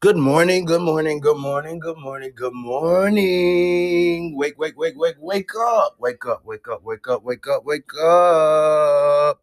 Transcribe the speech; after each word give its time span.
Good 0.00 0.18
morning, 0.18 0.66
good 0.66 0.82
morning, 0.82 1.20
good 1.20 1.38
morning, 1.38 1.78
good 1.78 1.96
morning, 1.96 2.32
good 2.34 2.52
morning. 2.52 4.36
Wake, 4.36 4.58
wake, 4.58 4.76
wake, 4.76 4.98
wake, 4.98 5.16
wake 5.20 5.50
up. 5.58 5.96
Wake 5.98 6.26
up, 6.26 6.44
wake 6.44 6.68
up, 6.68 6.82
wake 6.84 7.08
up, 7.08 7.24
wake 7.24 7.46
up, 7.46 7.64
wake 7.64 7.90
up. 7.98 9.40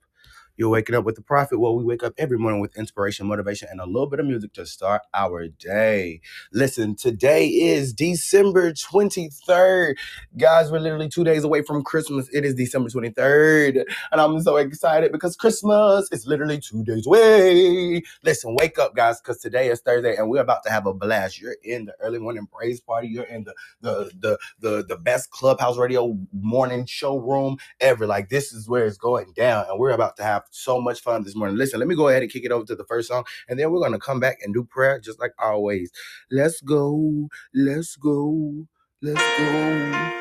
You're 0.59 0.67
waking 0.67 0.93
up 0.93 1.05
with 1.05 1.15
the 1.15 1.21
prophet. 1.21 1.57
Well, 1.57 1.73
we 1.73 1.85
wake 1.85 2.03
up 2.03 2.13
every 2.17 2.37
morning 2.37 2.59
with 2.59 2.77
inspiration, 2.77 3.27
motivation, 3.27 3.69
and 3.71 3.79
a 3.79 3.85
little 3.85 4.07
bit 4.07 4.19
of 4.19 4.25
music 4.25 4.51
to 4.55 4.65
start 4.65 5.03
our 5.13 5.47
day. 5.47 6.19
Listen, 6.51 6.97
today 6.97 7.47
is 7.47 7.93
December 7.93 8.73
23rd. 8.73 9.95
Guys, 10.37 10.69
we're 10.69 10.79
literally 10.79 11.07
two 11.07 11.23
days 11.23 11.45
away 11.45 11.61
from 11.61 11.81
Christmas. 11.81 12.27
It 12.33 12.43
is 12.43 12.55
December 12.55 12.89
23rd. 12.89 13.85
And 14.11 14.19
I'm 14.19 14.41
so 14.41 14.57
excited 14.57 15.13
because 15.13 15.37
Christmas 15.37 16.09
is 16.11 16.27
literally 16.27 16.59
two 16.59 16.83
days 16.83 17.07
away. 17.07 18.03
Listen, 18.25 18.53
wake 18.59 18.77
up, 18.77 18.93
guys, 18.93 19.21
because 19.21 19.39
today 19.39 19.69
is 19.69 19.79
Thursday 19.79 20.17
and 20.17 20.29
we're 20.29 20.41
about 20.41 20.63
to 20.65 20.71
have 20.71 20.85
a 20.85 20.93
blast. 20.93 21.39
You're 21.39 21.55
in 21.63 21.85
the 21.85 21.93
early 22.01 22.19
morning 22.19 22.47
praise 22.51 22.81
party. 22.81 23.07
You're 23.07 23.23
in 23.23 23.45
the 23.45 23.53
the 23.79 24.11
the 24.19 24.37
the, 24.59 24.85
the 24.89 24.97
best 24.97 25.31
clubhouse 25.31 25.77
radio 25.77 26.17
morning 26.33 26.85
showroom 26.85 27.59
ever. 27.79 28.05
Like 28.05 28.27
this 28.27 28.51
is 28.51 28.67
where 28.67 28.85
it's 28.85 28.97
going 28.97 29.31
down, 29.37 29.65
and 29.69 29.79
we're 29.79 29.91
about 29.91 30.17
to 30.17 30.23
have 30.23 30.48
so 30.51 30.81
much 30.81 31.01
fun 31.01 31.23
this 31.23 31.35
morning. 31.35 31.57
Listen, 31.57 31.79
let 31.79 31.87
me 31.89 31.95
go 31.95 32.09
ahead 32.09 32.23
and 32.23 32.31
kick 32.31 32.45
it 32.45 32.51
over 32.51 32.65
to 32.65 32.75
the 32.75 32.85
first 32.85 33.09
song, 33.09 33.25
and 33.49 33.59
then 33.59 33.71
we're 33.71 33.81
gonna 33.81 33.99
come 33.99 34.19
back 34.19 34.37
and 34.43 34.53
do 34.53 34.63
prayer 34.63 34.99
just 34.99 35.19
like 35.19 35.33
always. 35.39 35.91
Let's 36.31 36.61
go, 36.61 37.29
let's 37.53 37.95
go, 37.95 38.67
let's 39.01 39.21
go. 39.39 40.11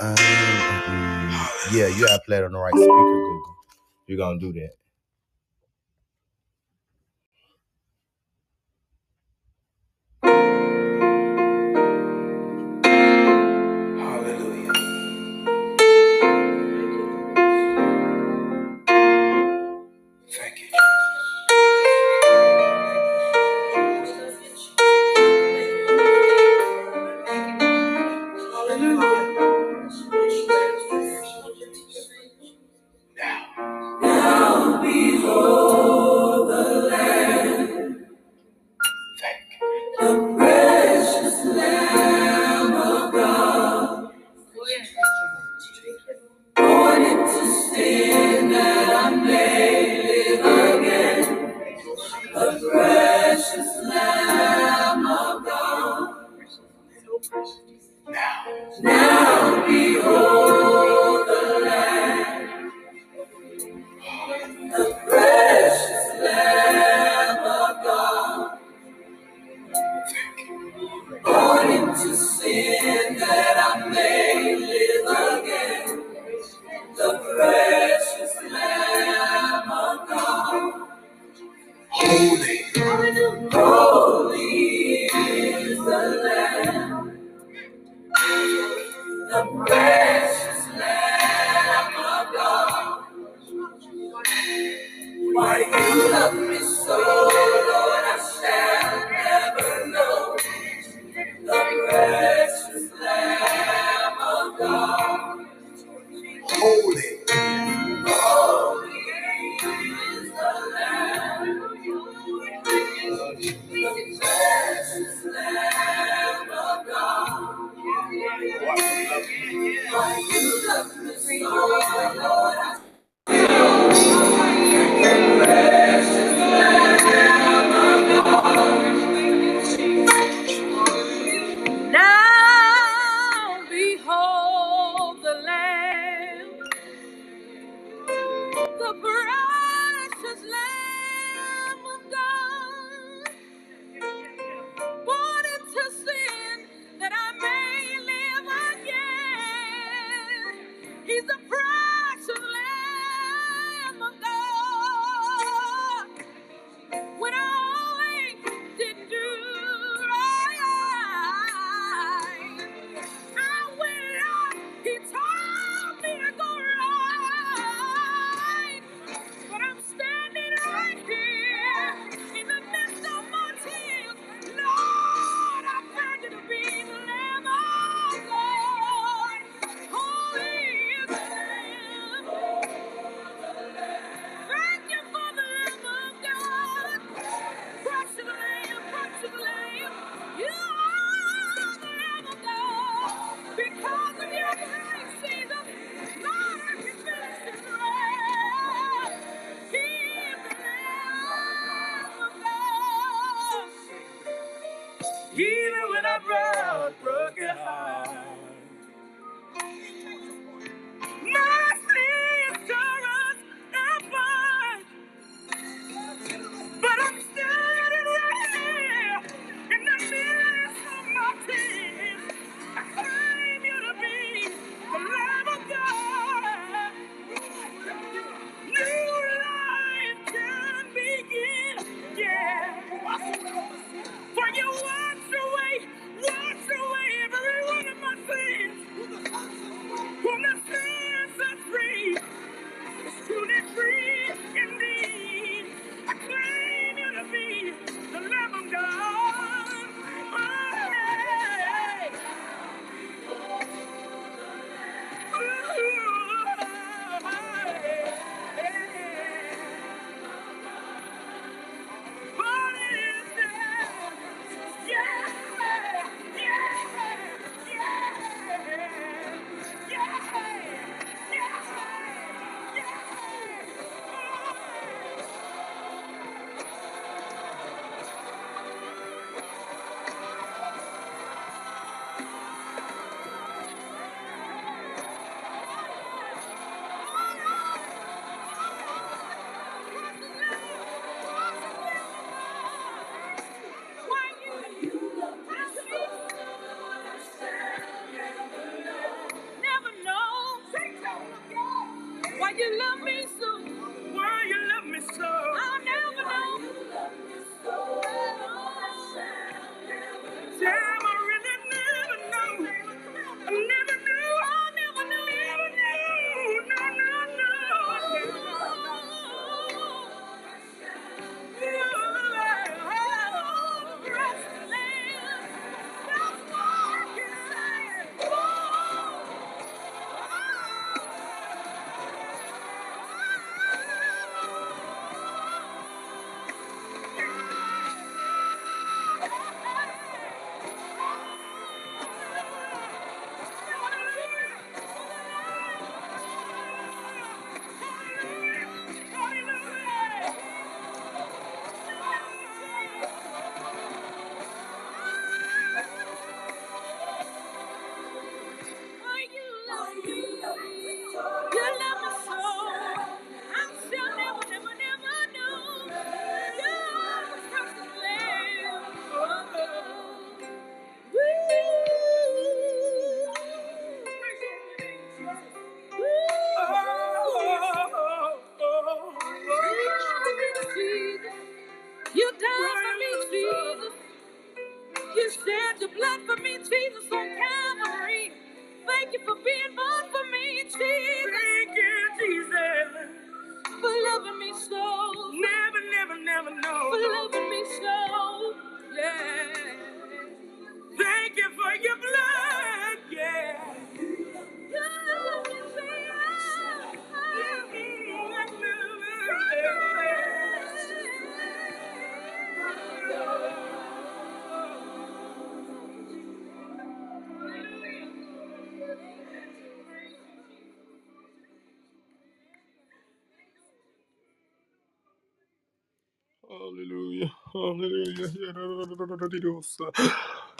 Um, 0.00 0.16
mm, 0.16 1.72
yeah, 1.74 1.88
you 1.88 2.06
have 2.08 2.24
played 2.24 2.44
on 2.44 2.52
the 2.52 2.58
right 2.58 2.74
speaker, 2.74 2.88
Google. 2.88 3.56
You're 4.06 4.18
gonna 4.18 4.40
do 4.40 4.52
that. 4.54 4.70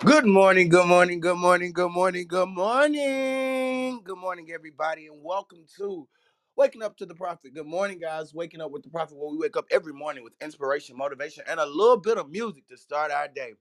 Good 0.05 0.27
morning, 0.27 0.71
good 0.71 0.87
morning, 0.89 1.21
good 1.21 1.37
morning, 1.37 1.75
good 1.75 1.93
morning, 1.93 2.27
good 2.27 2.49
morning. 2.49 4.01
Good 4.03 4.19
morning, 4.19 4.49
everybody, 4.51 5.09
and 5.09 5.23
welcome 5.23 5.67
to 5.79 6.09
Waking 6.57 6.83
Up 6.83 6.97
to 6.99 7.07
the 7.07 7.15
Prophet. 7.15 7.55
Good 7.55 7.67
morning, 7.67 8.01
guys. 8.01 8.35
Waking 8.35 8.63
Up 8.63 8.71
with 8.71 8.83
the 8.83 8.91
Prophet, 8.91 9.19
where 9.19 9.31
we 9.31 9.39
wake 9.39 9.59
up 9.59 9.67
every 9.71 9.93
morning 9.93 10.25
with 10.25 10.33
inspiration, 10.43 10.97
motivation, 10.97 11.45
and 11.49 11.61
a 11.61 11.67
little 11.67 11.99
bit 11.99 12.19
of 12.19 12.31
music 12.31 12.67
to 12.69 12.79
start 12.79 13.13
our 13.13 13.29
day. 13.29 13.53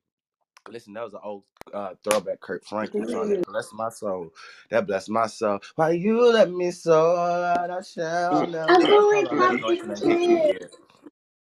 Listen, 0.69 0.93
that 0.93 1.03
was 1.05 1.13
an 1.13 1.21
old 1.23 1.43
uh, 1.73 1.95
throwback 2.03 2.41
Kirk 2.41 2.65
Franklin 2.65 3.07
song. 3.07 3.29
That 3.29 3.45
bless 3.47 3.73
my 3.73 3.89
soul. 3.89 4.29
That 4.71 4.87
bless 4.87 5.09
my 5.09 5.27
soul. 5.27 5.59
Why 5.75 5.91
you 5.91 6.31
let 6.33 6.51
me 6.51 6.71
so 6.71 7.15
I 7.17 7.81
shall 7.83 8.47
never. 8.47 8.73
I'm 8.73 8.87
going 8.87 9.27
Hold 9.61 9.63
on, 9.63 9.77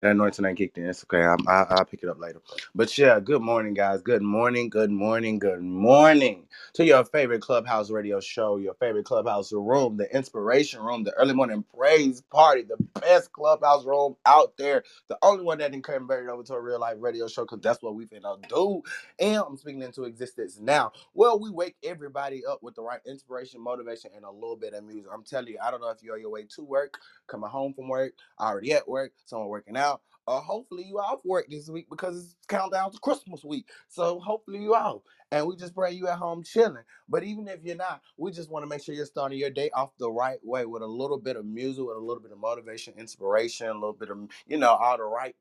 that 0.02 0.12
anointing 0.12 0.45
ain't 0.47 0.59
kicked 0.59 0.78
in. 0.78 0.87
It's 0.88 1.04
okay. 1.04 1.25
I'm, 1.25 1.38
I, 1.49 1.66
I'll 1.71 1.85
pick 1.87 2.02
it 2.04 2.09
up 2.11 2.21
later. 2.21 2.40
But 2.75 2.97
yeah, 2.99 3.21
good 3.21 3.42
morning, 3.42 3.75
guys. 3.75 4.02
Good 4.02 4.23
morning. 4.23 4.71
Good 4.71 4.90
morning. 4.92 5.38
Good 5.40 5.62
morning 5.62 6.47
to 6.75 6.85
your 6.85 7.04
favorite 7.04 7.42
clubhouse 7.42 7.90
radio 7.90 8.21
show, 8.21 8.59
your 8.59 8.75
favorite 8.75 9.04
clubhouse 9.07 9.52
room, 9.52 9.99
the 9.99 10.14
inspiration 10.16 10.80
room, 10.83 11.04
the 11.04 11.12
early 11.14 11.35
morning 11.35 11.64
praise 11.76 12.23
party, 12.23 12.62
the 12.62 12.78
best 13.00 13.33
clubhouse 13.33 13.85
room 13.85 14.16
out 14.26 14.57
there. 14.59 14.85
The 15.09 15.19
only 15.23 15.45
one 15.45 15.59
that 15.59 15.73
didn't 15.73 15.85
convert 15.85 16.30
over 16.30 16.45
to 16.45 16.54
a 16.54 16.61
real 16.62 16.80
life 16.80 16.97
radio 17.00 17.28
show 17.28 17.42
because 17.45 17.61
that's 17.61 17.83
what 17.83 17.95
we 17.97 18.07
finna 18.07 18.38
do. 18.49 18.83
And 19.21 19.37
I'm 19.47 19.57
speaking 19.59 19.83
into 19.83 20.04
existence 20.04 20.59
now. 20.61 20.92
Well, 21.14 21.40
we 21.40 21.50
wake 21.50 21.76
everybody 21.85 22.45
up 22.47 22.62
with 22.62 22.76
the 22.76 22.83
right 22.83 23.00
inspiration, 23.07 23.61
motivation, 23.61 24.12
and 24.16 24.25
a 24.25 24.30
little 24.30 24.57
bit 24.57 24.75
of 24.75 24.85
music. 24.85 25.11
I'm 25.12 25.25
telling 25.25 25.49
you, 25.49 25.59
I 25.62 25.71
don't 25.71 25.80
know 25.83 25.90
if 25.90 26.02
you're 26.02 26.14
on 26.14 26.21
your 26.23 26.30
way 26.30 26.45
to 26.57 26.62
work, 26.62 26.99
coming 27.28 27.50
home 27.50 27.75
from 27.75 27.88
work 27.88 28.09
already 28.40 28.73
at 28.73 28.88
work, 28.88 29.12
someone 29.26 29.49
working 29.49 29.76
out, 29.76 29.89
or 30.30 30.40
hopefully 30.42 30.84
you 30.87 31.00
off 31.00 31.20
work 31.25 31.49
this 31.50 31.70
week 31.70 31.88
because 31.90 32.18
it's 32.25 32.37
countdown 32.49 32.92
to 32.92 32.99
Christmas 33.00 33.44
week. 33.44 33.68
So 33.88 34.20
hopefully 34.20 34.60
you 34.60 34.75
off. 34.76 35.02
And 35.32 35.46
we 35.46 35.56
just 35.56 35.75
pray 35.75 35.92
you 35.92 36.08
at 36.08 36.18
home 36.18 36.44
chilling. 36.44 36.84
But 37.08 37.25
even 37.25 37.49
if 37.49 37.60
you're 37.64 37.76
not, 37.76 38.02
we 38.18 38.32
just 38.32 38.50
want 38.50 38.64
to 38.64 38.68
make 38.68 38.82
sure 38.84 38.94
you're 38.94 39.06
starting 39.06 39.38
your 39.38 39.50
day 39.50 39.70
off 39.75 39.90
the 39.99 40.10
right 40.10 40.38
way 40.44 40.66
with 40.66 40.82
a 40.82 40.88
little 40.88 41.18
bit 41.18 41.37
of 41.37 41.46
music, 41.46 41.84
with 41.87 41.99
a 41.99 42.00
little 42.00 42.22
bit 42.22 42.32
of 42.32 42.38
motivation, 42.40 42.94
inspiration, 42.99 43.68
a 43.68 43.75
little 43.75 43.94
bit 43.94 44.10
of, 44.10 44.18
you 44.49 44.58
know, 44.58 44.70
all 44.75 44.96
the 44.99 45.04
right 45.04 45.37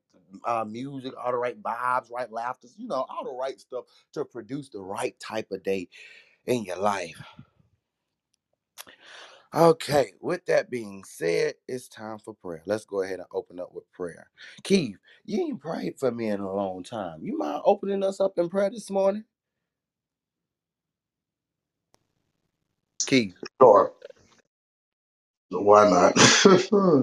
uh, 0.46 0.66
music, 0.68 1.14
all 1.24 1.32
the 1.32 1.38
right 1.38 1.62
vibes, 1.62 2.12
right 2.12 2.32
laughter, 2.32 2.68
you 2.78 2.88
know, 2.88 3.06
all 3.08 3.24
the 3.24 3.32
right 3.32 3.60
stuff 3.60 3.86
to 4.14 4.24
produce 4.26 4.70
the 4.70 4.80
right 4.80 5.16
type 5.20 5.52
of 5.52 5.64
day 5.64 5.88
in 6.46 6.64
your 6.64 6.78
life. 6.78 7.22
Okay, 9.54 10.12
with 10.20 10.46
that 10.46 10.70
being 10.70 11.02
said, 11.04 11.54
it's 11.66 11.88
time 11.88 12.18
for 12.20 12.34
prayer. 12.34 12.62
Let's 12.66 12.84
go 12.84 13.02
ahead 13.02 13.18
and 13.18 13.28
open 13.32 13.58
up 13.60 13.74
with 13.74 13.90
prayer. 13.92 14.28
Keith, 14.62 14.96
you 15.24 15.40
ain't 15.42 15.60
prayed 15.60 15.98
for 15.98 16.12
me 16.12 16.28
in 16.28 16.40
a 16.40 16.54
long 16.54 16.84
time. 16.84 17.20
You 17.24 17.36
mind 17.36 17.62
opening 17.64 18.04
us 18.04 18.20
up 18.20 18.38
in 18.38 18.48
prayer 18.48 18.70
this 18.70 18.90
morning? 18.90 19.24
Keith. 23.06 23.36
Sure. 23.62 23.92
Why 25.50 25.88
not? 25.90 26.18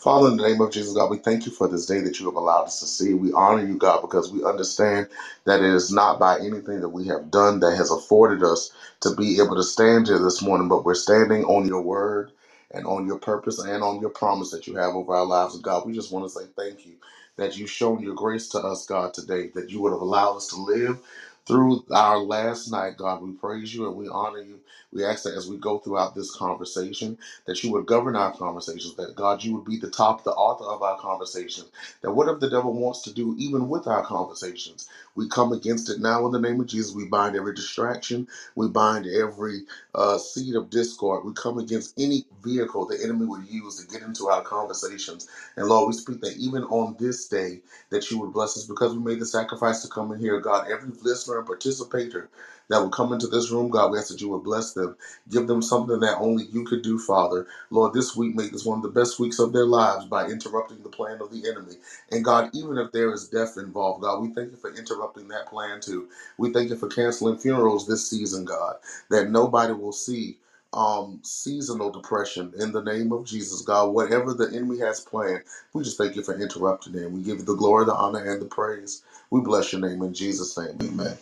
Father, 0.00 0.28
in 0.30 0.38
the 0.38 0.48
name 0.48 0.60
of 0.60 0.72
Jesus, 0.72 0.94
God, 0.94 1.10
we 1.10 1.18
thank 1.18 1.46
you 1.46 1.52
for 1.52 1.68
this 1.68 1.86
day 1.86 2.00
that 2.02 2.20
you 2.20 2.26
have 2.26 2.36
allowed 2.36 2.64
us 2.64 2.80
to 2.80 2.86
see. 2.86 3.14
We 3.14 3.32
honor 3.32 3.66
you, 3.66 3.76
God, 3.76 4.02
because 4.02 4.32
we 4.32 4.44
understand 4.44 5.08
that 5.46 5.60
it 5.62 5.70
is 5.74 5.92
not 5.92 6.18
by 6.20 6.38
anything 6.40 6.80
that 6.82 6.90
we 6.90 7.06
have 7.08 7.30
done 7.30 7.60
that 7.60 7.76
has 7.76 7.90
afforded 7.90 8.42
us 8.44 8.72
to 9.00 9.14
be 9.16 9.38
able 9.40 9.56
to 9.56 9.64
stand 9.64 10.08
here 10.08 10.18
this 10.20 10.42
morning, 10.42 10.68
but 10.68 10.84
we're 10.84 10.94
standing 10.94 11.44
on 11.44 11.66
your 11.68 11.82
word 11.82 12.32
and 12.72 12.86
on 12.86 13.06
your 13.06 13.18
purpose 13.18 13.58
and 13.60 13.82
on 13.82 14.00
your 14.00 14.10
promise 14.10 14.50
that 14.52 14.66
you 14.66 14.76
have 14.76 14.94
over 14.94 15.14
our 15.14 15.26
lives. 15.26 15.58
God, 15.60 15.86
we 15.86 15.94
just 15.94 16.12
want 16.12 16.26
to 16.26 16.30
say 16.30 16.46
thank 16.56 16.86
you 16.86 16.94
that 17.38 17.56
you've 17.58 17.70
shown 17.70 18.02
your 18.02 18.14
grace 18.14 18.48
to 18.50 18.58
us, 18.58 18.86
God, 18.86 19.14
today, 19.14 19.48
that 19.54 19.70
you 19.70 19.80
would 19.82 19.92
have 19.92 20.02
allowed 20.02 20.36
us 20.36 20.48
to 20.48 20.56
live 20.56 20.98
through 21.46 21.84
our 21.92 22.18
last 22.18 22.70
night, 22.72 22.96
God. 22.98 23.22
We 23.22 23.32
praise 23.32 23.74
you 23.74 23.88
and 23.88 23.96
we 23.96 24.08
honor 24.08 24.40
you. 24.40 24.60
We 24.92 25.04
ask 25.04 25.24
that 25.24 25.34
as 25.34 25.48
we 25.48 25.58
go 25.58 25.78
throughout 25.80 26.14
this 26.14 26.34
conversation, 26.34 27.18
that 27.46 27.64
you 27.64 27.72
would 27.72 27.86
govern 27.86 28.16
our 28.16 28.32
conversations, 28.32 28.94
that 28.96 29.16
God, 29.16 29.44
you 29.44 29.54
would 29.56 29.64
be 29.66 29.78
the 29.78 29.90
top, 29.90 30.24
the 30.24 30.32
author 30.32 30.64
of 30.66 30.82
our 30.82 30.98
conversations, 30.98 31.70
that 32.02 32.12
whatever 32.12 32.38
the 32.38 32.50
devil 32.50 32.72
wants 32.74 33.02
to 33.02 33.14
do, 33.14 33.34
even 33.38 33.68
with 33.68 33.86
our 33.88 34.04
conversations, 34.04 34.88
we 35.16 35.28
come 35.28 35.52
against 35.52 35.90
it 35.90 36.00
now 36.00 36.26
in 36.26 36.32
the 36.32 36.40
name 36.40 36.60
of 36.60 36.68
Jesus. 36.68 36.94
We 36.94 37.06
bind 37.06 37.36
every 37.36 37.54
distraction, 37.54 38.28
we 38.54 38.68
bind 38.68 39.06
every 39.06 39.62
uh, 39.94 40.18
seed 40.18 40.56
of 40.56 40.70
discord, 40.70 41.24
we 41.26 41.32
come 41.34 41.58
against 41.58 41.98
any 42.00 42.24
vehicle 42.44 42.86
the 42.86 43.02
enemy 43.02 43.26
would 43.26 43.48
use 43.48 43.76
to 43.84 43.88
get 43.92 44.02
into 44.06 44.28
our 44.28 44.42
conversations. 44.42 45.28
And 45.56 45.68
Lord, 45.68 45.88
we 45.88 45.94
speak 45.94 46.20
that 46.22 46.36
even 46.38 46.64
on 46.64 46.96
this 47.00 47.28
day, 47.28 47.60
that 47.90 48.10
you 48.10 48.18
would 48.20 48.32
bless 48.32 48.56
us 48.56 48.64
because 48.66 48.92
we 48.94 49.00
made 49.02 49.20
the 49.20 49.26
sacrifice 49.26 49.82
to 49.82 49.88
come 49.88 50.12
in 50.12 50.18
here, 50.20 50.40
God. 50.40 50.68
Every 50.70 50.90
listener 51.02 51.35
participator 51.44 52.30
that 52.70 52.80
will 52.80 52.90
come 52.90 53.12
into 53.12 53.28
this 53.28 53.50
room, 53.50 53.70
God, 53.70 53.92
we 53.92 53.98
ask 53.98 54.08
that 54.10 54.20
you 54.20 54.30
would 54.30 54.44
bless 54.44 54.74
them 54.74 54.92
Give 55.30 55.46
them 55.46 55.62
something 55.62 56.00
that 56.00 56.18
only 56.18 56.44
you 56.52 56.64
could 56.64 56.82
do, 56.82 56.98
Father. 56.98 57.46
Lord, 57.70 57.94
this 57.94 58.14
week 58.14 58.34
make 58.36 58.52
this 58.52 58.66
one 58.66 58.78
of 58.78 58.82
the 58.82 58.90
best 59.00 59.18
weeks 59.18 59.38
of 59.38 59.52
their 59.54 59.64
lives 59.64 60.04
by 60.04 60.26
interrupting 60.28 60.82
the 60.82 60.90
plan 60.90 61.20
of 61.22 61.30
the 61.32 61.48
enemy. 61.48 61.76
And 62.12 62.24
God, 62.24 62.50
even 62.54 62.76
if 62.76 62.92
there 62.92 63.12
is 63.12 63.28
death 63.28 63.56
involved, 63.56 64.02
God, 64.02 64.20
we 64.20 64.28
thank 64.34 64.50
you 64.50 64.58
for 64.58 64.74
interrupting 64.74 65.28
that 65.28 65.48
plan 65.48 65.80
too. 65.80 66.08
We 66.38 66.52
thank 66.52 66.68
you 66.70 66.76
for 66.76 66.88
canceling 66.88 67.38
funerals 67.38 67.86
this 67.88 68.08
season, 68.10 68.44
God, 68.44 68.76
that 69.10 69.30
nobody 69.30 69.72
will 69.72 69.92
see 69.92 70.38
um 70.74 71.20
seasonal 71.22 71.90
depression 71.92 72.52
in 72.58 72.72
the 72.72 72.82
name 72.82 73.12
of 73.12 73.24
Jesus, 73.24 73.62
God. 73.62 73.94
Whatever 73.94 74.34
the 74.34 74.50
enemy 74.54 74.78
has 74.80 75.00
planned, 75.00 75.42
we 75.72 75.84
just 75.84 75.96
thank 75.96 76.16
you 76.16 76.22
for 76.22 76.38
interrupting 76.38 76.96
it. 76.96 77.10
We 77.10 77.22
give 77.22 77.38
you 77.38 77.44
the 77.44 77.54
glory, 77.54 77.86
the 77.86 77.94
honor, 77.94 78.24
and 78.24 78.42
the 78.42 78.46
praise. 78.46 79.02
We 79.30 79.42
bless 79.42 79.72
your 79.72 79.82
name 79.82 80.02
in 80.02 80.14
Jesus' 80.14 80.58
name. 80.58 80.78
Amen. 80.82 81.18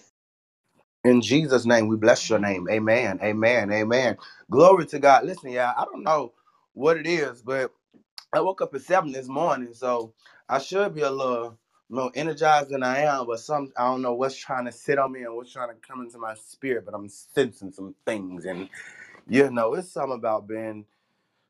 In 1.04 1.22
Jesus' 1.22 1.66
name, 1.66 1.88
we 1.88 1.96
bless 1.96 2.30
your 2.30 2.38
name. 2.40 2.68
Amen. 2.70 3.20
Amen. 3.22 3.72
Amen. 3.72 4.18
Glory 4.50 4.86
to 4.86 5.00
God. 5.00 5.26
Listen, 5.26 5.50
yeah, 5.52 5.74
I 5.76 5.84
don't 5.86 6.04
know 6.04 6.34
what 6.74 6.98
it 6.98 7.08
is, 7.08 7.42
but 7.42 7.72
I 8.32 8.40
woke 8.42 8.62
up 8.62 8.74
at 8.76 8.82
seven 8.82 9.12
this 9.12 9.28
morning, 9.28 9.74
so 9.74 10.14
I 10.48 10.60
should 10.60 10.94
be 10.94 11.02
a 11.02 11.10
little 11.10 11.58
more 11.90 12.12
energized 12.14 12.70
than 12.70 12.84
I 12.84 13.00
am, 13.00 13.26
but 13.26 13.40
some 13.40 13.72
I 13.76 13.86
don't 13.86 14.02
know 14.02 14.14
what's 14.14 14.36
trying 14.36 14.66
to 14.66 14.72
sit 14.72 15.00
on 15.00 15.12
me 15.12 15.24
and 15.24 15.36
what's 15.36 15.52
trying 15.52 15.70
to 15.70 15.76
come 15.86 16.02
into 16.02 16.18
my 16.18 16.34
spirit, 16.34 16.86
but 16.86 16.94
I'm 16.94 17.08
sensing 17.10 17.72
some 17.72 17.96
things. 18.06 18.46
And 18.46 18.70
you 19.28 19.50
know, 19.50 19.74
it's 19.74 19.92
something 19.92 20.14
about 20.18 20.48
being 20.48 20.86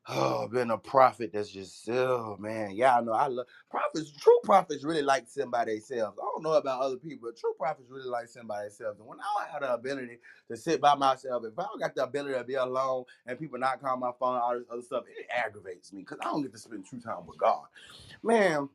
Oh, 0.09 0.49
being 0.49 0.71
a 0.71 0.77
prophet 0.77 1.31
that's 1.33 1.49
just 1.49 1.89
oh 1.89 2.35
man, 2.37 2.71
yeah, 2.73 2.97
I 2.97 3.01
know 3.01 3.13
I 3.13 3.27
love 3.27 3.47
prophets. 3.71 4.11
True 4.11 4.39
prophets 4.43 4.83
really 4.83 5.01
like 5.01 5.27
by 5.49 5.65
themselves. 5.65 6.17
I 6.21 6.25
don't 6.25 6.43
know 6.43 6.53
about 6.53 6.81
other 6.81 6.97
people, 6.97 7.29
but 7.31 7.39
true 7.39 7.53
prophets 7.57 7.89
really 7.89 8.09
like 8.09 8.27
by 8.47 8.63
themselves. 8.63 8.99
And 8.99 9.07
when 9.07 9.19
I 9.21 9.51
have 9.51 9.61
the 9.61 9.73
ability 9.73 10.19
to 10.51 10.57
sit 10.57 10.81
by 10.81 10.95
myself, 10.95 11.43
if 11.45 11.57
I 11.57 11.63
don't 11.63 11.79
got 11.79 11.95
the 11.95 12.03
ability 12.03 12.35
to 12.37 12.43
be 12.43 12.55
alone 12.55 13.05
and 13.27 13.39
people 13.39 13.59
not 13.59 13.81
call 13.81 13.97
my 13.97 14.11
phone, 14.19 14.37
all 14.37 14.55
this 14.59 14.67
other 14.71 14.81
stuff, 14.81 15.05
it 15.17 15.27
aggravates 15.33 15.93
me 15.93 16.01
because 16.01 16.19
I 16.21 16.25
don't 16.25 16.41
get 16.43 16.51
to 16.53 16.59
spend 16.59 16.85
true 16.85 16.99
time 16.99 17.25
with 17.25 17.37
God. 17.39 17.63
Man, 18.23 18.69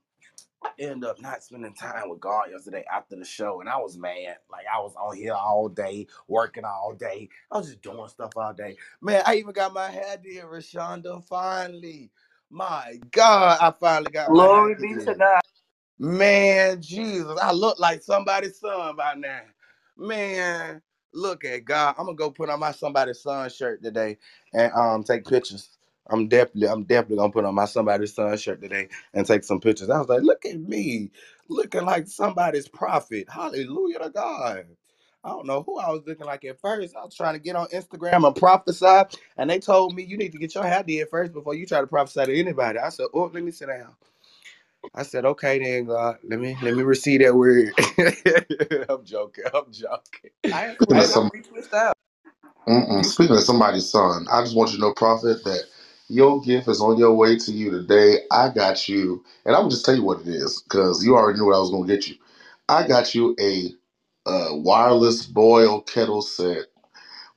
end 0.79 1.05
up 1.05 1.21
not 1.21 1.43
spending 1.45 1.75
time 1.75 2.11
with 2.11 2.21
God 2.21 2.47
yesterday 2.51 2.85
after 2.93 3.17
the 3.17 3.25
show, 3.25 3.61
and 3.61 3.69
I 3.71 3.79
was 3.79 3.97
mad. 3.99 4.39
Like 4.51 4.67
I 4.75 4.81
was 4.81 4.95
on 4.97 5.17
here 5.17 5.35
all 5.35 5.69
day, 5.69 6.07
working 6.29 6.65
all 6.65 6.95
day. 6.99 7.29
I 7.53 7.59
was 7.59 7.69
just 7.69 7.83
doing 7.83 8.09
stuff 8.09 8.33
all 8.37 8.55
day. 8.55 8.77
Man, 9.03 9.23
I 9.27 9.37
even 9.37 9.53
got 9.53 9.75
my 9.75 9.91
hair 9.91 10.17
did, 10.23 10.45
Rashonda. 10.45 11.25
Finally, 11.27 12.11
my 12.51 12.99
God, 13.13 13.59
I 13.61 13.73
finally 13.79 14.11
got 14.13 14.35
my 14.35 14.49
hair 14.49 14.71
Glory 14.71 14.77
be 14.77 14.97
to. 14.97 15.17
God. 15.19 15.41
Man, 15.99 16.83
Jesus, 16.83 17.39
I 17.43 17.53
look 17.55 17.81
like 17.81 18.03
somebody's 18.05 18.61
son 18.61 18.97
by 18.97 19.15
now. 19.17 19.43
Man, 19.97 20.83
look 21.15 21.47
at 21.47 21.65
God. 21.65 21.97
I'm 21.99 22.07
gonna 22.07 22.17
go 22.19 22.31
put 22.33 22.51
on 22.51 22.61
my 22.61 22.73
somebody's 22.75 23.23
son 23.23 23.51
shirt 23.51 23.83
today 23.83 24.19
and 24.55 24.73
um 24.75 25.05
take 25.05 25.27
pictures. 25.27 25.71
I'm 26.11 26.29
definitely, 26.29 26.69
I'm 26.69 26.85
definitely 26.85 27.19
gonna 27.19 27.33
put 27.33 27.45
on 27.47 27.55
my 27.57 27.67
somebody's 27.67 28.15
son 28.15 28.37
shirt 28.39 28.63
today 28.63 28.89
and 29.15 29.27
take 29.27 29.45
some 29.45 29.61
pictures. 29.61 29.91
I 29.91 29.99
was 29.99 30.09
like, 30.09 30.23
look 30.23 30.47
at 30.47 30.61
me, 30.61 31.11
looking 31.49 31.85
like 31.87 32.09
somebody's 32.09 32.69
prophet. 32.69 33.29
Hallelujah 33.31 34.01
to 34.01 34.11
God. 34.11 34.67
I 35.25 35.31
don't 35.31 35.47
know 35.47 35.63
who 35.63 35.79
I 35.79 35.91
was 35.91 36.03
looking 36.07 36.27
like 36.27 36.45
at 36.47 36.61
first. 36.61 36.97
I 36.97 37.05
was 37.05 37.15
trying 37.17 37.35
to 37.35 37.41
get 37.41 37.57
on 37.57 37.69
Instagram 37.69 38.27
and 38.27 38.37
prophesy, 38.37 39.19
and 39.37 39.51
they 39.51 39.59
told 39.61 39.95
me 39.95 40.05
you 40.05 40.19
need 40.19 40.33
to 40.33 40.39
get 40.39 40.55
your 40.55 40.65
hair 40.65 40.83
did 40.83 41.09
first 41.11 41.33
before 41.33 41.55
you 41.55 41.67
try 41.67 41.81
to 41.81 41.87
prophesy 41.87 42.27
to 42.27 42.39
anybody. 42.41 42.79
I 42.79 42.91
said, 42.91 43.07
"Oh, 43.15 43.31
let 43.33 43.43
me 43.45 43.51
sit 43.53 43.69
down." 43.69 43.95
I 44.95 45.05
said, 45.05 45.25
"Okay, 45.27 45.59
then 45.61 45.87
God, 45.87 46.19
let 46.25 46.41
me 46.41 46.57
let 46.63 46.75
me 46.77 46.83
receive 46.85 47.23
that 47.23 47.35
word." 47.35 47.73
I'm 48.91 49.05
joking. 49.05 49.45
I'm 49.55 49.73
joking. 49.73 50.31
I 50.53 50.69
ain't, 50.69 50.79
Speaking 50.81 50.99
I 50.99 51.01
of 51.01 51.05
ain't 51.05 51.11
some, 51.11 51.31
gonna 51.53 51.63
out. 51.75 51.95
mm-mm, 52.69 53.05
speaking 53.07 53.37
of 53.37 53.43
somebody's 53.45 53.91
son, 53.91 54.27
I 54.33 54.43
just 54.43 54.57
want 54.57 54.71
you 54.73 54.79
to 54.79 54.83
know, 54.83 54.95
Prophet, 54.95 55.45
that 55.45 55.65
your 56.11 56.43
gift 56.43 56.69
is 56.69 56.83
on 56.83 56.99
your 56.99 57.15
way 57.15 57.39
to 57.39 57.53
you 57.53 57.71
today. 57.73 58.21
I 58.33 58.51
got 58.51 58.89
you, 58.89 59.25
and 59.47 59.57
I'm 59.57 59.63
gonna 59.63 59.73
just 59.73 59.87
tell 59.87 59.97
you 59.97 60.05
what 60.05 60.23
it 60.23 60.29
is 60.29 60.63
because 60.63 61.05
you 61.05 61.17
already 61.17 61.39
knew 61.41 61.47
what 61.47 61.57
I 61.57 61.61
was 61.61 61.71
gonna 61.73 61.89
get 61.89 62.09
you. 62.09 62.17
I 62.69 62.89
got 62.89 63.15
you 63.15 63.37
a, 63.41 63.73
uh 64.27 64.51
wireless 64.53 65.27
boil 65.27 65.83
kettle 65.83 66.23
set 66.23 66.67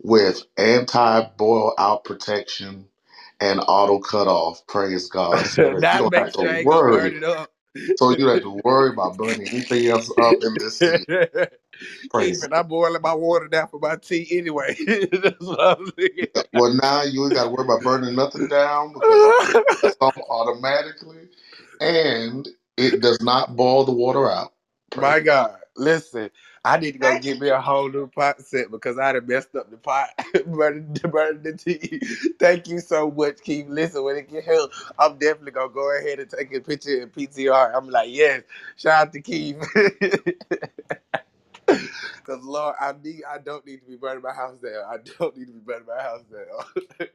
with 0.03 0.43
anti-boil 0.57 1.75
out 1.79 2.05
protection 2.05 2.87
and 3.41 3.61
auto 3.67 3.99
cut 3.99 4.27
off. 4.27 4.65
Praise 4.67 5.09
God, 5.09 5.47
so 5.47 5.73
that 5.73 5.83
you 5.93 5.99
now 5.99 6.01
don't 6.01 6.13
make 6.13 6.25
have 6.25 6.33
to 6.33 6.41
sure 6.41 6.49
I 6.49 6.59
ain't 6.59 6.69
gonna 6.69 6.83
burn 6.85 7.11
worry. 7.11 7.15
it 7.15 7.23
up. 7.25 7.51
So 7.95 8.11
you 8.11 8.17
don't 8.17 8.29
have 8.35 8.41
to 8.43 8.61
worry 8.63 8.91
about 8.91 9.17
burning 9.17 9.49
anything 9.51 9.87
else 9.87 10.11
up 10.19 10.43
in 10.43 10.57
this 10.57 10.79
season. 10.79 11.07
Keith 11.89 12.09
Praise 12.11 12.43
and 12.43 12.53
I'm 12.53 12.67
boiling 12.67 13.01
my 13.01 13.13
water 13.13 13.47
down 13.47 13.67
for 13.67 13.79
my 13.79 13.95
tea 13.95 14.27
anyway. 14.31 14.75
That's 14.87 15.39
what 15.41 15.59
I'm 15.59 15.91
thinking. 15.91 16.27
Well, 16.53 16.73
now 16.81 17.03
you 17.03 17.25
ain't 17.25 17.33
got 17.33 17.45
to 17.45 17.49
worry 17.49 17.65
about 17.65 17.83
burning 17.83 18.15
nothing 18.15 18.47
down 18.47 18.93
because 18.93 19.63
it's 19.83 19.97
off 20.01 20.17
automatically, 20.29 21.27
and 21.81 22.47
it 22.77 23.01
does 23.01 23.21
not 23.21 23.55
boil 23.55 23.85
the 23.85 23.91
water 23.91 24.29
out. 24.29 24.53
Praise. 24.91 25.03
My 25.03 25.19
God, 25.19 25.57
listen, 25.75 26.29
I 26.65 26.77
need 26.77 26.93
to 26.93 26.99
go 26.99 27.19
get 27.19 27.39
me 27.39 27.49
a 27.49 27.59
whole 27.59 27.89
new 27.89 28.07
pot 28.07 28.41
set 28.41 28.71
because 28.71 28.97
I 28.97 29.13
done 29.13 29.27
messed 29.27 29.55
up 29.55 29.69
the 29.71 29.77
pot, 29.77 30.09
burning, 30.45 30.95
burning 31.11 31.43
the 31.43 31.53
tea. 31.57 31.99
Thank 32.39 32.67
you 32.67 32.79
so 32.79 33.11
much, 33.11 33.41
Keith. 33.41 33.67
Listen, 33.67 34.03
when 34.03 34.17
it 34.17 34.29
get 34.29 34.45
help, 34.45 34.71
I'm 34.99 35.17
definitely 35.17 35.51
gonna 35.51 35.73
go 35.73 35.97
ahead 35.97 36.19
and 36.19 36.29
take 36.29 36.53
a 36.53 36.61
picture 36.61 37.01
in 37.01 37.09
PTR. 37.09 37.71
I'm 37.75 37.89
like, 37.89 38.09
yes, 38.11 38.43
shout 38.77 39.07
out 39.07 39.13
to 39.13 39.21
Keith. 39.21 39.57
Cause 42.25 42.43
Lord, 42.43 42.75
I 42.79 42.93
need 43.03 43.23
I 43.29 43.39
don't 43.39 43.65
need 43.65 43.81
to 43.81 43.87
be 43.87 43.97
burning 43.97 44.23
my 44.23 44.33
house 44.33 44.59
down. 44.59 44.83
I 44.89 44.97
don't 45.19 45.37
need 45.37 45.47
to 45.47 45.53
be 45.53 45.59
burning 45.59 45.87
my 45.87 46.01
house 46.03 46.23
down. 46.31 47.07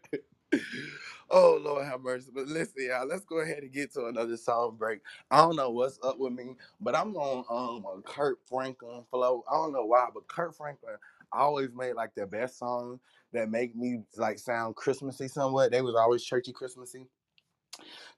oh 1.31 1.61
Lord 1.63 1.87
have 1.87 2.03
mercy. 2.03 2.31
But 2.35 2.49
listen, 2.49 2.89
y'all, 2.89 3.07
let's 3.09 3.25
go 3.25 3.41
ahead 3.41 3.65
and 3.65 3.73
get 3.73 3.93
to 3.95 4.07
another 4.07 4.37
song 4.37 4.77
break. 4.79 5.01
I 5.31 5.39
don't 5.39 5.57
know 5.57 5.71
what's 5.71 5.99
up 6.05 6.19
with 6.19 6.33
me, 6.35 6.57
but 6.81 6.97
I'm 6.97 7.15
on 7.17 7.45
um 7.51 7.87
a 7.99 8.03
Kirk 8.03 8.39
Franklin 8.49 9.05
flow. 9.11 9.45
I 9.51 9.55
don't 9.55 9.73
know 9.73 9.87
why, 9.87 10.09
but 10.15 10.29
Kirk 10.29 10.55
Franklin 10.57 10.97
always 11.33 11.71
made 11.75 11.95
like 11.95 12.15
the 12.15 12.27
best 12.27 12.59
song 12.59 13.01
that 13.33 13.51
make 13.51 13.77
me 13.77 14.03
like 14.17 14.39
sound 14.39 14.77
Christmassy 14.77 15.29
somewhat. 15.29 15.73
They 15.73 15.83
was 15.83 15.97
always 15.97 16.25
churchy 16.25 16.53
Christmassy. 16.53 17.07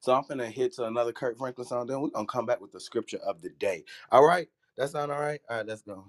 So 0.00 0.14
I'm 0.14 0.24
gonna 0.28 0.48
hit 0.50 0.74
to 0.74 0.84
another 0.86 1.12
Kirk 1.12 1.38
Franklin 1.38 1.66
song. 1.66 1.86
Then 1.88 2.00
we're 2.02 2.10
gonna 2.10 2.26
come 2.26 2.46
back 2.46 2.60
with 2.60 2.72
the 2.72 2.80
scripture 2.80 3.18
of 3.18 3.42
the 3.42 3.50
day. 3.50 3.84
All 4.12 4.26
right, 4.26 4.48
that 4.76 4.90
sound 4.90 5.12
all 5.12 5.20
right? 5.20 5.40
All 5.50 5.58
right, 5.58 5.66
let's 5.66 5.82
go. 5.82 6.06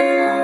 I'd 0.00 0.39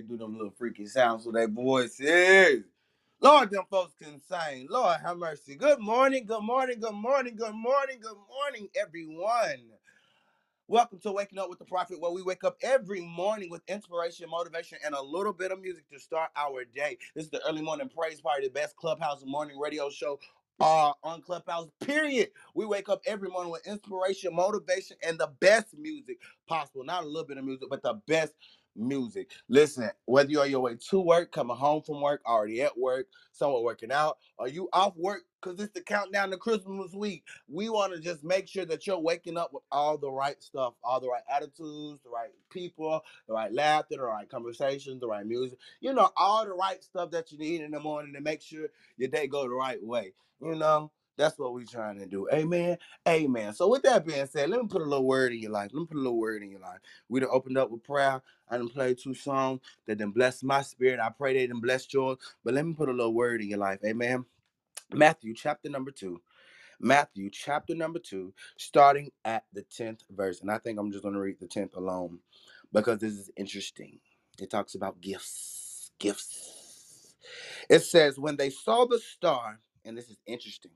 they 0.00 0.06
do 0.08 0.16
them 0.18 0.34
little 0.36 0.54
freaky 0.58 0.86
sounds 0.86 1.26
with 1.26 1.34
their 1.36 1.48
voices. 1.48 2.64
Lord, 3.20 3.50
them 3.50 3.64
folks 3.70 3.94
can 4.02 4.20
sing. 4.22 4.68
Lord, 4.70 4.98
have 5.04 5.18
mercy. 5.18 5.56
Good 5.56 5.80
morning, 5.80 6.26
good 6.26 6.42
morning, 6.42 6.80
good 6.80 6.94
morning, 6.94 7.36
good 7.36 7.54
morning, 7.54 8.00
good 8.02 8.16
morning, 8.28 8.68
everyone. 8.80 9.70
Welcome 10.66 10.98
to 11.00 11.12
Waking 11.12 11.38
Up 11.38 11.50
with 11.50 11.58
the 11.58 11.66
Prophet, 11.66 12.00
where 12.00 12.10
we 12.12 12.22
wake 12.22 12.42
up 12.42 12.56
every 12.62 13.02
morning 13.02 13.50
with 13.50 13.60
inspiration, 13.68 14.30
motivation, 14.30 14.78
and 14.86 14.94
a 14.94 15.02
little 15.02 15.34
bit 15.34 15.52
of 15.52 15.60
music 15.60 15.84
to 15.90 16.00
start 16.00 16.30
our 16.36 16.64
day. 16.64 16.96
This 17.14 17.26
is 17.26 17.30
the 17.30 17.46
early 17.46 17.60
morning 17.60 17.90
praise 17.94 18.22
party, 18.22 18.46
the 18.46 18.52
best 18.54 18.74
clubhouse 18.76 19.22
morning 19.26 19.58
radio 19.58 19.90
show 19.90 20.18
uh, 20.60 20.92
on 21.04 21.20
Clubhouse, 21.20 21.68
period. 21.82 22.30
We 22.54 22.64
wake 22.64 22.88
up 22.88 23.02
every 23.06 23.28
morning 23.28 23.52
with 23.52 23.66
inspiration, 23.66 24.34
motivation, 24.34 24.96
and 25.06 25.18
the 25.18 25.28
best 25.40 25.76
music 25.78 26.18
possible. 26.48 26.82
Not 26.86 27.04
a 27.04 27.06
little 27.06 27.26
bit 27.28 27.36
of 27.36 27.44
music, 27.44 27.68
but 27.68 27.82
the 27.82 28.00
best 28.08 28.32
music. 28.80 29.30
Listen, 29.48 29.90
whether 30.06 30.30
you're 30.30 30.42
on 30.42 30.50
your 30.50 30.60
way 30.60 30.76
to 30.90 31.00
work, 31.00 31.32
coming 31.32 31.56
home 31.56 31.82
from 31.82 32.00
work, 32.00 32.22
already 32.26 32.62
at 32.62 32.76
work, 32.76 33.06
somewhere 33.32 33.62
working 33.62 33.92
out, 33.92 34.18
or 34.38 34.48
you 34.48 34.68
off 34.72 34.96
work 34.96 35.22
because 35.40 35.60
it's 35.60 35.72
the 35.72 35.80
countdown 35.80 36.30
to 36.30 36.36
Christmas 36.36 36.92
week, 36.92 37.24
we 37.48 37.68
want 37.68 37.92
to 37.92 38.00
just 38.00 38.24
make 38.24 38.48
sure 38.48 38.64
that 38.66 38.86
you're 38.86 38.98
waking 38.98 39.38
up 39.38 39.52
with 39.52 39.62
all 39.72 39.96
the 39.96 40.10
right 40.10 40.42
stuff, 40.42 40.74
all 40.84 41.00
the 41.00 41.08
right 41.08 41.22
attitudes, 41.34 42.00
the 42.04 42.10
right 42.10 42.30
people, 42.50 43.00
the 43.26 43.34
right 43.34 43.52
laughter, 43.52 43.96
the 43.96 44.02
right 44.02 44.28
conversations, 44.28 45.00
the 45.00 45.06
right 45.08 45.26
music, 45.26 45.58
you 45.80 45.92
know, 45.92 46.10
all 46.16 46.44
the 46.44 46.52
right 46.52 46.82
stuff 46.82 47.10
that 47.10 47.32
you 47.32 47.38
need 47.38 47.62
in 47.62 47.70
the 47.70 47.80
morning 47.80 48.12
to 48.12 48.20
make 48.20 48.42
sure 48.42 48.68
your 48.96 49.08
day 49.08 49.26
go 49.26 49.42
the 49.42 49.50
right 49.50 49.82
way. 49.82 50.12
You 50.42 50.54
know, 50.54 50.90
that's 51.20 51.38
what 51.38 51.54
we're 51.54 51.66
trying 51.66 51.98
to 52.00 52.06
do. 52.06 52.28
Amen. 52.32 52.78
Amen. 53.08 53.54
So 53.54 53.68
with 53.68 53.82
that 53.84 54.06
being 54.06 54.26
said, 54.26 54.50
let 54.50 54.62
me 54.62 54.68
put 54.68 54.82
a 54.82 54.86
little 54.86 55.06
word 55.06 55.32
in 55.32 55.40
your 55.40 55.52
life. 55.52 55.70
Let 55.74 55.80
me 55.82 55.86
put 55.86 55.98
a 55.98 56.00
little 56.00 56.18
word 56.18 56.42
in 56.42 56.50
your 56.50 56.60
life. 56.60 56.80
We 57.08 57.20
done 57.20 57.30
opened 57.32 57.58
up 57.58 57.70
with 57.70 57.84
prayer. 57.84 58.22
I 58.50 58.58
done 58.58 58.70
played 58.70 58.98
two 58.98 59.14
songs 59.14 59.60
that 59.86 59.98
done 59.98 60.12
blessed 60.12 60.44
my 60.44 60.62
spirit. 60.62 61.00
I 61.00 61.10
pray 61.10 61.34
they 61.34 61.48
done 61.48 61.60
blessed 61.60 61.94
yours. 61.94 62.18
But 62.44 62.54
let 62.54 62.66
me 62.66 62.74
put 62.74 62.90
a 62.90 62.94
little 62.94 63.14
word 63.14 63.42
in 63.42 63.50
your 63.50 63.60
life. 63.60 63.80
Amen. 63.86 64.26
Matthew 64.94 65.34
chapter 65.34 65.70
number 65.70 65.92
two. 65.92 66.20
Matthew 66.80 67.30
chapter 67.30 67.74
number 67.74 67.98
two, 67.98 68.34
starting 68.58 69.10
at 69.24 69.44
the 69.52 69.62
10th 69.62 70.00
verse. 70.10 70.40
And 70.40 70.50
I 70.50 70.58
think 70.58 70.78
I'm 70.78 70.92
just 70.92 71.02
going 71.02 71.14
to 71.14 71.20
read 71.20 71.40
the 71.40 71.46
10th 71.48 71.76
alone 71.76 72.18
because 72.72 72.98
this 73.00 73.14
is 73.14 73.30
interesting. 73.36 73.98
It 74.40 74.50
talks 74.50 74.74
about 74.74 75.00
gifts. 75.00 75.90
Gifts. 75.98 77.14
It 77.70 77.80
says, 77.80 78.18
when 78.18 78.36
they 78.36 78.50
saw 78.50 78.86
the 78.86 78.98
star, 79.00 79.60
and 79.84 79.96
this 79.98 80.10
is 80.10 80.18
interesting 80.26 80.72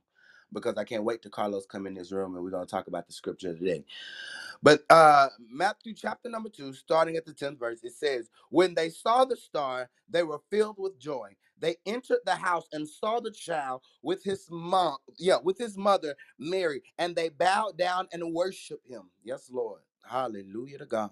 because 0.55 0.79
I 0.79 0.85
can't 0.85 1.05
wait 1.05 1.23
to 1.25 1.31
Carlos 1.31 1.67
come 1.67 1.87
in 1.89 1.95
this 1.95 2.13
room 2.13 2.37
and 2.37 2.45
we're 2.45 2.51
going 2.53 2.67
to 2.67 2.71
talk 2.71 2.89
about 2.89 3.09
the 3.09 3.15
scripture 3.15 3.55
today. 3.55 3.85
But 4.63 4.83
uh 4.91 5.29
Matthew 5.51 5.95
chapter 5.95 6.29
number 6.29 6.49
two, 6.49 6.73
starting 6.73 7.17
at 7.17 7.25
the 7.27 7.33
10th 7.33 7.59
verse, 7.59 7.81
it 7.85 7.93
says, 7.93 8.31
When 8.51 8.75
they 8.75 8.91
saw 8.91 9.25
the 9.25 9.37
star, 9.37 9.91
they 10.09 10.23
were 10.25 10.41
filled 10.51 10.77
with 10.79 10.99
joy. 10.99 11.37
They 11.61 11.77
entered 11.87 12.21
the 12.25 12.37
house 12.37 12.67
and 12.73 12.89
saw 12.89 13.21
the 13.21 13.33
child 13.33 13.83
with 14.03 14.23
his 14.25 14.47
mom, 14.51 14.99
yeah, 15.19 15.39
with 15.43 15.59
his 15.59 15.77
mother 15.77 16.15
Mary, 16.39 16.83
and 16.99 17.17
they 17.17 17.29
bowed 17.31 17.77
down 17.79 18.09
and 18.13 18.33
worshiped 18.35 18.87
him. 18.89 19.11
Yes, 19.25 19.51
Lord. 19.53 19.81
Hallelujah 20.09 20.79
to 20.79 20.87
God. 20.87 21.11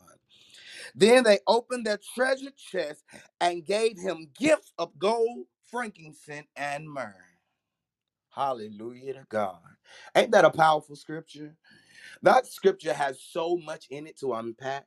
Then 0.95 1.25
they 1.25 1.41
opened 1.49 1.87
their 1.87 2.01
treasure 2.15 2.53
chest 2.57 3.05
and 3.41 3.67
gave 3.67 3.99
him 3.99 4.29
gifts 4.39 4.73
of 4.79 4.99
gold, 4.99 5.47
frankincense, 5.71 6.49
and 6.57 6.91
myrrh. 6.91 7.17
Hallelujah 8.35 9.15
to 9.15 9.27
God. 9.31 9.59
Ain't 10.17 10.33
that 10.33 10.45
a 10.47 10.51
powerful 10.51 10.97
scripture? 10.97 11.57
That 12.23 12.47
scripture 12.47 12.95
has 12.95 13.21
so 13.23 13.57
much 13.57 13.87
in 13.91 14.07
it 14.07 14.19
to 14.21 14.35
unpack. 14.35 14.87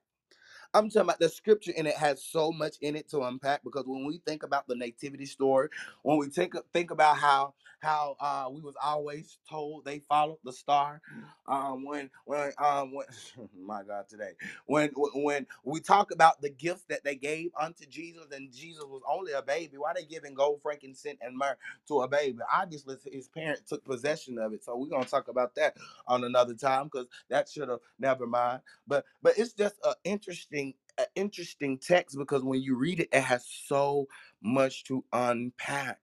I'm 0.74 0.90
talking 0.90 1.04
about 1.04 1.20
the 1.20 1.30
scripture 1.30 1.74
and 1.78 1.88
it 1.88 1.98
has 1.98 2.24
so 2.24 2.54
much 2.54 2.78
in 2.82 2.96
it 2.96 3.10
to 3.12 3.24
unpack 3.24 3.64
because 3.66 3.86
when 3.88 4.06
we 4.06 4.22
think 4.28 4.44
about 4.44 4.68
the 4.70 4.76
nativity 4.78 5.28
story, 5.28 5.70
when 6.04 6.18
we 6.18 6.28
think 6.30 6.56
think 6.74 6.92
about 6.92 7.18
how 7.18 7.56
how 7.86 8.18
uh, 8.22 8.50
we 8.52 8.62
was 8.62 8.76
always 8.84 9.40
told 9.50 9.86
they 9.86 10.00
followed 10.02 10.40
the 10.46 10.54
star, 10.54 11.02
um, 11.48 11.86
when 11.86 12.12
when 12.26 12.52
um 12.60 12.94
when 12.96 13.08
my 13.60 13.84
God 13.84 14.10
today 14.10 14.34
when 14.68 14.92
when 15.16 15.48
we 15.66 15.82
talk 15.82 16.12
about 16.12 16.42
the 16.42 16.52
gifts 16.52 16.86
that 16.90 17.04
they 17.06 17.16
gave 17.16 17.52
unto 17.60 17.86
Jesus 17.88 18.28
and 18.34 18.54
Jesus 18.54 18.86
was 18.86 19.04
only 19.10 19.34
a 19.34 19.44
baby, 19.44 19.78
why 19.78 19.94
they 19.96 20.06
giving 20.06 20.36
gold, 20.36 20.62
frankincense, 20.64 21.20
and 21.22 21.38
myrrh 21.38 21.58
to 21.90 22.02
a 22.02 22.10
baby? 22.10 22.40
Obviously, 22.54 22.98
his 23.12 23.30
parents 23.30 23.64
took 23.70 23.86
possession 23.86 24.40
of 24.40 24.54
it, 24.54 24.64
so 24.66 24.78
we're 24.78 24.90
gonna 24.90 25.06
talk 25.06 25.30
about 25.30 25.56
that 25.58 25.78
on 26.08 26.26
another 26.26 26.56
time 26.56 26.86
because 26.86 27.08
that 27.30 27.50
should 27.50 27.70
have 27.70 27.82
never 28.00 28.28
mind. 28.28 28.62
But 28.88 29.06
but 29.24 29.38
it's 29.40 29.54
just 29.54 29.78
an 29.86 29.96
interesting 30.06 30.76
an 31.00 31.08
interesting 31.16 31.80
text 31.80 32.18
because 32.18 32.44
when 32.44 32.62
you 32.64 32.78
read 32.78 33.02
it, 33.02 33.10
it 33.14 33.24
has 33.24 33.46
so 33.48 34.08
much 34.44 34.86
to 34.86 35.06
unpack. 35.14 36.00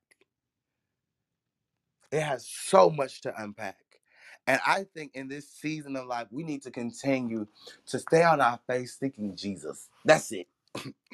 It 2.12 2.22
has 2.22 2.46
so 2.48 2.90
much 2.90 3.22
to 3.22 3.34
unpack. 3.42 3.78
And 4.48 4.60
I 4.66 4.86
think 4.94 5.12
in 5.14 5.28
this 5.28 5.50
season 5.50 5.96
of 5.96 6.06
life, 6.06 6.28
we 6.32 6.44
need 6.44 6.62
to 6.64 6.72
continue 6.72 7.46
to 7.86 8.00
stay 8.00 8.24
on 8.24 8.40
our 8.42 8.60
face 8.68 8.98
seeking 9.00 9.36
Jesus. 9.36 9.88
That's 10.04 10.32
it. 10.32 10.48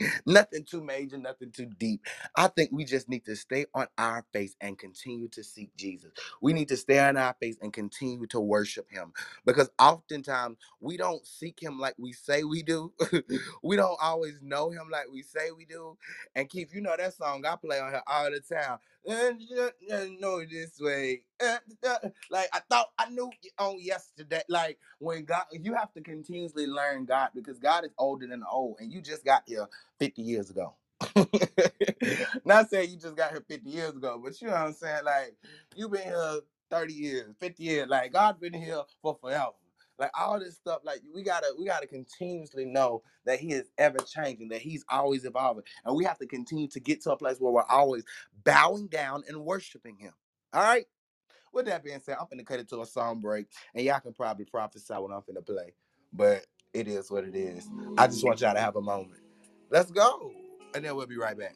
nothing 0.26 0.64
too 0.64 0.82
major, 0.82 1.18
nothing 1.18 1.52
too 1.52 1.66
deep. 1.78 2.06
I 2.36 2.48
think 2.48 2.70
we 2.72 2.84
just 2.84 3.08
need 3.08 3.24
to 3.26 3.36
stay 3.36 3.66
on 3.74 3.88
our 3.98 4.24
face 4.32 4.56
and 4.60 4.78
continue 4.78 5.28
to 5.30 5.44
seek 5.44 5.76
Jesus. 5.76 6.12
We 6.42 6.52
need 6.52 6.68
to 6.70 6.78
stay 6.78 6.98
on 7.00 7.16
our 7.16 7.36
face 7.40 7.58
and 7.62 7.72
continue 7.72 8.26
to 8.28 8.40
worship 8.40 8.90
him 8.90 9.12
because 9.46 9.70
oftentimes 9.80 10.58
we 10.80 10.96
don't 10.98 11.26
seek 11.26 11.60
him 11.62 11.78
like 11.78 11.94
we 11.98 12.12
say 12.12 12.44
we 12.44 12.62
do. 12.62 12.92
we 13.64 13.76
don't 13.76 13.98
always 14.02 14.40
know 14.42 14.70
him 14.70 14.88
like 14.90 15.06
we 15.12 15.22
say 15.22 15.50
we 15.56 15.66
do. 15.66 15.96
And 16.34 16.48
Keith, 16.48 16.74
you 16.74 16.82
know 16.82 16.96
that 16.96 17.14
song 17.14 17.44
I 17.46 17.56
play 17.56 17.80
on 17.80 17.90
here 17.92 18.02
all 18.06 18.30
the 18.30 18.40
time. 18.40 18.78
Know 20.20 20.42
this 20.50 20.80
way. 20.80 21.22
Uh, 21.42 21.58
like 22.30 22.48
I 22.52 22.60
thought 22.70 22.88
I 22.98 23.10
knew 23.10 23.30
you 23.42 23.50
on 23.58 23.78
yesterday. 23.80 24.42
Like 24.48 24.78
when 25.00 25.24
God, 25.26 25.44
you 25.52 25.74
have 25.74 25.92
to 25.94 26.02
continuously 26.02 26.66
learn 26.66 27.06
God 27.06 27.30
because 27.34 27.58
God 27.58 27.84
is 27.84 27.92
older 27.98 28.26
than 28.26 28.44
old, 28.50 28.76
and 28.80 28.92
you 28.92 29.02
just 29.02 29.24
got 29.24 29.42
here 29.46 29.66
50 29.98 30.22
years 30.22 30.50
ago. 30.50 30.74
Not 32.44 32.70
saying 32.70 32.90
you 32.90 32.96
just 32.96 33.16
got 33.16 33.30
here 33.30 33.44
50 33.48 33.70
years 33.70 33.90
ago, 33.90 34.20
but 34.22 34.40
you 34.40 34.48
know 34.48 34.54
what 34.54 34.62
I'm 34.62 34.72
saying? 34.72 35.04
Like 35.04 35.36
you've 35.76 35.92
been 35.92 36.02
here 36.02 36.40
30 36.70 36.92
years, 36.92 37.34
50 37.40 37.62
years. 37.62 37.88
Like 37.88 38.12
God's 38.12 38.38
been 38.38 38.54
here 38.54 38.82
for 39.02 39.16
forever. 39.20 39.52
Like 39.98 40.10
all 40.18 40.38
this 40.38 40.54
stuff, 40.54 40.80
like 40.84 41.00
we 41.12 41.22
gotta 41.22 41.48
we 41.58 41.66
gotta 41.66 41.86
continuously 41.86 42.64
know 42.64 43.02
that 43.26 43.40
He 43.40 43.52
is 43.52 43.70
ever 43.78 43.98
changing, 43.98 44.48
that 44.50 44.60
He's 44.60 44.84
always 44.88 45.24
evolving, 45.24 45.64
and 45.84 45.96
we 45.96 46.04
have 46.04 46.18
to 46.18 46.26
continue 46.26 46.68
to 46.68 46.80
get 46.80 47.02
to 47.02 47.12
a 47.12 47.16
place 47.16 47.38
where 47.40 47.52
we're 47.52 47.64
always 47.64 48.04
bowing 48.44 48.86
down 48.86 49.24
and 49.28 49.44
worshiping 49.44 49.96
Him. 49.96 50.12
All 50.52 50.62
right. 50.62 50.86
With 51.52 51.66
that 51.66 51.82
being 51.84 52.00
said, 52.00 52.16
I'm 52.20 52.26
gonna 52.30 52.44
cut 52.44 52.60
it 52.60 52.68
to 52.70 52.82
a 52.82 52.86
song 52.86 53.20
break, 53.20 53.46
and 53.74 53.84
y'all 53.84 54.00
can 54.00 54.12
probably 54.12 54.44
prophesy 54.44 54.94
what 54.94 55.12
I'm 55.12 55.22
finna 55.22 55.44
play, 55.44 55.74
but 56.12 56.46
it 56.72 56.86
is 56.86 57.10
what 57.10 57.24
it 57.24 57.34
is. 57.34 57.68
I 57.96 58.06
just 58.06 58.24
want 58.24 58.40
y'all 58.40 58.54
to 58.54 58.60
have 58.60 58.76
a 58.76 58.82
moment. 58.82 59.17
Let's 59.70 59.90
go, 59.90 60.32
and 60.74 60.82
then 60.82 60.96
we'll 60.96 61.06
be 61.06 61.18
right 61.18 61.36
back. 61.36 61.54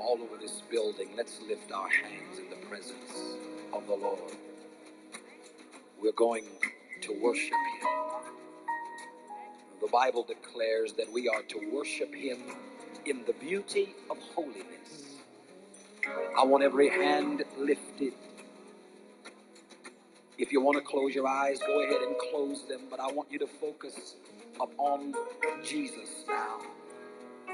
All 0.00 0.18
over 0.22 0.38
this 0.40 0.62
building, 0.70 1.10
let's 1.18 1.38
lift 1.46 1.70
our 1.70 1.88
hands 1.90 2.38
in 2.38 2.48
the 2.48 2.66
presence 2.66 3.36
of 3.74 3.86
the 3.86 3.94
Lord. 3.94 4.32
We're 6.00 6.12
going 6.12 6.44
to 7.02 7.20
worship 7.22 7.52
Him. 7.52 7.88
The 9.82 9.88
Bible 9.88 10.24
declares 10.24 10.94
that 10.94 11.12
we 11.12 11.28
are 11.28 11.42
to 11.42 11.70
worship 11.70 12.14
Him 12.14 12.38
in 13.04 13.22
the 13.26 13.34
beauty 13.34 13.94
of 14.10 14.16
holiness. 14.34 15.16
I 16.38 16.44
want 16.44 16.64
every 16.64 16.88
hand 16.88 17.44
lifted. 17.58 18.14
If 20.40 20.52
you 20.52 20.62
want 20.62 20.78
to 20.78 20.82
close 20.82 21.14
your 21.14 21.28
eyes, 21.28 21.58
go 21.58 21.82
ahead 21.82 22.00
and 22.00 22.16
close 22.16 22.66
them, 22.66 22.80
but 22.88 22.98
I 22.98 23.12
want 23.12 23.30
you 23.30 23.38
to 23.40 23.46
focus 23.46 24.14
upon 24.58 25.14
Jesus 25.62 26.24
now. 26.26 26.60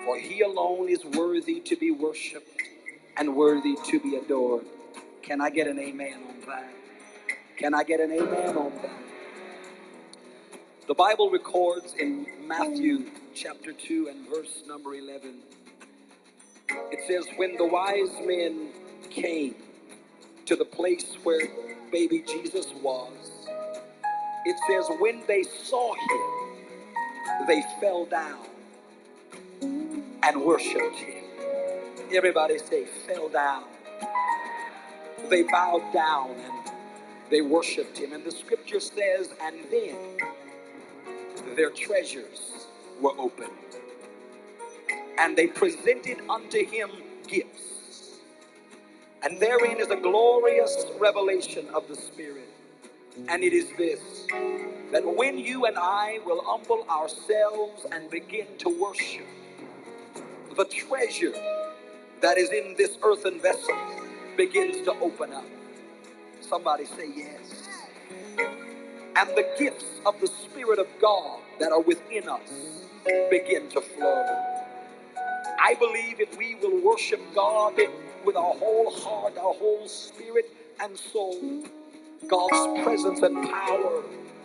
For 0.05 0.17
He 0.17 0.43
alone 0.43 0.89
is 0.89 1.05
worthy 1.05 1.59
to 1.63 1.75
be 1.75 1.91
worshiped 1.91 2.63
and 3.17 3.35
worthy 3.35 3.75
to 3.87 3.99
be 3.99 4.15
adored. 4.15 4.67
Can 5.21 5.41
I 5.41 5.51
get 5.51 5.67
an 5.67 5.81
amen 5.81 6.21
on 6.29 6.47
that? 6.47 6.73
Can 7.57 7.75
I 7.75 7.83
get 7.83 7.99
an 7.99 8.13
amen 8.13 8.57
on 8.57 8.73
that? 8.77 9.03
The 10.87 10.95
Bible 10.95 11.29
records 11.31 11.93
in 11.99 12.29
Matthew 12.47 13.11
chapter 13.35 13.73
2 13.73 14.11
and 14.11 14.29
verse 14.29 14.63
number 14.69 14.95
11. 14.95 15.41
It 16.93 17.01
says, 17.09 17.27
When 17.37 17.57
the 17.57 17.67
wise 17.67 18.15
men 18.25 18.69
came 19.11 19.57
to 20.45 20.55
the 20.55 20.65
place 20.65 21.17
where 21.25 21.41
baby 21.93 22.25
Jesus 22.27 22.75
was, 22.83 23.49
it 24.47 24.57
says, 24.69 24.87
When 25.01 25.23
they 25.29 25.45
saw 25.45 25.95
him, 25.95 26.57
they 27.47 27.63
fell 27.81 28.07
down 28.07 28.41
and 30.25 30.43
worshiped 30.43 30.97
him. 30.97 31.25
Everybody 32.15 32.59
say, 32.59 32.85
fell 33.07 33.29
down. 33.29 33.65
They 35.31 35.45
bowed 35.45 35.93
down 35.95 36.31
and 36.33 36.55
They 37.31 37.43
worshiped 37.43 37.99
him. 37.99 38.13
And 38.13 38.25
the 38.25 38.31
scripture 38.31 38.81
says, 38.81 39.31
and 39.43 39.57
then 39.71 40.19
their 41.57 41.71
treasures 41.71 42.67
were 43.01 43.13
opened, 43.19 43.51
and 45.19 45.37
they 45.37 45.49
presented 45.49 46.19
unto 46.31 46.65
him 46.67 46.91
gifts. 47.29 47.76
And 49.27 49.41
therein 49.41 49.81
is 49.81 49.91
a 49.91 49.97
glorious 49.97 50.87
revelation 51.01 51.67
of 51.75 51.89
the 51.89 51.97
Spirit. 51.97 52.49
And 53.29 53.43
it 53.43 53.53
is 53.53 53.67
this 53.77 54.01
that 54.93 55.05
when 55.05 55.37
you 55.37 55.65
and 55.65 55.77
I 55.77 56.21
will 56.25 56.45
humble 56.45 56.87
ourselves 56.89 57.87
and 57.91 58.09
begin 58.09 58.47
to 58.59 58.69
worship, 58.81 59.27
the 60.57 60.65
treasure 60.67 61.33
that 62.21 62.39
is 62.39 62.51
in 62.51 62.77
this 62.79 62.99
earthen 63.03 63.41
vessel 63.41 63.77
begins 64.37 64.85
to 64.85 64.93
open 65.01 65.33
up. 65.33 65.45
Somebody 66.41 66.85
say 66.85 67.11
yes. 67.17 67.69
And 69.17 69.29
the 69.31 69.49
gifts 69.59 69.87
of 70.07 70.21
the 70.21 70.29
Spirit 70.29 70.79
of 70.79 70.87
God 71.01 71.41
that 71.59 71.73
are 71.73 71.81
within 71.81 72.29
us 72.29 72.49
begin 73.29 73.69
to 73.71 73.81
flow. 73.81 74.25
I 75.61 75.75
believe 75.75 76.21
if 76.21 76.39
we 76.39 76.55
will 76.55 76.81
worship 76.81 77.21
God 77.35 77.75
with 78.27 78.37
our 78.37 78.55
whole 78.55 78.91
heart, 78.93 79.39
our 79.39 79.55
whole 79.55 79.89
spirit 79.89 80.47
and 80.83 80.99
soul, 80.99 81.65
God's 82.29 82.85
presence 82.85 83.23
and 83.23 83.49
power 83.51 84.05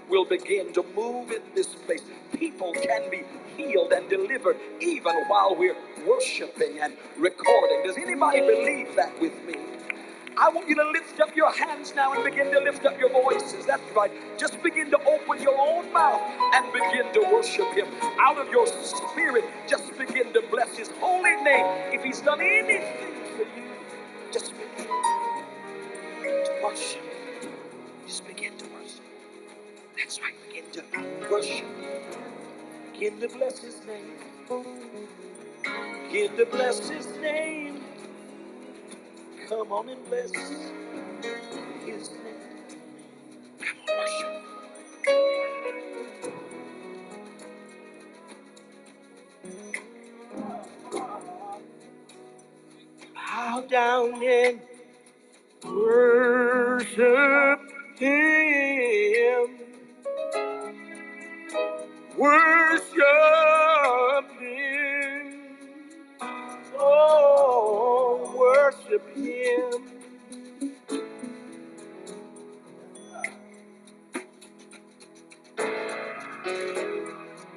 will 0.10 0.26
begin 0.26 0.74
to 0.74 0.84
move 0.96 1.32
in 1.32 1.42
this 1.56 1.68
place. 1.76 2.04
People 2.38 2.74
can 2.74 3.10
be 3.12 3.24
healed 3.58 3.94
and 3.94 4.10
delivered 4.10 4.58
even 4.82 5.16
while 5.28 5.56
we're 5.58 5.78
worshiping 6.08 6.80
and 6.82 6.96
recording. 7.18 7.84
Does 7.86 7.98
anybody 7.98 8.42
believe 8.42 8.96
that 8.98 9.20
with 9.22 9.34
me? 9.46 9.56
I 10.38 10.50
want 10.50 10.70
you 10.70 10.76
to 10.76 10.90
lift 10.92 11.20
up 11.22 11.36
your 11.36 11.54
hands 11.54 11.94
now 11.96 12.14
and 12.14 12.24
begin 12.24 12.52
to 12.54 12.60
lift 12.62 12.86
up 12.86 13.00
your 13.00 13.10
voices. 13.12 13.66
That's 13.68 13.84
right. 13.96 14.12
Just 14.38 14.64
begin 14.64 14.92
to 14.92 15.00
open 15.06 15.42
your 15.44 15.58
own 15.60 15.92
mouth 15.94 16.22
and 16.56 16.74
begin 16.74 17.14
to 17.14 17.30
worship 17.34 17.68
Him. 17.74 17.88
Out 18.22 18.38
of 18.40 18.50
your 18.50 18.68
spirit, 18.68 19.46
just 19.68 19.98
begin 19.98 20.34
to 20.34 20.44
bless 20.52 20.78
His 20.78 20.90
holy 21.02 21.36
name. 21.44 21.66
If 21.94 22.04
He's 22.04 22.22
done 22.22 22.42
anything 22.42 23.14
for 23.38 23.44
you, 23.60 23.71
worship. 26.64 27.02
Just 28.08 28.28
begin 28.28 28.58
to 28.58 28.66
worship. 28.66 29.02
That's 29.98 30.22
right. 30.22 30.34
Begin 30.48 30.66
to 30.74 31.30
worship. 31.32 31.66
Begin 32.94 33.20
to 33.22 33.30
bless 33.30 33.60
His 33.60 33.78
name. 33.86 34.14
Begin 36.12 36.38
to 36.38 36.46
bless 36.48 36.90
His 36.90 37.08
name. 37.18 37.84
Come 39.50 39.72
on 39.72 39.90
and 39.90 40.06
bless 40.08 40.32
His 40.32 42.10
name. 42.12 42.44
Come 43.60 43.78
on, 43.90 43.98
worship. 43.98 44.44
Bow 53.16 53.62
down 53.70 54.24
and 54.24 54.62
worship 55.66 57.62
Him. 57.98 59.48
Worship 62.18 63.02
Him. 64.40 65.58
Oh, 66.78 68.36
worship 68.38 69.16
Him. 69.16 69.88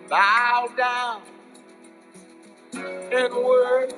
Bow 0.08 0.68
down 0.76 1.22
and 2.96 3.34
worship 3.34 3.96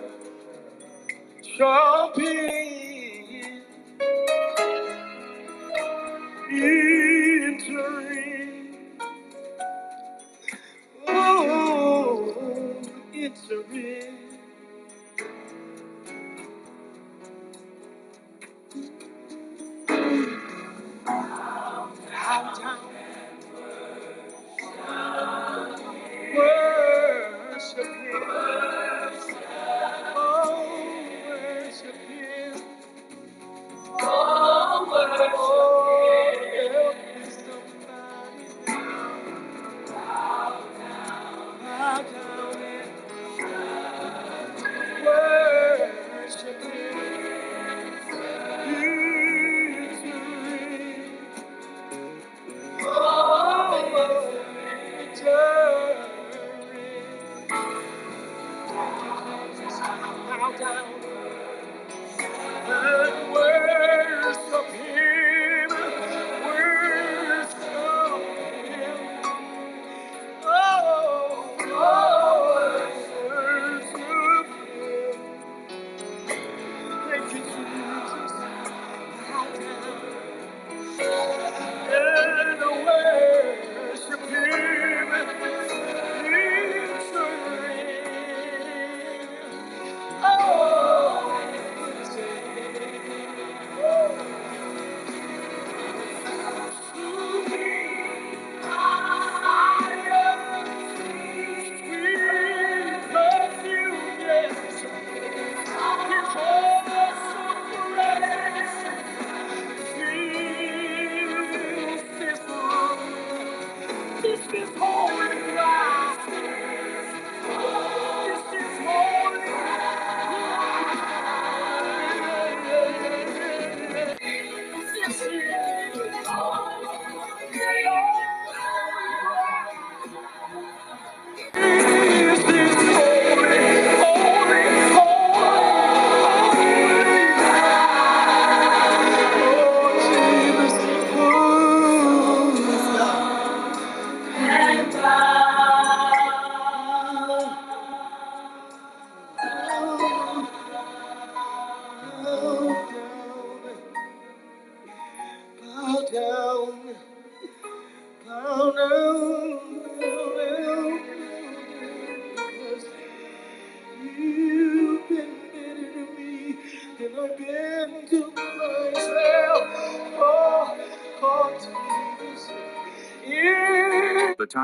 Him. 2.19 2.86
Entering. 6.49 7.69
Oh, 11.09 12.83
entering. 13.15 14.19
Bow 22.13 22.55
down. 22.59 22.86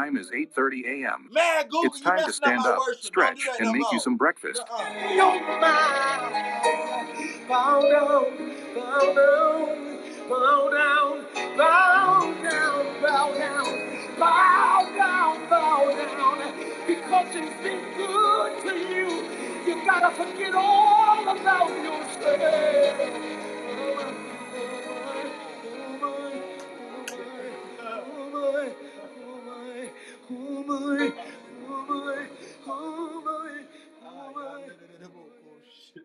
Time 0.03 0.17
is 0.17 0.31
8:30 0.31 0.85
a.m. 1.05 1.29
Man, 1.33 1.65
Google, 1.65 1.85
It's 1.85 2.01
time 2.01 2.25
to 2.27 2.33
stand 2.33 2.61
up, 2.61 2.79
worship. 2.79 3.05
Stretch, 3.05 3.49
and 3.61 3.73
make 3.73 3.91
you 3.93 4.01
some 4.01 4.17
breakfast. 4.17 4.63
Nuh-uh. 4.69 5.17
Don't 5.17 5.61
mind. 5.61 7.49
Bow 7.49 7.81
down, 7.83 8.25
bow 8.75 9.15
down, 9.15 9.99
bow 10.29 10.71
down, 10.71 11.27
bow 11.57 12.35
down, 12.43 13.03
bow 13.03 13.35
down, 13.39 14.19
bow 14.19 14.89
down, 14.97 15.49
bow 15.49 15.95
down. 15.95 16.55
Because 16.87 17.29
it's 17.37 17.63
been 17.63 17.81
good 17.97 18.63
to 18.65 18.75
you. 18.77 19.09
You 19.67 19.85
gotta 19.87 20.11
forget 20.17 20.55
all 20.55 21.29
about 21.29 21.71
yourself. 21.85 23.22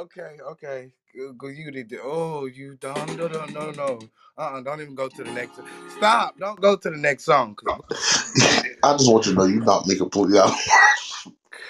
Okay, 0.00 0.38
okay. 0.46 0.92
Go, 1.38 1.48
you 1.48 1.70
did. 1.70 1.90
the- 1.90 2.00
Oh, 2.02 2.46
you 2.46 2.76
don't. 2.80 3.16
No, 3.16 3.28
no, 3.28 3.46
no, 3.46 3.70
no. 3.72 4.00
Uh, 4.38 4.40
uh 4.40 4.60
don't 4.62 4.80
even 4.80 4.94
go 4.94 5.08
to 5.08 5.24
the 5.24 5.32
next. 5.32 5.60
Stop. 5.96 6.38
Don't 6.38 6.60
go 6.60 6.76
to 6.76 6.90
the 6.90 6.96
next 6.98 7.24
song. 7.24 7.54
'cause, 7.56 7.80
I 8.84 8.92
just 8.96 9.10
want 9.12 9.26
you 9.26 9.32
to 9.34 9.38
know 9.38 9.44
you 9.46 9.60
knocked 9.60 9.88
me 9.88 9.96
completely 9.96 10.38
out. 10.38 10.52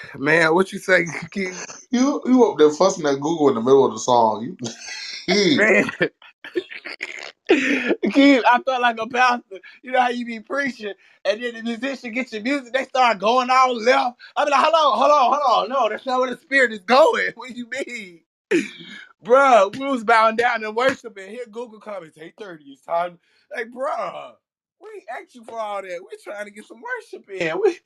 man, 0.17 0.53
what 0.55 0.71
you 0.73 0.79
say, 0.79 1.05
Keith? 1.31 1.65
You 1.91 2.21
you 2.25 2.45
up 2.45 2.57
there 2.57 2.71
fussing 2.71 3.05
at 3.07 3.19
Google 3.21 3.49
in 3.49 3.55
the 3.55 3.61
middle 3.61 3.85
of 3.85 3.93
the 3.93 3.99
song. 3.99 4.57
You, 5.27 5.57
Man, 5.57 5.85
Keith, 7.49 8.43
I 8.45 8.59
felt 8.65 8.81
like 8.81 8.97
a 8.99 9.07
pastor. 9.07 9.59
You 9.83 9.91
know 9.93 10.01
how 10.01 10.09
you 10.09 10.25
be 10.25 10.41
preaching, 10.41 10.93
and 11.25 11.43
then 11.43 11.55
the 11.55 11.63
musician 11.63 12.13
gets 12.13 12.33
your 12.33 12.43
music, 12.43 12.73
they 12.73 12.85
start 12.85 13.19
going 13.19 13.49
all 13.51 13.75
left. 13.75 14.17
I 14.35 14.45
be 14.45 14.51
like, 14.51 14.61
hold 14.61 14.75
on, 14.75 14.99
hold 14.99 15.11
on, 15.11 15.39
hold 15.41 15.63
on. 15.63 15.69
No, 15.69 15.89
that's 15.89 16.05
not 16.05 16.19
where 16.21 16.31
the 16.31 16.37
spirit 16.41 16.73
is 16.73 16.79
going. 16.81 17.31
What 17.35 17.49
do 17.49 17.55
you 17.55 17.69
mean? 17.87 18.21
Bruh, 19.25 19.75
we 19.77 19.85
was 19.87 20.03
bowing 20.03 20.35
down 20.37 20.63
and 20.63 20.75
worshiping. 20.75 21.29
Here 21.29 21.45
Google 21.51 21.79
comments, 21.79 22.17
830, 22.17 22.65
it's 22.71 22.83
time. 22.83 23.19
Like, 23.55 23.67
bruh, 23.71 24.33
we 24.81 24.89
ain't 24.95 25.05
asked 25.21 25.35
you 25.35 25.43
for 25.45 25.59
all 25.59 25.81
that. 25.81 25.99
We're 26.01 26.19
trying 26.23 26.45
to 26.45 26.51
get 26.51 26.65
some 26.65 26.81
worship 26.81 27.29
in. 27.29 27.59
We 27.61 27.79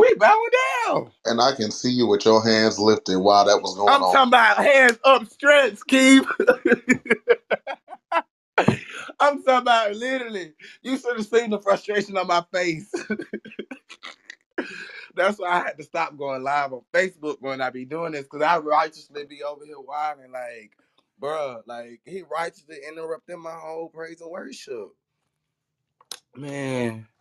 we 0.00 0.14
bowing 0.16 0.50
down. 0.88 1.12
and 1.26 1.40
I 1.40 1.54
can 1.54 1.70
see 1.72 1.90
you 1.90 2.06
with 2.08 2.24
your 2.26 2.44
hands 2.44 2.78
lifted 2.78 3.18
while 3.18 3.46
that 3.46 3.62
was 3.62 3.76
going 3.76 3.90
on. 3.90 3.96
I'm 3.96 4.02
on. 4.02 4.12
talking 4.12 4.28
about 4.28 4.58
hands 4.58 4.98
up 5.04 5.28
stretched, 5.28 5.86
Keith. 5.88 6.26
I'm 9.20 9.42
talking 9.42 9.62
about 9.62 9.94
literally. 9.96 10.54
You 10.82 10.98
should 10.98 11.16
have 11.16 11.26
seen 11.26 11.50
the 11.50 11.60
frustration 11.60 12.16
on 12.16 12.26
my 12.28 12.44
face. 12.52 12.92
That's 15.16 15.38
why 15.38 15.48
I 15.48 15.58
had 15.60 15.78
to 15.78 15.84
stop 15.84 16.16
going 16.16 16.42
live 16.42 16.72
on 16.72 16.82
Facebook 16.92 17.38
when 17.40 17.60
I 17.60 17.70
be 17.70 17.84
doing 17.84 18.12
this, 18.12 18.24
because 18.24 18.42
I 18.42 18.58
righteously 18.58 19.24
be 19.26 19.42
over 19.42 19.64
here 19.64 19.76
whining 19.76 20.32
like, 20.32 20.72
bruh, 21.20 21.62
like 21.66 22.00
he 22.06 22.22
righteously 22.22 22.78
interrupting 22.88 23.40
my 23.40 23.52
whole 23.54 23.88
praise 23.90 24.20
and 24.20 24.30
worship. 24.30 24.90
Man. 26.36 27.06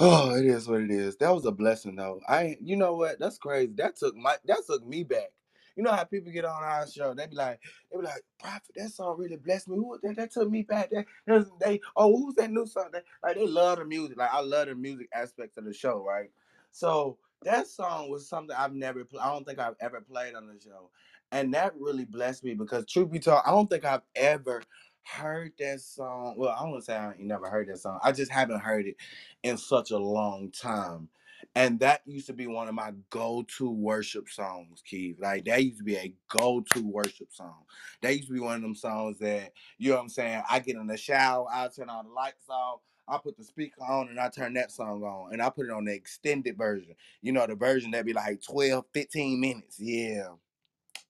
Oh, 0.00 0.34
it 0.36 0.46
is 0.46 0.68
what 0.68 0.80
it 0.80 0.90
is. 0.90 1.16
That 1.18 1.30
was 1.34 1.46
a 1.46 1.52
blessing 1.52 1.96
though. 1.96 2.20
I 2.28 2.56
you 2.60 2.76
know 2.76 2.94
what? 2.96 3.18
That's 3.20 3.38
crazy. 3.38 3.72
That 3.76 3.96
took 3.96 4.16
my 4.16 4.36
that 4.46 4.58
took 4.66 4.86
me 4.86 5.04
back. 5.04 5.30
You 5.76 5.82
know 5.84 5.92
how 5.92 6.04
people 6.04 6.32
get 6.32 6.44
on 6.44 6.62
our 6.62 6.86
show, 6.88 7.14
they 7.14 7.26
be 7.26 7.36
like, 7.36 7.60
they 7.90 7.98
be 7.98 8.04
like, 8.04 8.22
Prophet, 8.40 8.72
that 8.76 8.90
song 8.90 9.16
really 9.18 9.36
blessed 9.36 9.68
me. 9.68 9.76
Who 9.76 9.98
that? 10.02 10.16
That 10.16 10.32
took 10.32 10.50
me 10.50 10.62
back. 10.62 10.90
That, 10.90 11.06
that 11.26 11.46
they 11.60 11.80
oh, 11.96 12.16
who's 12.16 12.34
that 12.36 12.50
new 12.50 12.66
song? 12.66 12.90
Like 13.22 13.36
they 13.36 13.46
love 13.46 13.78
the 13.78 13.84
music. 13.84 14.18
Like 14.18 14.32
I 14.32 14.40
love 14.40 14.68
the 14.68 14.74
music 14.74 15.08
aspect 15.14 15.58
of 15.58 15.64
the 15.64 15.72
show, 15.72 16.04
right? 16.04 16.30
So 16.72 17.18
that 17.42 17.66
song 17.66 18.10
was 18.10 18.28
something 18.28 18.56
I've 18.56 18.74
never. 18.74 19.06
I 19.20 19.32
don't 19.32 19.46
think 19.46 19.58
I've 19.58 19.76
ever 19.80 20.00
played 20.00 20.34
on 20.34 20.46
the 20.46 20.60
show. 20.62 20.90
And 21.32 21.54
that 21.54 21.74
really 21.78 22.04
blessed 22.04 22.44
me 22.44 22.54
because 22.54 22.86
truth 22.86 23.10
be 23.10 23.18
told, 23.18 23.42
I 23.46 23.50
don't 23.50 23.68
think 23.70 23.84
I've 23.84 24.02
ever 24.14 24.62
heard 25.04 25.52
that 25.58 25.80
song. 25.80 26.34
Well, 26.36 26.54
I 26.58 26.64
don't 26.64 26.84
say 26.84 26.96
I 26.96 27.14
never 27.18 27.48
heard 27.50 27.68
that 27.68 27.78
song. 27.78 27.98
I 28.02 28.12
just 28.12 28.30
haven't 28.30 28.60
heard 28.60 28.86
it 28.86 28.96
in 29.42 29.56
such 29.58 29.90
a 29.90 29.98
long 29.98 30.50
time. 30.50 31.08
And 31.54 31.80
that 31.80 32.02
used 32.06 32.26
to 32.28 32.32
be 32.32 32.46
one 32.46 32.68
of 32.68 32.74
my 32.74 32.92
go-to 33.10 33.70
worship 33.70 34.28
songs, 34.28 34.82
Keith. 34.84 35.16
Like 35.20 35.44
that 35.46 35.62
used 35.62 35.78
to 35.78 35.84
be 35.84 35.96
a 35.96 36.14
go-to 36.28 36.86
worship 36.86 37.28
song. 37.32 37.64
That 38.00 38.14
used 38.14 38.28
to 38.28 38.34
be 38.34 38.40
one 38.40 38.56
of 38.56 38.62
them 38.62 38.74
songs 38.74 39.18
that, 39.18 39.52
you 39.78 39.90
know 39.90 39.96
what 39.96 40.02
I'm 40.02 40.08
saying? 40.08 40.42
I 40.48 40.60
get 40.60 40.76
in 40.76 40.86
the 40.86 40.96
shower, 40.96 41.46
I 41.50 41.68
turn 41.68 41.88
all 41.88 42.02
the 42.04 42.10
lights 42.10 42.48
off, 42.48 42.80
I 43.08 43.18
put 43.18 43.36
the 43.36 43.44
speaker 43.44 43.82
on 43.82 44.08
and 44.08 44.20
I 44.20 44.28
turn 44.28 44.54
that 44.54 44.70
song 44.70 45.02
on. 45.02 45.32
And 45.32 45.42
I 45.42 45.50
put 45.50 45.66
it 45.66 45.72
on 45.72 45.84
the 45.84 45.92
extended 45.92 46.56
version. 46.56 46.94
You 47.20 47.32
know, 47.32 47.46
the 47.46 47.54
version 47.54 47.90
that 47.92 48.06
be 48.06 48.12
like 48.12 48.42
12, 48.42 48.84
15 48.92 49.40
minutes. 49.40 49.80
Yeah. 49.80 50.28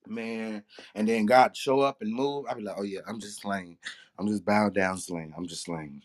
Man. 0.07 0.63
And 0.95 1.07
then 1.07 1.25
God 1.25 1.55
show 1.55 1.81
up 1.81 2.01
and 2.01 2.13
move. 2.13 2.45
I 2.49 2.55
be 2.55 2.63
like, 2.63 2.75
oh 2.77 2.83
yeah, 2.83 3.01
I'm 3.07 3.19
just 3.19 3.41
slaying. 3.41 3.77
I'm 4.19 4.27
just 4.27 4.45
bowed 4.45 4.75
down 4.75 4.97
slaying. 4.97 5.33
I'm 5.37 5.47
just 5.47 5.63
slaying. 5.63 6.01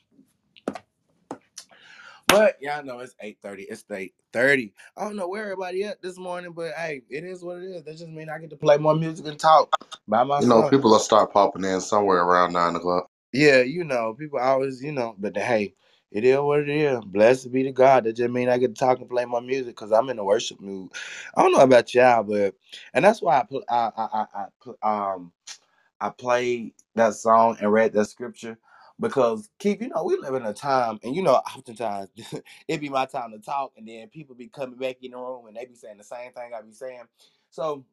But 2.29 2.57
y'all 2.61 2.85
know 2.85 3.01
it's 3.01 3.15
8:30. 3.23 3.67
It's 3.71 3.85
8:30. 3.91 4.73
I 4.97 5.05
don't 5.05 5.17
know 5.17 5.29
where 5.29 5.45
everybody 5.45 5.85
at 5.85 6.03
this 6.03 6.19
morning, 6.19 6.53
but 6.53 6.73
hey, 6.75 7.03
it 7.11 7.25
is 7.25 7.43
what 7.43 7.59
it 7.59 7.65
is. 7.65 7.85
That 7.85 7.97
just 7.97 8.09
mean 8.09 8.29
I 8.29 8.39
get 8.39 8.51
to 8.51 8.57
play 8.57 8.77
more 8.77 8.95
music 8.95 9.27
and 9.27 9.39
talk 9.39 9.75
by 10.07 10.25
myself. 10.25 10.43
You 10.43 10.49
know, 10.49 10.69
people 10.69 10.91
will 10.91 10.99
start 10.99 11.33
popping 11.33 11.65
in 11.65 11.81
somewhere 11.81 12.23
around 12.23 12.53
nine 12.53 12.77
o'clock. 12.77 13.11
Yeah, 13.33 13.61
you 13.63 13.85
know, 13.85 14.15
people 14.15 14.39
always, 14.39 14.83
you 14.83 14.93
know, 14.93 15.15
but 15.19 15.37
hey, 15.37 15.75
it 16.11 16.25
is 16.25 16.39
what 16.39 16.61
it 16.61 16.69
is. 16.69 17.01
Blessed 17.07 17.53
be 17.53 17.63
to 17.63 17.73
God. 17.73 18.05
That 18.05 18.15
just 18.15 18.31
mean 18.31 18.49
I 18.49 18.59
get 18.59 18.75
to 18.75 18.79
talk 18.79 19.01
and 19.01 19.09
play 19.09 19.25
my 19.25 19.41
music 19.41 19.77
because 19.77 19.93
I'm 19.93 20.11
in 20.11 20.19
a 20.19 20.25
worship 20.25 20.61
mood. 20.61 20.91
I 21.35 21.43
don't 21.43 21.53
know 21.53 21.61
about 21.61 21.95
y'all, 21.95 22.23
but 22.25 22.55
and 22.95 23.05
that's 23.05 23.23
why 23.23 23.39
I 23.41 23.45
put 23.45 23.65
I 23.71 23.91
I 23.97 24.27
I, 24.35 24.47
I 24.85 25.13
um 25.15 25.33
I 26.01 26.11
played 26.11 26.75
that 26.95 27.15
song 27.15 27.57
and 27.61 27.73
read 27.73 27.93
that 27.95 28.07
scripture 28.07 28.59
because 29.01 29.51
Keith, 29.61 29.83
you 29.83 29.91
know, 29.91 30.05
we 30.05 30.17
live 30.19 30.35
in 30.37 30.47
a 30.47 30.55
time, 30.55 31.01
and 31.05 31.17
you 31.17 31.23
know, 31.23 31.35
oftentimes 31.37 32.11
it 32.69 32.81
be 32.81 32.91
my 32.91 33.07
time 33.07 33.33
to 33.33 33.41
talk, 33.41 33.73
and 33.79 33.89
then 33.89 34.09
people 34.09 34.37
be 34.37 34.49
coming 34.49 34.79
back 34.79 34.99
in 35.03 35.13
the 35.13 35.19
room 35.19 35.49
and 35.49 35.57
they 35.57 35.67
be 35.67 35.77
saying 35.77 35.99
the 35.99 36.05
same 36.05 36.33
thing 36.33 36.53
I 36.57 36.63
be 36.63 36.73
saying. 36.73 37.05
So 37.51 37.87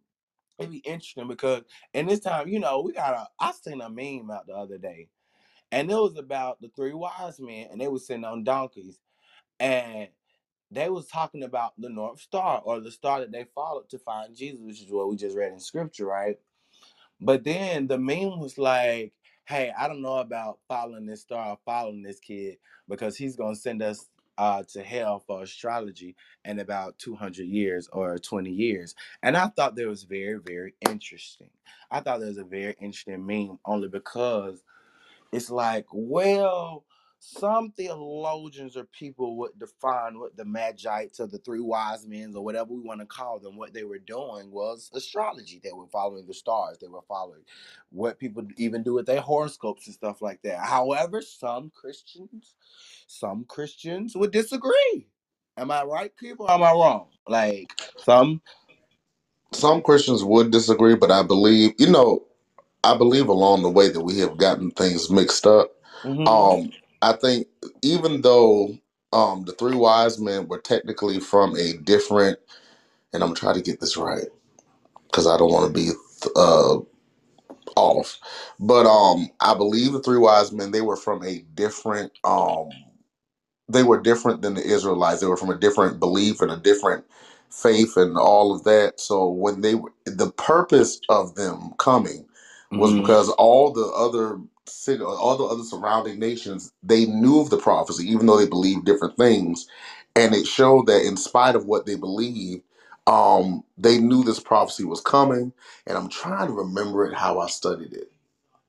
it 0.60 0.72
be 0.72 0.80
interesting 0.80 1.28
because 1.28 1.64
in 1.94 2.08
this 2.08 2.22
time, 2.22 2.48
you 2.50 2.60
know, 2.60 2.82
we 2.82 2.94
got 2.94 3.14
a 3.16 3.28
I 3.40 3.54
seen 3.54 3.82
a 3.82 3.90
meme 3.90 4.32
out 4.32 4.48
the 4.48 4.54
other 4.54 4.78
day, 4.78 5.10
and 5.72 5.92
it 5.92 5.96
was 5.96 6.18
about 6.18 6.62
the 6.62 6.70
three 6.76 6.94
wise 6.94 7.40
men, 7.40 7.70
and 7.72 7.82
they 7.82 7.90
was 7.90 8.08
sitting 8.08 8.26
on 8.26 8.44
donkeys, 8.46 9.00
and 9.60 10.10
they 10.72 10.90
was 10.90 11.08
talking 11.08 11.44
about 11.44 11.74
the 11.80 11.90
North 11.90 12.22
Star 12.22 12.62
or 12.66 12.80
the 12.82 12.92
star 12.92 13.22
that 13.22 13.32
they 13.32 13.46
followed 13.56 13.90
to 13.90 14.00
find 14.00 14.36
Jesus, 14.36 14.62
which 14.62 14.82
is 14.82 14.92
what 14.92 15.10
we 15.10 15.16
just 15.18 15.38
read 15.38 15.54
in 15.54 15.60
scripture, 15.60 16.06
right? 16.08 16.38
But 17.22 17.46
then 17.46 17.88
the 17.88 18.00
meme 18.00 18.40
was 18.40 18.60
like, 18.60 19.14
hey, 19.46 19.72
I 19.78 19.88
don't 19.88 20.02
know 20.02 20.18
about 20.18 20.60
following 20.68 21.06
this 21.06 21.22
star 21.22 21.52
or 21.52 21.60
following 21.66 22.04
this 22.04 22.20
kid 22.20 22.58
because 22.90 23.18
he's 23.18 23.36
gonna 23.36 23.56
send 23.56 23.82
us 23.84 24.10
uh, 24.38 24.64
to 24.64 24.84
hell 24.84 25.20
for 25.26 25.44
astrology 25.44 26.16
in 26.46 26.60
about 26.60 26.98
200 27.00 27.46
years 27.46 27.88
or 27.94 28.18
20 28.18 28.52
years. 28.52 28.96
And 29.24 29.38
I 29.38 29.48
thought 29.48 29.76
that 29.76 29.88
was 29.88 30.04
very, 30.04 30.40
very 30.40 30.76
interesting. 30.90 31.50
I 31.92 32.02
thought 32.02 32.20
that 32.22 32.28
was 32.28 32.38
a 32.38 32.44
very 32.44 32.76
interesting 32.82 33.26
meme 33.26 33.60
only 33.66 33.88
because 33.88 34.64
it's 35.32 35.50
like, 35.52 35.86
well, 35.92 36.86
some 37.26 37.72
theologians 37.74 38.78
or 38.78 38.86
people 38.86 39.38
would 39.38 39.60
define 39.60 40.20
what 40.20 40.38
the 40.38 40.46
Magites 40.46 41.20
or 41.20 41.28
the 41.28 41.40
three 41.40 41.62
wise 41.62 42.08
men 42.08 42.34
or 42.36 42.44
whatever 42.44 42.74
we 42.74 42.82
want 42.82 43.02
to 43.02 43.08
call 43.08 43.40
them, 43.40 43.58
what 43.58 43.74
they 43.74 43.86
were 43.86 44.00
doing 44.00 44.52
was 44.52 44.92
astrology. 44.96 45.62
They 45.64 45.74
were 45.74 45.88
following 45.88 46.28
the 46.28 46.36
stars. 46.36 46.80
They 46.80 46.88
were 46.90 47.02
following 47.08 47.44
what 47.92 48.20
people 48.20 48.44
even 48.58 48.84
do 48.84 48.94
with 48.94 49.08
their 49.08 49.22
horoscopes 49.22 49.88
and 49.88 49.96
stuff 49.96 50.22
like 50.22 50.42
that. 50.44 50.60
However, 50.60 51.22
some 51.22 51.72
Christians, 51.76 52.56
some 53.08 53.46
Christians 53.50 54.16
would 54.18 54.32
disagree. 54.32 55.08
Am 55.58 55.72
I 55.72 55.84
right, 55.84 56.16
people? 56.18 56.50
Am 56.52 56.64
I 56.64 56.72
wrong? 56.72 57.10
Like 57.28 57.72
some 57.98 58.42
Some 59.54 59.82
Christians 59.84 60.24
would 60.24 60.52
disagree, 60.52 60.96
but 60.96 61.12
I 61.12 61.24
believe, 61.24 61.74
you 61.80 61.90
know, 61.92 62.26
I 62.84 62.98
believe 62.98 63.30
along 63.30 63.64
the 63.64 63.70
way 63.72 63.90
that 63.90 64.02
we 64.02 64.20
have 64.20 64.38
gotten 64.38 64.72
things 64.72 65.10
mixed 65.12 65.48
up. 65.48 65.72
mhm. 66.06 66.28
Um, 66.28 66.74
I 67.10 67.14
think 67.14 67.48
even 67.84 68.22
though 68.22 68.78
um 69.14 69.46
the 69.46 69.54
three 69.54 69.76
wise 69.78 70.20
men 70.20 70.50
were 70.50 70.60
technically 70.60 71.22
from 71.22 71.58
a 71.58 71.74
different, 71.78 72.40
and 73.14 73.24
I'm 73.24 73.36
trying 73.36 73.56
to 73.56 73.64
get 73.64 73.82
this 73.82 73.98
right 73.98 74.28
because 75.06 75.28
I 75.28 75.38
don't 75.38 75.52
want 75.54 75.68
to 75.68 75.74
be 75.74 75.92
uh 76.36 76.80
off, 77.78 78.20
but 78.60 78.86
um 78.88 79.30
I 79.42 79.56
believe 79.56 79.94
the 79.94 80.02
three 80.04 80.20
wise 80.20 80.52
men 80.52 80.72
they 80.72 80.82
were 80.82 80.98
from 80.98 81.24
a 81.24 81.40
different 81.56 82.14
um 82.24 82.70
they 83.70 83.84
were 83.84 84.02
different 84.02 84.44
than 84.44 84.56
the 84.56 84.64
Israelites. 84.66 85.22
They 85.22 85.28
were 85.28 85.38
from 85.38 85.52
a 85.52 85.58
different 85.60 86.00
belief 86.00 86.42
and 86.42 86.52
a 86.52 86.58
different 86.58 87.06
faith 87.52 87.98
and 87.98 88.18
all 88.18 88.56
of 88.56 88.66
that. 88.66 89.00
So 89.02 89.30
when 89.30 89.62
they 89.62 89.76
were 89.76 89.94
the 90.06 90.32
purpose 90.32 91.02
of 91.10 91.36
them 91.36 91.74
coming 91.80 92.28
was 92.72 92.94
Mhm. 92.94 93.02
because 93.02 93.30
all 93.32 93.72
the 93.72 93.88
other 93.88 94.40
city, 94.68 95.04
all 95.04 95.38
the 95.38 95.46
other 95.46 95.64
surrounding 95.64 96.20
nations, 96.20 96.74
they 96.84 97.06
knew 97.06 97.42
of 97.42 97.50
the 97.52 97.58
prophecy, 97.58 98.06
even 98.12 98.28
though 98.28 98.38
they 98.40 98.48
believed 98.50 98.86
different 98.86 99.18
things, 99.18 99.68
and 100.16 100.36
it 100.36 100.48
showed 100.48 100.88
that 100.88 101.06
in 101.06 101.18
spite 101.18 101.56
of 101.56 101.66
what 101.66 101.86
they 101.86 101.96
believed, 101.96 102.64
um, 103.08 103.64
they 103.78 104.00
knew 104.00 104.24
this 104.24 104.40
prophecy 104.40 104.86
was 104.86 105.02
coming. 105.02 105.54
And 105.88 105.98
I'm 105.98 106.10
trying 106.10 106.48
to 106.48 106.54
remember 106.54 107.06
it 107.06 107.16
how 107.16 107.40
I 107.40 107.48
studied 107.48 107.94
it 107.94 108.12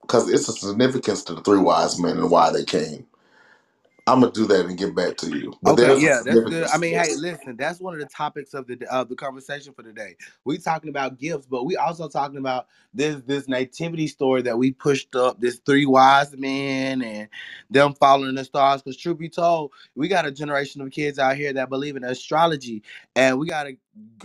because 0.02 0.30
it's 0.30 0.48
a 0.48 0.52
significance 0.52 1.24
to 1.24 1.34
the 1.34 1.42
three 1.42 1.58
wise 1.60 2.00
men 2.00 2.18
and 2.18 2.30
why 2.30 2.52
they 2.52 2.64
came. 2.64 3.06
I'm 4.08 4.20
gonna 4.20 4.32
do 4.32 4.46
that 4.46 4.66
and 4.66 4.78
get 4.78 4.94
back 4.94 5.16
to 5.18 5.36
you. 5.36 5.52
But 5.62 5.80
Okay, 5.80 6.00
yeah, 6.00 6.22
that's 6.24 6.38
good. 6.42 6.68
I 6.72 6.78
mean, 6.78 6.94
hey, 6.94 7.16
listen, 7.16 7.56
that's 7.56 7.80
one 7.80 7.94
of 7.94 8.00
the 8.00 8.06
topics 8.06 8.54
of 8.54 8.68
the 8.68 8.78
of 8.88 9.08
the 9.08 9.16
conversation 9.16 9.72
for 9.72 9.82
today. 9.82 10.16
We 10.44 10.58
talking 10.58 10.90
about 10.90 11.18
gifts, 11.18 11.46
but 11.46 11.64
we 11.64 11.76
also 11.76 12.08
talking 12.08 12.36
about 12.36 12.68
this 12.94 13.22
this 13.26 13.48
nativity 13.48 14.06
story 14.06 14.42
that 14.42 14.58
we 14.58 14.72
pushed 14.72 15.16
up. 15.16 15.40
This 15.40 15.60
three 15.66 15.86
wise 15.86 16.36
men 16.36 17.02
and 17.02 17.28
them 17.68 17.94
following 17.94 18.36
the 18.36 18.44
stars. 18.44 18.82
Because 18.82 18.96
truth 18.96 19.18
be 19.18 19.28
told, 19.28 19.72
we 19.96 20.06
got 20.06 20.26
a 20.26 20.30
generation 20.30 20.82
of 20.82 20.92
kids 20.92 21.18
out 21.18 21.36
here 21.36 21.52
that 21.54 21.68
believe 21.68 21.96
in 21.96 22.04
astrology, 22.04 22.84
and 23.16 23.40
we 23.40 23.48
got 23.48 23.66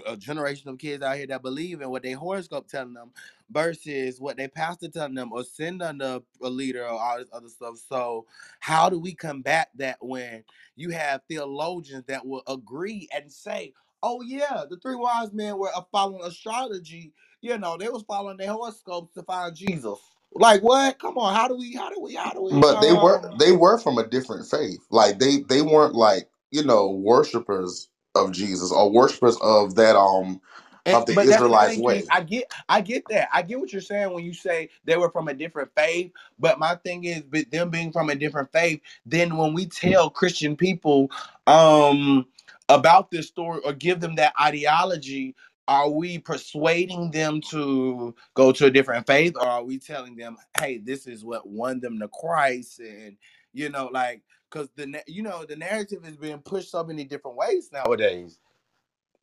a, 0.05 0.17
generation 0.17 0.69
of 0.69 0.77
kids 0.77 1.03
out 1.03 1.17
here 1.17 1.27
that 1.27 1.43
believe 1.43 1.81
in 1.81 1.89
what 1.89 2.03
their 2.03 2.17
horoscope 2.17 2.67
telling 2.67 2.93
them 2.93 3.11
versus 3.51 4.19
what 4.19 4.37
their 4.37 4.49
pastor 4.49 4.89
telling 4.89 5.15
them 5.15 5.31
or 5.33 5.43
send 5.43 5.81
under 5.81 6.19
a 6.43 6.49
leader 6.49 6.83
or 6.83 6.99
all 6.99 7.17
this 7.19 7.29
other 7.33 7.49
stuff. 7.49 7.77
So 7.89 8.25
how 8.59 8.89
do 8.89 8.99
we 8.99 9.13
combat 9.13 9.69
that 9.77 9.97
when 10.01 10.43
you 10.75 10.91
have 10.91 11.21
theologians 11.29 12.05
that 12.07 12.25
will 12.25 12.43
agree 12.47 13.07
and 13.13 13.31
say, 13.31 13.73
"Oh 14.03 14.21
yeah, 14.21 14.63
the 14.69 14.77
three 14.77 14.95
wise 14.95 15.33
men 15.33 15.57
were 15.57 15.71
uh, 15.75 15.83
following 15.91 16.23
astrology. 16.25 17.13
You 17.41 17.57
know, 17.57 17.77
they 17.77 17.89
was 17.89 18.03
following 18.03 18.37
their 18.37 18.51
horoscopes 18.51 19.13
to 19.15 19.23
find 19.23 19.55
Jesus." 19.55 19.99
Like 20.33 20.61
what? 20.63 20.99
Come 20.99 21.17
on, 21.17 21.35
how 21.35 21.47
do 21.49 21.57
we? 21.57 21.73
How 21.75 21.89
do 21.89 22.01
we? 22.01 22.15
How 22.15 22.31
do 22.33 22.43
we? 22.43 22.53
But 22.61 22.81
they 22.81 22.93
were 22.93 23.21
they 23.39 23.51
were 23.53 23.79
from 23.79 23.97
a 23.99 24.07
different 24.07 24.47
faith. 24.49 24.79
Like 24.91 25.19
they 25.19 25.39
they 25.49 25.61
weren't 25.61 25.95
like 25.95 26.29
you 26.51 26.63
know 26.63 26.91
worshipers 26.91 27.89
of 28.15 28.31
Jesus 28.31 28.71
or 28.71 28.91
worshipers 28.91 29.37
of 29.41 29.75
that 29.75 29.95
um 29.95 30.41
and, 30.85 30.95
of 30.95 31.05
the 31.05 31.13
but 31.13 31.27
that's 31.27 31.43
the 31.43 31.45
Israelites 31.45 31.77
way. 31.77 32.03
I 32.09 32.21
get, 32.21 32.51
I 32.67 32.81
get 32.81 33.07
that. 33.09 33.29
I 33.31 33.43
get 33.43 33.59
what 33.59 33.71
you're 33.71 33.81
saying 33.81 34.13
when 34.13 34.23
you 34.23 34.33
say 34.33 34.69
they 34.83 34.97
were 34.97 35.11
from 35.11 35.27
a 35.27 35.33
different 35.33 35.69
faith. 35.75 36.11
But 36.39 36.59
my 36.59 36.75
thing 36.75 37.03
is, 37.03 37.23
with 37.31 37.51
them 37.51 37.69
being 37.69 37.91
from 37.91 38.09
a 38.09 38.15
different 38.15 38.51
faith, 38.51 38.81
then 39.05 39.37
when 39.37 39.53
we 39.53 39.67
tell 39.67 40.09
Christian 40.09 40.55
people, 40.55 41.11
um, 41.45 42.25
about 42.69 43.11
this 43.11 43.27
story 43.27 43.61
or 43.63 43.73
give 43.73 43.99
them 43.99 44.15
that 44.15 44.33
ideology, 44.41 45.35
are 45.67 45.89
we 45.89 46.17
persuading 46.17 47.11
them 47.11 47.41
to 47.49 48.15
go 48.33 48.51
to 48.51 48.65
a 48.65 48.71
different 48.71 49.05
faith, 49.07 49.35
or 49.35 49.47
are 49.47 49.63
we 49.63 49.77
telling 49.77 50.15
them, 50.15 50.37
hey, 50.59 50.79
this 50.79 51.07
is 51.07 51.23
what 51.23 51.47
won 51.47 51.79
them 51.79 51.99
to 51.99 52.07
Christ, 52.07 52.79
and 52.79 53.15
you 53.53 53.69
know, 53.69 53.89
like, 53.91 54.21
because 54.51 54.69
the 54.75 55.01
you 55.07 55.23
know 55.23 55.45
the 55.45 55.55
narrative 55.55 56.05
is 56.05 56.17
being 56.17 56.39
pushed 56.39 56.71
so 56.71 56.83
many 56.83 57.05
different 57.05 57.37
ways 57.37 57.71
nowadays. 57.71 58.39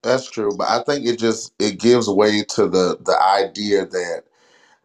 That's 0.02 0.30
true, 0.30 0.52
but 0.56 0.68
I 0.68 0.82
think 0.84 1.06
it 1.06 1.18
just 1.18 1.52
it 1.58 1.80
gives 1.80 2.08
way 2.08 2.44
to 2.50 2.68
the 2.68 2.98
the 3.04 3.18
idea 3.22 3.86
that 3.86 4.24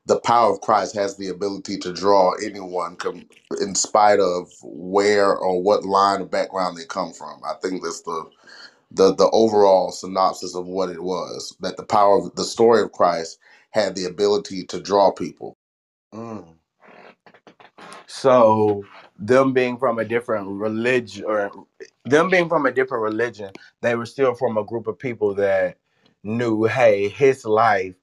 the 0.06 0.20
power 0.20 0.54
of 0.54 0.62
Christ 0.62 0.96
has 0.96 1.18
the 1.18 1.30
ability 1.30 1.78
to 1.80 1.94
draw 1.94 2.34
anyone, 2.44 2.98
com- 2.98 3.30
in 3.62 3.76
spite 3.76 4.20
of 4.20 4.52
where 4.64 5.36
or 5.36 5.62
what 5.62 5.86
line 5.86 6.22
of 6.22 6.32
background 6.32 6.78
they 6.78 6.86
come 6.86 7.14
from. 7.14 7.42
I 7.46 7.54
think 7.62 7.84
that's 7.84 8.02
the 8.02 8.30
the 8.92 9.16
the 9.16 9.30
overall 9.32 9.92
synopsis 9.92 10.56
of 10.56 10.68
what 10.68 10.90
it 10.90 11.04
was. 11.04 11.56
That 11.62 11.78
the 11.78 11.86
power 11.86 12.18
of 12.18 12.36
the 12.36 12.44
story 12.44 12.82
of 12.82 12.92
Christ 12.92 13.40
had 13.72 13.96
the 13.96 14.06
ability 14.06 14.66
to 14.66 14.82
draw 14.82 15.12
people. 15.12 15.58
Mm. 16.14 16.56
So 18.08 18.84
them 19.18 19.54
being 19.54 19.78
from 19.78 20.00
a 20.00 20.06
different 20.06 20.48
religion 20.50 21.26
or 21.26 21.52
them 22.06 22.30
being 22.30 22.50
from 22.50 22.66
a 22.66 22.72
different 22.72 23.04
religion, 23.04 23.52
they 23.82 23.96
were 23.96 24.06
still 24.06 24.34
from 24.36 24.58
a 24.58 24.64
group 24.64 24.88
of 24.88 25.00
people 25.00 25.36
that 25.36 25.78
knew, 26.24 26.66
hey, 26.66 27.10
his 27.10 27.46
life 27.46 27.96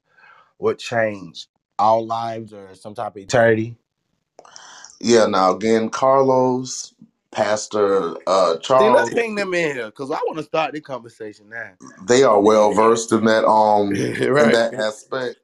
would 0.59 0.79
change 0.79 1.49
our 1.79 2.01
lives 2.01 2.53
or 2.53 2.75
some 2.75 2.95
type 2.95 3.13
of 3.13 3.19
eternity. 3.19 3.77
Yeah. 5.01 5.27
Now 5.27 5.55
again, 5.57 5.91
Carlos, 5.91 6.95
Pastor 7.33 8.17
uh, 8.27 8.57
See, 8.79 8.91
let's 8.91 9.11
Charles, 9.11 9.15
ping 9.15 9.35
them 9.37 9.55
in 9.55 9.77
here 9.77 9.87
because 9.87 10.11
I 10.11 10.17
want 10.27 10.39
to 10.39 10.45
start 10.45 10.73
the 10.75 10.81
conversation 10.81 11.49
now. 11.51 11.73
they 12.07 12.23
are 12.25 12.41
well 12.41 12.73
versed 12.73 13.13
in 13.13 13.25
that 13.27 13.47
um 13.47 13.95
in 14.33 14.33
right. 14.33 14.53
that 14.53 14.75
aspect. 14.75 15.37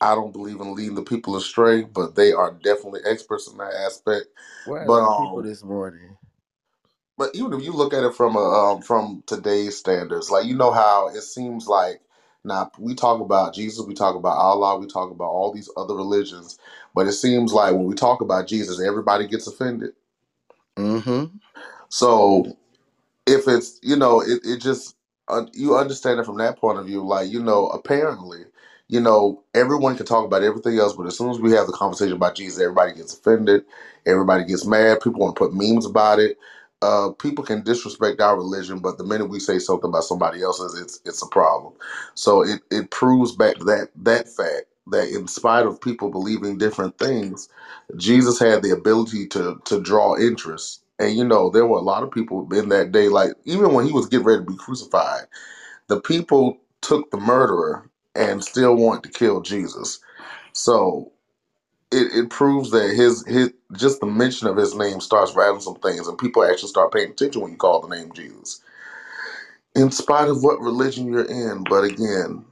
I 0.00 0.14
don't 0.14 0.32
believe 0.32 0.60
in 0.60 0.74
leading 0.74 0.94
the 0.94 1.02
people 1.02 1.36
astray, 1.36 1.82
but 1.82 2.14
they 2.14 2.32
are 2.32 2.52
definitely 2.52 3.00
experts 3.04 3.50
in 3.50 3.56
that 3.58 3.72
aspect. 3.72 4.26
Where 4.66 4.82
are 4.82 4.86
But 4.86 5.00
the 5.00 5.24
people 5.24 5.38
um, 5.38 5.44
this 5.44 5.64
morning? 5.64 6.16
but 7.18 7.30
even 7.34 7.52
if 7.54 7.64
you 7.64 7.72
look 7.72 7.94
at 7.94 8.04
it 8.04 8.14
from 8.14 8.36
a 8.36 8.40
um, 8.40 8.82
from 8.82 9.22
today's 9.26 9.76
standards, 9.76 10.30
like 10.30 10.46
you 10.46 10.54
know 10.54 10.70
how 10.70 11.08
it 11.08 11.22
seems 11.22 11.66
like 11.66 12.00
now 12.44 12.70
we 12.78 12.94
talk 12.94 13.20
about 13.20 13.54
Jesus, 13.54 13.84
we 13.86 13.94
talk 13.94 14.14
about 14.14 14.36
Allah, 14.36 14.78
we 14.78 14.86
talk 14.86 15.10
about 15.10 15.30
all 15.30 15.52
these 15.52 15.70
other 15.76 15.94
religions, 15.94 16.58
but 16.94 17.06
it 17.06 17.12
seems 17.12 17.52
like 17.52 17.72
when 17.72 17.84
we 17.84 17.94
talk 17.94 18.20
about 18.20 18.46
Jesus, 18.46 18.80
everybody 18.80 19.26
gets 19.26 19.46
offended. 19.46 19.92
Mm-hmm. 20.76 21.36
So 21.88 22.56
if 23.26 23.48
it's 23.48 23.80
you 23.82 23.96
know 23.96 24.20
it, 24.20 24.40
it 24.44 24.60
just 24.60 24.94
uh, 25.28 25.46
you 25.52 25.76
understand 25.76 26.20
it 26.20 26.26
from 26.26 26.38
that 26.38 26.58
point 26.58 26.78
of 26.78 26.86
view 26.86 27.04
like 27.04 27.30
you 27.30 27.42
know 27.42 27.68
apparently 27.68 28.44
you 28.88 29.00
know 29.00 29.42
everyone 29.54 29.96
can 29.96 30.06
talk 30.06 30.24
about 30.26 30.42
everything 30.42 30.78
else 30.78 30.94
but 30.94 31.06
as 31.06 31.16
soon 31.18 31.30
as 31.30 31.40
we 31.40 31.52
have 31.52 31.66
the 31.66 31.72
conversation 31.74 32.14
about 32.14 32.36
jesus 32.36 32.60
everybody 32.62 32.94
gets 32.94 33.14
offended 33.14 33.64
everybody 34.06 34.44
gets 34.44 34.66
mad 34.66 35.00
people 35.02 35.20
want 35.20 35.36
to 35.36 35.40
put 35.40 35.54
memes 35.54 35.86
about 35.86 36.18
it 36.20 36.38
uh, 36.82 37.10
people 37.18 37.44
can 37.44 37.62
disrespect 37.64 38.20
our 38.20 38.36
religion 38.36 38.78
but 38.80 38.98
the 38.98 39.04
minute 39.04 39.30
we 39.30 39.40
say 39.40 39.58
something 39.58 39.88
about 39.90 40.04
somebody 40.04 40.42
else's 40.42 40.80
it's 40.80 41.00
it's 41.06 41.22
a 41.22 41.28
problem 41.28 41.72
so 42.14 42.42
it, 42.42 42.60
it 42.70 42.90
proves 42.90 43.32
back 43.32 43.56
that 43.60 43.88
that 43.96 44.28
fact 44.28 44.66
that 44.88 45.08
in 45.08 45.28
spite 45.28 45.66
of 45.66 45.80
people 45.80 46.10
believing 46.10 46.58
different 46.58 46.98
things 46.98 47.40
Jesus 47.98 48.40
had 48.40 48.62
the 48.62 48.72
ability 48.72 49.28
to 49.28 49.60
to 49.66 49.80
draw 49.82 50.16
interest. 50.18 50.82
And 51.00 51.16
you 51.16 51.24
know, 51.24 51.50
there 51.50 51.66
were 51.66 51.78
a 51.78 51.82
lot 51.82 52.04
of 52.04 52.12
people 52.12 52.48
in 52.54 52.70
that 52.70 52.92
day, 52.92 53.08
like 53.08 53.32
even 53.46 53.74
when 53.74 53.86
he 53.86 53.92
was 53.92 54.08
getting 54.08 54.26
ready 54.26 54.44
to 54.44 54.50
be 54.50 54.56
crucified, 54.58 55.26
the 55.88 56.00
people 56.00 56.58
took 56.82 57.10
the 57.10 57.18
murderer 57.18 57.90
and 58.16 58.44
still 58.44 58.76
want 58.76 59.04
to 59.04 59.10
kill 59.10 59.42
Jesus. 59.42 60.00
So 60.52 61.12
it, 61.92 62.12
it 62.14 62.30
proves 62.30 62.70
that 62.72 62.94
his 62.94 63.26
his 63.26 63.52
just 63.74 64.00
the 64.00 64.06
mention 64.06 64.48
of 64.48 64.56
his 64.56 64.74
name 64.74 65.00
starts 65.00 65.34
rattling 65.34 65.60
some 65.62 65.76
things 65.76 66.08
and 66.08 66.18
people 66.18 66.44
actually 66.44 66.68
start 66.70 66.92
paying 66.92 67.10
attention 67.12 67.42
when 67.42 67.52
you 67.52 67.58
call 67.58 67.80
the 67.80 67.94
name 67.96 68.12
Jesus. 68.14 68.62
In 69.76 69.90
spite 69.92 70.28
of 70.28 70.42
what 70.44 70.60
religion 70.60 71.06
you're 71.12 71.24
in, 71.24 71.64
but 71.64 71.84
again, 71.84 72.44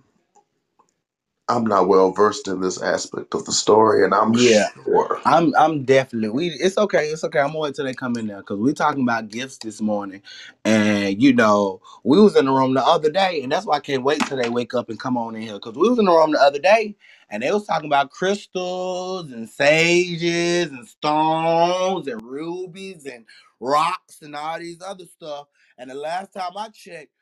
I'm 1.48 1.66
not 1.66 1.88
well 1.88 2.12
versed 2.12 2.48
in 2.48 2.60
this 2.62 2.82
aspect 2.82 3.34
of 3.34 3.46
the 3.46 3.52
story, 3.52 4.04
and 4.04 4.14
I'm 4.14 4.34
Yeah. 4.34 4.68
sure 4.84 5.20
I'm 5.24 5.54
I'm 5.56 5.84
definitely 5.84 6.30
we 6.30 6.48
it's 6.48 6.78
okay, 6.78 7.08
it's 7.10 7.24
okay. 7.24 7.40
I'm 7.40 7.48
gonna 7.48 7.60
wait 7.60 7.76
till 7.76 7.84
they 7.84 7.94
come 7.94 8.16
in 8.16 8.26
there 8.26 8.38
because 8.38 8.58
we're 8.58 8.74
talking 8.74 9.02
about 9.04 9.28
gifts 9.28 9.58
this 9.58 9.80
morning. 9.80 10.22
And 10.64 11.22
you 11.22 11.32
know, 11.32 11.80
we 12.04 12.20
was 12.20 12.36
in 12.36 12.46
the 12.46 12.52
room 12.52 12.74
the 12.74 12.84
other 12.84 13.10
day, 13.10 13.42
and 13.42 13.52
that's 13.52 13.66
why 13.66 13.76
I 13.76 13.80
can't 13.80 14.04
wait 14.04 14.20
till 14.26 14.38
they 14.38 14.48
wake 14.50 14.74
up 14.74 14.90
and 14.90 14.98
come 15.00 15.16
on 15.16 15.36
in 15.36 15.42
here. 15.42 15.58
Cause 15.60 15.76
we 15.76 15.88
was 15.88 15.98
in 16.00 16.06
the 16.06 16.12
room 16.12 16.32
the 16.32 16.40
other 16.40 16.58
day 16.58 16.96
and 17.30 17.42
they 17.42 17.50
was 17.50 17.66
talking 17.66 17.88
about 17.88 18.10
crystals 18.10 19.32
and 19.32 19.48
sages 19.48 20.70
and 20.70 20.86
stones 20.86 22.08
and 22.08 22.22
rubies 22.22 23.06
and 23.06 23.24
rocks 23.60 24.22
and 24.22 24.36
all 24.36 24.58
these 24.58 24.82
other 24.82 25.04
stuff. 25.06 25.46
And 25.78 25.90
the 25.90 25.94
last 25.94 26.32
time 26.32 26.52
I 26.56 26.68
checked, 26.68 27.12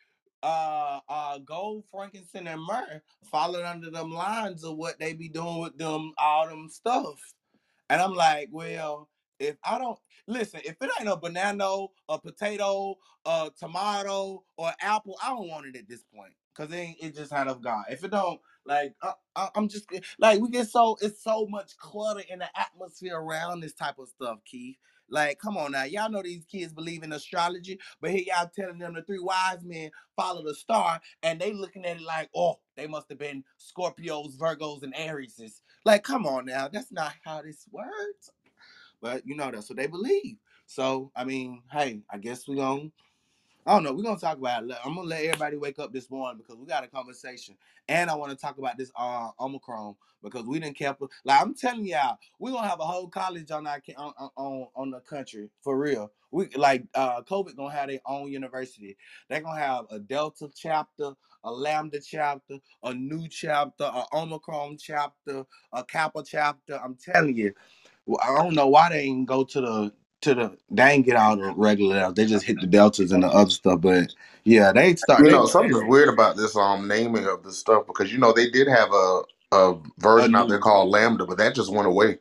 uh 0.42 1.00
uh 1.08 1.38
gold, 1.40 1.84
frankincense, 1.90 2.48
and 2.48 2.62
myrrh 2.62 3.02
followed 3.30 3.64
under 3.64 3.90
them 3.90 4.12
lines 4.12 4.64
of 4.64 4.76
what 4.76 4.98
they 5.00 5.14
be 5.14 5.28
doing 5.28 5.60
with 5.60 5.78
them 5.78 6.12
all 6.18 6.48
them 6.48 6.68
stuff. 6.70 7.20
And 7.88 8.00
I'm 8.00 8.14
like, 8.14 8.48
well, 8.50 9.08
if 9.38 9.56
I 9.64 9.78
don't 9.78 9.98
listen, 10.26 10.60
if 10.64 10.76
it 10.80 10.90
ain't 11.00 11.08
a 11.08 11.16
banana, 11.16 11.86
a 12.08 12.18
potato, 12.18 12.96
a 13.24 13.50
tomato, 13.58 14.44
or 14.56 14.72
apple, 14.80 15.18
I 15.22 15.30
don't 15.30 15.48
want 15.48 15.66
it 15.66 15.76
at 15.76 15.88
this 15.88 16.04
point. 16.14 16.32
Cause 16.54 16.72
it 16.72 16.96
it 17.00 17.14
just 17.14 17.32
out 17.32 17.48
of 17.48 17.62
God. 17.62 17.84
If 17.90 18.02
it 18.02 18.10
don't, 18.12 18.40
like 18.64 18.94
I, 19.02 19.12
I, 19.36 19.48
I'm 19.54 19.68
just 19.68 19.86
like 20.18 20.40
we 20.40 20.48
get 20.48 20.68
so 20.68 20.96
it's 21.02 21.22
so 21.22 21.46
much 21.50 21.76
clutter 21.76 22.22
in 22.30 22.38
the 22.38 22.48
atmosphere 22.58 23.18
around 23.18 23.60
this 23.60 23.74
type 23.74 23.98
of 23.98 24.08
stuff, 24.08 24.38
Keith. 24.46 24.76
Like, 25.12 25.38
come 25.38 25.58
on 25.58 25.72
now, 25.72 25.84
y'all 25.84 26.10
know 26.10 26.22
these 26.22 26.46
kids 26.46 26.72
believe 26.72 27.02
in 27.02 27.12
astrology, 27.12 27.78
but 28.00 28.10
here 28.10 28.24
y'all 28.26 28.50
telling 28.54 28.78
them 28.78 28.94
the 28.94 29.02
three 29.02 29.20
wise 29.20 29.62
men 29.62 29.90
follow 30.16 30.42
the 30.42 30.54
star, 30.54 31.00
and 31.22 31.38
they 31.38 31.52
looking 31.52 31.84
at 31.84 31.98
it 31.98 32.02
like, 32.02 32.30
oh, 32.34 32.58
they 32.76 32.86
must 32.86 33.10
have 33.10 33.18
been 33.18 33.44
Scorpios, 33.60 34.36
Virgos, 34.38 34.82
and 34.82 34.94
Arieses. 34.94 35.60
Like, 35.84 36.02
come 36.02 36.26
on 36.26 36.46
now, 36.46 36.66
that's 36.66 36.90
not 36.90 37.12
how 37.24 37.42
this 37.42 37.66
works. 37.70 38.30
But 39.02 39.26
you 39.26 39.36
know, 39.36 39.50
that's 39.50 39.68
what 39.68 39.76
they 39.76 39.86
believe. 39.86 40.38
So, 40.66 41.10
I 41.14 41.24
mean, 41.24 41.62
hey, 41.70 42.00
I 42.10 42.16
guess 42.16 42.48
we 42.48 42.56
gonna 42.56 42.88
I 43.66 43.74
don't 43.74 43.84
know. 43.84 43.92
We're 43.92 44.02
gonna 44.02 44.18
talk 44.18 44.38
about 44.38 44.64
it. 44.64 44.72
I'm 44.84 44.96
gonna 44.96 45.06
let 45.08 45.24
everybody 45.24 45.56
wake 45.56 45.78
up 45.78 45.92
this 45.92 46.10
morning 46.10 46.38
because 46.38 46.56
we 46.60 46.66
got 46.66 46.82
a 46.82 46.88
conversation, 46.88 47.54
and 47.88 48.10
I 48.10 48.16
want 48.16 48.32
to 48.32 48.36
talk 48.38 48.58
about 48.58 48.76
this 48.76 48.90
uh 48.96 49.30
Omicron 49.38 49.94
because 50.22 50.46
we 50.46 50.58
didn't 50.58 50.76
kept 50.76 51.00
like 51.24 51.40
I'm 51.40 51.54
telling 51.54 51.86
y'all, 51.86 52.18
we're 52.40 52.52
gonna 52.52 52.68
have 52.68 52.80
a 52.80 52.84
whole 52.86 53.08
college 53.08 53.52
on 53.52 53.66
our 53.68 53.80
on 53.98 54.12
on 54.36 54.66
on 54.74 54.90
the 54.90 55.00
country 55.00 55.48
for 55.62 55.78
real. 55.78 56.10
We 56.32 56.48
like 56.56 56.84
uh 56.94 57.22
COVID 57.22 57.54
gonna 57.56 57.72
have 57.72 57.88
their 57.88 58.00
own 58.04 58.32
university. 58.32 58.96
They're 59.30 59.42
gonna 59.42 59.60
have 59.60 59.86
a 59.92 60.00
Delta 60.00 60.48
chapter, 60.56 61.12
a 61.44 61.52
Lambda 61.52 62.00
chapter, 62.00 62.56
a 62.82 62.94
Mu 62.94 63.28
chapter, 63.28 63.84
a 63.84 64.04
Omicron 64.12 64.76
chapter, 64.78 65.44
a 65.72 65.84
Kappa 65.84 66.24
chapter. 66.26 66.80
I'm 66.82 66.96
telling 66.96 67.36
you, 67.36 67.54
I 68.22 68.36
don't 68.42 68.54
know 68.54 68.68
why 68.68 68.90
they 68.90 69.06
didn't 69.06 69.26
go 69.26 69.44
to 69.44 69.60
the 69.60 69.92
to 70.22 70.34
the 70.34 70.56
they 70.70 70.90
ain't 70.90 71.06
get 71.06 71.16
all 71.16 71.36
the 71.36 71.52
regular 71.54 71.98
out. 71.98 72.16
They 72.16 72.26
just 72.26 72.44
hit 72.44 72.60
the 72.60 72.66
deltas 72.66 73.12
and 73.12 73.22
the 73.22 73.28
other 73.28 73.50
stuff. 73.50 73.80
But 73.80 74.12
yeah, 74.44 74.72
they 74.72 74.96
start 74.96 75.24
You 75.24 75.30
know, 75.30 75.46
something's 75.46 75.84
weird 75.84 76.08
about 76.08 76.36
this 76.36 76.56
um 76.56 76.88
naming 76.88 77.26
of 77.26 77.42
this 77.42 77.58
stuff 77.58 77.86
because 77.86 78.12
you 78.12 78.18
know 78.18 78.32
they 78.32 78.50
did 78.50 78.68
have 78.68 78.92
a 78.92 79.22
a 79.52 79.70
a 79.70 79.78
version 79.98 80.34
out 80.34 80.48
there 80.48 80.58
called 80.58 80.88
Lambda, 80.90 81.26
but 81.26 81.38
that 81.38 81.54
just 81.54 81.72
went 81.72 81.86
away. 81.86 82.18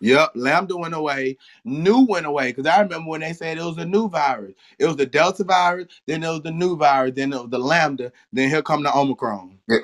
Yep, 0.00 0.32
Lambda 0.34 0.76
went 0.76 0.94
away. 0.94 1.38
Mu 1.64 2.04
went 2.06 2.26
away 2.26 2.50
because 2.50 2.66
I 2.66 2.80
remember 2.80 3.08
when 3.08 3.20
they 3.20 3.32
said 3.32 3.56
it 3.56 3.62
was 3.62 3.78
a 3.78 3.84
new 3.84 4.08
virus. 4.08 4.54
It 4.80 4.86
was 4.86 4.96
the 4.96 5.06
Delta 5.06 5.44
virus, 5.44 5.86
then 6.06 6.24
it 6.24 6.28
was 6.28 6.42
the 6.42 6.50
Mu 6.50 6.76
virus, 6.76 7.12
then 7.14 7.32
it 7.32 7.40
was 7.40 7.50
the 7.50 7.58
Lambda, 7.58 8.10
then 8.32 8.50
here 8.50 8.62
come 8.62 8.82
the 8.82 8.92
Omicron. 8.92 9.58
Yeah, 9.68 9.78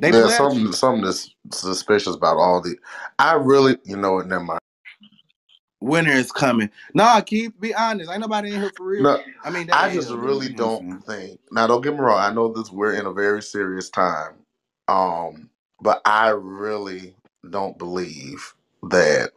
They 0.00 0.10
there's 0.10 0.36
something 0.36 0.72
something 0.72 1.04
that's 1.04 1.32
suspicious 1.52 2.16
about 2.16 2.38
all 2.38 2.60
the. 2.60 2.76
I 3.20 3.34
really, 3.34 3.76
you 3.84 3.96
know 3.96 4.14
what? 4.14 4.26
Never 4.26 4.42
mind. 4.42 4.60
Winter 5.80 6.12
is 6.12 6.32
coming. 6.32 6.70
Nah, 6.94 7.20
keep 7.22 7.60
be 7.60 7.74
honest. 7.74 8.10
Ain't 8.10 8.20
nobody 8.20 8.54
in 8.54 8.60
here 8.60 8.72
for 8.76 8.86
real. 8.86 9.02
No, 9.04 9.22
I 9.44 9.50
mean, 9.50 9.70
I 9.72 9.94
just 9.94 10.10
really 10.10 10.48
you 10.48 10.54
don't 10.54 11.00
think. 11.06 11.40
Now, 11.52 11.66
don't 11.66 11.82
get 11.82 11.94
me 11.94 12.00
wrong. 12.00 12.18
I 12.18 12.32
know 12.32 12.52
this. 12.52 12.70
We're 12.70 12.94
in 12.94 13.06
a 13.06 13.12
very 13.12 13.42
serious 13.42 13.90
time, 13.90 14.34
um, 14.88 15.50
but 15.80 16.02
I 16.04 16.30
really 16.30 17.14
don't 17.50 17.78
believe 17.78 18.54
that 18.90 19.30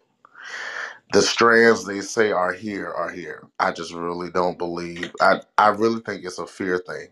the 1.13 1.21
strands 1.21 1.85
they 1.85 2.01
say 2.01 2.31
are 2.31 2.53
here 2.53 2.89
are 2.91 3.11
here. 3.11 3.47
I 3.59 3.71
just 3.71 3.93
really 3.93 4.29
don't 4.31 4.57
believe. 4.57 5.11
I 5.21 5.41
I 5.57 5.69
really 5.69 6.01
think 6.01 6.25
it's 6.25 6.39
a 6.39 6.47
fear 6.47 6.79
thing 6.79 7.09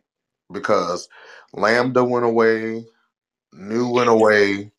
because 0.51 1.09
Lambda 1.53 2.03
went 2.03 2.25
away, 2.25 2.85
Mu 3.53 3.89
went 3.91 4.09
away, 4.09 4.71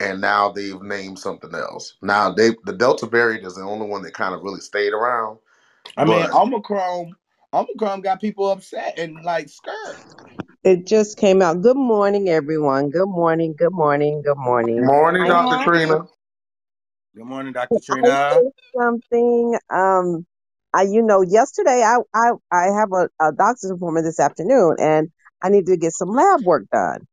and 0.00 0.20
now 0.20 0.50
they've 0.50 0.80
named 0.82 1.18
something 1.18 1.54
else. 1.54 1.94
Now 2.02 2.32
they 2.32 2.50
the 2.64 2.72
Delta 2.72 3.06
variant 3.06 3.46
is 3.46 3.54
the 3.54 3.62
only 3.62 3.86
one 3.86 4.02
that 4.02 4.14
kind 4.14 4.34
of 4.34 4.42
really 4.42 4.60
stayed 4.60 4.92
around. 4.92 5.38
I 5.96 6.04
mean, 6.04 6.14
But 6.14 6.32
Omicron, 6.32 7.14
Omicron 7.52 8.00
got 8.00 8.20
people 8.20 8.50
upset 8.50 8.98
and 8.98 9.22
like 9.22 9.48
scared. 9.48 9.96
It 10.64 10.86
just 10.86 11.16
came 11.16 11.40
out. 11.42 11.62
Good 11.62 11.76
morning, 11.76 12.28
everyone. 12.28 12.90
Good 12.90 13.08
morning. 13.08 13.54
Good 13.56 13.72
morning. 13.72 14.22
Good 14.22 14.36
morning. 14.36 14.84
morning, 14.84 15.24
Dr. 15.24 15.56
morning. 15.56 15.64
Trina. 15.64 16.06
Good 17.14 17.24
morning, 17.24 17.52
Dr. 17.52 17.76
I 17.76 17.78
Trina. 17.80 18.42
something. 18.76 19.58
Um, 19.70 20.26
I 20.72 20.82
you 20.82 21.02
know 21.02 21.22
yesterday 21.22 21.82
I 21.82 21.98
I 22.14 22.32
I 22.52 22.64
have 22.66 22.92
a, 22.92 23.08
a 23.20 23.32
doctor's 23.32 23.70
appointment 23.70 24.04
this 24.04 24.20
afternoon, 24.20 24.76
and 24.78 25.10
I 25.42 25.48
need 25.48 25.66
to 25.66 25.76
get 25.76 25.92
some 25.92 26.10
lab 26.10 26.42
work 26.44 26.64
done. 26.72 27.06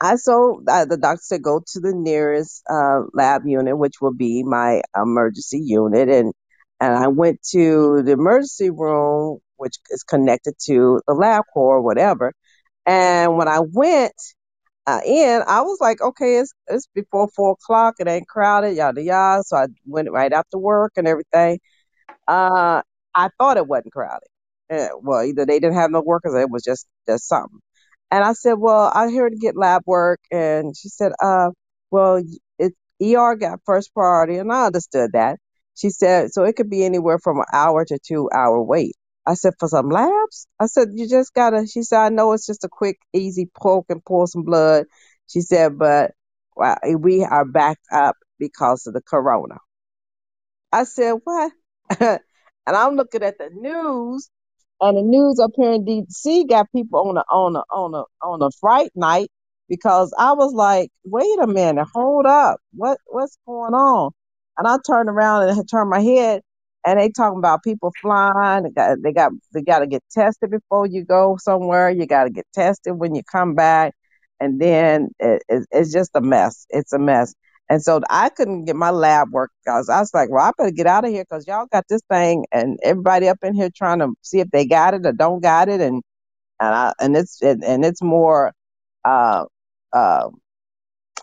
I 0.00 0.16
so 0.16 0.62
uh, 0.68 0.86
the 0.86 0.96
doctor 0.96 1.20
said 1.22 1.42
go 1.42 1.60
to 1.72 1.80
the 1.80 1.92
nearest 1.94 2.62
uh, 2.70 3.02
lab 3.12 3.42
unit, 3.46 3.76
which 3.78 3.96
will 4.00 4.14
be 4.14 4.42
my 4.42 4.82
emergency 4.96 5.60
unit, 5.64 6.08
and 6.08 6.32
and 6.80 6.94
I 6.94 7.08
went 7.08 7.42
to 7.52 8.02
the 8.02 8.12
emergency 8.12 8.70
room, 8.70 9.40
which 9.56 9.76
is 9.90 10.02
connected 10.02 10.54
to 10.66 11.00
the 11.06 11.14
LabCorp 11.14 11.42
or 11.56 11.82
whatever. 11.82 12.32
And 12.86 13.36
when 13.36 13.48
I 13.48 13.60
went 13.60 14.14
uh, 14.86 15.00
in, 15.06 15.42
I 15.48 15.62
was 15.62 15.78
like, 15.80 16.00
okay, 16.02 16.38
it's 16.38 16.52
it's 16.68 16.88
before 16.94 17.28
four 17.36 17.52
o'clock. 17.52 17.96
It 18.00 18.08
ain't 18.08 18.28
crowded, 18.28 18.76
yada 18.76 19.02
yada. 19.02 19.42
So 19.44 19.56
I 19.58 19.66
went 19.86 20.10
right 20.12 20.32
after 20.32 20.58
work 20.58 20.92
and 20.96 21.08
everything. 21.08 21.60
Uh, 22.28 22.82
I 23.14 23.30
thought 23.38 23.56
it 23.58 23.66
wasn't 23.66 23.92
crowded. 23.92 24.28
Uh, 24.70 24.88
well, 25.02 25.24
either 25.24 25.46
they 25.46 25.58
didn't 25.60 25.76
have 25.76 25.90
no 25.90 26.00
workers, 26.02 26.34
or 26.34 26.40
it 26.40 26.50
was 26.50 26.62
just 26.64 26.86
just 27.08 27.28
something. 27.28 27.60
And 28.10 28.24
I 28.24 28.32
said, 28.32 28.54
well, 28.54 28.90
I'm 28.94 29.10
here 29.10 29.28
to 29.28 29.36
get 29.36 29.56
lab 29.56 29.82
work, 29.86 30.20
and 30.32 30.76
she 30.76 30.88
said, 30.88 31.12
uh, 31.22 31.50
well, 31.90 32.22
it 32.58 32.74
ER 33.02 33.36
got 33.36 33.60
first 33.64 33.94
priority, 33.94 34.36
and 34.36 34.52
I 34.52 34.66
understood 34.66 35.12
that. 35.12 35.38
She 35.76 35.90
said, 35.90 36.32
so 36.32 36.44
it 36.44 36.56
could 36.56 36.68
be 36.70 36.84
anywhere 36.84 37.18
from 37.18 37.38
an 37.38 37.46
hour 37.52 37.84
to 37.84 37.98
two 37.98 38.28
hour 38.34 38.60
wait. 38.62 38.96
I 39.26 39.34
said, 39.34 39.54
for 39.58 39.68
some 39.68 39.90
labs? 39.90 40.46
I 40.58 40.66
said, 40.66 40.88
you 40.94 41.08
just 41.08 41.32
gotta. 41.34 41.66
She 41.66 41.82
said, 41.82 42.00
I 42.00 42.08
know 42.08 42.32
it's 42.32 42.46
just 42.46 42.64
a 42.64 42.68
quick, 42.68 42.98
easy 43.12 43.48
poke 43.56 43.86
and 43.90 44.04
pull 44.04 44.26
some 44.26 44.42
blood. 44.44 44.86
She 45.28 45.40
said, 45.40 45.78
but 45.78 46.12
well, 46.56 46.76
we 46.98 47.24
are 47.24 47.44
backed 47.44 47.86
up 47.92 48.16
because 48.38 48.86
of 48.86 48.94
the 48.94 49.02
corona. 49.02 49.58
I 50.72 50.84
said, 50.84 51.14
what? 51.24 51.52
and 52.00 52.20
I'm 52.66 52.96
looking 52.96 53.22
at 53.22 53.38
the 53.38 53.50
news, 53.52 54.28
and 54.80 54.96
the 54.96 55.02
news 55.02 55.38
up 55.38 55.52
here 55.56 55.72
in 55.72 55.84
DC 55.84 56.48
got 56.48 56.70
people 56.72 57.00
on 57.08 57.16
a 57.16 57.24
on 57.30 57.56
a 57.56 57.62
on 57.72 57.94
a 57.94 58.04
on 58.26 58.42
a 58.42 58.50
fright 58.60 58.90
night 58.94 59.30
because 59.68 60.12
I 60.18 60.32
was 60.32 60.52
like, 60.52 60.90
wait 61.04 61.38
a 61.40 61.46
minute, 61.46 61.86
hold 61.94 62.26
up, 62.26 62.60
what 62.74 62.98
what's 63.06 63.38
going 63.46 63.74
on? 63.74 64.12
And 64.58 64.66
I 64.66 64.76
turned 64.86 65.08
around 65.08 65.48
and 65.48 65.70
turned 65.70 65.90
my 65.90 66.00
head, 66.00 66.42
and 66.86 66.98
they 66.98 67.10
talking 67.10 67.38
about 67.38 67.62
people 67.62 67.92
flying. 68.00 68.64
They 68.64 68.70
got 68.70 68.98
they 69.02 69.12
got 69.12 69.32
they 69.54 69.62
got 69.62 69.80
to 69.80 69.86
get 69.86 70.02
tested 70.10 70.50
before 70.50 70.86
you 70.86 71.04
go 71.04 71.36
somewhere. 71.40 71.90
You 71.90 72.06
got 72.06 72.24
to 72.24 72.30
get 72.30 72.46
tested 72.54 72.94
when 72.94 73.14
you 73.14 73.22
come 73.30 73.54
back, 73.54 73.94
and 74.40 74.60
then 74.60 75.10
it, 75.18 75.42
it, 75.48 75.66
it's 75.70 75.92
just 75.92 76.10
a 76.14 76.20
mess. 76.20 76.66
It's 76.70 76.92
a 76.92 76.98
mess. 76.98 77.34
And 77.70 77.82
so 77.82 78.02
I 78.10 78.30
couldn't 78.30 78.66
get 78.66 78.76
my 78.76 78.90
lab 78.92 79.32
work 79.32 79.52
because 79.64 79.90
I 79.90 80.00
was 80.00 80.14
like, 80.14 80.30
well, 80.30 80.44
I 80.46 80.52
better 80.58 80.72
get 80.72 80.88
out 80.88 81.06
of 81.06 81.12
here 81.12 81.24
because 81.24 81.48
y'all 81.48 81.68
got 81.72 81.86
this 81.90 82.02
thing 82.10 82.46
and 82.52 82.78
everybody 82.84 83.28
up 83.28 83.38
in 83.44 83.54
here 83.54 83.70
trying 83.76 84.00
to 84.00 84.10
see 84.22 84.40
if 84.40 84.50
they 84.52 84.66
got 84.66 84.94
it 84.94 85.06
or 85.06 85.12
don't 85.12 85.42
got 85.42 85.70
it. 85.70 85.82
And, 85.82 86.02
and 86.60 86.74
I, 86.74 86.94
and 87.00 87.16
it's, 87.16 87.42
and, 87.42 87.64
and 87.64 87.84
it's 87.84 88.02
more, 88.02 88.52
uh, 89.04 89.46
uh, 89.92 90.30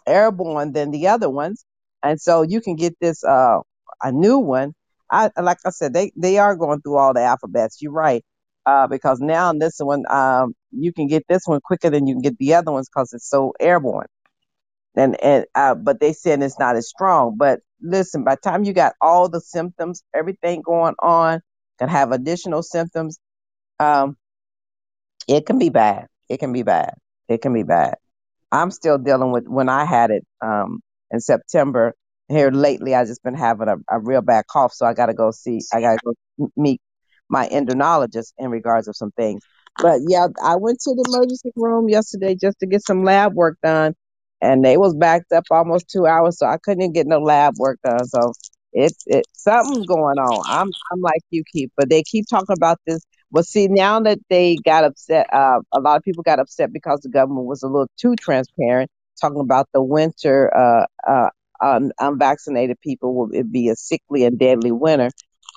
airborne 0.08 0.74
than 0.74 0.92
the 0.92 1.10
other 1.10 1.30
ones. 1.30 1.66
And 2.04 2.22
so 2.22 2.44
you 2.44 2.62
can 2.62 2.78
get 2.78 2.96
this, 3.02 3.24
uh, 3.26 3.60
a 4.04 4.12
new 4.14 4.40
one. 4.40 4.74
I, 5.12 5.32
like 5.42 5.60
I 5.66 5.72
said, 5.72 5.94
they, 5.94 6.14
they 6.18 6.40
are 6.40 6.56
going 6.56 6.82
through 6.82 6.98
all 6.98 7.14
the 7.14 7.22
alphabets. 7.24 7.82
You're 7.82 7.94
right. 7.94 8.24
Uh, 8.66 8.88
because 8.88 9.20
now 9.22 9.54
this 9.54 9.80
one, 9.80 10.06
um, 10.12 10.56
you 10.72 10.94
can 10.94 11.08
get 11.08 11.26
this 11.30 11.44
one 11.46 11.62
quicker 11.64 11.90
than 11.92 12.08
you 12.08 12.16
can 12.16 12.24
get 12.24 12.38
the 12.40 12.56
other 12.56 12.72
ones 12.72 12.90
because 12.90 13.14
it's 13.14 13.30
so 13.30 13.54
airborne 13.60 14.08
and 14.98 15.22
and 15.24 15.46
uh, 15.56 15.76
but 15.76 16.00
they 16.02 16.14
said 16.14 16.44
it's 16.44 16.60
not 16.60 16.78
as 16.78 16.90
strong. 16.90 17.38
But 17.38 17.62
listen, 17.82 18.24
by 18.26 18.36
the 18.36 18.42
time 18.42 18.66
you 18.66 18.74
got 18.74 18.94
all 19.02 19.30
the 19.30 19.42
symptoms, 19.42 20.04
everything 20.16 20.64
going 20.64 20.96
on, 21.02 21.42
can 21.80 21.90
have 21.90 22.12
additional 22.12 22.64
symptoms. 22.64 23.20
Um, 23.80 24.18
it 25.28 25.46
can 25.46 25.60
be 25.60 25.70
bad. 25.70 26.08
It 26.30 26.40
can 26.40 26.54
be 26.54 26.64
bad. 26.64 26.96
It 27.30 27.42
can 27.42 27.54
be 27.54 27.64
bad. 27.64 27.96
I'm 28.52 28.72
still 28.72 28.98
dealing 29.00 29.32
with 29.32 29.48
when 29.48 29.70
I 29.70 29.86
had 29.86 30.12
it 30.12 30.26
um 30.42 30.82
in 31.12 31.22
September. 31.22 31.96
Here 32.30 32.52
lately, 32.52 32.96
I 32.96 33.06
just 33.06 33.24
been 33.24 33.36
having 33.36 33.70
a, 33.70 33.78
a 33.90 34.00
real 34.00 34.22
bad 34.22 34.46
cough, 34.52 34.74
so 34.74 34.86
I 34.86 34.94
got 34.94 35.08
to 35.08 35.16
go 35.16 35.32
see. 35.32 35.62
I 35.74 35.82
got 35.82 35.94
to 35.94 36.00
go 36.40 36.52
meet 36.58 36.82
my 37.30 37.48
endocrinologist 37.50 38.34
in 38.40 38.52
regards 38.52 38.88
of 38.90 38.96
some 38.98 39.12
things. 39.12 39.44
But 39.82 40.02
yeah, 40.08 40.28
I 40.44 40.58
went 40.58 40.80
to 40.82 40.96
the 40.96 41.06
emergency 41.10 41.52
room 41.56 41.90
yesterday 41.90 42.36
just 42.36 42.60
to 42.60 42.68
get 42.68 42.86
some 42.86 43.04
lab 43.04 43.34
work 43.36 43.58
done, 43.64 43.96
and 44.42 44.64
they 44.64 44.78
was 44.78 44.96
backed 44.96 45.32
up 45.32 45.46
almost 45.52 45.90
two 45.90 46.06
hours, 46.06 46.38
so 46.40 46.46
I 46.46 46.58
couldn't 46.64 46.84
even 46.84 46.94
get 46.94 47.08
no 47.08 47.20
lab 47.20 47.56
work 47.58 47.80
done. 47.84 48.06
So 48.06 48.34
it's 48.74 49.04
it 49.08 49.26
something's 49.34 49.86
going 49.88 50.18
on. 50.18 50.44
I'm 50.48 50.68
I'm 50.92 51.02
like 51.02 51.22
you, 51.32 51.44
keep, 51.52 51.72
but 51.78 51.90
they 51.90 52.04
keep 52.04 52.26
talking 52.30 52.56
about 52.58 52.80
this 52.86 53.02
well, 53.32 53.44
see, 53.44 53.68
now 53.68 54.00
that 54.02 54.20
they 54.30 54.56
got 54.64 54.86
upset, 54.86 55.28
uh, 55.34 55.60
a 55.74 55.80
lot 55.82 55.98
of 55.98 56.04
people 56.04 56.24
got 56.24 56.40
upset 56.40 56.72
because 56.72 57.02
the 57.02 57.10
government 57.10 57.46
was 57.46 57.62
a 57.62 57.68
little 57.68 57.90
too 58.00 58.16
transparent, 58.16 58.90
talking 59.20 59.42
about 59.42 59.68
the 59.74 59.84
winter, 59.84 60.50
uh, 60.56 60.86
uh, 61.06 61.30
un- 61.62 61.92
unvaccinated 62.00 62.80
people 62.82 63.14
will 63.14 63.30
it 63.34 63.52
be 63.52 63.68
a 63.70 63.76
sickly 63.76 64.24
and 64.24 64.40
deadly 64.40 64.72
winter. 64.72 65.10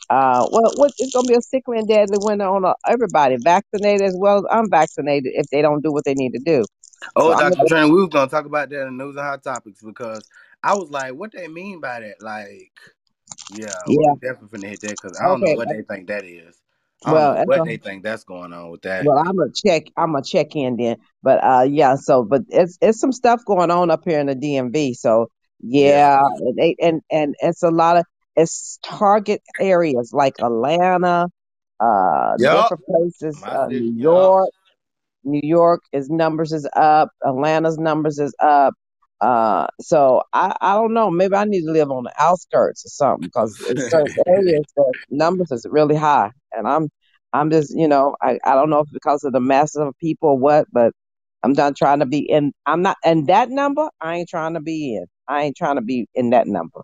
Uh, 0.08 0.44
well, 0.50 0.72
what, 0.76 0.92
it's 0.98 1.12
going 1.12 1.24
to 1.24 1.28
be 1.28 1.36
a 1.36 1.42
sickly 1.42 1.78
and 1.78 1.86
deadly 1.88 2.18
winter 2.20 2.44
on 2.44 2.64
uh, 2.64 2.74
everybody, 2.88 3.36
vaccinated 3.40 4.02
as 4.02 4.16
well 4.18 4.38
as 4.38 4.44
unvaccinated, 4.50 5.32
if 5.36 5.46
they 5.52 5.62
don't 5.62 5.84
do 5.84 5.92
what 5.92 6.04
they 6.04 6.14
need 6.14 6.32
to 6.32 6.40
do. 6.44 6.64
So 7.02 7.10
Oh, 7.16 7.32
I'm, 7.32 7.50
Dr. 7.50 7.66
Train, 7.66 7.92
we 7.92 8.00
was 8.00 8.08
gonna 8.10 8.30
talk 8.30 8.46
about 8.46 8.70
that 8.70 8.86
in 8.86 8.96
news 8.96 9.16
and 9.16 9.24
hot 9.24 9.42
topics 9.42 9.82
because 9.82 10.22
I 10.62 10.74
was 10.74 10.90
like, 10.90 11.12
what 11.14 11.32
they 11.32 11.48
mean 11.48 11.80
by 11.80 12.00
that? 12.00 12.22
Like, 12.22 12.72
yeah, 13.48 13.66
yeah, 13.86 14.12
definitely 14.20 14.58
finna 14.58 14.70
hit 14.70 14.80
that 14.82 14.90
because 14.90 15.16
I 15.18 15.24
don't 15.26 15.40
know 15.40 15.54
what 15.56 15.68
they 15.68 15.82
think 15.82 16.08
that 16.08 16.24
is. 16.24 16.56
I 17.04 17.10
don't 17.10 17.14
Well, 17.14 17.34
know 17.34 17.42
what 17.44 17.60
a 17.60 17.64
they 17.64 17.76
think 17.78 18.02
that's 18.02 18.24
going 18.24 18.52
on 18.52 18.70
with 18.70 18.82
that. 18.82 19.04
Well, 19.06 19.18
I'm 19.18 19.36
gonna 19.36 19.50
check. 19.54 19.84
I'm 19.96 20.12
gonna 20.12 20.22
check 20.24 20.54
in 20.56 20.76
then. 20.76 20.96
But 21.22 21.42
uh, 21.44 21.62
yeah. 21.62 21.96
So, 21.96 22.24
but 22.24 22.42
it's 22.48 22.78
it's 22.80 23.00
some 23.00 23.12
stuff 23.12 23.40
going 23.46 23.70
on 23.70 23.90
up 23.90 24.02
here 24.04 24.20
in 24.20 24.26
the 24.26 24.36
DMV. 24.36 24.94
So 24.94 25.30
Yeah. 25.60 25.90
yeah, 25.90 26.18
and 26.38 26.56
they, 26.56 26.76
and, 26.80 27.00
and 27.10 27.34
it's 27.40 27.62
a 27.62 27.70
lot 27.70 27.96
of 27.96 28.04
it's 28.36 28.78
target 28.84 29.42
areas 29.58 30.10
like 30.12 30.34
Atlanta. 30.40 31.28
uh, 31.80 32.36
Yep. 32.38 32.52
different 32.62 32.84
places. 32.84 33.42
Uh. 33.46 33.66
New. 33.68 33.92
York, 33.96 34.50
New 35.24 35.40
York, 35.42 35.82
his 35.92 36.08
numbers 36.08 36.52
is 36.52 36.68
up. 36.74 37.10
Atlanta's 37.24 37.78
numbers 37.78 38.18
is 38.18 38.34
up. 38.40 38.74
Uh, 39.20 39.66
so 39.80 40.22
I, 40.32 40.56
I 40.60 40.74
don't 40.74 40.94
know. 40.94 41.10
Maybe 41.10 41.34
I 41.34 41.44
need 41.44 41.66
to 41.66 41.70
live 41.72 41.90
on 41.90 42.04
the 42.04 42.12
outskirts 42.18 42.86
or 42.86 42.88
something 42.88 43.26
because 43.26 43.62
in 43.68 43.76
certain 43.90 44.14
areas 44.26 44.64
the 44.76 44.94
numbers 45.10 45.50
is 45.50 45.66
really 45.70 45.96
high, 45.96 46.30
and 46.52 46.66
I'm 46.66 46.88
I'm 47.32 47.50
just 47.50 47.76
you 47.76 47.86
know 47.86 48.16
I, 48.22 48.38
I 48.44 48.54
don't 48.54 48.70
know 48.70 48.80
if 48.80 48.88
because 48.92 49.22
of 49.24 49.32
the 49.32 49.40
masses 49.40 49.76
of 49.82 49.94
people 50.00 50.30
or 50.30 50.38
what, 50.38 50.66
but 50.72 50.92
I'm 51.42 51.52
not 51.52 51.76
trying 51.76 52.00
to 52.00 52.06
be 52.06 52.20
in. 52.20 52.52
I'm 52.66 52.82
not 52.82 52.96
in 53.04 53.26
that 53.26 53.50
number. 53.50 53.88
I 54.00 54.16
ain't 54.16 54.28
trying 54.28 54.54
to 54.54 54.60
be 54.60 54.96
in. 54.96 55.06
I 55.28 55.42
ain't 55.42 55.56
trying 55.56 55.76
to 55.76 55.82
be 55.82 56.06
in 56.14 56.30
that 56.30 56.46
number. 56.46 56.80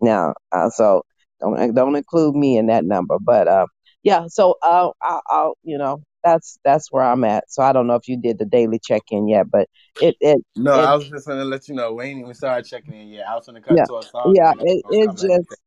Now, 0.00 0.34
uh, 0.52 0.70
so 0.70 1.02
don't 1.40 1.74
don't 1.74 1.96
include 1.96 2.34
me 2.34 2.56
in 2.56 2.66
that 2.66 2.84
number. 2.84 3.18
But 3.20 3.46
uh, 3.48 3.66
yeah, 4.02 4.24
so 4.28 4.56
uh, 4.62 4.90
I'll, 5.02 5.22
I'll 5.28 5.54
you 5.64 5.78
know 5.78 6.02
that's 6.24 6.58
that's 6.64 6.90
where 6.90 7.04
I'm 7.04 7.24
at. 7.24 7.50
So 7.50 7.62
I 7.62 7.72
don't 7.72 7.86
know 7.86 7.94
if 7.94 8.08
you 8.08 8.16
did 8.16 8.38
the 8.38 8.44
daily 8.44 8.78
check 8.78 9.02
in 9.10 9.28
yet, 9.28 9.50
but 9.50 9.68
it 10.00 10.16
it 10.20 10.42
No, 10.56 10.74
it 10.74 10.84
I 10.84 10.94
was 10.94 11.08
just 11.08 11.26
gonna 11.26 11.44
let 11.44 11.68
you 11.68 11.74
know 11.74 11.92
we 11.94 12.04
ain't 12.04 12.20
even 12.20 12.34
started 12.34 12.68
checking 12.68 12.94
in 12.94 13.08
yet. 13.08 13.26
I 13.28 13.34
was 13.34 13.46
gonna 13.46 13.60
cut 13.60 13.76
yeah 13.76 13.86
to 13.86 13.98
a 13.98 14.02
song 14.02 14.34
yeah 14.34 14.52
it 14.60 14.84
it 14.90 15.06
come 15.06 15.16
back 15.16 15.24
and 15.24 15.46
check 15.48 15.58
just 15.58 15.60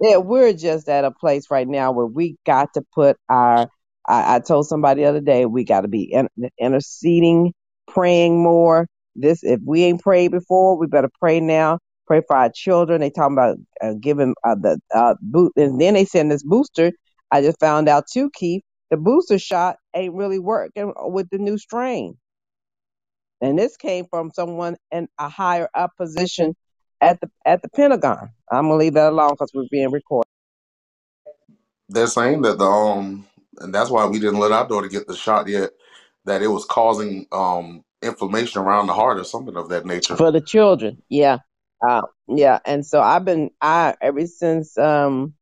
yeah 0.00 0.16
we're 0.16 0.52
just 0.52 0.88
at 0.88 1.04
a 1.04 1.10
place 1.10 1.50
right 1.50 1.68
now 1.68 1.92
where 1.92 2.06
we 2.06 2.36
got 2.46 2.72
to 2.74 2.82
put 2.94 3.16
our. 3.28 3.68
I, 4.06 4.34
I 4.36 4.40
told 4.40 4.66
somebody 4.66 5.02
the 5.02 5.08
other 5.08 5.20
day 5.22 5.46
we 5.46 5.64
got 5.64 5.80
to 5.80 5.88
be 5.88 6.02
in, 6.02 6.28
interceding, 6.60 7.54
praying 7.88 8.42
more. 8.42 8.86
This 9.16 9.42
if 9.42 9.60
we 9.64 9.84
ain't 9.84 10.02
prayed 10.02 10.30
before, 10.30 10.76
we 10.76 10.86
better 10.86 11.10
pray 11.20 11.40
now 11.40 11.78
pray 12.06 12.22
for 12.26 12.36
our 12.36 12.50
children. 12.54 13.00
They 13.00 13.10
talking 13.10 13.34
about 13.34 13.56
uh, 13.82 13.94
giving 14.00 14.34
uh, 14.44 14.56
the 14.56 14.78
uh, 14.94 15.14
boot, 15.20 15.52
and 15.56 15.80
then 15.80 15.94
they 15.94 16.04
send 16.04 16.30
this 16.30 16.42
booster. 16.42 16.92
I 17.30 17.42
just 17.42 17.58
found 17.60 17.88
out 17.88 18.04
too, 18.12 18.30
Keith, 18.34 18.62
the 18.94 19.00
booster 19.00 19.40
shot 19.40 19.78
ain't 19.92 20.14
really 20.14 20.38
working 20.38 20.92
with 20.96 21.28
the 21.28 21.38
new 21.38 21.58
strain, 21.58 22.16
and 23.40 23.58
this 23.58 23.76
came 23.76 24.06
from 24.08 24.30
someone 24.32 24.76
in 24.92 25.08
a 25.18 25.28
higher 25.28 25.68
up 25.74 25.90
position 25.96 26.54
at 27.00 27.20
the 27.20 27.28
at 27.44 27.60
the 27.62 27.68
Pentagon. 27.70 28.30
I'm 28.52 28.66
gonna 28.66 28.76
leave 28.76 28.94
that 28.94 29.10
alone 29.10 29.30
because 29.30 29.50
we're 29.52 29.66
being 29.68 29.90
recorded. 29.90 30.28
They're 31.88 32.06
saying 32.06 32.42
that 32.42 32.58
the 32.58 32.66
um, 32.66 33.26
and 33.58 33.74
that's 33.74 33.90
why 33.90 34.06
we 34.06 34.20
didn't 34.20 34.38
let 34.38 34.52
our 34.52 34.68
daughter 34.68 34.86
get 34.86 35.08
the 35.08 35.16
shot 35.16 35.48
yet. 35.48 35.70
That 36.24 36.40
it 36.40 36.46
was 36.46 36.64
causing 36.64 37.26
um 37.32 37.82
inflammation 38.00 38.62
around 38.62 38.86
the 38.86 38.94
heart 38.94 39.18
or 39.18 39.24
something 39.24 39.56
of 39.56 39.70
that 39.70 39.86
nature. 39.86 40.16
for 40.16 40.30
the 40.30 40.40
children. 40.40 41.02
Yeah, 41.08 41.38
uh, 41.84 42.02
yeah, 42.28 42.60
and 42.64 42.86
so 42.86 43.00
I've 43.00 43.24
been 43.24 43.50
I 43.60 43.96
ever 44.00 44.24
since 44.28 44.78
um 44.78 45.34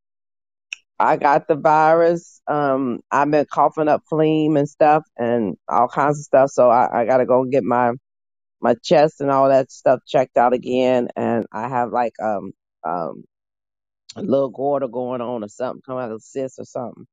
I 1.03 1.17
got 1.17 1.49
the 1.49 1.57
virus. 1.57 2.41
Um, 2.47 3.01
I've 3.11 3.31
been 3.31 3.47
coughing 3.53 3.89
up 3.89 4.03
phlegm 4.09 4.57
and 4.57 4.69
stuff 4.69 5.05
and 5.19 5.57
all 5.69 5.89
kinds 5.89 6.19
of 6.21 6.25
stuff. 6.25 6.51
So 6.51 6.71
I, 6.71 7.03
I 7.03 7.07
got 7.07 7.19
to 7.19 7.27
go 7.27 7.45
get 7.45 7.65
my 7.65 7.93
my 8.61 8.77
chest 8.85 9.21
and 9.21 9.31
all 9.31 9.49
that 9.49 9.73
stuff 9.73 10.01
checked 10.07 10.37
out 10.39 10.53
again. 10.55 11.09
And 11.17 11.47
I 11.53 11.69
have 11.69 11.91
like 11.93 12.15
um 12.23 12.53
um 12.85 13.25
a 14.17 14.23
little 14.23 14.51
goiter 14.51 14.89
going 14.89 15.21
on 15.21 15.45
or 15.45 15.49
something, 15.49 15.83
coming 15.87 16.05
out 16.05 16.13
of 16.13 16.19
the 16.19 16.25
cyst 16.25 16.61
or 16.61 16.65
something. 16.65 17.07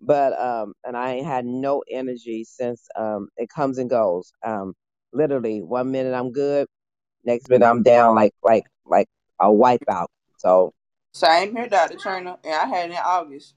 But 0.00 0.38
um, 0.40 0.74
and 0.84 0.96
I 0.96 1.12
ain't 1.14 1.26
had 1.26 1.46
no 1.46 1.84
energy 1.90 2.44
since 2.44 2.88
um 2.96 3.28
it 3.36 3.48
comes 3.48 3.78
and 3.78 3.90
goes. 3.90 4.32
Um, 4.44 4.74
literally 5.12 5.62
one 5.62 5.92
minute 5.92 6.14
I'm 6.14 6.32
good, 6.32 6.66
next 7.24 7.48
minute 7.48 7.66
I'm 7.68 7.84
down 7.84 8.16
like 8.16 8.34
like 8.42 8.64
like 8.86 9.08
a 9.40 9.46
wipeout. 9.46 10.08
So 10.38 10.72
Same 11.12 11.56
here, 11.56 11.68
Dr. 11.68 11.96
Turner, 11.96 12.36
And 12.44 12.54
I 12.54 12.66
had 12.66 12.90
it 12.90 12.92
in 12.92 12.98
August. 13.04 13.54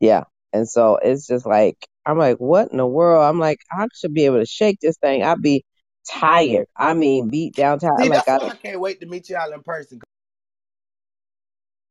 Yeah. 0.00 0.24
And 0.52 0.68
so 0.68 0.98
it's 1.02 1.26
just 1.26 1.46
like, 1.46 1.76
I'm 2.04 2.18
like, 2.18 2.38
what 2.38 2.70
in 2.70 2.78
the 2.78 2.86
world? 2.86 3.24
I'm 3.24 3.38
like, 3.38 3.58
I 3.72 3.86
should 3.94 4.14
be 4.14 4.26
able 4.26 4.38
to 4.38 4.46
shake 4.46 4.78
this 4.80 4.96
thing. 4.98 5.22
I'd 5.22 5.42
be 5.42 5.64
tired. 6.08 6.66
I 6.76 6.94
mean, 6.94 7.28
beat 7.28 7.54
down 7.54 7.78
tired. 7.78 7.94
See, 8.02 8.08
Like, 8.08 8.28
I, 8.28 8.36
I 8.36 8.54
can't 8.56 8.80
wait 8.80 9.00
to 9.00 9.06
meet 9.06 9.28
y'all 9.28 9.52
in 9.52 9.62
person. 9.62 10.00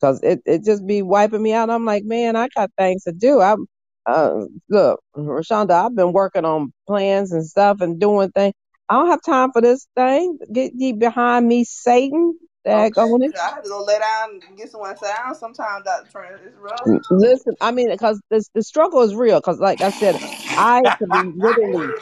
cause 0.01 0.19
it, 0.23 0.41
it 0.45 0.63
just 0.63 0.85
be 0.85 1.01
wiping 1.01 1.41
me 1.41 1.53
out. 1.53 1.69
I'm 1.69 1.85
like, 1.85 2.03
man, 2.05 2.35
I 2.35 2.47
got 2.55 2.71
things 2.77 3.03
to 3.03 3.11
do. 3.11 3.41
I'm, 3.41 3.65
uh, 4.05 4.45
look, 4.69 5.01
Rashonda, 5.17 5.71
I've 5.71 5.95
been 5.95 6.13
working 6.13 6.45
on 6.45 6.71
plans 6.87 7.31
and 7.31 7.45
stuff 7.45 7.81
and 7.81 7.99
doing 7.99 8.29
things. 8.31 8.53
I 8.87 8.95
don't 8.95 9.09
have 9.09 9.21
time 9.25 9.51
for 9.51 9.61
this 9.61 9.87
thing. 9.95 10.37
Get 10.53 10.73
ye 10.75 10.93
behind 10.93 11.47
me, 11.47 11.63
Satan. 11.63 12.37
Dag 12.65 12.97
on 12.97 13.21
it. 13.21 13.35
I 13.37 13.49
had 13.55 13.63
to 13.63 13.69
go 13.69 13.83
lay 13.83 13.99
down 13.99 14.39
and 14.47 14.57
get 14.57 14.71
someone 14.71 14.91
to 14.91 14.97
sit 14.97 15.09
down 15.15 15.35
sometime, 15.35 15.83
Dr. 15.83 16.11
Trainer. 16.11 16.39
It's 16.45 16.57
rough. 16.57 16.81
Listen, 17.11 17.53
I 17.61 17.71
mean, 17.71 17.91
because 17.91 18.19
this 18.31 18.49
the 18.55 18.63
struggle 18.63 19.01
is 19.03 19.13
real. 19.13 19.39
Cause 19.39 19.59
like 19.59 19.81
I 19.81 19.91
said, 19.91 20.15
I 20.57 20.81
could 20.99 21.11
be 21.11 21.31
literally. 21.35 21.93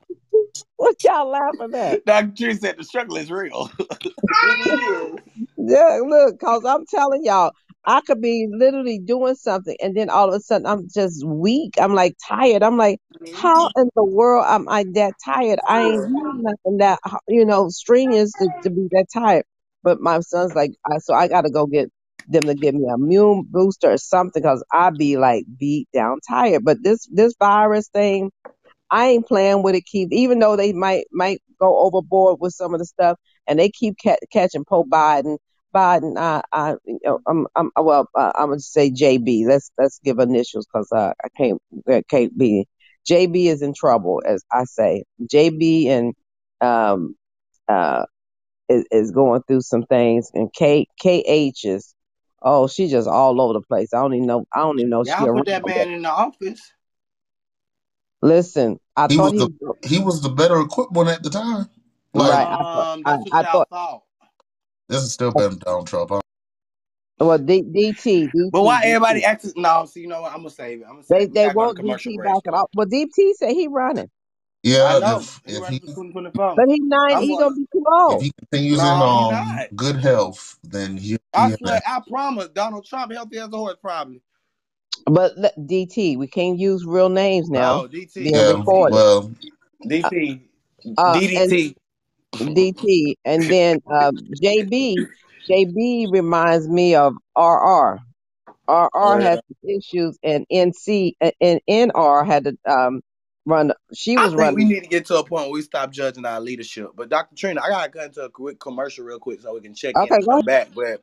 What 0.77 0.97
y'all 1.05 1.31
laughing 1.31 1.75
at? 1.77 2.05
Dr. 2.07 2.33
Tree 2.37 2.55
said 2.55 2.77
the 2.77 2.83
struggle 2.83 3.17
is 3.17 3.31
real. 3.31 3.71
It 3.79 4.81
is. 4.81 5.21
Yeah, 5.57 6.01
look, 6.05 6.41
cause 6.41 6.65
I'm 6.65 6.85
telling 6.87 7.25
y'all, 7.25 7.53
I 7.85 8.01
could 8.01 8.21
be 8.21 8.49
literally 8.51 8.99
doing 8.99 9.35
something, 9.37 9.77
and 9.81 9.97
then 9.97 10.11
all 10.11 10.29
of 10.29 10.35
a 10.35 10.41
sudden 10.41 10.67
I'm 10.67 10.89
just 10.93 11.25
weak. 11.27 11.75
I'm 11.81 11.95
like 11.95 12.15
tired. 12.29 12.63
I'm 12.63 12.77
like, 12.77 12.99
how 13.33 13.71
in 13.77 13.89
the 13.95 14.05
world 14.05 14.45
am 14.49 14.69
I 14.69 14.85
that 14.95 15.15
tired? 15.25 15.61
I 15.67 15.83
ain't 15.83 16.09
doing 16.09 16.43
nothing 16.43 16.79
that 16.79 16.99
you 17.29 17.45
know 17.45 17.69
strenuous 17.69 18.33
to, 18.35 18.49
to 18.65 18.71
be 18.71 18.89
that 18.91 19.07
tired. 19.13 19.45
But 19.83 20.01
my 20.01 20.21
son's 20.21 20.55
like, 20.55 20.73
I, 20.91 20.99
so 20.99 21.15
I 21.15 21.29
got 21.29 21.43
to 21.43 21.51
go 21.51 21.67
get 21.67 21.91
them 22.29 22.47
to 22.47 22.55
give 22.55 22.75
me 22.75 22.87
a 22.91 22.95
immune 22.95 23.47
booster 23.51 23.93
or 23.93 23.99
something, 23.99 24.43
cause 24.43 24.65
I 24.73 24.91
be 24.91 25.17
like 25.19 25.45
beat 25.59 25.89
down 25.95 26.19
tired. 26.29 26.65
But 26.65 26.79
this 26.83 27.07
this 27.13 27.35
virus 27.39 27.89
thing. 27.89 28.31
I 28.91 29.09
ain't 29.09 29.29
playing 29.29 29.65
with 29.65 29.77
it, 29.77 29.87
Keith. 29.87 30.11
Even 30.13 30.41
though 30.41 30.57
they 30.57 30.73
might 30.75 31.07
might 31.13 31.43
go 31.61 31.81
overboard 31.81 32.39
with 32.41 32.55
some 32.55 32.75
of 32.75 32.81
the 32.81 32.87
stuff, 32.87 33.19
and 33.49 33.61
they 33.61 33.71
keep 33.71 33.97
ca- 34.03 34.17
catching 34.33 34.65
Poe 34.67 34.85
Biden. 34.85 35.39
Biden, 35.75 36.19
I, 36.19 36.43
I, 36.53 36.77
I'm, 37.29 37.47
I'm, 37.57 37.71
well, 37.77 38.09
uh, 38.19 38.33
I'm 38.37 38.49
gonna 38.51 38.61
say 38.61 38.91
JB. 38.91 39.47
Let's 39.47 39.71
let's 39.79 40.01
give 40.05 40.21
initials 40.21 40.67
because 40.73 40.91
uh, 40.93 41.13
I 41.25 41.29
can't, 41.37 41.61
can't 42.11 42.37
be. 42.39 42.67
JB 43.11 43.47
is 43.47 43.63
in 43.63 43.75
trouble, 43.75 44.23
as 44.27 44.45
I 44.53 44.65
say. 44.65 45.05
JB 45.25 45.89
and 45.89 46.15
um 46.63 47.17
uh 47.69 48.05
is, 48.69 48.85
is 48.91 49.11
going 49.11 49.43
through 49.47 49.63
some 49.63 49.85
things, 49.85 50.31
and 50.35 50.53
K 50.53 50.87
KH 51.03 51.65
is, 51.65 51.95
oh, 52.43 52.67
she's 52.69 52.91
just 52.91 53.09
all 53.09 53.41
over 53.41 53.55
the 53.55 53.61
place. 53.61 53.93
I 53.95 53.99
don't 54.01 54.15
even 54.15 54.27
know. 54.27 54.45
I 54.55 54.61
don't 54.61 54.79
even 54.79 54.91
know 54.91 55.05
she 55.05 55.11
Y'all 55.11 55.27
around. 55.29 55.45
put 55.45 55.47
that 55.47 55.67
man 55.67 55.91
in 55.91 56.03
the 56.03 56.11
office. 56.11 56.73
Listen, 58.23 58.79
I 58.97 59.09
He 59.09 59.17
thought 59.17 59.33
was 59.33 59.33
he 59.33 59.39
the 59.39 59.89
he 59.89 59.99
was 59.99 60.21
the 60.23 60.29
better 60.29 60.61
equipped 60.61 60.93
one 60.93 61.09
at 61.09 61.23
the 61.23 61.31
time. 61.31 61.69
Like 62.15 62.31
right. 62.31 62.47
I 62.49 62.57
thought 62.57 62.95
Um, 62.95 63.03
I, 63.05 63.11
that's 63.17 63.33
I 63.33 63.43
thought. 63.43 63.69
thought. 63.69 64.03
this 64.89 65.03
is 65.03 65.13
still 65.13 65.33
better 65.33 65.49
than 65.49 65.59
Donald 65.59 65.87
Trump. 65.89 66.11
Huh? 66.11 66.21
Well, 67.19 67.39
D, 67.39 67.63
DT, 67.63 68.29
DT, 68.29 68.51
But 68.53 68.63
why 68.63 68.83
DT. 68.83 68.87
everybody 68.87 69.25
acting? 69.25 69.53
No, 69.57 69.87
see, 69.87 70.01
you 70.01 70.09
know 70.09 70.23
what? 70.23 70.33
I'm 70.33 70.39
gonna 70.39 70.51
save 70.51 70.81
it. 70.81 70.85
I'm 70.85 71.03
gonna 71.03 71.05
They 71.09 71.23
it. 71.25 71.35
They 71.35 71.45
gotta 71.47 71.55
go 71.55 71.73
to 71.73 71.83
want 71.83 72.01
DT 72.01 72.17
break. 72.17 72.27
back 72.33 72.43
it 72.45 72.55
off. 72.55 72.69
Well, 72.75 72.87
DT 72.87 73.35
said 73.35 73.51
he 73.53 73.69
running, 73.69 74.11
I 74.85 74.95
Yeah, 74.95 75.01
know 75.01 75.19
if 75.19 75.41
he 75.47 75.57
if 75.57 75.57
running 75.57 75.79
he 75.79 75.81
for 75.81 75.89
2024. 75.89 76.57
but 76.57 76.67
he 76.69 76.81
nine. 76.81 77.17
I'm 77.17 77.27
He 77.27 77.37
going. 77.37 77.39
gonna 77.39 77.57
be 77.57 77.67
too 77.73 77.85
if 78.09 78.21
old. 78.21 78.21
he 78.21 78.33
continues 78.39 78.85
in 78.85 79.01
No, 79.01 79.09
he 79.09 79.25
um 79.25 79.27
not. 79.27 79.69
good 79.77 79.97
health, 79.97 80.59
then 80.65 80.97
he'll 80.99 81.19
I 81.35 81.49
be 81.49 81.53
in 81.53 81.59
swear, 81.59 81.81
there. 81.81 81.83
I 81.87 82.01
promise. 82.09 82.49
Donald 82.49 82.87
Trump 82.87 83.13
healthy 83.13 83.39
as 83.39 83.49
a 83.53 83.57
horse, 83.57 83.77
probably. 83.81 84.23
But 85.07 85.37
le- 85.39 85.53
DT, 85.59 86.19
we 86.19 86.29
can't 86.29 86.59
use 86.59 86.85
real 86.87 87.09
names 87.11 87.51
now. 87.51 87.81
Oh, 87.81 87.89
DT, 87.93 88.33
Being 88.33 88.35
Yeah, 88.35 88.45
DT, 88.45 88.67
recorded. 88.67 88.89
well, 88.89 89.33
Uh, 90.03 90.11
DT, 90.13 90.43
uh 90.99 91.21
and 91.35 91.57
DDT. 91.57 91.77
DT, 92.41 93.17
and 93.25 93.51
then 93.51 93.81
uh, 93.93 94.13
JB. 94.43 95.07
JB 95.51 96.13
reminds 96.13 96.69
me 96.69 96.95
of 96.97 97.15
RR. 97.37 98.01
RR 98.69 99.21
Yeah. 99.21 99.21
had 99.21 99.41
some 99.49 99.71
issues, 99.79 100.19
and 100.23 100.47
NC 100.53 101.15
and 101.41 101.61
NR 101.69 102.27
had 102.27 102.45
to 102.45 102.57
um 102.71 103.03
run. 103.47 103.73
She 103.95 104.17
I 104.17 104.23
was 104.23 104.35
think 104.37 104.57
we 104.57 104.65
need 104.65 104.83
to 104.83 104.89
get 104.89 105.07
to 105.07 105.19
a 105.19 105.25
point 105.25 105.47
where 105.47 105.53
we 105.53 105.63
stop 105.63 105.93
judging 105.93 106.25
our 106.27 106.41
leadership. 106.41 106.91
But 106.97 107.09
Dr. 107.11 107.37
Trina, 107.37 107.63
I 107.63 107.69
gotta 107.71 107.91
cut 107.91 108.07
into 108.07 108.23
a 108.23 108.31
quick 108.31 108.61
commercial 108.61 109.05
real 109.05 109.19
quick 109.19 109.41
so 109.43 109.55
we 109.55 109.61
can 109.61 109.75
check 109.75 110.03
in 110.03 110.03
Okay, 110.03 110.17
and 110.17 110.29
come 110.29 110.45
back. 110.45 110.69
But 110.75 111.03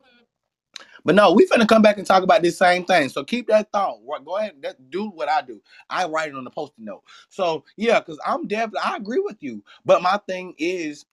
but 1.06 1.16
no, 1.16 1.34
we 1.34 1.48
finna 1.48 1.68
come 1.68 1.82
back 1.82 1.98
and 1.98 2.08
talk 2.08 2.24
about 2.24 2.42
this 2.42 2.58
same 2.58 2.86
thing. 2.86 3.10
So 3.10 3.24
keep 3.24 3.48
that 3.48 3.72
thought. 3.72 4.00
Go 4.26 4.38
ahead, 4.38 4.54
that, 4.62 4.90
do 4.92 5.10
what 5.10 5.30
I 5.30 5.42
do. 5.42 5.62
I 5.90 6.06
write 6.08 6.30
it 6.30 6.36
on 6.36 6.44
the 6.44 6.52
post-it 6.52 6.84
note. 6.84 7.04
So 7.30 7.64
yeah, 7.78 8.00
because 8.00 8.20
I'm 8.26 8.48
definitely 8.48 8.82
I 8.84 8.98
agree 8.98 9.22
with 9.22 9.38
you. 9.42 9.64
But 9.86 10.02
my 10.02 10.20
thing 10.28 10.56
is 10.58 11.06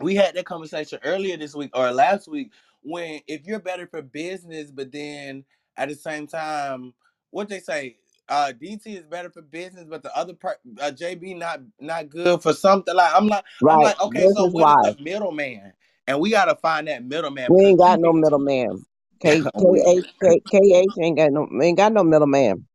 we 0.00 0.14
had 0.14 0.34
that 0.34 0.46
conversation 0.46 0.98
earlier 1.04 1.36
this 1.36 1.54
week 1.54 1.70
or 1.74 1.90
last 1.92 2.28
week 2.28 2.52
when 2.82 3.20
if 3.26 3.46
you're 3.46 3.60
better 3.60 3.86
for 3.86 4.02
business, 4.02 4.70
but 4.70 4.92
then 4.92 5.44
at 5.76 5.88
the 5.88 5.94
same 5.94 6.26
time, 6.26 6.94
what 7.30 7.48
they 7.48 7.60
say, 7.60 7.96
uh, 8.28 8.52
DT 8.60 8.86
is 8.86 9.04
better 9.04 9.30
for 9.30 9.42
business, 9.42 9.84
but 9.88 10.02
the 10.02 10.16
other 10.16 10.34
part, 10.34 10.58
uh, 10.80 10.90
JB 10.90 11.36
not 11.38 11.60
not 11.80 12.08
good 12.08 12.42
for 12.42 12.52
something. 12.52 12.94
Like 12.94 13.12
I'm 13.14 13.26
like, 13.26 13.44
I'm 13.62 13.76
right. 13.76 13.84
like, 13.84 14.00
okay, 14.00 14.28
so 14.28 14.46
what 14.46 14.86
is 14.86 14.96
the 14.96 15.02
middleman? 15.02 15.72
And 16.06 16.20
we 16.20 16.30
gotta 16.30 16.56
find 16.56 16.88
that 16.88 17.04
middleman 17.04 17.46
we 17.50 17.64
ain't 17.64 17.78
got 17.78 18.00
no 18.00 18.12
middleman. 18.12 18.84
K 19.20 19.36
I'm 19.36 19.42
K. 19.60 20.04
H 20.20 20.42
K 20.50 20.60
H 20.74 20.90
ain't 21.00 21.16
got 21.16 21.32
no 21.32 21.48
ain't 21.62 21.76
got 21.76 21.92
no 21.92 22.04
middleman. 22.04 22.66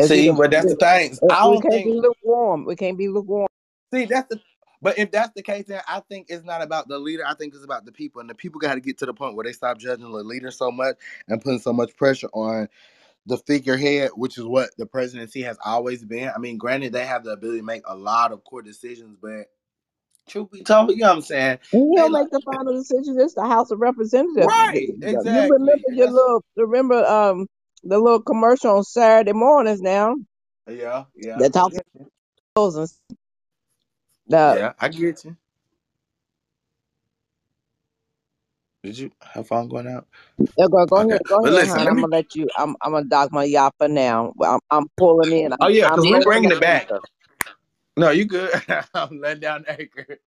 See, 0.00 0.30
but 0.30 0.50
that's 0.50 0.66
the 0.66 0.76
thing. 0.76 1.18
I 1.30 1.46
we 1.48 1.54
don't 1.54 1.62
can't 1.62 1.72
think. 1.72 1.86
be 1.86 1.92
lukewarm. 1.92 2.64
We 2.64 2.76
can't 2.76 2.96
be 2.96 3.08
lukewarm. 3.08 3.48
See, 3.92 4.06
that's 4.06 4.28
the. 4.28 4.40
But 4.80 4.98
if 4.98 5.12
that's 5.12 5.30
the 5.36 5.42
case, 5.42 5.66
then 5.68 5.80
I 5.86 6.00
think 6.00 6.26
it's 6.28 6.44
not 6.44 6.60
about 6.60 6.88
the 6.88 6.98
leader. 6.98 7.22
I 7.24 7.34
think 7.34 7.54
it's 7.54 7.62
about 7.62 7.84
the 7.84 7.92
people, 7.92 8.20
and 8.20 8.28
the 8.28 8.34
people 8.34 8.58
got 8.58 8.74
to 8.74 8.80
get 8.80 8.98
to 8.98 9.06
the 9.06 9.14
point 9.14 9.36
where 9.36 9.44
they 9.44 9.52
stop 9.52 9.78
judging 9.78 10.10
the 10.10 10.24
leader 10.24 10.50
so 10.50 10.72
much 10.72 10.96
and 11.28 11.40
putting 11.40 11.60
so 11.60 11.72
much 11.72 11.94
pressure 11.94 12.28
on 12.32 12.68
the 13.26 13.38
figurehead, 13.38 14.10
which 14.16 14.38
is 14.38 14.44
what 14.44 14.70
the 14.78 14.86
presidency 14.86 15.42
has 15.42 15.58
always 15.64 16.04
been. 16.04 16.30
I 16.34 16.38
mean, 16.38 16.58
granted, 16.58 16.92
they 16.92 17.06
have 17.06 17.24
the 17.24 17.32
ability 17.32 17.60
to 17.60 17.64
make 17.64 17.82
a 17.86 17.96
lot 17.96 18.32
of 18.32 18.44
core 18.44 18.62
decisions, 18.62 19.16
but 19.20 19.46
truth 20.28 20.50
be 20.52 20.62
told, 20.64 20.90
you 20.90 20.98
know 20.98 21.08
what 21.08 21.16
I'm 21.16 21.22
saying? 21.22 21.58
And 21.72 21.90
he'll 21.92 22.10
like 22.10 22.12
make 22.12 22.30
the 22.30 22.42
final 22.44 22.74
decision. 22.74 23.20
It's 23.20 23.34
the 23.34 23.46
House 23.46 23.70
of 23.72 23.80
Representatives. 23.80 24.58
right, 24.64 24.88
Exactly. 25.02 25.32
You 25.32 25.44
remember 25.48 25.84
your 25.94 26.08
little 26.08 26.44
remember 26.56 27.04
um 27.06 27.46
the 27.84 27.98
little 27.98 28.22
commercial 28.22 28.78
on 28.78 28.84
Saturday 28.84 29.32
mornings 29.34 29.80
now. 29.82 30.16
yeah, 30.68 31.04
yeah, 31.16 31.40
They 31.40 31.50
I 31.54 31.60
talk 31.60 31.72
get 31.72 31.86
you. 31.94 32.06
those 32.56 32.76
and 32.76 32.88
the 34.28 34.58
Yeah, 34.58 34.72
I 34.80 34.88
get 34.88 35.24
you. 35.24 35.36
Did 38.82 38.98
you 38.98 39.12
have 39.22 39.48
fun 39.48 39.68
going 39.68 39.88
out? 39.88 40.06
Yeah, 40.56 40.66
go, 40.70 40.86
going 40.86 40.88
go 40.88 41.00
Okay, 41.02 41.18
ahead, 41.18 41.22
go 41.28 41.40
but 41.42 41.52
ahead, 41.52 41.54
listen, 41.54 41.84
hon. 41.84 41.86
let 41.86 41.92
I'm 41.92 41.96
me. 41.96 42.02
gonna 42.02 42.16
let 42.16 42.34
you. 42.34 42.50
I'm 42.56 42.76
I'm 42.82 42.92
gonna 42.92 43.06
dock 43.06 43.32
my 43.32 43.44
yacht 43.44 43.74
for 43.78 43.88
now. 43.88 44.32
Well, 44.36 44.54
I'm, 44.54 44.60
I'm 44.78 44.86
pulling 44.98 45.32
in. 45.32 45.52
Oh 45.60 45.68
I'm 45.68 45.70
yeah, 45.70 45.90
I'm 45.92 45.96
because 45.96 46.08
we're 46.08 46.20
bringing 46.20 46.50
down 46.50 46.52
it 46.52 46.60
back. 46.60 46.88
anchor. 46.88 47.02
No, 47.96 48.10
you 48.10 48.26
good. 48.26 48.52
I'm 48.94 49.20
letting 49.20 49.42
down 49.42 49.64
the 49.68 49.80
anchor. 49.80 50.18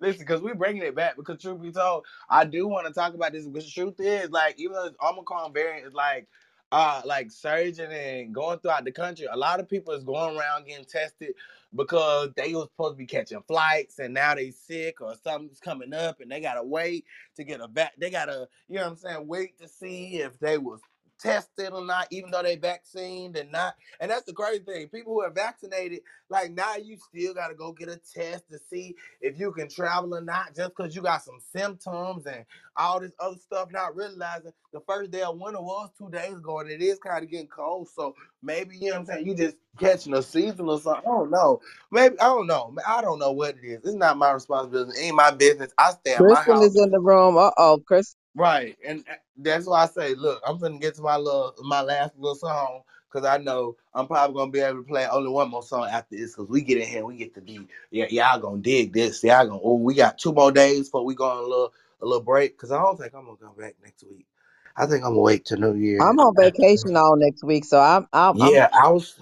Listen, 0.00 0.20
because 0.22 0.42
we're 0.42 0.56
bringing 0.56 0.82
it 0.82 0.96
back. 0.96 1.16
Because 1.16 1.42
truth 1.42 1.62
be 1.62 1.72
told, 1.72 2.06
I 2.30 2.44
do 2.46 2.68
want 2.68 2.88
to 2.88 2.94
talk 2.94 3.14
about 3.14 3.32
this. 3.34 3.46
Because 3.46 3.66
the 3.66 3.72
truth 3.72 3.96
is, 4.00 4.30
like, 4.32 4.56
even 4.58 4.74
though 4.74 4.88
this 4.88 4.98
Omicron 5.02 5.54
variant 5.54 5.86
is 5.86 5.94
like, 5.94 6.28
uh, 6.72 7.02
like 7.06 7.30
surging 7.30 7.92
and 7.92 8.34
going 8.34 8.58
throughout 8.60 8.84
the 8.86 8.92
country, 8.92 9.26
a 9.30 9.38
lot 9.38 9.60
of 9.60 9.70
people 9.70 9.94
is 9.94 10.04
going 10.04 10.36
around 10.38 10.66
getting 10.66 10.86
tested 10.86 11.34
because 11.76 12.30
they 12.36 12.54
was 12.54 12.68
supposed 12.70 12.94
to 12.94 12.98
be 12.98 13.06
catching 13.06 13.42
flights 13.42 14.00
and 14.00 14.14
now 14.14 14.34
they 14.34 14.50
sick 14.50 15.00
or 15.02 15.14
something's 15.24 15.60
coming 15.60 15.94
up 15.94 16.20
and 16.20 16.32
they 16.32 16.40
gotta 16.40 16.64
wait 16.64 17.06
to 17.36 17.44
get 17.44 17.60
a 17.60 17.68
vac. 17.68 17.92
They 17.98 18.10
gotta, 18.10 18.48
you 18.68 18.76
know 18.76 18.84
what 18.84 18.90
I'm 18.92 18.96
saying, 18.96 19.28
wait 19.28 19.58
to 19.60 19.68
see 19.68 20.16
if 20.18 20.38
they 20.40 20.58
was 20.58 20.80
tested 21.22 21.72
or 21.72 21.84
not, 21.84 22.08
even 22.12 22.32
though 22.32 22.42
they 22.42 22.56
vaccinated 22.56 23.36
and 23.36 23.52
not. 23.52 23.76
And 24.00 24.10
that's 24.10 24.24
the 24.26 24.34
crazy 24.34 24.64
thing. 24.64 24.88
People 24.88 25.14
who 25.14 25.22
are 25.22 25.30
vaccinated 25.30 26.00
like 26.30 26.52
now 26.52 26.76
you 26.76 26.98
still 26.98 27.34
gotta 27.34 27.54
go 27.54 27.72
get 27.72 27.88
a 27.90 27.98
test 28.14 28.50
to 28.50 28.58
see 28.70 28.96
if 29.22 29.38
you 29.40 29.52
can 29.52 29.68
travel 29.68 30.14
or 30.14 30.22
not, 30.22 30.56
just 30.56 30.70
because 30.76 30.96
you 30.96 31.02
got 31.02 31.24
some 31.24 31.40
symptoms 31.56 32.26
and 32.26 32.44
all 32.76 33.00
this 33.00 33.12
other 33.20 33.38
stuff, 33.38 33.70
not 33.72 33.96
realizing 33.96 34.52
the 34.72 34.80
first 34.88 35.12
day 35.12 35.22
of 35.22 35.38
winter 35.38 35.62
was 35.62 35.90
two 35.98 36.10
days 36.10 36.34
ago 36.34 36.60
and 36.60 36.70
it 36.70 36.82
is 36.82 36.98
kind 36.98 37.24
of 37.24 37.30
getting 37.30 37.48
cold. 37.48 37.88
So 37.88 38.14
maybe 38.42 38.76
you 38.78 38.90
know 38.90 38.94
what 38.94 39.00
I'm 39.00 39.06
saying, 39.06 39.26
you 39.26 39.36
just 39.36 39.56
catching 39.78 40.14
a 40.14 40.22
season 40.22 40.68
or 40.68 40.80
something. 40.80 41.04
I 41.06 41.12
don't 41.12 41.30
know. 41.30 41.60
Maybe 41.92 42.20
I 42.20 42.26
don't 42.26 42.48
know. 42.48 42.74
I 42.86 43.02
don't 43.02 43.20
know 43.20 43.32
what 43.32 43.56
it 43.62 43.66
is. 43.66 43.80
It's 43.84 43.94
not 43.94 44.18
my 44.18 44.32
responsibility. 44.32 44.98
It 45.00 45.04
ain't 45.06 45.16
my 45.16 45.30
business. 45.32 45.72
I 45.78 45.92
stay 45.92 46.16
Kristen 46.16 46.62
is 46.62 46.76
in 46.76 46.90
the 46.90 47.00
room. 47.00 47.36
Uh 47.38 47.50
oh, 47.58 47.82
Chris. 47.86 48.16
Right, 48.34 48.78
and 48.86 49.04
uh, 49.10 49.16
that's 49.36 49.66
why 49.66 49.84
I 49.84 49.86
say, 49.88 50.14
look, 50.16 50.42
I'm 50.48 50.58
gonna 50.58 50.78
get 50.80 50.96
to 50.96 51.02
my 51.02 51.18
little, 51.18 51.54
my 51.64 51.82
last 51.82 52.16
little 52.18 52.36
song, 52.36 52.82
cause 53.10 53.26
I 53.26 53.38
know 53.38 53.76
I'm 53.94 54.08
probably 54.08 54.36
gonna 54.36 54.52
be 54.52 54.60
able 54.60 54.82
to 54.84 54.88
play 54.88 55.06
only 55.06 55.30
one 55.30 55.50
more 55.50 55.62
song 55.64 55.86
after 55.92 56.16
this, 56.16 56.36
cause 56.36 56.48
we 56.48 56.62
get 56.62 56.78
in 56.78 56.88
here, 56.88 57.04
we 57.06 57.18
get 57.18 57.34
to 57.34 57.42
be, 57.42 57.68
yeah, 57.90 58.06
y'all 58.10 58.40
gonna 58.40 58.62
dig 58.62 58.94
this, 58.94 59.22
y'all 59.22 59.46
gonna, 59.46 59.60
oh, 59.62 59.74
we 59.76 59.94
got 59.96 60.18
two 60.18 60.32
more 60.32 60.52
days 60.52 60.88
before 60.88 61.04
we 61.04 61.14
go 61.14 61.26
on 61.30 61.38
a 61.44 61.46
little, 61.46 61.74
a 62.02 62.06
little 62.06 62.24
break, 62.24 62.58
cause 62.58 62.72
I 62.72 62.82
don't 62.82 62.98
think 62.98 63.14
I'm 63.14 63.26
gonna 63.26 63.36
come 63.36 63.54
back 63.58 63.76
next 63.84 64.04
week. 64.10 64.26
I 64.78 64.86
think 64.86 65.04
I'm 65.04 65.10
gonna 65.12 65.20
wait 65.20 65.44
till 65.44 65.58
New 65.58 65.74
Year. 65.74 66.08
I'm 66.08 66.18
on 66.20 66.34
vacation 66.36 66.96
all 66.96 67.16
next 67.16 67.44
week, 67.44 67.64
so 67.64 67.80
I'm 67.80 68.06
I'm 68.12 68.36
I'm 68.40 68.54
Yeah, 68.54 68.68
I 68.72 68.88
was, 68.90 69.16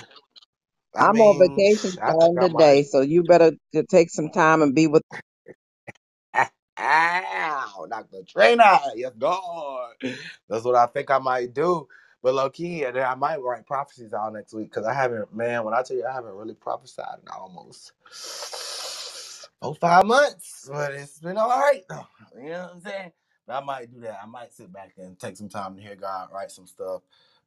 I 0.96 1.06
I'm 1.08 1.20
on 1.20 1.38
vacation 1.38 1.92
I 2.02 2.14
think 2.14 2.32
starting 2.32 2.38
I 2.38 2.46
might. 2.48 2.68
today. 2.68 2.84
So 2.84 3.02
you 3.02 3.24
better 3.24 3.52
to 3.74 3.84
take 3.84 4.10
some 4.10 4.30
time 4.30 4.62
and 4.62 4.74
be 4.74 4.88
with. 4.88 5.02
Ow, 6.80 7.86
Dr. 7.90 8.24
Trainer, 8.28 8.80
yes, 8.96 9.12
God. 9.18 9.92
That's 10.50 10.64
what 10.64 10.76
I 10.76 10.86
think 10.88 11.10
I 11.10 11.18
might 11.18 11.54
do. 11.54 11.88
But 12.22 12.34
low 12.34 12.50
key, 12.50 12.84
and 12.84 12.96
then 12.96 13.04
I 13.06 13.16
might 13.16 13.42
write 13.42 13.66
prophecies 13.66 14.14
all 14.14 14.32
next 14.32 14.54
week 14.54 14.70
because 14.72 14.86
I 14.86 14.94
haven't, 14.94 15.34
man, 15.36 15.64
when 15.64 15.74
I 15.74 15.82
tell 15.82 15.96
you 15.98 16.06
I 16.06 16.14
haven't 16.14 16.34
really 16.34 16.54
prophesied 16.54 17.20
in 17.22 17.28
almost 17.30 17.92
four, 19.62 19.76
five 19.76 20.06
months. 20.06 20.68
But 20.72 20.94
it's 20.94 21.20
been 21.20 21.38
all 21.38 21.50
right, 21.50 21.84
though. 21.88 22.06
You 22.36 22.50
know 22.50 22.62
what 22.62 22.72
I'm 22.76 22.80
saying? 22.82 23.12
But 23.46 23.62
I 23.62 23.64
might 23.66 23.92
do 23.94 24.00
that. 24.02 24.20
I 24.22 24.26
might 24.26 24.54
sit 24.54 24.72
back 24.72 24.92
and 24.98 25.18
take 25.20 25.36
some 25.36 25.50
time 25.50 25.76
to 25.76 25.82
hear 25.82 25.96
God, 25.96 26.30
write 26.34 26.52
some 26.52 26.66
stuff, 26.68 27.02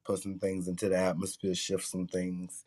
put 0.06 0.20
some 0.20 0.40
things 0.40 0.68
into 0.68 0.90
the 0.90 0.98
atmosphere, 0.98 1.56
shift 1.56 1.86
some 1.86 2.08
things. 2.08 2.66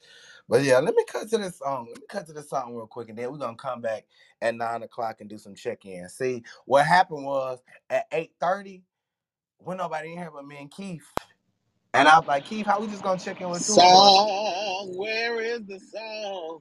But 0.49 0.63
yeah, 0.63 0.79
let 0.79 0.95
me 0.95 1.05
cut 1.09 1.29
to 1.31 1.39
this 1.39 1.59
song. 1.59 1.87
Let 1.89 2.01
me 2.01 2.07
cut 2.09 2.27
to 2.27 2.33
this 2.33 2.51
song 2.51 2.75
real 2.75 2.87
quick, 2.87 3.09
and 3.09 3.19
then 3.19 3.31
we're 3.31 3.39
gonna 3.39 3.57
come 3.57 3.81
back 3.81 4.07
at 4.41 4.55
nine 4.55 4.83
o'clock 4.83 5.21
and 5.21 5.29
do 5.29 5.39
some 5.39 5.55
check-in. 5.55 6.09
See, 6.09 6.43
what 6.67 6.87
happened 6.87 7.25
was 7.25 7.61
at 7.91 8.07
eight 8.13 8.33
thirty, 8.41 8.85
when 9.59 9.79
nobody 9.79 10.13
in 10.13 10.19
here 10.19 10.31
but 10.33 10.47
me 10.47 10.59
and 10.59 10.71
Keith, 10.71 11.07
and 11.95 12.09
I 12.09 12.19
was 12.19 12.29
like, 12.29 12.45
Keith, 12.45 12.67
how 12.67 12.81
we 12.81 12.87
just 12.87 13.03
gonna 13.03 13.19
check 13.19 13.41
in 13.41 13.49
with 13.49 13.67
two? 13.67 13.75
Song, 13.75 14.95
where 14.97 15.41
is 15.41 15.63
the 15.67 15.81
song? 15.81 16.61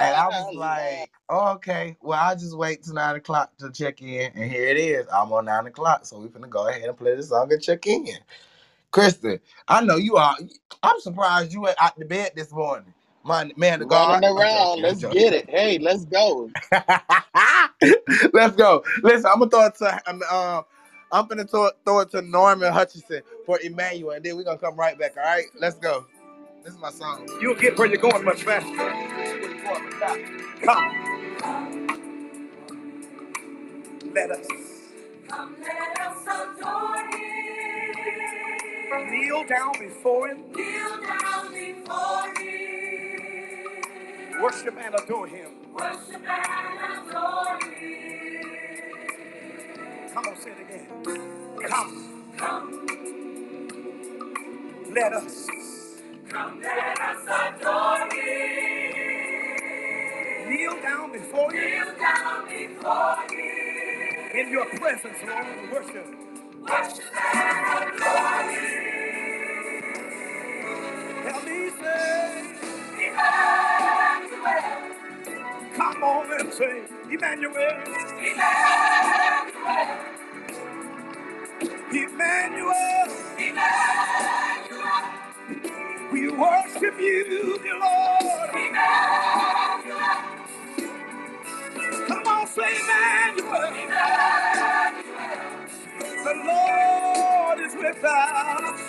And 0.00 0.16
I 0.16 0.28
was 0.28 0.54
like, 0.56 1.10
oh, 1.28 1.52
okay, 1.54 1.96
well, 2.00 2.18
I'll 2.20 2.36
just 2.36 2.56
wait 2.56 2.82
till 2.82 2.94
nine 2.94 3.16
o'clock 3.16 3.56
to 3.58 3.70
check 3.70 4.00
in, 4.02 4.32
and 4.34 4.50
here 4.50 4.68
it 4.68 4.76
is. 4.76 5.06
I'm 5.12 5.32
on 5.32 5.44
nine 5.44 5.66
o'clock, 5.66 6.04
so 6.06 6.18
we're 6.18 6.28
gonna 6.28 6.48
go 6.48 6.68
ahead 6.68 6.88
and 6.88 6.96
play 6.96 7.14
this 7.14 7.28
song 7.28 7.52
and 7.52 7.62
check 7.62 7.86
in. 7.86 8.06
Kristen, 8.92 9.40
I 9.68 9.82
know 9.84 9.96
you 9.96 10.16
are. 10.16 10.36
I'm 10.82 11.00
surprised 11.00 11.52
you 11.52 11.62
went 11.62 11.76
out 11.80 11.98
the 11.98 12.06
bed 12.06 12.32
this 12.36 12.52
morning. 12.52 12.94
My 13.24 13.50
man, 13.56 13.80
the 13.80 13.86
God. 13.86 14.22
Running 14.22 14.30
I'm 14.36 14.36
around. 14.38 14.78
joking. 14.78 14.82
Let's 14.82 15.04
get 15.04 15.32
it. 15.34 15.50
Hey, 15.50 15.78
let's 15.78 16.04
go. 16.06 16.50
Let's 18.32 18.56
go. 18.56 18.84
Listen, 19.02 19.26
I'm 19.32 19.40
gonna 19.40 19.50
throw 19.50 19.66
it 19.66 19.76
to 19.76 20.02
um, 20.10 20.22
um 20.30 20.64
I'm 21.12 21.26
gonna 21.28 21.44
throw 21.46 21.66
it, 21.66 21.74
throw 21.84 22.00
it 22.00 22.10
to 22.12 22.22
Norman 22.22 22.72
Hutchinson 22.72 23.22
for 23.46 23.60
Emmanuel, 23.62 24.12
and 24.12 24.24
then 24.24 24.36
we're 24.36 24.44
gonna 24.44 24.58
come 24.58 24.76
right 24.76 24.98
back. 24.98 25.16
All 25.16 25.24
right, 25.24 25.46
let's 25.60 25.76
go. 25.78 26.06
This 26.64 26.74
is 26.74 26.80
my 26.80 26.90
song. 26.90 27.28
You'll 27.40 27.54
get 27.56 27.78
where 27.78 27.88
you're 27.88 27.98
going 28.02 28.24
much 28.24 28.42
faster. 28.44 29.06
Come, 30.64 31.10
let 34.14 34.30
us 34.32 34.46
Come, 35.28 35.56
let 35.62 36.00
us 36.00 36.22
adore 36.26 36.96
Him. 36.98 37.87
Kneel 39.10 39.44
down 39.46 39.72
before 39.80 40.28
Him, 40.28 40.44
Kneel 40.52 41.02
down 41.02 41.54
before 41.54 42.40
Him. 42.40 44.42
worship 44.42 44.76
and 44.78 44.96
adore 44.96 45.28
Him. 45.28 45.50
Worship 45.74 46.22
and 46.28 47.08
adore 47.08 47.58
Him. 47.70 48.44
Come 50.14 50.26
on, 50.28 50.36
say 50.40 50.52
it 50.52 50.60
again. 50.60 50.88
Come, 51.68 52.24
Come, 52.38 52.86
let 54.94 55.14
us 55.14 55.48
come, 56.28 56.60
let 56.62 57.00
us 57.00 57.28
adore 57.58 58.08
Him. 58.14 58.90
kneel 60.50 60.82
down 60.82 61.12
before 61.12 61.52
Him 61.52 61.60
Kneel 61.60 61.94
down 62.00 62.48
before 62.48 63.16
Him. 63.30 64.38
in 64.40 64.50
Your 64.52 64.66
presence, 64.66 65.18
Lord. 65.26 65.72
Worship. 65.72 66.27
Help 66.68 66.86
me 71.46 71.70
say, 71.80 72.44
come 75.76 76.04
on 76.04 76.40
and 76.40 76.52
say, 76.52 76.82
Emmanuel, 77.10 77.84
Emmanuel, 81.92 83.08
We 86.12 86.28
worship 86.30 87.00
You, 87.00 87.58
dear 87.62 87.80
Lord. 87.80 88.50
Come 92.08 92.26
on, 92.28 92.46
say 92.46 92.76
Emmanuel. 92.82 93.72
The 96.24 96.34
Lord 96.46 97.60
is 97.60 97.74
with 97.76 98.04
us. 98.04 98.80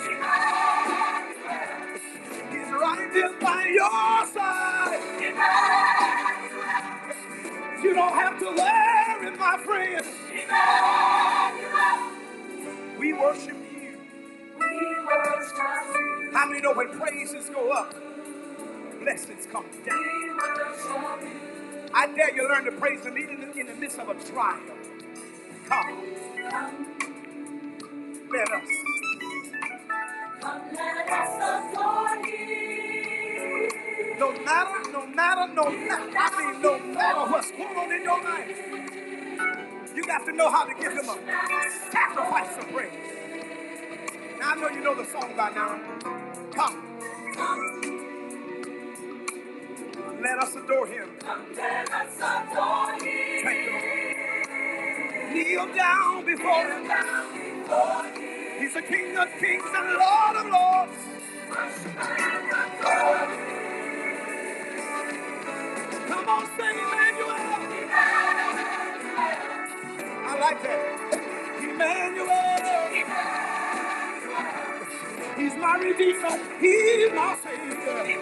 He's 2.50 2.70
right 2.72 3.10
there 3.14 3.32
by 3.40 3.66
your 3.74 4.26
side. 4.26 5.00
You 7.82 7.94
don't 7.94 8.14
have 8.14 8.38
to 8.40 8.46
worry, 8.46 9.36
my 9.38 9.58
friend. 9.64 10.06
We 12.98 13.12
worship 13.14 13.56
you. 13.72 13.98
We 14.58 14.96
worship 15.06 15.58
you. 15.58 16.30
How 16.32 16.46
many 16.48 16.60
know 16.62 16.74
when 16.74 16.90
praises 16.98 17.48
go 17.50 17.70
up, 17.72 17.94
blessings 19.00 19.46
come 19.52 19.66
down? 19.86 20.38
I 21.94 22.06
dare 22.16 22.34
you 22.34 22.48
learn 22.48 22.64
to 22.66 22.72
praise 22.72 23.04
him 23.04 23.18
even 23.18 23.52
in 23.58 23.66
the 23.66 23.74
midst 23.74 23.98
of 23.98 24.08
a 24.08 24.14
trial. 24.32 24.60
Come, 25.68 26.06
let 28.32 28.50
us 28.52 28.68
Come 30.40 30.62
let 30.74 31.10
us 31.10 31.74
adore 31.74 32.26
Him. 32.26 34.18
No 34.18 34.32
matter, 34.44 34.92
no 34.92 35.06
matter, 35.06 35.54
no 35.54 35.70
matter, 35.70 36.18
I 36.18 36.52
mean, 36.52 36.62
no 36.62 36.78
matter 36.94 37.32
what's 37.32 37.50
going 37.52 37.76
on 37.76 37.92
in 37.92 38.02
your 38.04 38.22
life, 38.24 38.58
you 39.96 40.04
got 40.04 40.26
to 40.26 40.32
know 40.32 40.50
how 40.50 40.64
to 40.66 40.74
give 40.74 40.92
him 40.92 41.08
a 41.08 41.18
sacrifice 41.90 42.58
of 42.58 42.68
praise. 42.72 42.92
Now, 44.40 44.50
I 44.52 44.54
know 44.56 44.68
you 44.70 44.80
know 44.82 44.94
the 44.94 45.06
song 45.06 45.34
by 45.36 45.50
now. 45.50 45.80
Come, 46.52 46.98
let 50.22 50.38
us 50.38 50.56
adore 50.56 50.86
him. 50.86 51.08
Come 51.20 51.46
let 51.56 51.92
us 51.92 52.16
adore 52.16 52.92
Him. 52.94 53.44
Thank 53.44 53.66
you. 53.66 55.34
Kneel 55.34 55.74
down 55.74 56.26
before 56.26 56.64
him. 56.64 57.49
He's 58.58 58.74
the 58.74 58.82
King 58.82 59.16
of 59.18 59.28
kings 59.40 59.64
and 59.74 59.88
Lord 59.98 60.36
of 60.36 60.46
lords. 60.52 60.98
Come 66.08 66.28
on, 66.28 66.46
sing 66.56 66.78
Emmanuel. 66.78 67.36
I 70.12 70.38
like 70.40 70.62
that. 70.62 71.60
Emmanuel. 71.62 73.06
He's 75.36 75.54
my 75.56 75.76
redeemer. 75.78 76.38
He's 76.60 77.12
my 77.12 77.36
savior. 77.42 78.20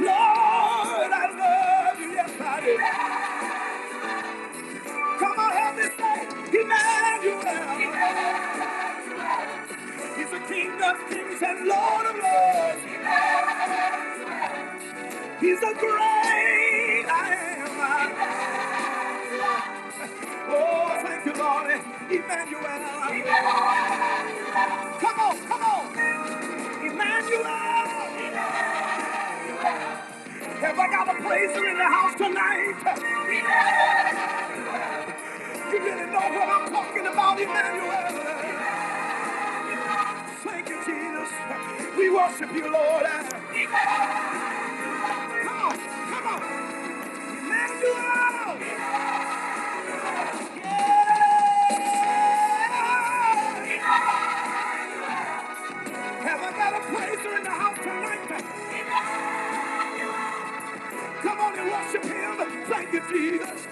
Lord, 0.00 1.12
I 1.12 1.26
love 1.38 2.00
you. 2.00 2.12
Yes, 2.12 2.32
I 2.40 2.60
do. 2.60 2.78
Emmanuel. 6.62 8.02
He's 10.16 10.30
the 10.30 10.40
King 10.48 10.72
of 10.82 10.96
kings 11.10 11.42
and 11.42 11.68
Lord 11.68 12.06
of 12.06 12.16
lords. 12.16 12.82
He's 15.40 15.60
the 15.60 15.74
great 15.78 17.06
I 17.08 17.36
am. 17.58 18.16
Oh, 20.48 21.00
thank 21.02 21.26
you, 21.26 21.32
Lord. 21.34 21.70
Emmanuel. 22.10 23.32
Come 25.00 25.20
on, 25.20 25.38
come 25.48 25.62
on. 25.62 25.86
Emmanuel. 26.86 27.46
Have 30.60 30.78
I 30.78 30.88
got 30.90 31.08
a 31.08 31.22
praiser 31.22 31.66
in 31.68 31.78
the 31.78 31.84
house 31.84 32.14
tonight? 32.16 32.76
You 35.72 35.80
really 35.84 36.06
know 36.06 36.20
what 36.20 36.50
I'm 36.50 36.70
talking 36.70 37.06
about, 37.06 37.40
Emmanuel. 37.40 38.32
Thank 40.44 40.70
you, 40.70 40.78
Jesus. 40.86 41.30
We 41.98 42.10
worship 42.10 42.54
you, 42.54 42.72
Lord. 42.72 43.06
Come 43.06 43.58
on, 45.60 45.78
come 46.10 46.28
on. 46.28 46.42
Emmanuel. 47.38 48.58
Have 56.10 56.42
I 56.42 56.52
got 56.52 56.74
a 56.74 56.80
praiser 56.94 57.36
in 57.38 57.44
the 57.44 57.50
house 57.50 57.78
tonight? 57.78 58.44
Come 61.22 61.40
on 61.40 61.58
and 61.58 61.70
worship 61.70 62.04
him. 62.04 62.66
Thank 62.68 62.94
you, 62.94 63.02
Jesus. 63.10 63.68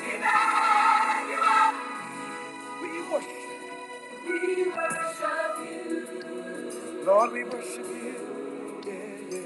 We 4.40 4.68
worship 4.68 5.58
you. 5.60 6.08
Lord, 7.06 7.32
we 7.32 7.44
worship 7.44 7.86
you. 7.86 8.16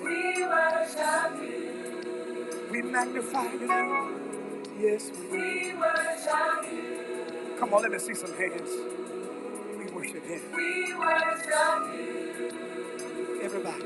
We 0.05 0.45
worship 0.47 1.43
you. 1.43 2.68
We 2.70 2.82
magnify 2.82 3.53
name. 3.55 4.64
Yes, 4.80 5.11
we. 5.30 5.38
We 5.38 5.74
worship 5.74 6.72
you. 6.72 7.57
Come 7.59 7.74
on, 7.74 7.82
let 7.82 7.93
me 7.93 7.99
see 8.01 8.14
some 8.14 8.34
hands. 8.36 8.70
We 9.78 9.86
worship 9.93 10.24
him. 10.26 10.43
We 10.57 10.95
worship 10.95 11.95
you. 11.95 13.40
Everybody. 13.43 13.84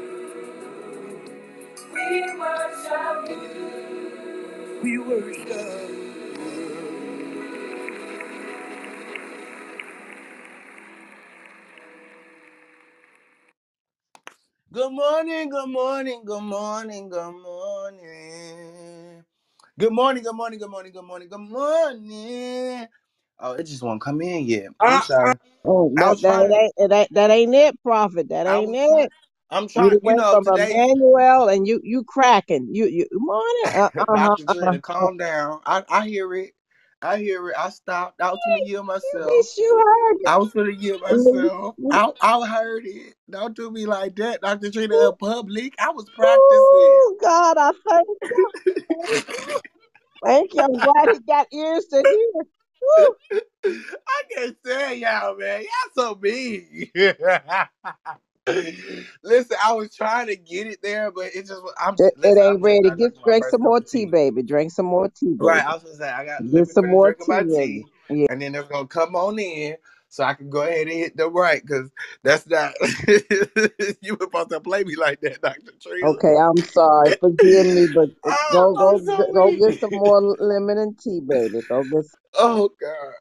We 1.95 2.23
worship 2.39 3.31
you. 3.31 4.81
We 4.83 4.99
worship. 4.99 6.06
Good 14.77 14.93
morning, 14.93 15.51
good 15.51 15.71
morning, 15.71 16.23
good 16.27 16.45
morning, 16.45 17.11
good 17.11 17.35
morning. 17.43 19.25
Good 19.79 19.93
morning, 19.93 20.23
good 20.25 20.37
morning, 20.37 20.61
good 20.61 20.71
morning, 20.71 20.93
good 20.93 21.05
morning, 21.05 21.29
good 21.31 21.41
morning. 21.41 22.89
Oh, 23.41 23.55
it 23.55 23.65
just 23.65 23.83
won't 23.83 24.01
come 24.03 24.23
in 24.23 24.47
yet. 24.47 24.69
I'm 24.81 25.01
Uh, 25.01 25.05
uh, 25.27 25.35
sorry. 25.35 25.39
Oh, 25.65 25.93
I 25.97 26.05
that 26.05 26.11
was 26.11 26.23
that 26.23 26.25
trying 26.25 26.53
to, 26.55 26.61
ain't 26.61 26.75
it 26.79 26.93
ain't 26.93 27.15
that 27.15 27.31
ain't 27.31 27.55
it, 27.55 27.83
prophet. 27.83 28.31
That 28.31 28.47
I 28.47 28.61
ain't 28.61 28.71
was 28.71 28.79
trying, 28.87 29.05
it. 29.05 29.13
I'm 29.51 29.69
You 29.75 29.91
trying, 29.91 29.93
done 29.93 30.01
you 30.03 30.15
went 30.15 30.17
know, 30.17 30.37
from 30.37 30.45
today's 30.45 30.73
Emmanuel 30.73 31.49
and 31.49 31.67
you 31.69 31.81
you 31.85 32.05
cracking. 32.05 32.69
You 32.73 32.87
you 32.87 33.07
morning. 33.15 33.71
Uh 33.75 33.91
uh 33.99 34.05
Dr. 34.13 34.45
uh. 34.49 34.55
uh. 34.67 34.75
Trina, 34.75 34.81
calm 34.81 35.19
down. 35.19 35.61
I, 35.67 35.85
I 35.91 36.09
hear 36.09 36.35
it. 36.35 36.53
I 37.07 37.19
hear 37.19 37.49
it. 37.51 37.57
I 37.59 37.71
stopped. 37.71 38.21
I 38.21 38.31
was 38.31 38.41
gonna 38.45 38.61
At 38.79 38.85
myself. 38.85 39.47
you 39.57 39.85
heard 39.87 40.17
it. 40.21 40.29
I 40.29 40.37
was 40.37 40.53
gonna 40.53 40.73
least 40.73 41.01
myself. 41.01 41.77
I 41.93 42.13
I 42.21 42.47
heard 42.47 42.85
it. 42.87 43.15
Don't 43.31 43.55
do 43.57 43.71
me 43.71 43.87
like 43.87 44.17
that, 44.17 44.41
Dr. 44.41 44.71
Trina 44.71 45.09
in 45.09 45.17
public. 45.17 45.75
I 45.79 45.91
was 45.91 46.11
practicing. 46.11 46.41
Oh 46.51 47.17
God, 47.21 47.57
I 47.59 47.73
thank 47.89 48.09
you. 48.23 48.51
Thank 48.89 49.29
you. 49.47 49.61
Thank 50.25 50.55
you. 50.55 50.63
I'm 50.63 50.73
glad 50.73 51.11
he 51.13 51.21
got 51.21 51.47
ears 51.53 51.87
to 51.87 52.05
hear. 52.09 52.43
Woo. 52.83 53.41
I 54.09 54.23
can't 54.35 54.57
stand 54.65 55.01
y'all, 55.01 55.37
man. 55.37 55.63
Y'all 55.63 55.93
so 55.95 56.19
mean. 56.21 56.91
Listen, 59.25 59.57
I 59.65 59.73
was 59.73 59.95
trying 59.95 60.29
to 60.29 60.37
get 60.37 60.67
it 60.69 60.79
there, 60.83 61.11
but 61.11 61.27
it 61.35 61.47
just 61.47 61.61
I'm 61.81 61.95
It, 61.99 62.15
it 62.23 62.39
ain't 62.39 62.57
I'm 62.57 62.63
ready. 62.63 62.91
Get 62.91 63.23
drink 63.25 63.45
some 63.45 63.63
more 63.63 63.81
tea, 63.81 64.05
tea. 64.05 64.07
baby. 64.07 64.43
Drink 64.43 64.71
some 64.73 64.87
more 64.87 65.09
tea, 65.09 65.35
Right. 65.39 65.65
I 65.65 65.75
was 65.75 65.83
gonna 65.83 65.97
say 65.97 66.09
I 66.11 66.25
got 66.25 66.51
Get 66.53 66.69
some 66.69 66.87
more 66.91 67.13
tea, 67.13 67.25
my 67.29 67.43
tea 67.43 67.85
Yeah. 68.11 68.27
and 68.31 68.43
then 68.43 68.55
it's 68.55 68.69
gonna 68.69 68.87
come 68.87 69.17
on 69.17 69.39
in 69.39 69.77
so 70.09 70.25
I 70.25 70.35
can 70.35 70.49
go 70.49 70.63
ahead 70.63 70.87
and 70.87 70.97
hit 70.97 71.17
the 71.17 71.29
right 71.29 71.61
because 71.61 71.91
that's 72.23 72.47
not 72.49 72.73
you 74.01 74.15
were 74.15 74.27
supposed 74.27 74.51
to 74.51 74.61
play 74.61 74.85
me 74.85 74.95
like 74.97 75.21
that, 75.23 75.41
Dr. 75.43 75.73
Trina. 75.81 76.09
Okay, 76.11 76.37
I'm 76.37 76.63
sorry. 76.63 77.13
Forgive 77.21 77.67
me, 77.67 77.87
but 77.93 78.11
oh, 78.25 78.73
go 78.75 78.77
go 78.77 78.99
so 79.05 79.33
go 79.33 79.53
get 79.53 79.81
some 79.81 79.91
more 79.93 80.21
lemon 80.39 80.79
and 80.79 80.99
tea, 80.99 81.21
baby. 81.27 81.63
Go 81.69 81.85
get. 81.85 82.05
Some. 82.05 82.21
oh 82.35 82.71
God. 82.81 83.15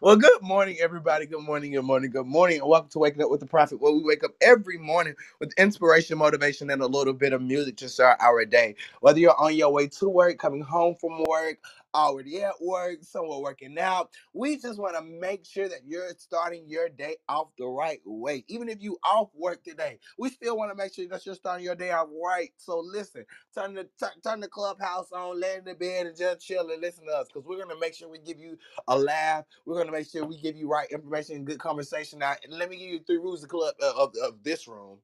Well, 0.00 0.16
good 0.16 0.42
morning, 0.42 0.78
everybody. 0.80 1.26
Good 1.26 1.42
morning, 1.42 1.72
good 1.72 1.82
morning, 1.82 2.12
good 2.12 2.26
morning, 2.28 2.60
and 2.60 2.68
welcome 2.70 2.88
to 2.90 3.00
Waking 3.00 3.24
Up 3.24 3.30
with 3.32 3.40
the 3.40 3.46
Prophet, 3.46 3.80
where 3.82 3.92
we 3.92 4.04
wake 4.04 4.22
up 4.22 4.30
every 4.40 4.78
morning 4.78 5.16
with 5.40 5.52
inspiration, 5.58 6.18
motivation, 6.18 6.70
and 6.70 6.82
a 6.82 6.86
little 6.86 7.14
bit 7.14 7.32
of 7.32 7.42
music 7.42 7.78
to 7.78 7.88
start 7.88 8.16
our 8.20 8.44
day. 8.44 8.76
Whether 9.00 9.18
you're 9.18 9.40
on 9.40 9.56
your 9.56 9.72
way 9.72 9.88
to 9.88 10.08
work, 10.08 10.38
coming 10.38 10.62
home 10.62 10.94
from 10.94 11.24
work, 11.28 11.58
already 11.96 12.42
at 12.44 12.54
work, 12.62 12.98
somewhere 13.02 13.40
working 13.40 13.78
out, 13.78 14.10
we 14.34 14.58
just 14.58 14.78
want 14.80 14.96
to 14.96 15.02
make 15.04 15.46
sure 15.46 15.68
that 15.68 15.80
you're 15.86 16.10
starting 16.18 16.64
your 16.68 16.90
day 16.90 17.16
off 17.28 17.48
the 17.58 17.66
right 17.66 18.00
way. 18.06 18.44
Even 18.48 18.68
if 18.70 18.82
you 18.82 18.98
off 19.04 19.30
work 19.34 19.64
today, 19.64 20.00
we 20.18 20.30
still 20.30 20.58
want 20.58 20.72
to 20.72 20.76
make 20.76 20.94
sure 20.94 21.08
that 21.08 21.26
you're 21.26 21.36
starting 21.36 21.64
your 21.66 21.76
day 21.76 21.92
off 21.92 22.08
right. 22.24 22.50
So 22.58 22.80
listen, 22.80 23.26
turn 23.54 23.74
the 23.74 23.88
turn, 24.00 24.10
turn 24.24 24.40
the 24.40 24.48
clubhouse 24.48 25.12
on, 25.12 25.40
lay 25.40 25.56
in 25.56 25.64
the 25.64 25.74
bed, 25.74 26.06
and 26.06 26.16
just 26.18 26.46
chill 26.46 26.70
and 26.70 26.82
listen 26.82 27.06
to 27.06 27.12
us, 27.12 27.28
because 27.28 27.46
we're 27.46 27.62
gonna 27.62 27.80
make 27.80 27.94
sure 27.94 28.08
we 28.10 28.18
give 28.20 28.40
you 28.40 28.58
a 28.88 28.98
laugh. 28.98 29.46
We're 29.66 29.76
to 29.86 29.92
make 29.92 30.10
sure 30.10 30.24
we 30.26 30.38
give 30.38 30.56
you 30.56 30.68
right 30.68 30.88
information 30.90 31.36
and 31.36 31.46
good 31.46 31.60
conversation. 31.60 32.20
Now, 32.20 32.34
let 32.50 32.70
me 32.70 32.78
give 32.78 32.90
you 32.90 33.00
three 33.06 33.18
rules 33.18 33.42
of, 33.44 33.50
club, 33.50 33.74
uh, 33.82 33.92
of, 33.96 34.14
of 34.22 34.42
this 34.42 34.68
room 34.68 34.98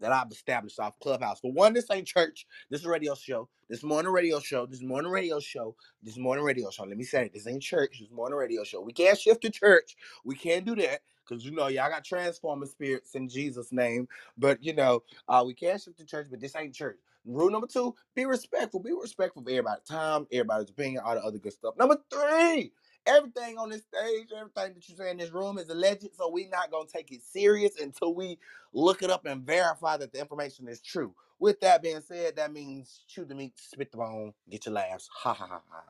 that 0.00 0.12
I've 0.12 0.30
established 0.30 0.80
off 0.80 0.98
Clubhouse. 1.00 1.40
For 1.40 1.52
one, 1.52 1.74
this 1.74 1.90
ain't 1.90 2.06
church. 2.06 2.46
This 2.70 2.80
is 2.80 2.86
a 2.86 2.90
radio 2.90 3.14
show. 3.14 3.48
This 3.70 3.82
morning 3.82 4.12
radio 4.12 4.40
show. 4.40 4.66
This 4.66 4.82
morning 4.82 5.12
radio 5.12 5.40
show. 5.40 5.76
This 6.02 6.18
morning 6.18 6.44
radio 6.44 6.70
show. 6.70 6.84
Let 6.84 6.96
me 6.98 7.04
say 7.04 7.26
it. 7.26 7.34
This 7.34 7.46
ain't 7.46 7.62
church. 7.62 7.98
This 8.00 8.10
morning 8.10 8.38
radio 8.38 8.64
show. 8.64 8.80
We 8.82 8.92
can't 8.92 9.18
shift 9.18 9.42
to 9.42 9.50
church. 9.50 9.96
We 10.24 10.36
can't 10.36 10.64
do 10.66 10.76
that. 10.76 11.00
Cause 11.28 11.44
you 11.44 11.52
know 11.52 11.68
y'all 11.68 11.90
got 11.90 12.04
transforming 12.04 12.68
spirits 12.68 13.14
in 13.14 13.28
Jesus' 13.28 13.72
name, 13.72 14.08
but 14.38 14.62
you 14.62 14.74
know 14.74 15.02
uh, 15.28 15.44
we 15.46 15.54
can't 15.54 15.80
shift 15.80 15.98
to 15.98 16.04
church. 16.04 16.26
But 16.30 16.40
this 16.40 16.56
ain't 16.56 16.74
church. 16.74 16.98
Rule 17.24 17.50
number 17.50 17.68
two: 17.68 17.94
be 18.14 18.26
respectful. 18.26 18.80
Be 18.80 18.92
respectful 18.92 19.42
of 19.42 19.48
everybody's 19.48 19.84
time, 19.88 20.26
everybody's 20.32 20.70
opinion, 20.70 21.02
all 21.06 21.14
the 21.14 21.22
other 21.22 21.38
good 21.38 21.52
stuff. 21.52 21.76
Number 21.78 21.98
three: 22.10 22.72
everything 23.06 23.58
on 23.58 23.70
this 23.70 23.82
stage, 23.84 24.28
everything 24.36 24.74
that 24.74 24.88
you 24.88 24.96
say 24.96 25.10
in 25.10 25.18
this 25.18 25.32
room 25.32 25.58
is 25.58 25.70
alleged, 25.70 26.08
so 26.16 26.30
we're 26.30 26.50
not 26.50 26.70
gonna 26.72 26.88
take 26.92 27.12
it 27.12 27.22
serious 27.22 27.80
until 27.80 28.14
we 28.14 28.38
look 28.74 29.02
it 29.02 29.10
up 29.10 29.26
and 29.26 29.46
verify 29.46 29.96
that 29.98 30.12
the 30.12 30.20
information 30.20 30.68
is 30.68 30.80
true. 30.82 31.14
With 31.40 31.60
that 31.60 31.82
being 31.82 32.02
said, 32.02 32.36
that 32.36 32.52
means 32.52 33.04
chew 33.08 33.24
the 33.26 33.34
meat, 33.36 33.54
spit 33.58 33.92
the 33.92 33.98
bone, 33.98 34.34
get 34.50 34.66
your 34.66 34.74
laughs. 34.74 35.08
Ha 35.12 35.34
ha 35.34 35.46
ha 35.46 35.62
ha. 35.70 35.82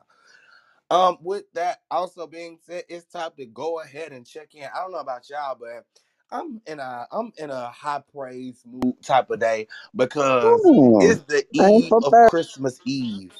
Um, 0.89 1.17
with 1.21 1.45
that 1.53 1.81
also 1.91 2.27
being 2.27 2.59
said, 2.65 2.83
it's 2.89 3.05
time 3.07 3.31
to 3.37 3.45
go 3.45 3.81
ahead 3.81 4.11
and 4.11 4.25
check 4.25 4.55
in. 4.55 4.63
I 4.63 4.79
don't 4.81 4.91
know 4.93 4.99
about 4.99 5.29
y'all, 5.29 5.57
but 5.59 5.85
I'm 6.31 6.61
in 6.67 6.79
a 6.79 7.07
I'm 7.11 7.33
in 7.37 7.49
a 7.49 7.69
high 7.69 8.03
praise 8.13 8.63
mood 8.65 8.95
type 9.03 9.29
of 9.29 9.39
day 9.39 9.67
because 9.95 10.71
Hmm. 10.71 10.99
it's 10.99 11.23
the 11.23 11.45
eve 11.53 11.95
of. 12.01 12.15
Christmas 12.25 12.79
Eve. 12.85 13.33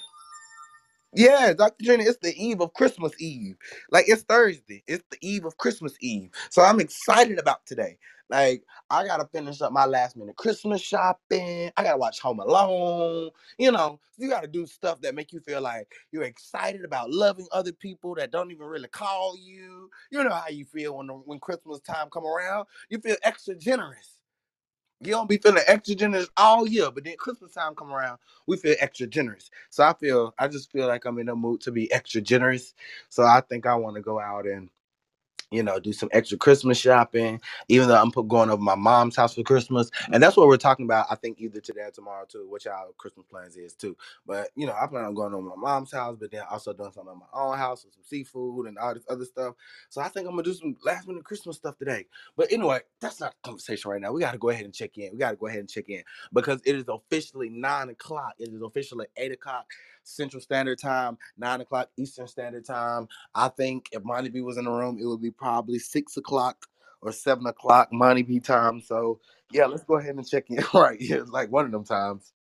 Yeah, 1.16 1.54
Dr. 1.54 1.84
Jenny, 1.84 2.06
it's 2.06 2.20
the 2.20 2.34
eve 2.38 2.62
of 2.62 2.74
Christmas 2.74 3.14
Eve. 3.20 3.58
Like 3.92 4.06
it's 4.08 4.24
Thursday. 4.24 4.84
It's 4.88 5.04
the 5.12 5.18
eve 5.22 5.46
of 5.46 5.58
Christmas 5.58 5.96
Eve. 6.02 6.32
So 6.52 6.62
I'm 6.64 6.80
excited 6.80 7.40
about 7.40 7.66
today. 7.66 7.98
Like 8.30 8.64
I 8.92 9.06
gotta 9.06 9.28
finish 9.34 9.62
up 9.62 9.74
my 9.74 9.86
last 9.86 10.18
minute 10.18 10.38
Christmas 10.38 10.82
shopping. 10.82 11.72
I 11.78 11.84
gotta 11.84 11.98
watch 11.98 12.20
Home 12.22 12.40
Alone. 12.40 13.32
You 13.60 13.74
know, 13.74 14.00
you 14.18 14.30
gotta 14.30 14.48
do 14.48 14.66
stuff 14.68 15.02
that 15.02 15.16
make 15.16 15.34
you 15.34 15.42
feel 15.42 15.62
like 15.62 15.92
you're 16.14 16.24
excited 16.24 16.86
about 16.86 17.12
loving 17.12 17.48
other 17.52 17.74
people 17.74 18.16
that 18.16 18.32
don't 18.32 18.52
even 18.52 18.68
really 18.68 18.88
call 18.90 19.38
you. 19.38 19.90
You 20.12 20.24
know 20.24 20.32
how 20.32 20.50
you 20.50 20.66
feel 20.66 20.98
when 20.98 21.08
the, 21.08 21.14
when 21.14 21.40
Christmas 21.40 21.82
time 21.82 22.10
come 22.12 22.26
around. 22.26 22.68
You 22.90 23.00
feel 23.00 23.18
extra 23.24 23.56
generous. 23.56 24.20
You 25.06 25.14
don't 25.14 25.30
be 25.30 25.38
feeling 25.38 25.64
extra 25.68 25.96
generous 25.96 26.30
all 26.38 26.68
year, 26.68 26.92
but 26.92 27.04
then 27.04 27.16
Christmas 27.18 27.54
time 27.54 27.76
come 27.76 27.92
around, 27.92 28.20
we 28.48 28.58
feel 28.58 28.76
extra 28.80 29.08
generous. 29.08 29.50
So 29.70 29.84
I 29.84 29.94
feel, 29.94 30.34
I 30.40 30.48
just 30.48 30.72
feel 30.72 30.88
like 30.88 31.06
I'm 31.06 31.20
in 31.20 31.30
a 31.30 31.36
mood 31.36 31.62
to 31.62 31.72
be 31.72 31.92
extra 31.92 32.22
generous. 32.22 32.74
So 33.10 33.24
I 33.24 33.42
think 33.42 33.66
I 33.66 33.76
want 33.76 33.96
to 33.96 34.02
go 34.02 34.20
out 34.20 34.46
and 34.46 34.70
you 35.54 35.64
know, 35.64 35.80
do 35.80 35.94
some 35.94 36.10
extra 36.12 36.38
Christmas 36.38 36.78
shopping, 36.78 37.40
even 37.70 37.88
though 37.88 38.02
I'm 38.02 38.10
going 38.28 38.50
over 38.50 38.62
my 38.62 38.76
mom's 38.76 39.16
house 39.16 39.36
for 39.36 39.44
Christmas. 39.44 39.92
And 40.12 40.22
that's 40.22 40.36
what 40.36 40.48
we're 40.48 40.58
talking 40.58 40.86
about, 40.86 41.08
I 41.10 41.16
think, 41.16 41.40
either 41.40 41.62
today 41.62 41.82
or 41.82 41.92
tomorrow, 41.92 42.26
too, 42.28 42.48
which 42.50 42.68
our 42.68 42.88
Christmas 42.98 43.26
plans 43.30 43.56
is, 43.56 43.74
too. 43.76 43.96
But, 44.26 44.50
you 44.56 44.66
know, 44.66 44.74
I 44.74 44.88
plan 44.88 45.06
on 45.06 45.14
going 45.14 45.34
over 45.34 45.48
my 45.50 45.56
mom's 45.56 45.92
house, 45.92 46.18
but 46.20 46.32
then 46.32 46.44
also 46.50 46.74
doing 46.74 46.92
something 46.92 47.14
at 47.14 47.18
my 47.18 47.42
own 47.42 47.58
house 47.58 47.86
with 47.86 47.94
some 47.94 48.04
seafood 48.04 48.68
and 48.68 48.78
all 48.78 48.94
this 48.94 49.06
other 49.10 49.26
stuff. 49.26 49.56
So 49.90 50.02
I 50.02 50.10
think 50.10 50.28
I'm 50.28 50.34
going 50.34 50.44
to 50.44 50.52
do 50.52 50.58
some 50.58 50.76
last 50.84 51.08
minute 51.08 51.24
Christmas 51.24 51.58
stuff 51.58 51.78
today. 51.78 52.06
But 52.36 52.52
anyway, 52.52 52.80
that's 53.00 53.20
not 53.20 53.32
the 53.32 53.48
conversation 53.48 53.92
right 53.92 54.02
now. 54.02 54.12
We 54.12 54.22
got 54.22 54.32
to 54.32 54.38
go 54.38 54.50
ahead 54.50 54.66
and 54.66 54.74
check 54.74 54.98
in. 54.98 55.12
We 55.14 55.20
got 55.20 55.32
to 55.32 55.38
go 55.38 55.48
ahead 55.48 55.60
and 55.60 55.70
check 55.70 55.90
in 55.90 56.04
because 56.34 56.62
it 56.66 56.76
is 56.76 56.86
officially 56.88 57.50
nine 57.50 57.90
o'clock. 57.90 58.34
It 58.40 58.50
is 58.50 58.62
officially 58.62 59.08
eight 59.18 59.32
o'clock 59.32 59.66
Central 60.04 60.42
Standard 60.42 60.80
Time, 60.80 61.18
nine 61.38 61.62
o'clock 61.62 61.90
Eastern 61.98 62.28
Standard 62.28 62.66
Time. 62.66 63.08
I 63.36 63.50
think 63.50 63.90
if 63.92 64.04
Monty 64.04 64.30
B 64.30 64.42
was 64.42 64.58
in 64.58 64.66
the 64.66 64.72
room, 64.72 64.98
it 65.02 65.06
would 65.06 65.22
be 65.22 65.32
probably 65.32 65.80
six 65.80 66.18
o'clock 66.18 66.68
or 67.02 67.12
seven 67.12 67.46
o'clock 67.48 67.90
Monty 67.92 68.24
B 68.24 68.40
time. 68.40 68.82
So 68.82 69.20
yeah, 69.52 69.66
let's 69.66 69.84
go 69.84 69.96
ahead 69.98 70.16
and 70.16 70.28
check 70.28 70.50
in. 70.50 70.64
right, 70.74 71.00
yeah, 71.00 71.18
it's 71.18 71.32
like 71.32 71.52
one 71.52 71.66
of 71.66 71.72
them 71.72 71.86
times. 71.86 72.34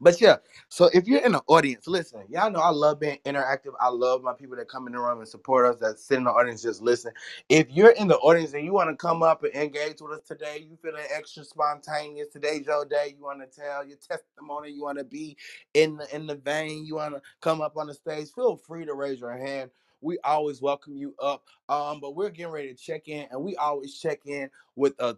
But 0.00 0.20
yeah, 0.20 0.36
so 0.68 0.90
if 0.94 1.08
you're 1.08 1.24
in 1.24 1.32
the 1.32 1.42
audience, 1.48 1.88
listen, 1.88 2.22
y'all 2.30 2.50
know 2.52 2.60
I 2.60 2.70
love 2.70 3.00
being 3.00 3.18
interactive. 3.26 3.72
I 3.80 3.88
love 3.88 4.22
my 4.22 4.34
people 4.34 4.56
that 4.56 4.68
come 4.68 4.86
in 4.86 4.94
the 4.94 5.00
room 5.00 5.20
and 5.20 5.28
support 5.28 5.66
us, 5.66 5.80
that 5.80 5.98
sit 5.98 6.18
in 6.18 6.24
the 6.24 6.30
audience, 6.30 6.62
just 6.62 6.82
listen. 6.82 7.12
If 7.48 7.68
you're 7.70 7.90
in 7.92 8.08
the 8.08 8.18
audience 8.18 8.54
and 8.54 8.64
you 8.64 8.74
want 8.74 8.90
to 8.90 8.96
come 8.96 9.24
up 9.24 9.44
and 9.44 9.54
engage 9.54 10.00
with 10.02 10.12
us 10.12 10.22
today, 10.28 10.66
you 10.70 10.78
feeling 10.82 11.04
extra 11.14 11.44
spontaneous, 11.44 12.28
today's 12.28 12.66
your 12.66 12.84
day, 12.86 13.14
you 13.18 13.24
want 13.24 13.40
to 13.40 13.60
tell 13.60 13.86
your 13.86 13.98
testimony, 13.98 14.70
you 14.72 14.82
want 14.82 14.98
to 14.98 15.04
be 15.04 15.36
in 15.74 15.96
the 15.96 16.14
in 16.16 16.26
the 16.28 16.36
vein, 16.36 16.86
you 16.86 16.96
want 16.96 17.14
to 17.16 17.22
come 17.40 17.62
up 17.62 17.76
on 17.76 17.88
the 17.88 17.94
stage, 17.94 18.28
feel 18.34 18.56
free 18.56 18.86
to 18.86 18.94
raise 18.94 19.20
your 19.20 19.36
hand. 19.36 19.70
We 20.02 20.18
always 20.24 20.62
welcome 20.62 20.96
you 20.96 21.16
up. 21.20 21.44
Um, 21.70 22.00
but 22.00 22.16
we're 22.16 22.30
getting 22.30 22.52
ready 22.52 22.68
to 22.68 22.76
check 22.80 23.08
in, 23.08 23.26
and 23.32 23.42
we 23.42 23.56
always 23.56 23.98
check 23.98 24.20
in 24.26 24.50
with 24.76 24.94
a 25.00 25.16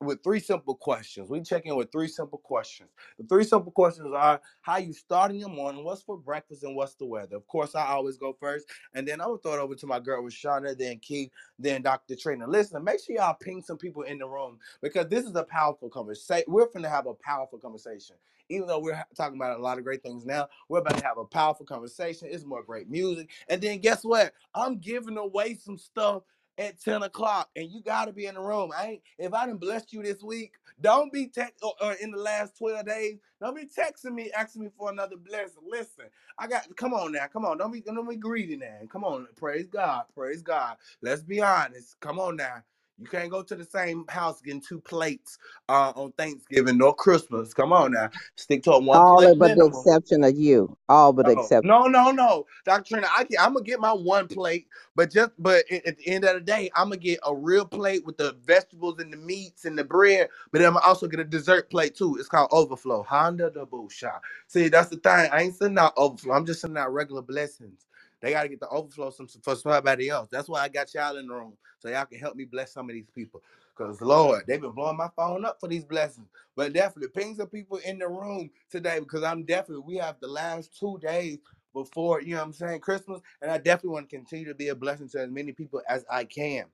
with 0.00 0.22
three 0.22 0.40
simple 0.40 0.74
questions. 0.76 1.30
We 1.30 1.42
check 1.42 1.66
in 1.66 1.76
with 1.76 1.92
three 1.92 2.08
simple 2.08 2.38
questions. 2.38 2.90
The 3.18 3.26
three 3.26 3.44
simple 3.44 3.72
questions 3.72 4.08
are 4.14 4.40
how 4.62 4.78
you 4.78 4.92
start 4.92 5.32
in 5.32 5.38
your 5.38 5.48
morning, 5.48 5.84
what's 5.84 6.02
for 6.02 6.16
breakfast, 6.18 6.62
and 6.62 6.76
what's 6.76 6.94
the 6.94 7.06
weather. 7.06 7.36
Of 7.36 7.46
course, 7.48 7.74
I 7.74 7.86
always 7.88 8.18
go 8.18 8.36
first, 8.40 8.68
and 8.94 9.08
then 9.08 9.20
I'm 9.20 9.28
gonna 9.28 9.38
throw 9.38 9.54
it 9.54 9.60
over 9.60 9.74
to 9.74 9.86
my 9.86 10.00
girl 10.00 10.22
Rashonda, 10.22 10.78
then 10.78 10.98
Keith, 11.00 11.30
then 11.58 11.82
Dr. 11.82 12.16
Trainer. 12.16 12.46
Listen, 12.46 12.84
make 12.84 13.00
sure 13.04 13.16
y'all 13.16 13.34
ping 13.40 13.62
some 13.62 13.78
people 13.78 14.02
in 14.02 14.18
the 14.18 14.28
room 14.28 14.58
because 14.82 15.08
this 15.08 15.24
is 15.24 15.34
a 15.36 15.44
powerful 15.44 15.88
conversation. 15.90 16.44
We're 16.48 16.68
gonna 16.72 16.88
have 16.90 17.06
a 17.06 17.14
powerful 17.14 17.58
conversation. 17.58 18.16
Even 18.50 18.68
though 18.68 18.80
we're 18.80 19.04
talking 19.16 19.36
about 19.36 19.58
a 19.58 19.62
lot 19.62 19.78
of 19.78 19.84
great 19.84 20.02
things 20.02 20.24
now, 20.24 20.48
we're 20.70 20.78
about 20.80 20.98
to 20.98 21.04
have 21.04 21.18
a 21.18 21.24
powerful 21.24 21.66
conversation. 21.66 22.28
It's 22.30 22.44
more 22.46 22.62
great 22.62 22.88
music. 22.90 23.30
And 23.48 23.60
then 23.60 23.80
guess 23.80 24.04
what? 24.04 24.32
I'm 24.54 24.78
giving 24.78 25.18
away 25.18 25.54
some 25.54 25.78
stuff 25.78 26.22
at 26.58 26.80
10 26.80 27.04
o'clock, 27.04 27.50
and 27.56 27.70
you 27.70 27.82
gotta 27.82 28.12
be 28.12 28.26
in 28.26 28.36
the 28.36 28.42
room. 28.42 28.72
I 28.76 28.86
ain't 28.86 29.02
if 29.18 29.34
I 29.34 29.46
didn't 29.46 29.60
bless 29.60 29.86
you 29.92 30.02
this 30.02 30.22
week, 30.22 30.54
don't 30.80 31.12
be 31.12 31.28
text 31.28 31.62
or, 31.64 31.74
or 31.82 31.94
in 31.94 32.12
the 32.12 32.18
last 32.18 32.58
12 32.58 32.86
days. 32.86 33.18
Don't 33.40 33.56
be 33.56 33.66
texting 33.66 34.14
me, 34.14 34.30
asking 34.36 34.62
me 34.64 34.70
for 34.78 34.90
another 34.90 35.16
blessing. 35.16 35.62
Listen, 35.70 36.06
I 36.38 36.48
got 36.48 36.64
come 36.76 36.94
on 36.94 37.12
now, 37.12 37.26
come 37.32 37.44
on. 37.46 37.58
Don't 37.58 37.72
be 37.72 37.82
don't 37.82 38.08
be 38.08 38.16
greedy 38.16 38.56
now. 38.56 38.78
Come 38.90 39.04
on, 39.04 39.28
praise 39.36 39.68
God, 39.68 40.04
praise 40.14 40.42
God. 40.42 40.76
Let's 41.02 41.22
be 41.22 41.42
honest. 41.42 41.98
Come 42.00 42.20
on 42.20 42.36
now. 42.36 42.62
You 43.00 43.08
can't 43.08 43.30
go 43.30 43.42
to 43.42 43.56
the 43.56 43.64
same 43.64 44.04
house 44.08 44.40
getting 44.42 44.62
two 44.62 44.80
plates 44.80 45.38
uh, 45.68 45.92
on 45.96 46.12
Thanksgiving 46.12 46.78
nor 46.78 46.94
Christmas. 46.94 47.54
Come 47.54 47.72
on 47.72 47.92
now. 47.92 48.10
Stick 48.36 48.62
to 48.64 48.72
one 48.78 49.04
All 49.04 49.06
plate 49.06 49.38
but 49.38 49.54
the 49.54 49.66
exception 49.66 50.24
of 50.24 50.36
you. 50.36 50.76
All 50.88 51.12
but 51.12 51.26
the 51.26 51.32
No, 51.32 51.32
exception. 51.32 51.62
no, 51.62 51.86
no, 51.86 52.12
no, 52.12 52.46
Dr. 52.64 52.94
Trina. 52.96 53.08
I 53.10 53.26
I'm 53.40 53.54
gonna 53.54 53.64
get 53.64 53.80
my 53.80 53.92
one 53.92 54.28
plate, 54.28 54.68
but 54.96 55.10
just 55.12 55.32
but 55.38 55.64
at, 55.70 55.86
at 55.86 55.98
the 55.98 56.08
end 56.08 56.24
of 56.24 56.34
the 56.34 56.40
day, 56.40 56.70
I'm 56.76 56.86
gonna 56.90 56.98
get 56.98 57.20
a 57.26 57.34
real 57.36 57.66
plate 57.66 58.06
with 58.06 58.16
the 58.18 58.36
vegetables 58.44 59.00
and 59.00 59.12
the 59.12 59.18
meats 59.18 59.66
and 59.66 59.78
the 59.78 59.84
bread. 59.84 60.28
But 60.52 60.60
then 60.60 60.68
I'm 60.70 60.78
also 60.78 61.08
get 61.08 61.20
a 61.20 61.24
dessert 61.24 61.70
plate 61.70 61.96
too. 61.96 62.16
It's 62.18 62.28
called 62.28 62.50
overflow. 62.52 63.02
Honda 63.04 63.50
the 63.50 63.66
shot. 63.90 64.22
See, 64.48 64.68
that's 64.68 64.90
the 64.90 64.96
thing. 64.96 65.30
I 65.32 65.42
ain't 65.42 65.56
sending 65.56 65.78
out 65.78 65.94
overflow. 65.98 66.34
I'm 66.34 66.46
just 66.46 66.62
sending 66.62 66.78
out 66.78 66.94
regular 66.94 67.22
blessings. 67.22 67.86
They 68.22 68.32
gotta 68.32 68.48
get 68.48 68.60
the 68.60 68.68
overflow 68.68 69.10
some 69.10 69.28
for 69.28 69.56
somebody 69.56 70.08
else. 70.10 70.28
That's 70.32 70.48
why 70.48 70.62
I 70.62 70.68
got 70.68 70.92
y'all 70.94 71.16
in 71.18 71.28
the 71.28 71.34
room 71.34 71.54
so 71.80 71.88
y'all 71.88 72.06
can 72.06 72.18
help 72.20 72.36
me 72.36 72.44
bless 72.46 72.72
some 72.72 72.90
of 72.90 72.94
these 72.94 73.10
people. 73.14 73.42
Cause 73.76 74.00
Lord, 74.02 74.44
they've 74.46 74.60
been 74.60 74.72
blowing 74.72 74.96
my 74.98 75.08
phone 75.16 75.44
up 75.44 75.58
for 75.60 75.68
these 75.68 75.84
blessings. 75.84 76.28
But 76.56 76.72
definitely 76.74 77.10
ping 77.20 77.36
some 77.36 77.48
people 77.48 77.78
in 77.78 77.98
the 77.98 78.08
room 78.08 78.50
today 78.70 79.00
because 79.00 79.22
I'm 79.24 79.44
definitely 79.44 79.84
we 79.86 79.96
have 79.98 80.16
the 80.20 80.28
last 80.28 80.78
two 80.78 80.98
days 81.02 81.38
before 81.74 82.22
you 82.22 82.32
know 82.32 82.38
what 82.40 82.46
I'm 82.48 82.52
saying 82.54 82.80
Christmas, 82.80 83.20
and 83.42 83.50
I 83.50 83.58
definitely 83.58 83.90
want 83.90 84.10
to 84.10 84.16
continue 84.16 84.46
to 84.48 84.54
be 84.54 84.68
a 84.68 84.74
blessing 84.74 85.08
to 85.10 85.20
as 85.22 85.30
many 85.30 85.52
people 85.52 85.82
as 85.88 86.04
I 86.10 86.24
can. 86.24 86.64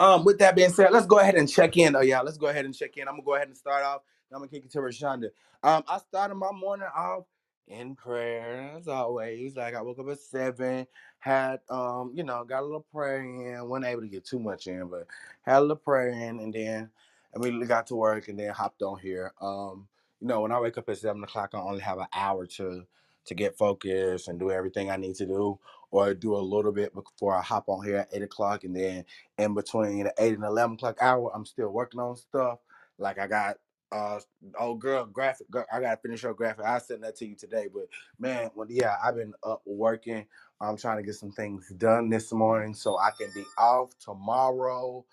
Um, 0.00 0.24
with 0.24 0.38
that 0.40 0.56
being 0.56 0.70
said, 0.70 0.90
let's 0.92 1.06
go 1.06 1.18
ahead 1.20 1.36
and 1.36 1.48
check 1.50 1.76
in. 1.76 1.96
Oh 1.96 2.00
yeah, 2.02 2.20
let's 2.20 2.38
go 2.38 2.48
ahead 2.48 2.64
and 2.66 2.74
check 2.74 2.96
in. 2.96 3.08
I'm 3.08 3.14
gonna 3.14 3.24
go 3.24 3.34
ahead 3.36 3.48
and 3.48 3.56
start 3.56 3.84
off. 3.84 4.02
I'm 4.32 4.38
gonna 4.40 4.48
kick 4.50 4.64
it 4.64 4.72
to 4.72 4.78
Rashonda. 4.80 5.30
Um, 5.62 5.84
I 5.88 5.98
started 5.98 6.34
my 6.34 6.52
morning 6.52 6.88
off 6.94 7.24
in 7.68 7.94
prayer 7.96 8.72
as 8.76 8.88
always. 8.88 9.56
Like 9.56 9.74
I 9.74 9.82
woke 9.82 9.98
up 9.98 10.08
at 10.08 10.20
seven, 10.20 10.86
had 11.18 11.60
um, 11.70 12.12
you 12.14 12.24
know, 12.24 12.44
got 12.44 12.60
a 12.62 12.66
little 12.66 12.86
prayer 12.92 13.20
in. 13.22 13.68
wasn't 13.68 13.86
able 13.86 14.02
to 14.02 14.08
get 14.08 14.24
too 14.24 14.38
much 14.38 14.66
in, 14.66 14.88
but 14.88 15.06
had 15.42 15.58
a 15.58 15.60
little 15.60 15.76
prayer 15.76 16.08
in, 16.10 16.40
and 16.40 16.52
then 16.52 16.90
immediately 17.34 17.66
got 17.66 17.86
to 17.88 17.96
work, 17.96 18.28
and 18.28 18.38
then 18.38 18.52
hopped 18.52 18.82
on 18.82 18.98
here. 18.98 19.32
Um, 19.40 19.88
you 20.20 20.28
know, 20.28 20.40
when 20.42 20.52
I 20.52 20.60
wake 20.60 20.78
up 20.78 20.88
at 20.88 20.98
seven 20.98 21.22
o'clock, 21.24 21.50
I 21.54 21.60
only 21.60 21.80
have 21.80 21.98
an 21.98 22.06
hour 22.14 22.46
to 22.46 22.84
to 23.26 23.34
get 23.34 23.56
focused 23.56 24.28
and 24.28 24.38
do 24.38 24.50
everything 24.50 24.90
I 24.90 24.96
need 24.96 25.16
to 25.16 25.26
do, 25.26 25.58
or 25.90 26.14
do 26.14 26.36
a 26.36 26.38
little 26.38 26.72
bit 26.72 26.92
before 26.94 27.34
I 27.34 27.42
hop 27.42 27.64
on 27.68 27.84
here 27.84 27.98
at 27.98 28.10
eight 28.12 28.22
o'clock, 28.22 28.64
and 28.64 28.76
then 28.76 29.04
in 29.38 29.54
between 29.54 30.04
the 30.04 30.14
eight 30.18 30.34
and 30.34 30.44
eleven 30.44 30.74
o'clock 30.74 30.98
hour, 31.00 31.30
I'm 31.34 31.46
still 31.46 31.70
working 31.70 32.00
on 32.00 32.16
stuff. 32.16 32.58
Like 32.98 33.18
I 33.18 33.26
got 33.26 33.56
uh 33.94 34.20
old 34.60 34.80
girl 34.80 35.06
graphic 35.06 35.50
girl, 35.50 35.66
I 35.72 35.80
gotta 35.80 35.98
finish 35.98 36.22
her 36.22 36.34
graphic. 36.34 36.66
I'll 36.66 36.80
send 36.80 37.04
that 37.04 37.16
to 37.18 37.26
you 37.26 37.36
today. 37.36 37.68
But 37.74 37.88
man, 38.20 38.50
well, 38.56 38.68
yeah, 38.70 38.96
I've 39.04 39.16
been 39.16 39.34
up 39.44 39.62
working. 39.66 40.26
I'm 40.60 40.78
trying 40.78 40.98
to 40.98 41.04
get 41.04 41.16
some 41.16 41.32
things 41.32 41.70
done 41.78 42.10
this 42.10 42.32
morning 42.32 42.74
so 42.74 42.98
I 42.98 43.10
can 43.18 43.30
be 43.34 43.44
off 43.58 43.92
tomorrow. 44.00 45.06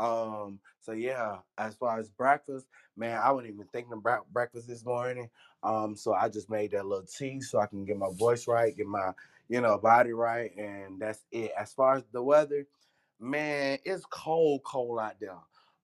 Um, 0.00 0.60
so 0.82 0.92
yeah, 0.92 1.38
as 1.58 1.76
far 1.76 2.00
as 2.00 2.10
breakfast, 2.10 2.66
man, 2.96 3.20
I 3.22 3.32
wasn't 3.32 3.54
even 3.54 3.66
thinking 3.72 3.94
about 3.94 4.32
breakfast 4.32 4.68
this 4.68 4.84
morning. 4.86 5.30
Um, 5.64 5.96
so 5.96 6.14
I 6.14 6.30
just 6.30 6.50
made 6.50 6.72
that 6.72 6.86
little 6.86 7.06
tea 7.06 7.42
so 7.42 7.60
I 7.60 7.66
can 7.66 7.86
get 7.86 7.98
my 7.98 8.10
voice 8.18 8.48
right, 8.48 8.76
get 8.76 8.86
my 8.88 9.12
you 9.48 9.62
know 9.62 9.78
body 9.78 10.12
right, 10.14 10.52
and 10.58 11.00
that's 11.00 11.24
it. 11.32 11.52
As 11.58 11.72
far 11.74 11.96
as 11.96 12.04
the 12.12 12.22
weather, 12.22 12.66
man, 13.20 13.78
it's 13.84 14.04
cold, 14.10 14.62
cold 14.64 15.00
out 15.00 15.20
there. 15.20 15.36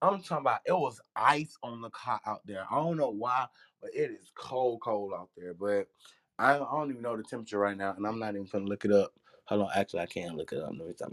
I'm 0.03 0.23
talking 0.23 0.39
about 0.39 0.61
it 0.67 0.73
was 0.73 1.01
ice 1.17 1.57
on 1.63 1.81
the 1.83 1.91
car 1.91 2.21
out 2.27 2.43
there. 2.47 2.67
I 2.71 2.77
don't 2.77 2.97
know 2.97 3.11
why, 3.11 3.47
but 3.81 3.91
it 3.95 4.11
is 4.13 4.31
cold, 4.35 4.81
cold 4.81 5.13
out 5.15 5.31
there. 5.37 5.55
But 5.55 5.89
I, 6.39 6.59
don't 6.59 6.91
even 6.91 7.03
know 7.03 7.17
the 7.17 7.23
temperature 7.23 7.59
right 7.59 7.77
now, 7.77 7.95
and 7.97 8.07
I'm 8.07 8.19
not 8.19 8.35
even 8.35 8.49
gonna 8.51 8.65
look 8.65 8.85
it 8.85 8.93
up. 8.93 9.13
Hold 9.47 9.63
on, 9.63 9.69
actually, 9.75 10.01
I 10.01 10.07
can't 10.07 10.37
look 10.37 10.53
it 10.53 10.61
up. 10.61 10.71
Let 10.79 10.87
me 10.89 10.93
stop 10.95 11.13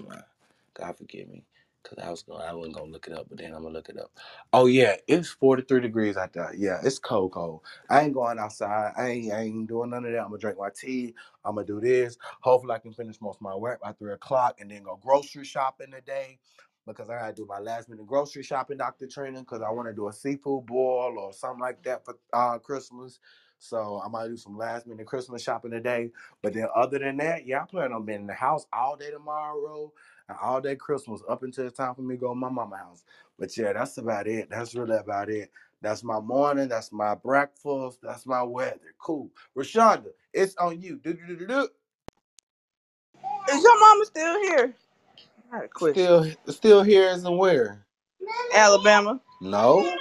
God 0.74 0.98
forgive 0.98 1.30
me. 1.30 1.44
Cause 1.84 2.00
I 2.04 2.12
was 2.12 2.22
going, 2.24 2.42
I 2.42 2.54
wasn't 2.54 2.76
gonna 2.76 2.92
look 2.92 3.08
it 3.08 3.14
up, 3.14 3.28
but 3.30 3.38
then 3.38 3.54
I'm 3.54 3.64
gonna 3.64 3.74
look 3.74 3.90
it 3.90 3.98
up. 3.98 4.12
Oh 4.54 4.66
yeah, 4.68 4.98
it's 5.08 5.30
43 5.30 5.82
degrees 5.82 6.18
out 6.18 6.34
there. 6.34 6.54
Yeah, 6.56 6.80
it's 6.84 7.00
cold, 7.00 7.32
cold. 7.32 7.62
I 7.90 8.02
ain't 8.02 8.14
going 8.14 8.40
outside. 8.40 8.92
I 8.98 9.08
ain't, 9.08 9.34
I 9.34 9.42
ain't 9.44 9.68
doing 9.68 9.92
none 9.92 10.06
of 10.06 10.12
that. 10.12 10.20
I'm 10.20 10.28
gonna 10.28 10.38
drink 10.38 10.60
my 10.60 10.70
tea. 10.70 11.16
I'm 11.46 11.56
gonna 11.56 11.66
do 11.68 11.80
this. 11.80 12.18
Hopefully, 12.42 12.74
I 12.76 12.80
can 12.80 12.94
finish 12.94 13.22
most 13.22 13.38
of 13.38 13.42
my 13.42 13.56
work 13.56 13.82
by 13.82 13.94
three 13.94 14.14
o'clock, 14.14 14.58
and 14.60 14.70
then 14.70 14.84
go 14.84 15.00
grocery 15.02 15.46
shopping 15.46 15.92
today 15.92 16.40
because 16.88 17.10
I 17.12 17.20
gotta 17.20 17.34
do 17.36 17.48
my 17.48 17.60
last 17.60 17.90
minute 17.90 18.08
grocery 18.08 18.44
shopping, 18.44 18.80
Dr. 18.80 19.08
Training, 19.08 19.42
because 19.44 19.64
I 19.64 19.72
want 19.72 19.90
to 19.90 19.96
do 19.96 20.10
a 20.10 20.14
seafood 20.14 20.68
boil 20.68 21.20
or 21.20 21.34
something 21.34 21.62
like 21.62 21.84
that 21.86 22.06
for 22.06 22.16
uh, 22.34 22.60
Christmas. 22.60 23.20
So 23.60 24.02
I 24.06 24.10
might 24.10 24.30
do 24.30 24.38
some 24.38 24.58
last 24.58 24.88
minute 24.88 25.08
Christmas 25.08 25.44
shopping 25.44 25.72
today. 25.72 26.12
But 26.44 26.54
then 26.56 26.68
other 26.76 27.00
than 27.00 27.18
that, 27.20 27.48
yeah, 27.48 27.64
I 27.64 27.68
plan 27.68 27.94
on 27.94 28.06
being 28.06 28.22
in 28.22 28.28
the 28.28 28.36
house 28.36 28.68
all 28.74 28.98
day 28.98 29.12
tomorrow 29.12 29.94
and 30.30 30.40
all 30.42 30.62
day 30.62 30.78
Christmas 30.78 31.22
up 31.30 31.44
until 31.44 31.68
it's 31.68 31.78
time 31.78 31.96
for 31.96 32.04
me 32.04 32.16
to 32.16 32.22
go 32.22 32.30
to 32.30 32.36
my 32.36 32.50
mama 32.50 32.78
house. 32.78 33.06
But 33.40 33.58
yeah, 33.58 33.74
that's 33.74 34.00
about 34.00 34.28
it. 34.28 34.50
That's 34.52 34.76
really 34.76 34.98
about 34.98 35.30
it. 35.30 35.52
That's 35.82 36.04
my 36.04 36.22
morning. 36.22 36.70
That's 36.70 36.92
my 36.94 37.16
breakfast. 37.16 38.00
That's 38.04 38.28
my 38.28 38.44
weather. 38.44 38.96
Cool. 39.00 39.32
Rashonda, 39.58 40.10
it's 40.34 40.56
on 40.58 40.82
you. 40.82 40.98
Do 41.04 41.14
do 41.14 41.38
do 41.38 41.48
do. 41.48 41.70
Is 43.52 43.64
your 43.64 43.80
mama 43.80 44.06
still 44.06 44.42
here? 44.44 44.76
I 45.52 45.58
had 45.58 45.66
a 45.66 45.70
question. 45.70 46.04
Still, 46.04 46.32
still 46.48 46.84
here 46.84 47.10
and 47.12 47.38
where? 47.38 47.86
Alabama. 48.54 49.22
No. 49.42 49.94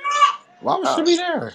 Why 0.61 0.77
would 0.77 0.89
she 0.89 1.03
Oh. 1.03 1.05
be 1.05 1.17
there? 1.17 1.55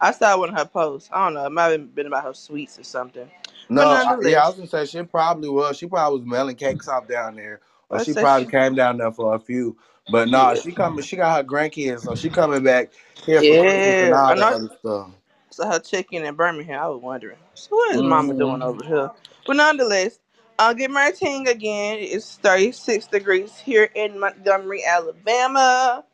I 0.00 0.12
saw 0.12 0.38
one 0.38 0.50
of 0.50 0.56
her 0.56 0.64
posts. 0.66 1.10
I 1.12 1.24
don't 1.26 1.34
know. 1.34 1.46
It 1.46 1.50
might 1.52 1.72
have 1.72 1.94
been 1.94 2.06
about 2.06 2.24
her 2.24 2.34
sweets 2.34 2.78
or 2.78 2.84
something. 2.84 3.30
No, 3.68 3.82
I, 3.82 4.16
yeah, 4.22 4.44
I 4.44 4.46
was 4.48 4.56
gonna 4.56 4.68
say 4.68 4.86
she 4.86 5.02
probably 5.04 5.48
was. 5.48 5.76
She 5.78 5.86
probably 5.88 6.20
was 6.20 6.28
mailing 6.28 6.56
cakes 6.56 6.88
off 6.88 7.08
down 7.08 7.36
there, 7.36 7.60
or 7.90 7.98
she 8.00 8.14
probably 8.14 8.46
she- 8.46 8.52
came 8.52 8.74
down 8.76 8.98
there 8.98 9.12
for 9.12 9.34
a 9.34 9.38
few. 9.38 9.76
But 10.10 10.28
no, 10.28 10.54
she 10.54 10.72
coming. 10.72 11.04
She 11.04 11.16
got 11.16 11.36
her 11.38 11.44
grandkids, 11.48 12.02
so 12.02 12.14
she 12.14 12.30
coming 12.30 12.62
back 12.64 12.92
here 13.26 13.42
Yeah, 13.42 14.22
I 14.22 14.34
know. 14.34 14.68
stuff. 14.80 15.10
So 15.50 15.66
her 15.68 15.80
chicken 15.80 16.24
in 16.24 16.34
Birmingham. 16.36 16.82
I 16.82 16.88
was 16.88 17.02
wondering. 17.02 17.38
So 17.54 17.76
what 17.76 17.96
is 17.96 18.02
Mama 18.02 18.34
Mhm. 18.34 18.38
doing 18.38 18.62
over 18.62 18.84
here? 18.84 19.10
But 19.46 19.56
nonetheless, 19.56 20.18
uh, 20.58 20.74
get 20.74 20.90
my 20.90 21.12
Martin 21.20 21.48
again. 21.48 21.98
It's 22.00 22.36
36 22.38 23.08
degrees 23.08 23.58
here 23.58 23.90
in 23.94 24.20
Montgomery, 24.20 24.84
Alabama. 24.86 26.04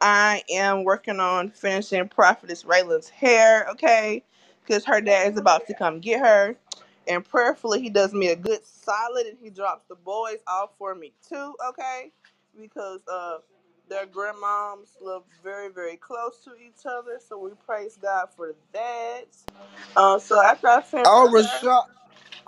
I 0.00 0.42
am 0.50 0.84
working 0.84 1.20
on 1.20 1.50
finishing 1.50 2.08
Prophetess 2.08 2.64
Raylan's 2.64 3.10
hair, 3.10 3.68
okay? 3.72 4.24
Because 4.66 4.86
her 4.86 5.02
dad 5.02 5.32
is 5.32 5.38
about 5.38 5.66
to 5.68 5.74
come 5.74 6.00
get 6.00 6.20
her. 6.20 6.56
And 7.08 7.24
prayerfully, 7.24 7.82
he 7.82 7.90
does 7.90 8.14
me 8.14 8.28
a 8.28 8.36
good 8.36 8.64
solid 8.66 9.26
and 9.26 9.38
he 9.42 9.50
drops 9.50 9.84
the 9.88 9.96
boys 9.96 10.38
off 10.48 10.70
for 10.78 10.94
me 10.94 11.12
too, 11.28 11.54
okay? 11.70 12.12
Because 12.60 13.02
uh, 13.12 13.38
their 13.90 14.06
grandmoms 14.06 14.90
live 15.02 15.24
very, 15.44 15.70
very 15.70 15.98
close 15.98 16.38
to 16.44 16.52
each 16.56 16.86
other. 16.86 17.20
So 17.28 17.38
we 17.38 17.50
praise 17.66 17.98
God 18.00 18.28
for 18.36 18.54
that. 18.74 19.24
Uh, 19.96 20.18
so 20.20 20.42
after 20.42 20.68
I 20.68 20.82
finish 20.82 21.06
Oh, 21.06 21.28
Rashad. 21.32 21.84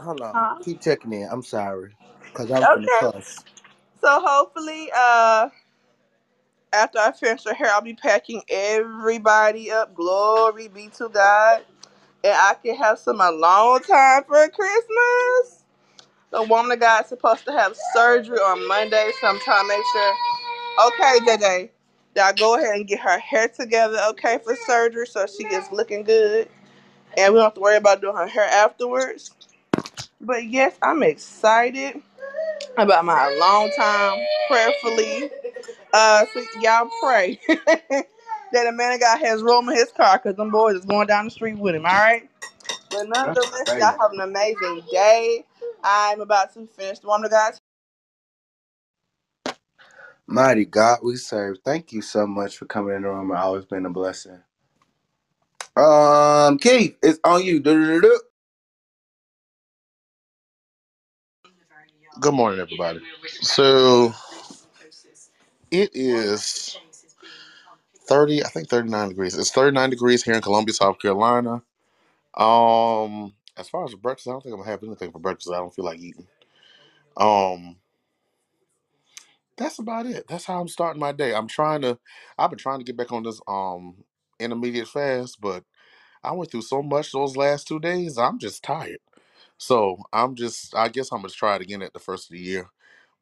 Hold 0.00 0.22
on. 0.22 0.36
Huh? 0.36 0.56
Keep 0.64 0.82
checking 0.82 1.12
in. 1.14 1.28
I'm 1.32 1.42
sorry, 1.42 1.96
cause 2.34 2.50
I'm 2.50 2.66
gonna 2.72 2.88
Okay. 2.88 3.00
cuss. 3.00 3.44
so 4.02 4.20
hopefully, 4.24 4.90
uh, 4.96 5.48
after 6.72 6.98
I 7.00 7.12
finish 7.12 7.44
her 7.44 7.54
hair, 7.54 7.70
I'll 7.72 7.82
be 7.82 7.94
packing 7.94 8.42
everybody 8.50 9.72
up. 9.72 9.94
Glory 9.94 10.68
be 10.68 10.90
to 10.98 11.08
God. 11.10 11.64
And 12.24 12.34
I 12.34 12.54
can 12.62 12.76
have 12.76 12.98
some 12.98 13.20
alone 13.20 13.82
time 13.82 14.24
for 14.24 14.48
Christmas. 14.48 15.64
The 16.30 16.42
woman 16.44 16.72
of 16.72 16.80
God's 16.80 17.08
supposed 17.10 17.44
to 17.46 17.52
have 17.52 17.74
surgery 17.94 18.38
on 18.38 18.68
Monday, 18.68 19.10
so 19.20 19.28
I'm 19.28 19.40
trying 19.40 19.64
to 19.64 19.68
make 19.68 19.84
sure. 19.92 20.14
Okay, 20.88 21.18
JJ, 21.26 21.70
that 22.14 22.26
I 22.26 22.32
go 22.38 22.56
ahead 22.56 22.76
and 22.76 22.86
get 22.88 23.00
her 23.00 23.18
hair 23.18 23.48
together, 23.48 23.98
okay, 24.10 24.38
for 24.44 24.56
surgery, 24.66 25.06
so 25.06 25.26
she 25.26 25.44
gets 25.44 25.72
looking 25.72 26.04
good, 26.04 26.48
and 27.18 27.34
we 27.34 27.38
don't 27.40 27.46
have 27.46 27.54
to 27.54 27.60
worry 27.60 27.76
about 27.76 28.00
doing 28.02 28.16
her 28.16 28.26
hair 28.28 28.44
afterwards. 28.46 29.32
But 30.20 30.46
yes, 30.46 30.76
I'm 30.82 31.02
excited 31.02 32.02
about 32.78 33.04
my 33.04 33.36
long 33.40 33.70
time, 33.76 34.18
prayerfully. 34.48 35.30
Uh, 35.92 36.26
so 36.34 36.42
y'all 36.60 36.90
pray 37.02 37.40
that 37.48 38.06
the 38.52 38.72
man 38.72 38.94
of 38.94 39.00
God 39.00 39.20
has 39.20 39.42
room 39.42 39.68
in 39.70 39.76
his 39.76 39.92
car, 39.96 40.18
cause 40.20 40.36
them 40.36 40.50
boys 40.50 40.76
is 40.76 40.86
going 40.86 41.08
down 41.08 41.26
the 41.26 41.32
street 41.32 41.58
with 41.58 41.74
him. 41.76 41.86
All 41.86 41.92
right. 41.92 42.28
But 42.90 43.08
nonetheless, 43.08 43.74
y'all 43.78 43.94
have 44.00 44.12
an 44.12 44.20
amazing 44.20 44.82
day. 44.92 45.44
I'm 45.84 46.20
about 46.22 46.54
to 46.54 46.66
finish 46.66 47.00
the 47.00 47.08
woman 47.08 47.26
of 47.26 47.32
God. 47.32 47.54
Mighty 50.26 50.64
God, 50.64 51.00
we 51.02 51.16
serve. 51.16 51.58
Thank 51.64 51.92
you 51.92 52.02
so 52.02 52.26
much 52.26 52.56
for 52.58 52.66
coming 52.66 52.96
in 52.96 53.02
the 53.02 53.10
room. 53.10 53.30
It's 53.32 53.40
always 53.40 53.64
been 53.66 53.86
a 53.86 53.90
blessing. 53.90 54.42
Um, 55.76 56.58
Keith, 56.58 56.96
it's 57.02 57.20
on 57.24 57.44
you. 57.44 57.60
Do 57.60 58.20
Good 62.18 62.34
morning, 62.34 62.60
everybody. 62.60 63.00
So 63.42 64.14
it 65.70 65.90
is 65.94 66.78
30, 68.08 68.44
I 68.44 68.48
think 68.48 68.68
39 68.68 69.10
degrees. 69.10 69.38
It's 69.38 69.50
39 69.52 69.90
degrees 69.90 70.24
here 70.24 70.34
in 70.34 70.42
Columbia, 70.42 70.74
South 70.74 70.98
Carolina. 71.00 71.62
Um, 72.36 73.34
as 73.56 73.68
far 73.68 73.84
as 73.84 73.94
breakfast, 73.96 74.28
I 74.28 74.32
don't 74.32 74.42
think 74.42 74.54
I'm 74.54 74.60
gonna 74.60 74.70
have 74.70 74.82
anything 74.84 75.12
for 75.12 75.20
breakfast. 75.20 75.50
I 75.52 75.58
don't 75.58 75.74
feel 75.74 75.86
like 75.86 76.00
eating. 76.00 76.28
Um, 77.16 77.76
that's 79.56 79.78
about 79.80 80.06
it. 80.06 80.26
That's 80.28 80.46
how 80.46 80.60
I'm 80.60 80.68
starting 80.68 81.00
my 81.00 81.12
day. 81.12 81.34
I'm 81.34 81.48
trying 81.48 81.82
to. 81.82 81.98
I've 82.38 82.50
been 82.50 82.58
trying 82.58 82.80
to 82.80 82.84
get 82.84 82.96
back 82.96 83.12
on 83.12 83.24
this 83.24 83.40
um 83.48 83.96
intermediate 84.40 84.88
fast, 84.88 85.40
but 85.40 85.64
I 86.24 86.32
went 86.32 86.50
through 86.52 86.62
so 86.62 86.82
much 86.82 87.12
those 87.12 87.36
last 87.36 87.68
two 87.68 87.80
days. 87.80 88.18
I'm 88.18 88.38
just 88.38 88.64
tired. 88.64 88.98
So 89.58 89.98
I'm 90.12 90.34
just. 90.36 90.74
I 90.76 90.88
guess 90.88 91.12
I'm 91.12 91.20
gonna 91.20 91.30
try 91.30 91.56
it 91.56 91.62
again 91.62 91.82
at 91.82 91.92
the 91.92 91.98
first 92.00 92.26
of 92.26 92.32
the 92.32 92.40
year. 92.42 92.68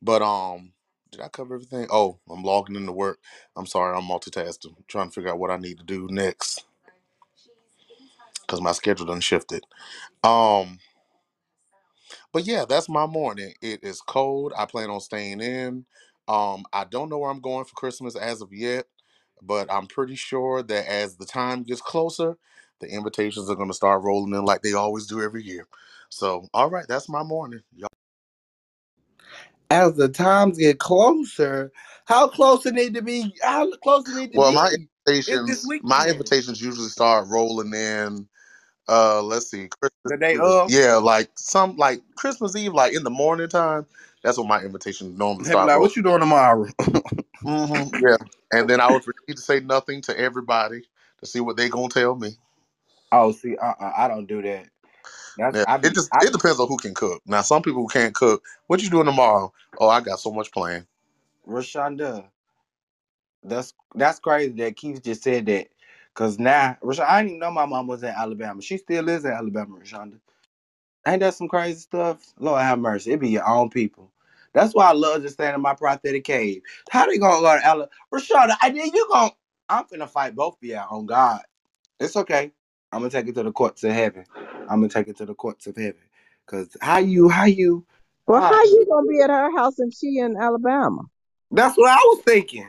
But 0.03 0.23
um, 0.23 0.73
did 1.11 1.21
I 1.23 1.29
cover 1.29 1.55
everything? 1.55 1.89
Oh, 1.91 2.19
I'm 2.31 2.43
logging 2.45 2.77
into 2.77 2.93
work. 2.93 3.19
I'm 3.57 3.67
sorry. 3.67 3.97
I'm 3.97 4.05
multitasking, 4.05 4.77
trying 4.89 5.09
to 5.09 5.15
figure 5.15 5.31
out 5.31 5.39
what 5.39 5.51
I 5.51 5.59
need 5.59 5.79
to 5.79 5.85
do 5.85 6.09
next 6.11 6.65
because 8.43 8.61
my 8.61 8.73
schedule 8.73 9.07
done 9.07 9.21
shifted. 9.21 9.65
Um. 10.25 10.79
But 12.33 12.47
yeah, 12.47 12.67
that's 12.69 12.89
my 12.91 13.07
morning. 13.09 13.55
It 13.63 13.85
is 13.85 14.03
cold. 14.03 14.55
I 14.57 14.67
plan 14.67 14.91
on 14.91 15.01
staying 15.01 15.43
in. 15.43 15.87
Um, 16.29 16.65
I 16.73 16.85
don't 16.85 17.11
know 17.11 17.19
where 17.19 17.33
I'm 17.33 17.41
going 17.41 17.67
for 17.67 17.75
Christmas 17.75 18.17
as 18.17 18.43
of 18.43 18.55
yet, 18.55 18.87
but 19.43 19.73
I'm 19.73 19.89
pretty 19.89 20.17
sure 20.17 20.63
that 20.63 20.89
as 20.89 21.17
the 21.17 21.27
time 21.27 21.65
gets 21.65 21.83
closer, 21.83 22.39
the 22.83 22.89
invitations 22.95 23.51
are 23.51 23.57
going 23.57 23.71
to 23.71 23.75
start 23.75 24.03
rolling 24.05 24.35
in 24.35 24.45
like 24.45 24.63
they 24.63 24.75
always 24.75 25.07
do 25.07 25.23
every 25.23 25.43
year. 25.45 25.67
So, 26.11 26.49
all 26.55 26.71
right, 26.71 26.87
that's 26.89 27.09
my 27.09 27.25
morning. 27.25 27.63
Y'all- 27.77 27.89
As 29.71 29.95
the 29.97 30.11
times 30.11 30.59
get 30.59 30.79
closer, 30.81 31.73
how 32.07 32.29
close 32.29 32.67
it 32.67 32.75
need 32.75 32.95
to 32.95 33.03
be? 33.03 33.35
How 33.43 33.71
close 33.77 34.09
it 34.09 34.17
need 34.17 34.27
to 34.27 34.33
be? 34.33 34.39
Well, 34.39 34.53
my 34.53 34.71
be? 34.77 34.89
It's 35.07 35.29
this 35.29 35.39
invitations, 35.39 35.83
my 35.83 36.09
invitations 36.09 36.63
usually 36.63 36.89
start 36.89 37.29
rolling 37.29 37.75
in. 37.75 38.29
Uh, 38.89 39.23
let's 39.23 39.51
see, 39.51 39.69
Christmas. 39.69 39.93
The 40.05 40.17
day 40.19 40.35
Eve. 40.35 40.41
of. 40.41 40.71
Yeah, 40.71 40.97
like 40.97 41.31
some 41.37 41.77
like 41.77 42.03
Christmas 42.17 42.57
Eve, 42.57 42.75
like 42.75 42.95
in 42.95 43.05
the 43.05 43.11
morning 43.11 43.49
time. 43.49 43.87
That's 44.23 44.39
when 44.39 44.49
my 44.49 44.61
invitations 44.63 45.19
normally 45.19 45.47
start 45.47 45.67
like, 45.69 45.77
rolling. 45.77 45.89
what 45.89 45.97
you 45.97 46.03
doing 46.03 46.21
tomorrow? 46.21 46.67
hmm 47.43 47.85
yeah. 48.07 48.17
And 48.53 48.69
then 48.69 48.81
I 48.81 48.91
would 48.91 49.03
proceed 49.05 49.37
to 49.37 49.43
say 49.43 49.61
nothing 49.61 50.03
to 50.03 50.19
everybody 50.19 50.83
to 51.21 51.27
see 51.27 51.41
what 51.41 51.57
they 51.57 51.69
gonna 51.69 51.89
tell 51.89 52.15
me. 52.17 52.37
Oh, 53.13 53.33
see, 53.33 53.57
uh, 53.57 53.75
uh 53.81 53.93
I 53.97 54.09
don't 54.09 54.27
do 54.27 54.43
that. 54.43 54.69
That's 55.37 55.59
Yeah. 55.59 55.65
I 55.69 55.77
It 55.77 55.95
just 55.95 56.11
I 56.13 56.25
it 56.25 56.33
depends 56.33 56.61
on 56.61 56.69
who 56.69 56.79
can 56.79 56.95
cook. 56.95 57.23
Now 57.27 57.43
some 57.43 57.63
people 57.63 57.83
who 57.83 57.89
can't 57.89 58.15
cook, 58.15 58.45
what 58.69 58.83
you 58.83 58.91
doing 58.91 59.07
tomorrow? 59.07 59.53
Oh, 59.79 59.89
I 59.89 60.01
got 60.03 60.21
so 60.21 60.33
much 60.33 60.53
planned. 60.53 60.87
Rashonda. 61.49 62.25
That's 63.45 63.75
that's 63.95 64.21
crazy 64.21 64.53
that 64.55 64.77
Keith 64.77 65.03
just 65.03 65.25
said 65.25 65.47
that. 65.47 65.69
Cause 66.15 66.39
now, 66.39 66.77
Rashonda, 66.83 67.09
I 67.09 67.23
didn't 67.23 67.31
even 67.33 67.41
know 67.41 67.51
my 67.53 67.67
mom 67.67 67.87
was 67.89 68.03
in 68.03 68.11
Alabama. 68.11 68.63
She 68.63 68.79
still 68.79 69.09
is 69.09 69.25
in 69.25 69.33
Alabama, 69.33 69.79
Rashonda. 69.79 70.19
Ain't 71.07 71.21
that 71.21 71.35
some 71.35 71.49
crazy 71.49 71.81
stuff? 71.81 72.35
Lord 72.39 72.63
have 72.63 72.79
mercy. 72.79 73.13
It 73.13 73.21
be 73.21 73.31
your 73.31 73.49
own 73.49 73.71
people. 73.71 74.13
That's 74.55 74.75
why 74.75 74.91
I 74.91 74.93
love 74.93 75.23
just 75.23 75.35
staying 75.35 75.55
in 75.55 75.63
my 75.63 75.75
prophetic 75.75 76.25
cave. 76.25 76.63
How 76.91 77.07
they 77.07 77.19
gonna 77.19 77.41
go 77.41 77.59
to 77.59 77.67
Alabama? 77.67 77.91
Rashonda, 78.15 78.57
I 78.63 78.71
think 78.71 78.95
you 78.95 79.09
gonna 79.11 79.33
I'm 79.69 79.85
finna 79.87 80.09
fight 80.09 80.37
both 80.37 80.57
of 80.57 80.65
y'all 80.65 80.89
on 80.99 81.07
God. 81.07 81.43
It's 82.01 82.17
okay. 82.17 82.53
I'm 82.93 83.01
gonna 83.01 83.11
take 83.11 83.29
it 83.29 83.35
to 83.37 83.43
the 83.43 83.53
courts 83.53 83.83
of 83.85 83.93
heaven. 83.93 84.25
I'm 84.69 84.81
gonna 84.81 84.89
take 84.89 85.09
it 85.09 85.17
to 85.19 85.27
the 85.27 85.35
courts 85.35 85.67
of 85.67 85.77
heaven. 85.77 86.03
Cause 86.47 86.77
how 86.81 86.99
you 86.99 87.29
how 87.29 87.45
you 87.45 87.87
Well, 88.27 88.41
how 88.43 88.63
you 88.65 88.87
gonna 88.91 89.09
be 89.09 89.21
at 89.23 89.31
her 89.31 89.57
house 89.57 89.79
and 89.79 89.93
she 89.93 90.19
in 90.19 90.37
Alabama? 90.37 91.03
that's 91.51 91.77
what 91.77 91.91
I 91.91 91.97
was 91.97 92.23
thinking. 92.25 92.69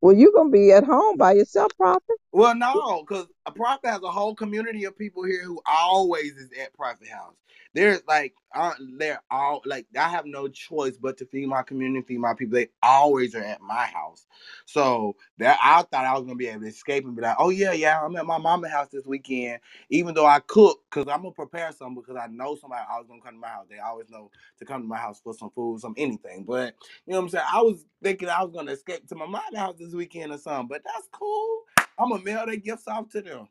Well, 0.00 0.14
you 0.14 0.32
gonna 0.34 0.50
be 0.50 0.70
at 0.72 0.84
home 0.84 1.16
by 1.16 1.32
yourself, 1.32 1.72
Prophet. 1.78 2.18
Well, 2.32 2.54
no, 2.54 3.04
because 3.08 3.26
a 3.46 3.52
prophet 3.52 3.86
has 3.88 4.02
a 4.02 4.10
whole 4.10 4.34
community 4.34 4.84
of 4.84 4.98
people 4.98 5.24
here 5.24 5.42
who 5.44 5.60
always 5.66 6.32
is 6.32 6.50
at 6.60 6.74
Prophet 6.74 7.08
House. 7.08 7.36
There's 7.74 8.02
like, 8.08 8.34
uh, 8.54 8.74
they're 8.98 9.22
all 9.30 9.62
like, 9.66 9.86
I 9.98 10.08
have 10.10 10.26
no 10.26 10.48
choice 10.48 10.96
but 10.98 11.18
to 11.18 11.26
feed 11.26 11.48
my 11.48 11.62
community, 11.62 12.06
feed 12.06 12.18
my 12.20 12.34
people. 12.34 12.56
They 12.56 12.68
always 12.82 13.34
are 13.34 13.42
at 13.44 13.60
my 13.62 13.86
house. 13.86 14.26
So 14.66 15.16
that 15.38 15.58
I 15.62 15.82
thought 15.82 16.06
I 16.06 16.14
was 16.14 16.22
gonna 16.22 16.36
be 16.36 16.48
able 16.48 16.62
to 16.62 16.68
escape 16.68 17.04
and 17.06 17.16
be 17.16 17.22
like, 17.22 17.36
oh 17.38 17.50
yeah, 17.50 17.72
yeah, 17.72 18.02
I'm 18.02 18.16
at 18.16 18.26
my 18.26 18.38
mama's 18.38 18.72
house 18.72 18.88
this 18.92 19.06
weekend. 19.06 19.60
Even 19.90 20.14
though 20.14 20.26
I 20.26 20.40
cook, 20.40 20.80
because 20.90 21.08
I'm 21.12 21.22
gonna 21.22 21.32
prepare 21.32 21.72
some 21.72 21.94
because 21.94 22.16
I 22.16 22.28
know 22.28 22.56
somebody 22.56 22.84
always 22.90 23.08
gonna 23.08 23.22
come 23.22 23.34
to 23.34 23.40
my 23.40 23.48
house. 23.48 23.66
They 23.70 23.80
always 23.80 24.10
know 24.10 24.30
to 24.58 24.64
come 24.64 24.82
to 24.82 24.88
my 24.88 24.98
house 24.98 25.20
for 25.22 25.34
some 25.34 25.50
food, 25.50 25.80
some 25.80 25.94
anything. 25.98 26.44
But 26.44 26.74
you 27.06 27.12
know 27.12 27.18
what 27.20 27.24
I'm 27.24 27.30
saying? 27.30 27.46
I 27.52 27.62
was 27.62 27.84
thinking 28.02 28.28
I 28.28 28.42
was 28.42 28.52
gonna 28.52 28.72
escape 28.72 29.08
to 29.08 29.16
my 29.16 29.26
mama's 29.26 29.58
house 29.58 29.76
this 29.78 29.94
weekend 29.94 30.32
or 30.32 30.38
something, 30.38 30.68
but 30.68 30.82
that's 30.84 31.08
cool. 31.12 31.62
I'm 31.98 32.10
gonna 32.10 32.24
mail 32.24 32.46
their 32.46 32.56
gifts 32.56 32.88
off 32.88 33.10
to 33.10 33.22
them. 33.22 33.48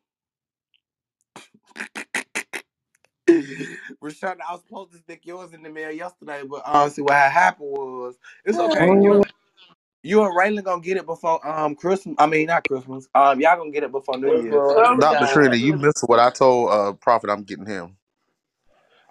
Rashonda, 4.04 4.40
I 4.48 4.54
was 4.54 4.62
supposed 4.62 4.92
to 4.92 4.98
stick 4.98 5.26
yours 5.26 5.54
in 5.54 5.64
the 5.64 5.70
mail 5.70 5.92
yesterday, 5.92 6.44
but 6.44 6.62
honestly, 6.66 7.04
what 7.04 7.14
had 7.14 7.32
happened 7.32 7.70
was 7.70 8.16
it's 8.46 8.60
okay. 8.60 8.90
Oh, 8.90 9.02
You 9.02 9.24
you 10.04 10.24
and 10.24 10.36
Raylan 10.38 10.64
gonna 10.64 10.82
get 10.82 10.98
it 10.98 11.06
before 11.06 11.46
um 11.48 11.76
Christmas. 11.76 12.16
I 12.20 12.28
mean, 12.28 12.48
not 12.48 12.68
Christmas. 12.68 13.08
Um, 13.16 13.40
y'all 13.40 13.58
gonna 13.58 13.72
get 13.72 13.84
it 13.84 13.92
before 13.92 14.18
New 14.18 14.42
Year's. 14.42 15.00
Dr. 15.00 15.34
Trinity, 15.34 15.62
you 15.62 15.76
missed 15.78 16.04
what 16.08 16.20
I 16.20 16.30
told 16.30 16.72
uh 16.72 16.94
Prophet 16.94 17.30
I'm 17.30 17.44
getting 17.44 17.66
him. 17.66 17.98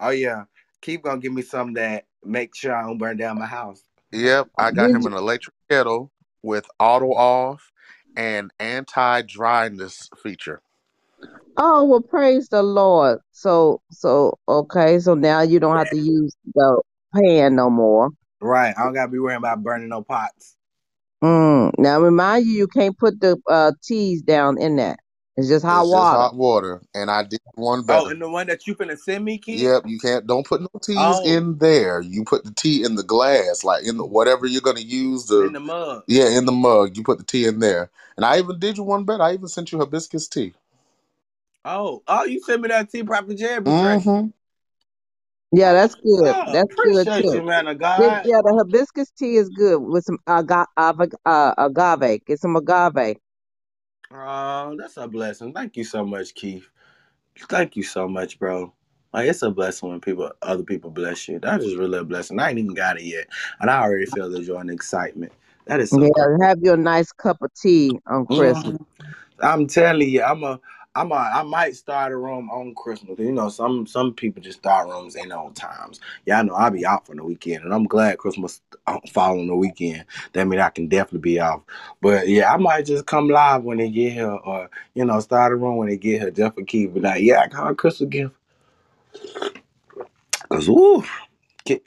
Oh 0.01 0.11
yeah, 0.11 0.45
keep 0.81 1.03
gonna 1.03 1.21
give 1.21 1.33
me 1.33 1.43
some 1.43 1.75
that 1.75 2.07
make 2.25 2.55
sure 2.55 2.75
I 2.75 2.83
don't 2.83 2.99
burn 2.99 3.17
down 3.17 3.39
my 3.39 3.47
house. 3.47 3.83
Yep, 4.13 4.51
I 4.59 4.71
got 4.71 4.91
him 4.91 5.07
an 5.07 5.15
electric 5.15 5.55
kettle 5.71 6.13
with 6.43 6.67
auto 6.79 7.13
off 7.13 7.73
and 8.17 8.51
anti 8.61 9.23
dryness 9.23 10.11
feature. 10.23 10.61
Oh 11.57 11.85
well, 11.85 12.01
praise 12.01 12.49
the 12.49 12.63
Lord. 12.63 13.21
So 13.33 13.81
so 13.91 14.39
okay, 14.49 14.99
so 14.99 15.15
now 15.15 15.43
you 15.43 15.61
don't 15.61 15.77
have 15.79 15.91
to 15.91 15.97
use 15.97 16.35
the 16.55 16.83
pan 17.15 17.57
no 17.57 17.71
more. 17.71 18.11
Right, 18.41 18.75
I 18.77 18.85
don't 18.85 18.95
gotta 18.95 19.11
be 19.11 19.19
worrying 19.19 19.39
about 19.39 19.63
burning 19.63 19.89
no 19.89 20.03
pots. 20.03 20.57
Mm. 21.23 21.73
Now 21.79 22.01
remind 22.01 22.47
you, 22.47 22.53
you 22.53 22.67
can't 22.69 22.99
put 22.99 23.21
the 23.21 23.39
uh, 23.49 23.73
teas 23.85 24.23
down 24.23 24.61
in 24.61 24.77
that. 24.77 24.99
It's 25.37 25.49
just 25.49 25.65
hot 25.65 25.83
It's 25.83 25.91
just 25.91 25.97
water. 25.97 26.17
hot 26.19 26.35
water, 26.35 26.83
and 26.95 27.11
I 27.11 27.23
did 27.25 27.41
one 27.55 27.83
better. 27.87 28.01
Oh, 28.01 28.11
and 28.11 28.21
the 28.21 28.29
one 28.29 28.47
that 28.49 28.67
you 28.67 28.75
finna 28.75 28.99
send 28.99 29.25
me, 29.25 29.39
Keith? 29.39 29.63
Yep, 29.63 29.85
you 29.87 29.99
can't. 29.99 30.27
Don't 30.27 30.47
put 30.47 30.61
no 30.61 30.69
teas 30.83 30.97
Oh. 30.99 31.23
in 31.25 31.59
there. 31.59 32.01
You 32.03 32.25
put 32.25 32.45
the 32.45 32.53
tea 32.53 32.85
in 32.85 32.97
the 32.97 33.03
glass, 33.03 33.65
like 33.65 33.85
in 33.85 33.97
the 33.97 34.05
whatever 34.05 34.47
you're 34.47 34.61
gonna 34.61 34.81
use. 34.81 35.27
The 35.27 35.47
in 35.47 35.53
the 35.55 35.61
mug. 35.61 36.03
yeah, 36.07 36.29
in 36.29 36.45
the 36.45 36.53
mug. 36.53 36.97
You 36.97 37.03
put 37.05 37.19
the 37.19 37.25
tea 37.25 37.47
in 37.47 37.61
there, 37.61 37.91
and 38.17 38.27
I 38.27 38.39
even 38.39 38.59
did 38.59 38.77
you 38.77 38.83
one 38.85 39.05
better. 39.05 39.23
I 39.23 39.35
even 39.35 39.49
sent 39.49 39.73
you 39.73 39.79
hibiscus 39.79 40.29
tea. 40.29 40.55
Oh, 41.65 42.03
oh, 42.09 42.25
you 42.25 42.41
sent 42.43 42.63
me 42.63 42.69
that 42.69 42.91
tea, 42.91 43.03
Prophet 43.05 43.37
Jerry. 43.39 43.61
Betrayed. 43.61 44.03
hmm 44.03 44.27
Yeah, 45.53 45.73
that's 45.75 45.95
good. 45.95 46.25
Oh, 46.27 46.53
That's 46.53 46.75
good 46.75 47.07
too. 47.23 47.35
you, 47.35 47.43
man 47.43 47.67
God. 47.77 48.27
yeah, 48.27 48.41
the 48.43 48.55
hibiscus 48.59 49.11
tea 49.11 49.37
is 49.37 49.49
good 49.51 49.79
with 49.81 50.05
some 50.05 50.19
aga- 50.27 50.67
uh, 50.77 51.55
agave. 51.59 52.25
Get 52.25 52.41
some 52.41 52.57
agave. 52.57 53.17
Oh, 54.13 54.77
that's 54.79 54.97
a 54.97 55.09
blessing. 55.09 55.53
Thank 55.53 55.77
you 55.77 55.85
so 55.85 56.05
much, 56.05 56.35
Keith. 56.35 56.69
Thank 57.49 57.77
you 57.77 57.83
so 57.83 58.09
much, 58.09 58.39
bro. 58.39 58.73
Like 59.13 59.29
it's 59.29 59.43
a 59.43 59.51
blessing 59.51 59.91
when 59.91 60.01
people, 60.01 60.31
other 60.43 60.63
people 60.65 60.91
bless 60.91 61.29
you. 61.29 61.39
That 61.39 61.61
is 61.63 61.77
really 61.77 61.99
a 61.99 62.05
blessing. 62.05 62.41
I 62.41 62.51
ain't 62.51 62.59
even 62.59 62.75
got 62.75 62.99
it 62.99 63.05
yet, 63.05 63.27
and 63.61 63.71
I 63.71 63.83
already 63.83 64.07
feel 64.07 64.31
the 64.31 64.43
joy 64.43 64.59
and 64.59 64.71
excitement. 64.71 65.33
That 65.67 65.81
is 65.81 65.93
so 65.93 65.99
Yeah, 65.99 66.09
cool. 66.09 66.39
have 66.43 66.59
your 66.61 66.77
nice 66.77 67.13
cup 67.13 67.39
of 67.43 67.53
tea 67.55 67.99
on 68.07 68.27
Christmas. 68.27 68.75
Mhm. 68.75 68.87
I'm 69.41 69.67
telling 69.67 70.09
you, 70.09 70.23
I'm 70.23 70.43
a, 70.45 70.61
I'm 70.95 71.11
a, 71.13 71.15
I 71.15 71.43
might 71.43 71.77
start 71.77 72.13
a 72.13 72.17
room 72.17 72.51
on 72.51 72.75
Christmas. 72.75 73.19
You 73.19 73.33
know, 73.33 73.49
some 73.49 73.87
some 73.87 74.13
people 74.13 74.43
just 74.43 74.59
start 74.59 74.89
rooms 74.89 75.17
in 75.17 75.33
on 75.33 75.55
times. 75.55 76.01
Y'all 76.27 76.45
know 76.45 76.55
I'll 76.55 76.71
be 76.71 76.85
out 76.85 77.07
for 77.07 77.15
the 77.15 77.25
weekend, 77.25 77.65
and 77.65 77.73
I'm 77.73 77.85
glad 77.85 78.19
Christmas 78.19 78.61
uh, 78.87 78.99
fall 79.11 79.41
on 79.41 79.47
the 79.47 79.57
weekend. 79.57 80.05
That 80.35 80.47
means 80.47 80.61
I 80.63 80.71
can 80.71 80.89
definitely 80.89 81.21
be 81.21 81.41
off. 81.41 81.63
But 82.03 82.29
yeah, 82.29 82.53
I 82.53 82.59
might 82.59 82.85
just 82.87 83.07
come 83.07 83.29
live 83.29 83.65
when 83.65 83.79
they 83.79 83.91
get 83.91 84.13
here, 84.13 84.31
or 84.33 84.69
you 84.95 85.05
know, 85.07 85.21
start 85.21 85.53
a 85.53 85.57
room 85.57 85.79
when 85.79 85.89
they 85.89 85.97
get 85.97 86.21
here, 86.21 86.31
just 86.31 86.55
for 86.57 86.65
keep. 86.65 86.93
But 86.93 87.03
like, 87.03 87.23
yeah, 87.23 87.41
I 87.41 87.49
got 87.49 87.71
a 87.71 87.75
Christmas 87.75 88.11
gift. 88.11 88.35
Cause 90.51 90.69
woo, 90.69 91.03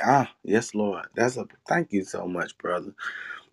ah, 0.02 0.32
yes, 0.44 0.74
Lord. 0.74 1.06
That's 1.16 1.38
a 1.38 1.46
thank 1.68 1.94
you 1.94 2.04
so 2.04 2.28
much, 2.28 2.58
brother. 2.58 2.94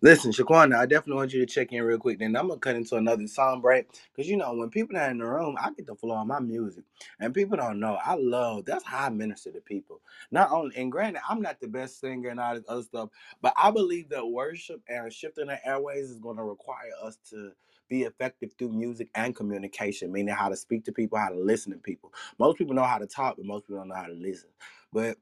Listen, 0.03 0.31
Shaquana, 0.31 0.77
I 0.77 0.87
definitely 0.87 1.15
want 1.17 1.33
you 1.33 1.41
to 1.45 1.53
check 1.53 1.73
in 1.73 1.83
real 1.83 1.99
quick. 1.99 2.21
Then 2.21 2.37
I'm 2.37 2.49
gonna 2.49 2.61
cut 2.61 2.77
into 2.77 2.97
another 2.97 3.27
song 3.27 3.61
break 3.61 3.87
because 4.15 4.31
you 4.31 4.37
know 4.37 4.53
when 4.55 4.71
people 4.71 4.97
are 4.97 5.11
in 5.11 5.19
the 5.19 5.25
room, 5.27 5.57
I 5.61 5.73
get 5.73 5.87
the 5.87 5.97
flow 5.97 6.15
on 6.15 6.29
my 6.29 6.39
music, 6.39 6.85
and 7.19 7.35
people 7.35 7.57
don't 7.57 7.81
know. 7.81 7.99
I 8.05 8.15
love 8.15 8.65
that's 8.65 8.85
how 8.85 9.07
I 9.07 9.09
minister 9.09 9.51
to 9.51 9.61
people. 9.61 10.01
Not 10.31 10.53
only, 10.53 10.77
and 10.77 10.93
granted, 10.93 11.23
I'm 11.29 11.43
not 11.43 11.61
the 11.61 11.67
best 11.67 11.99
singer 12.01 12.29
and 12.29 12.39
all 12.39 12.55
this 12.55 12.63
other 12.69 12.83
stuff, 12.83 13.09
but 13.43 13.55
I 13.57 13.73
believe 13.73 14.09
that 14.11 14.25
worship 14.27 14.81
and 14.89 15.13
shifting 15.13 15.49
the 15.49 15.67
airways 15.67 16.11
is 16.11 16.19
going 16.21 16.37
to 16.37 16.45
require 16.45 16.91
us 17.03 17.17
to 17.31 17.53
be 17.89 18.03
effective 18.03 18.51
through 18.57 18.73
music 18.73 19.09
and 19.17 19.35
communication, 19.35 20.13
meaning 20.13 20.35
how 20.35 20.49
to 20.49 20.57
speak 20.57 20.85
to 20.85 20.93
people, 20.93 21.19
how 21.19 21.31
to 21.31 21.41
listen 21.41 21.73
to 21.73 21.79
people. 21.79 22.13
Most 22.39 22.59
people 22.59 22.75
know 22.75 22.85
how 22.85 22.99
to 22.99 23.07
talk, 23.07 23.37
but 23.37 23.47
most 23.47 23.63
people 23.67 23.79
don't 23.79 23.89
know 23.89 23.97
how 23.97 24.07
to 24.07 24.13
listen. 24.13 24.51
But 24.93 25.17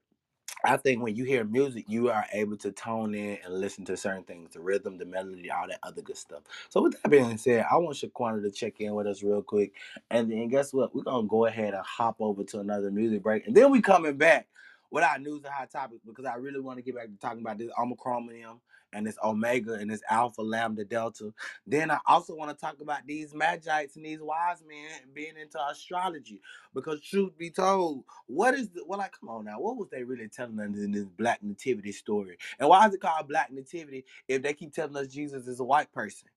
I 0.63 0.77
think 0.77 1.01
when 1.01 1.15
you 1.15 1.23
hear 1.23 1.43
music, 1.43 1.85
you 1.87 2.09
are 2.09 2.25
able 2.33 2.57
to 2.57 2.71
tone 2.71 3.15
in 3.15 3.39
and 3.43 3.59
listen 3.59 3.85
to 3.85 3.97
certain 3.97 4.23
things, 4.23 4.53
the 4.53 4.61
rhythm, 4.61 4.97
the 4.97 5.05
melody, 5.05 5.49
all 5.49 5.67
that 5.67 5.79
other 5.83 6.01
good 6.01 6.17
stuff. 6.17 6.43
So 6.69 6.83
with 6.83 7.01
that 7.01 7.09
being 7.09 7.37
said, 7.37 7.65
I 7.71 7.77
want 7.77 7.97
Shaquana 7.97 8.43
to 8.43 8.51
check 8.51 8.79
in 8.79 8.93
with 8.93 9.07
us 9.07 9.23
real 9.23 9.41
quick. 9.41 9.73
And 10.11 10.31
then 10.31 10.49
guess 10.49 10.73
what? 10.73 10.93
We're 10.95 11.03
gonna 11.03 11.27
go 11.27 11.45
ahead 11.45 11.73
and 11.73 11.85
hop 11.85 12.17
over 12.19 12.43
to 12.43 12.59
another 12.59 12.91
music 12.91 13.23
break. 13.23 13.47
And 13.47 13.55
then 13.55 13.71
we 13.71 13.81
coming 13.81 14.17
back 14.17 14.47
with 14.91 15.03
our 15.03 15.17
news 15.17 15.43
and 15.43 15.53
hot 15.53 15.71
topics 15.71 16.01
because 16.05 16.25
I 16.25 16.35
really 16.35 16.59
want 16.59 16.77
to 16.77 16.83
get 16.83 16.95
back 16.95 17.05
to 17.07 17.17
talking 17.19 17.41
about 17.41 17.57
this 17.57 17.71
Omicromium 17.79 18.59
and 18.93 19.07
it's 19.07 19.17
Omega 19.23 19.73
and 19.75 19.91
it's 19.91 20.03
Alpha 20.09 20.41
Lambda 20.41 20.85
Delta. 20.85 21.33
Then 21.67 21.91
I 21.91 21.99
also 22.07 22.35
want 22.35 22.51
to 22.51 22.57
talk 22.65 22.81
about 22.81 23.07
these 23.07 23.33
Magites 23.33 23.95
and 23.95 24.05
these 24.05 24.21
wise 24.21 24.63
men 24.67 25.09
being 25.13 25.37
into 25.41 25.59
astrology. 25.69 26.41
Because 26.73 27.01
truth 27.01 27.37
be 27.37 27.49
told, 27.49 28.03
what 28.27 28.53
is 28.55 28.69
the 28.69 28.83
well 28.87 28.99
like 28.99 29.13
come 29.19 29.29
on 29.29 29.45
now, 29.45 29.59
what 29.59 29.77
was 29.77 29.89
they 29.91 30.03
really 30.03 30.27
telling 30.29 30.59
us 30.59 30.77
in 30.77 30.91
this 30.91 31.05
black 31.05 31.43
nativity 31.43 31.91
story? 31.91 32.37
And 32.59 32.69
why 32.69 32.87
is 32.87 32.93
it 32.93 33.01
called 33.01 33.27
black 33.29 33.51
nativity 33.51 34.05
if 34.27 34.41
they 34.41 34.53
keep 34.53 34.73
telling 34.73 34.97
us 34.97 35.07
Jesus 35.07 35.47
is 35.47 35.59
a 35.59 35.63
white 35.65 35.91
person? 35.93 36.29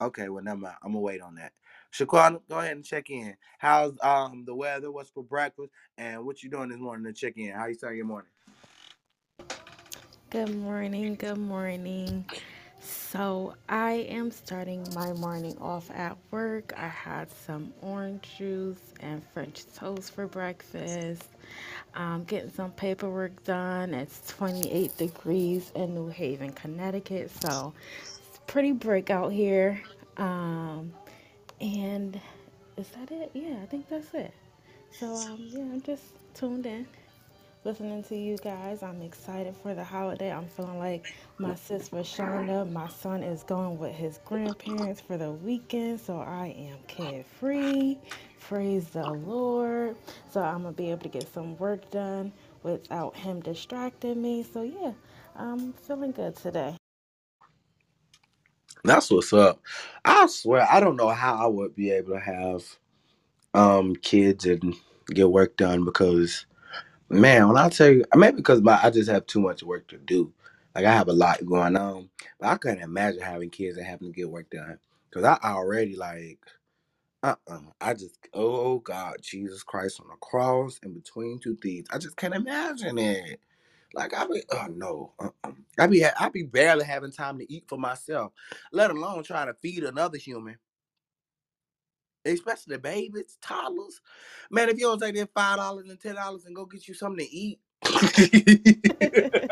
Okay, 0.00 0.30
well 0.30 0.44
never 0.44 0.60
mind. 0.60 0.76
I'm 0.84 0.92
gonna 0.92 1.00
wait 1.00 1.22
on 1.22 1.36
that. 1.36 1.52
Shaquana, 1.92 2.40
go 2.48 2.60
ahead 2.60 2.76
and 2.76 2.86
check 2.86 3.10
in. 3.10 3.36
How's 3.58 3.98
um 4.02 4.44
the 4.46 4.54
weather? 4.54 4.92
What's 4.92 5.10
for 5.10 5.24
breakfast? 5.24 5.70
And 5.98 6.24
what 6.26 6.44
you 6.44 6.50
doing 6.50 6.70
this 6.70 6.78
morning 6.80 7.06
to 7.06 7.14
check 7.18 7.34
in? 7.38 7.52
How 7.52 7.66
you 7.66 7.74
starting 7.74 7.98
your 7.98 8.06
morning? 8.06 8.30
Good 10.30 10.54
morning, 10.54 11.14
good 11.14 11.38
morning. 11.38 12.26
So, 12.82 13.54
I 13.66 13.92
am 14.10 14.30
starting 14.30 14.86
my 14.94 15.14
morning 15.14 15.56
off 15.58 15.90
at 15.90 16.18
work. 16.30 16.74
I 16.76 16.86
had 16.86 17.30
some 17.30 17.72
orange 17.80 18.28
juice 18.36 18.92
and 19.00 19.22
French 19.32 19.64
toast 19.74 20.14
for 20.14 20.26
breakfast. 20.26 21.24
Um, 21.94 22.24
getting 22.24 22.50
some 22.50 22.72
paperwork 22.72 23.42
done. 23.44 23.94
It's 23.94 24.20
28 24.28 24.98
degrees 24.98 25.72
in 25.74 25.94
New 25.94 26.08
Haven, 26.08 26.52
Connecticut. 26.52 27.30
So, 27.42 27.72
it's 28.28 28.40
pretty 28.46 28.72
break 28.72 29.08
out 29.08 29.32
here. 29.32 29.82
Um, 30.18 30.92
and 31.58 32.20
is 32.76 32.88
that 32.88 33.10
it? 33.10 33.30
Yeah, 33.32 33.56
I 33.62 33.64
think 33.64 33.88
that's 33.88 34.12
it. 34.12 34.34
So, 34.90 35.14
um, 35.14 35.38
yeah, 35.38 35.60
I'm 35.60 35.80
just 35.80 36.04
tuned 36.34 36.66
in 36.66 36.86
listening 37.64 38.02
to 38.04 38.16
you 38.16 38.38
guys. 38.38 38.82
I'm 38.82 39.02
excited 39.02 39.56
for 39.62 39.74
the 39.74 39.84
holiday. 39.84 40.32
I'm 40.32 40.46
feeling 40.48 40.78
like 40.78 41.06
my 41.38 41.54
sis 41.56 41.90
Rashonda. 41.90 42.70
My 42.72 42.88
son 42.88 43.22
is 43.22 43.42
going 43.44 43.78
with 43.78 43.94
his 43.94 44.20
grandparents 44.24 45.00
for 45.00 45.16
the 45.18 45.32
weekend, 45.32 46.00
so 46.00 46.18
I 46.18 46.48
am 46.58 46.78
carefree. 46.88 47.98
Praise 48.40 48.88
the 48.90 49.08
Lord. 49.10 49.96
So 50.30 50.42
I'm 50.42 50.62
gonna 50.64 50.72
be 50.72 50.90
able 50.90 51.02
to 51.02 51.10
get 51.10 51.32
some 51.32 51.56
work 51.58 51.90
done 51.90 52.32
without 52.62 53.16
him 53.16 53.40
distracting 53.40 54.22
me. 54.22 54.44
So 54.44 54.62
yeah, 54.62 54.92
I'm 55.36 55.72
feeling 55.74 56.12
good 56.12 56.36
today. 56.36 56.76
That's 58.84 59.10
what's 59.10 59.32
up. 59.32 59.60
I 60.04 60.26
swear, 60.28 60.66
I 60.70 60.80
don't 60.80 60.96
know 60.96 61.10
how 61.10 61.36
I 61.36 61.46
would 61.48 61.76
be 61.76 61.92
able 61.92 62.14
to 62.14 62.20
have 62.20 62.64
um 63.54 63.96
kids 63.96 64.46
and 64.46 64.74
get 65.08 65.30
work 65.30 65.56
done 65.56 65.84
because 65.84 66.46
man, 67.10 67.48
when 67.48 67.56
I 67.58 67.68
tell 67.68 67.90
you 67.90 68.04
maybe 68.16 68.36
because 68.36 68.62
my 68.62 68.80
I 68.82 68.90
just 68.90 69.10
have 69.10 69.26
too 69.26 69.40
much 69.40 69.62
work 69.62 69.88
to 69.88 69.98
do. 69.98 70.32
Like 70.74 70.84
I 70.86 70.92
have 70.94 71.08
a 71.08 71.12
lot 71.12 71.44
going 71.46 71.76
on. 71.76 72.10
But 72.40 72.48
I 72.48 72.56
couldn't 72.58 72.82
imagine 72.82 73.22
having 73.22 73.50
kids 73.50 73.78
and 73.78 73.86
having 73.86 74.08
to 74.08 74.14
get 74.14 74.30
work 74.30 74.50
done. 74.50 74.78
Cause 75.12 75.24
I 75.24 75.38
already 75.44 75.96
like 75.96 76.40
uh-uh. 77.22 77.60
I 77.80 77.94
just 77.94 78.16
oh 78.34 78.78
God, 78.80 79.16
Jesus 79.22 79.62
Christ 79.62 80.00
on 80.00 80.08
the 80.08 80.16
cross 80.16 80.80
in 80.84 80.94
between 80.94 81.38
two 81.40 81.56
thieves. 81.56 81.88
I 81.92 81.98
just 81.98 82.16
can't 82.16 82.34
imagine 82.34 82.98
it. 82.98 83.40
Like 83.94 84.14
I 84.14 84.26
be 84.26 84.42
oh 84.52 84.66
no. 84.74 85.12
Uh-uh. 85.20 85.52
I 85.78 85.86
be 85.88 86.04
I 86.04 86.28
be 86.30 86.44
barely 86.44 86.84
having 86.84 87.12
time 87.12 87.38
to 87.38 87.52
eat 87.52 87.64
for 87.68 87.78
myself, 87.78 88.32
let 88.72 88.90
alone 88.90 89.24
trying 89.24 89.48
to 89.48 89.54
feed 89.54 89.84
another 89.84 90.18
human 90.18 90.56
especially 92.34 92.76
the 92.76 92.80
babies, 92.80 93.38
toddlers. 93.42 94.02
Man, 94.50 94.70
if 94.70 94.78
you 94.78 94.86
don't 94.86 95.00
take 95.00 95.16
that 95.16 95.30
five 95.34 95.58
dollars 95.58 95.90
and 95.90 96.00
ten 96.00 96.16
dollars 96.16 96.46
and 96.46 96.56
go 96.56 96.66
get 96.66 96.88
you 96.88 96.94
something 96.94 97.26
to 97.26 97.32
eat. 97.32 97.60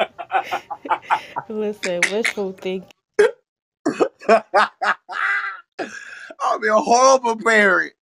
Listen, 1.48 2.08
wishful 2.08 2.52
thinking. 2.52 2.90
I'll 4.28 4.42
be 6.60 6.68
a 6.68 6.76
horrible 6.76 7.36
parent. 7.36 7.92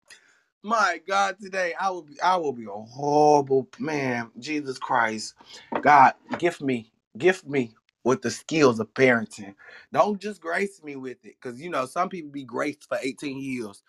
My 0.62 1.00
God, 1.08 1.36
today 1.40 1.72
I 1.80 1.88
will 1.90 2.02
be 2.02 2.20
I 2.22 2.36
will 2.36 2.52
be 2.52 2.64
a 2.66 2.70
horrible 2.70 3.66
man. 3.78 4.30
Jesus 4.40 4.78
Christ. 4.78 5.34
God, 5.82 6.12
gift 6.38 6.60
me, 6.62 6.92
gift 7.18 7.46
me 7.46 7.72
with 8.04 8.20
the 8.22 8.30
skills 8.30 8.78
of 8.80 8.92
parenting. 8.94 9.54
Don't 9.92 10.20
just 10.20 10.40
grace 10.42 10.82
me 10.84 10.96
with 10.96 11.24
it. 11.24 11.40
Cause 11.40 11.58
you 11.60 11.70
know, 11.70 11.86
some 11.86 12.08
people 12.10 12.30
be 12.30 12.44
graced 12.44 12.86
for 12.88 12.98
18 13.02 13.40
years 13.40 13.82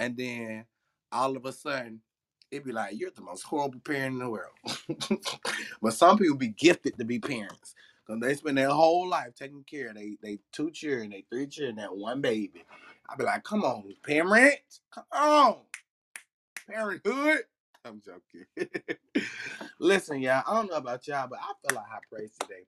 and 0.00 0.16
then 0.16 0.64
all 1.12 1.36
of 1.36 1.44
a 1.44 1.52
sudden 1.52 2.00
it'd 2.50 2.64
be 2.64 2.72
like 2.72 2.98
you're 2.98 3.10
the 3.14 3.20
most 3.20 3.42
horrible 3.42 3.78
parent 3.80 4.14
in 4.14 4.18
the 4.18 4.30
world. 4.30 4.54
but 5.82 5.92
some 5.92 6.18
people 6.18 6.36
be 6.36 6.48
gifted 6.48 6.98
to 6.98 7.04
be 7.04 7.20
parents. 7.20 7.74
Cause 8.06 8.18
they 8.20 8.34
spend 8.34 8.58
their 8.58 8.70
whole 8.70 9.08
life 9.08 9.34
taking 9.36 9.62
care 9.62 9.90
of 9.90 9.94
they 9.94 10.16
they 10.20 10.40
two 10.50 10.72
children, 10.72 11.10
they 11.10 11.24
three 11.30 11.46
children, 11.46 11.76
that 11.76 11.94
one 11.94 12.20
baby. 12.20 12.64
I'd 13.08 13.18
be 13.18 13.24
like, 13.24 13.44
come 13.44 13.62
on, 13.62 13.84
parent, 14.04 14.58
come 14.92 15.04
on, 15.12 15.58
parenthood. 16.68 17.42
I'm 17.84 18.02
joking. 18.04 18.68
Listen, 19.78 20.20
y'all, 20.20 20.42
I 20.46 20.54
don't 20.54 20.70
know 20.70 20.76
about 20.76 21.06
y'all, 21.06 21.28
but 21.28 21.38
I 21.40 21.52
feel 21.68 21.76
like 21.76 21.86
high 21.86 21.98
praise 22.10 22.32
today. 22.40 22.64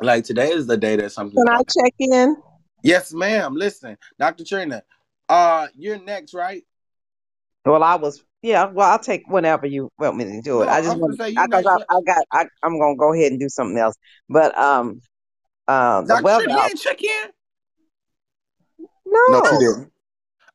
Like 0.00 0.24
today 0.24 0.50
is 0.50 0.66
the 0.66 0.76
day 0.76 0.96
that 0.96 1.12
something. 1.12 1.36
Can 1.36 1.48
I 1.48 1.62
check 1.62 1.94
in? 1.98 2.36
Yes, 2.82 3.12
ma'am. 3.12 3.54
Listen, 3.54 3.96
Dr. 4.18 4.44
Trina, 4.44 4.82
uh, 5.28 5.68
you're 5.74 6.02
next, 6.02 6.34
right? 6.34 6.62
Well, 7.64 7.82
I 7.82 7.96
was. 7.96 8.22
Yeah. 8.42 8.66
Well, 8.66 8.88
I'll 8.88 8.98
take 8.98 9.28
whenever 9.28 9.66
you 9.66 9.90
want 9.98 10.16
me 10.16 10.24
to 10.24 10.40
do 10.40 10.62
it. 10.62 10.66
No, 10.66 10.72
I 10.72 10.80
just 10.80 10.92
I'm 10.92 11.00
gonna 11.00 11.16
want 11.16 11.18
say 11.18 11.30
you 11.30 11.42
because 11.42 11.64
next. 11.64 11.84
I, 11.90 11.96
I 11.96 12.00
got. 12.02 12.24
I, 12.32 12.44
I'm 12.62 12.78
gonna 12.78 12.96
go 12.96 13.12
ahead 13.12 13.32
and 13.32 13.40
do 13.40 13.48
something 13.48 13.78
else. 13.78 13.96
But 14.28 14.56
um, 14.56 15.00
um, 15.68 16.06
the 16.06 16.14
Dr. 16.14 16.22
weather. 16.22 16.44
Trina, 16.44 16.58
you 16.58 16.64
ain't 16.64 16.78
check 16.78 17.02
in. 17.02 17.30
No, 19.06 19.42
she 19.44 19.58
didn't. 19.58 19.92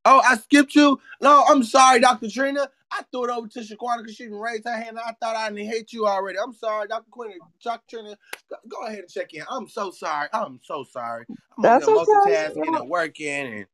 Oh, 0.03 0.21
I 0.25 0.37
skipped 0.37 0.73
you. 0.73 0.99
No, 1.21 1.43
I'm 1.47 1.63
sorry, 1.63 1.99
Dr. 1.99 2.29
Trina. 2.29 2.67
I 2.91 3.03
threw 3.11 3.25
it 3.25 3.29
over 3.29 3.47
to 3.47 3.59
Shaquana 3.59 3.99
because 3.99 4.15
she 4.15 4.23
didn't 4.23 4.39
raise 4.39 4.63
her 4.65 4.75
hand. 4.75 4.99
I 4.99 5.13
thought 5.21 5.35
I 5.35 5.49
didn't 5.49 5.69
hate 5.69 5.93
you 5.93 6.07
already. 6.07 6.39
I'm 6.39 6.53
sorry, 6.53 6.87
Dr. 6.87 7.09
Quinn. 7.09 7.33
Dr. 7.63 7.83
Trina, 7.89 8.17
go, 8.49 8.55
go 8.67 8.87
ahead 8.87 8.99
and 8.99 9.09
check 9.09 9.33
in. 9.33 9.43
I'm 9.49 9.67
so 9.67 9.91
sorry. 9.91 10.27
I'm 10.33 10.59
so 10.63 10.83
sorry. 10.83 11.25
I'm 11.57 11.63
that's 11.63 11.87
okay. 11.87 11.93
multitasking 11.93 12.71
No, 12.71 12.79
and 12.79 12.89
working 12.89 13.27
and 13.27 13.65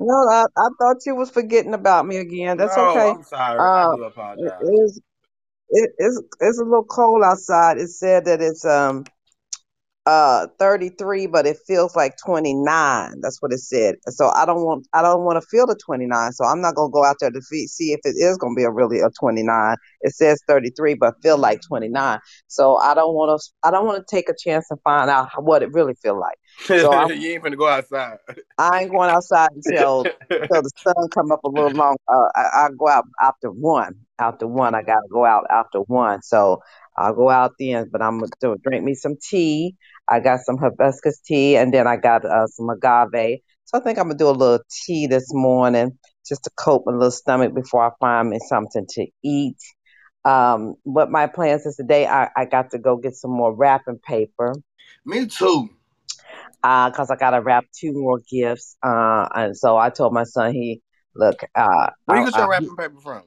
no, 0.00 0.14
I, 0.30 0.44
I 0.56 0.68
thought 0.80 1.06
you 1.06 1.14
was 1.16 1.30
forgetting 1.30 1.74
about 1.74 2.06
me 2.06 2.18
again. 2.18 2.58
That's 2.58 2.76
No, 2.76 2.78
okay. 2.78 3.14
I'm 3.14 3.22
sorry. 3.24 3.68
I 3.74 3.86
Uh, 3.86 3.88
do 3.88 4.04
apologize. 4.04 4.72
is. 4.84 5.00
It, 5.70 5.90
it's 5.98 6.22
it's 6.40 6.60
a 6.60 6.64
little 6.64 6.84
cold 6.84 7.22
outside. 7.24 7.78
It 7.78 7.88
said 7.90 8.26
that 8.26 8.40
it's 8.42 8.64
um 8.64 9.04
uh 10.06 10.48
33 10.58 11.26
but 11.28 11.46
it 11.46 11.56
feels 11.64 11.94
like 11.94 12.14
29 12.24 13.14
that's 13.20 13.40
what 13.40 13.52
it 13.52 13.60
said. 13.60 13.94
So 14.08 14.30
i 14.30 14.44
don't 14.44 14.64
want 14.64 14.88
i 14.92 15.00
don't 15.00 15.24
want 15.24 15.40
to 15.40 15.46
feel 15.48 15.64
the 15.66 15.76
29 15.76 16.32
so 16.32 16.44
i'm 16.44 16.60
not 16.60 16.74
going 16.74 16.90
to 16.90 16.92
go 16.92 17.04
out 17.04 17.16
there 17.20 17.30
to 17.30 17.40
fe- 17.48 17.66
see 17.66 17.92
if 17.92 18.00
it 18.04 18.16
is 18.16 18.36
going 18.36 18.54
to 18.54 18.58
be 18.58 18.64
a 18.64 18.70
really 18.70 18.98
a 18.98 19.10
29 19.20 19.76
it 20.00 20.12
says 20.14 20.40
33 20.48 20.94
but 20.94 21.14
feel 21.22 21.38
like 21.38 21.60
29 21.68 22.18
so 22.48 22.76
i 22.78 22.94
don't 22.94 23.14
want 23.14 23.40
to 23.40 23.50
i 23.62 23.70
don't 23.70 23.86
want 23.86 24.04
to 24.04 24.16
take 24.16 24.28
a 24.28 24.34
chance 24.36 24.66
and 24.70 24.80
find 24.82 25.08
out 25.08 25.28
what 25.38 25.62
it 25.62 25.72
really 25.72 25.94
feel 26.02 26.18
like. 26.18 26.38
So 26.66 27.08
you 27.10 27.32
ain't 27.32 27.42
gonna 27.44 27.56
go 27.56 27.68
outside. 27.68 28.18
i 28.58 28.80
ain't 28.80 28.90
going 28.90 29.10
outside 29.10 29.50
until 29.54 30.04
until 30.30 30.62
the 30.62 30.70
sun 30.78 31.08
come 31.14 31.30
up 31.30 31.44
a 31.44 31.48
little 31.48 31.70
long. 31.70 31.96
Uh 32.08 32.28
i, 32.34 32.64
I 32.64 32.68
go 32.76 32.88
out 32.88 33.04
after 33.20 33.50
one 33.50 33.94
after 34.18 34.46
one. 34.46 34.74
I 34.74 34.82
gotta 34.82 35.08
go 35.12 35.24
out 35.24 35.44
after 35.50 35.80
one. 35.80 36.22
So 36.22 36.62
i'll 36.96 37.14
go 37.14 37.28
out 37.30 37.52
then 37.58 37.88
but 37.90 38.02
i'm 38.02 38.20
gonna 38.40 38.56
drink 38.62 38.84
me 38.84 38.94
some 38.94 39.16
tea 39.22 39.74
I 40.08 40.20
got 40.20 40.40
some 40.40 40.58
hibiscus 40.58 41.20
tea 41.20 41.56
and 41.56 41.72
then 41.72 41.86
I 41.86 41.96
got 41.96 42.24
uh, 42.24 42.46
some 42.46 42.68
agave. 42.68 43.38
So 43.64 43.78
I 43.78 43.80
think 43.80 43.98
I'm 43.98 44.08
gonna 44.08 44.18
do 44.18 44.28
a 44.28 44.30
little 44.30 44.60
tea 44.70 45.06
this 45.06 45.32
morning 45.32 45.98
just 46.26 46.44
to 46.44 46.50
coat 46.56 46.82
my 46.84 46.92
little 46.92 47.10
stomach 47.10 47.54
before 47.54 47.86
I 47.86 47.90
find 48.00 48.28
me 48.28 48.38
something 48.48 48.86
to 48.90 49.06
eat. 49.22 49.58
Um, 50.24 50.74
what 50.82 51.10
my 51.10 51.26
plans 51.26 51.66
is 51.66 51.76
today, 51.76 52.06
I, 52.06 52.28
I 52.36 52.44
got 52.44 52.70
to 52.72 52.78
go 52.78 52.96
get 52.96 53.14
some 53.14 53.32
more 53.32 53.54
wrapping 53.54 53.98
paper 53.98 54.54
Me 55.04 55.26
too. 55.26 55.70
because 56.62 57.10
I 57.10 57.16
got 57.16 57.30
to 57.30 57.40
wrap 57.40 57.64
two 57.76 57.92
more 57.92 58.20
gifts. 58.30 58.76
Uh, 58.82 59.28
and 59.34 59.56
so 59.56 59.76
I 59.76 59.90
told 59.90 60.12
my 60.12 60.24
son, 60.24 60.52
he 60.52 60.80
look, 61.16 61.42
uh, 61.54 61.90
Where 62.04 62.18
you 62.18 62.30
get 62.30 62.36
your 62.36 62.50
wrapping 62.50 62.76
paper 62.76 63.00
from? 63.02 63.22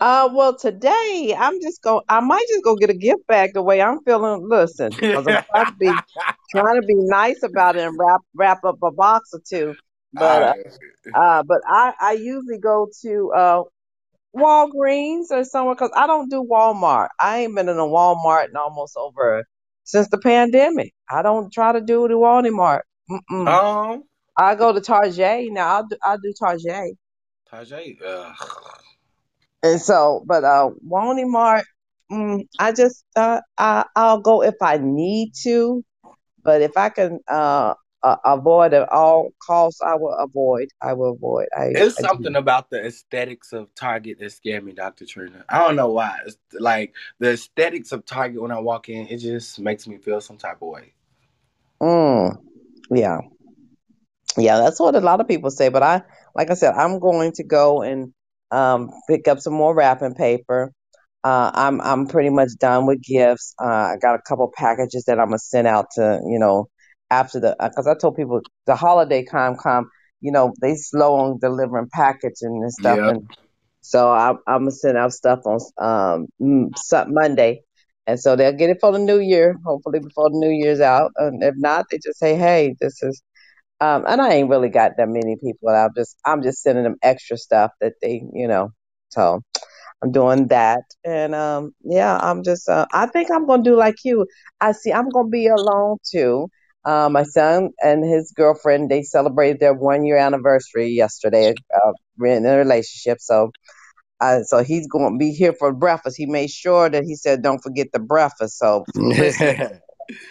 Uh, 0.00 0.28
well, 0.32 0.56
today 0.56 1.34
I'm 1.38 1.60
just 1.60 1.82
go. 1.82 2.02
I 2.08 2.20
might 2.20 2.44
just 2.48 2.64
go 2.64 2.74
get 2.76 2.90
a 2.90 2.94
gift 2.94 3.26
bag 3.26 3.52
the 3.52 3.62
way 3.62 3.82
I'm 3.82 4.02
feeling. 4.04 4.48
Listen, 4.48 4.90
because 4.90 5.26
I'm 5.26 5.44
trying 5.50 5.66
to 5.66 5.76
be 5.78 5.92
trying 6.50 6.80
to 6.80 6.86
be 6.86 6.94
nice 6.94 7.42
about 7.42 7.76
it 7.76 7.86
and 7.86 7.98
wrap 7.98 8.22
wrap 8.34 8.64
up 8.64 8.78
a 8.82 8.90
box 8.90 9.30
or 9.34 9.40
two. 9.46 9.74
But 10.14 10.42
uh, 10.42 11.18
uh 11.18 11.42
but 11.42 11.60
I 11.66 11.92
I 12.00 12.12
usually 12.12 12.58
go 12.58 12.88
to 13.02 13.32
uh 13.32 13.62
Walgreens 14.34 15.30
or 15.30 15.44
somewhere 15.44 15.74
because 15.74 15.92
I 15.94 16.06
don't 16.06 16.30
do 16.30 16.46
Walmart. 16.50 17.08
I 17.20 17.40
ain't 17.40 17.54
been 17.54 17.68
in 17.68 17.78
a 17.78 17.82
Walmart 17.82 18.48
in 18.48 18.56
almost 18.56 18.96
over 18.96 19.44
since 19.84 20.08
the 20.08 20.18
pandemic. 20.18 20.94
I 21.10 21.22
don't 21.22 21.52
try 21.52 21.72
to 21.72 21.80
do 21.80 22.08
the 22.08 22.14
Walmart. 22.14 22.80
Mm-mm. 23.10 23.48
Um, 23.48 24.04
I 24.36 24.54
go 24.54 24.72
to 24.72 24.80
Target 24.80 25.52
now. 25.52 25.76
I'll 25.76 25.86
do 25.86 25.96
I'll 26.02 26.18
do 26.18 26.32
Target. 26.38 26.96
Tajay. 27.52 27.96
Ugh. 28.02 28.36
And 29.62 29.80
so, 29.80 30.24
but 30.26 30.44
uh, 30.44 30.70
Walmart, 30.88 31.62
mm, 32.10 32.46
I 32.58 32.72
just 32.72 33.04
uh, 33.16 33.40
I 33.58 33.84
I'll 33.94 34.20
go 34.20 34.42
if 34.42 34.54
I 34.62 34.78
need 34.78 35.32
to. 35.42 35.84
But 36.42 36.62
if 36.62 36.76
I 36.76 36.88
can 36.88 37.20
uh, 37.28 37.74
uh, 38.02 38.16
avoid 38.24 38.72
at 38.72 38.88
all 38.90 39.30
costs, 39.46 39.80
I 39.82 39.94
will 39.96 40.14
avoid. 40.14 40.68
I 40.80 40.94
will 40.94 41.12
avoid. 41.12 41.46
I, 41.56 41.66
It's 41.74 41.98
I 41.98 42.00
something 42.00 42.32
do. 42.32 42.38
about 42.38 42.70
the 42.70 42.84
aesthetics 42.84 43.52
of 43.52 43.74
Target 43.74 44.18
that 44.20 44.32
scared 44.32 44.64
me, 44.64 44.72
Dr. 44.72 45.04
Trina. 45.04 45.44
I 45.48 45.58
don't 45.58 45.76
know 45.76 45.90
why. 45.90 46.18
It's 46.26 46.38
like 46.58 46.94
the 47.18 47.32
aesthetics 47.32 47.92
of 47.92 48.06
Target 48.06 48.40
when 48.40 48.50
I 48.50 48.58
walk 48.58 48.88
in, 48.88 49.06
it 49.08 49.18
just 49.18 49.60
makes 49.60 49.86
me 49.86 49.98
feel 49.98 50.20
some 50.20 50.38
type 50.38 50.62
of 50.62 50.68
way. 50.68 50.94
Mm, 51.82 52.38
yeah, 52.90 53.20
yeah. 54.36 54.58
That's 54.58 54.80
what 54.80 54.94
a 54.94 55.00
lot 55.00 55.20
of 55.20 55.28
people 55.28 55.50
say. 55.50 55.68
But 55.68 55.82
I, 55.82 56.02
like 56.34 56.50
I 56.50 56.54
said, 56.54 56.74
I'm 56.74 56.98
going 56.98 57.32
to 57.32 57.44
go 57.44 57.82
and 57.82 58.12
um, 58.50 58.90
pick 59.08 59.28
up 59.28 59.40
some 59.40 59.54
more 59.54 59.74
wrapping 59.74 60.14
paper. 60.14 60.72
Uh, 61.22 61.50
I'm 61.54 61.80
I'm 61.82 62.06
pretty 62.06 62.30
much 62.30 62.50
done 62.58 62.86
with 62.86 63.02
gifts. 63.02 63.54
Uh, 63.62 63.66
I 63.66 63.96
got 64.00 64.14
a 64.14 64.22
couple 64.26 64.50
packages 64.56 65.04
that 65.06 65.18
I'm 65.20 65.28
gonna 65.28 65.38
send 65.38 65.66
out 65.66 65.86
to 65.96 66.20
you 66.26 66.38
know 66.38 66.68
after 67.10 67.40
the 67.40 67.56
because 67.60 67.86
I 67.86 67.94
told 67.94 68.16
people 68.16 68.40
the 68.66 68.76
holiday 68.76 69.24
time 69.24 69.56
come. 69.56 69.88
You 70.20 70.32
know 70.32 70.52
they 70.60 70.74
slow 70.76 71.16
on 71.16 71.38
delivering 71.40 71.88
packaging 71.92 72.60
and 72.62 72.72
stuff, 72.72 72.98
Yep. 72.98 73.06
and 73.06 73.28
so 73.80 74.10
I'm 74.10 74.38
I'm 74.46 74.60
gonna 74.62 74.70
send 74.72 74.96
out 74.98 75.12
stuff 75.12 75.40
on 75.46 75.58
um 75.78 76.26
Monday, 77.08 77.62
and 78.06 78.18
so 78.18 78.36
they'll 78.36 78.52
get 78.52 78.70
it 78.70 78.78
for 78.80 78.92
the 78.92 78.98
new 78.98 79.18
year, 79.20 79.56
hopefully 79.64 80.00
before 80.00 80.30
the 80.30 80.38
new 80.38 80.50
year's 80.50 80.80
out. 80.80 81.12
And 81.16 81.42
if 81.42 81.54
not, 81.56 81.86
they 81.90 81.98
just 81.98 82.18
say, 82.18 82.36
hey, 82.36 82.74
this 82.80 83.02
is. 83.02 83.22
Um, 83.80 84.04
and 84.06 84.20
I 84.20 84.34
ain't 84.34 84.50
really 84.50 84.68
got 84.68 84.92
that 84.98 85.08
many 85.08 85.36
people. 85.42 85.68
I'm 85.70 85.90
just 85.96 86.16
I'm 86.24 86.42
just 86.42 86.62
sending 86.62 86.84
them 86.84 86.96
extra 87.02 87.36
stuff 87.36 87.72
that 87.80 87.94
they 88.02 88.22
you 88.32 88.48
know. 88.48 88.72
So 89.10 89.42
I'm 90.02 90.12
doing 90.12 90.48
that, 90.48 90.82
and 91.04 91.34
um, 91.34 91.72
yeah, 91.82 92.18
I'm 92.18 92.42
just. 92.42 92.68
Uh, 92.68 92.86
I 92.92 93.06
think 93.06 93.30
I'm 93.30 93.46
gonna 93.46 93.62
do 93.62 93.76
like 93.76 93.96
you. 94.04 94.26
I 94.60 94.72
see. 94.72 94.92
I'm 94.92 95.08
gonna 95.08 95.28
be 95.28 95.46
alone 95.48 95.98
too. 96.10 96.48
Uh, 96.84 97.10
my 97.10 97.24
son 97.24 97.70
and 97.82 98.02
his 98.04 98.32
girlfriend 98.34 98.90
they 98.90 99.02
celebrated 99.02 99.60
their 99.60 99.74
one 99.74 100.04
year 100.04 100.16
anniversary 100.16 100.88
yesterday. 100.88 101.54
Uh, 101.74 101.92
we're 102.18 102.36
in 102.36 102.46
a 102.46 102.56
relationship, 102.56 103.18
so 103.20 103.50
uh, 104.20 104.42
so 104.42 104.62
he's 104.62 104.86
going 104.86 105.14
to 105.14 105.18
be 105.18 105.32
here 105.32 105.52
for 105.52 105.72
breakfast. 105.72 106.16
He 106.16 106.26
made 106.26 106.50
sure 106.50 106.88
that 106.90 107.04
he 107.04 107.14
said, 107.16 107.42
"Don't 107.42 107.62
forget 107.62 107.88
the 107.92 107.98
breakfast." 107.98 108.58
So 108.58 108.84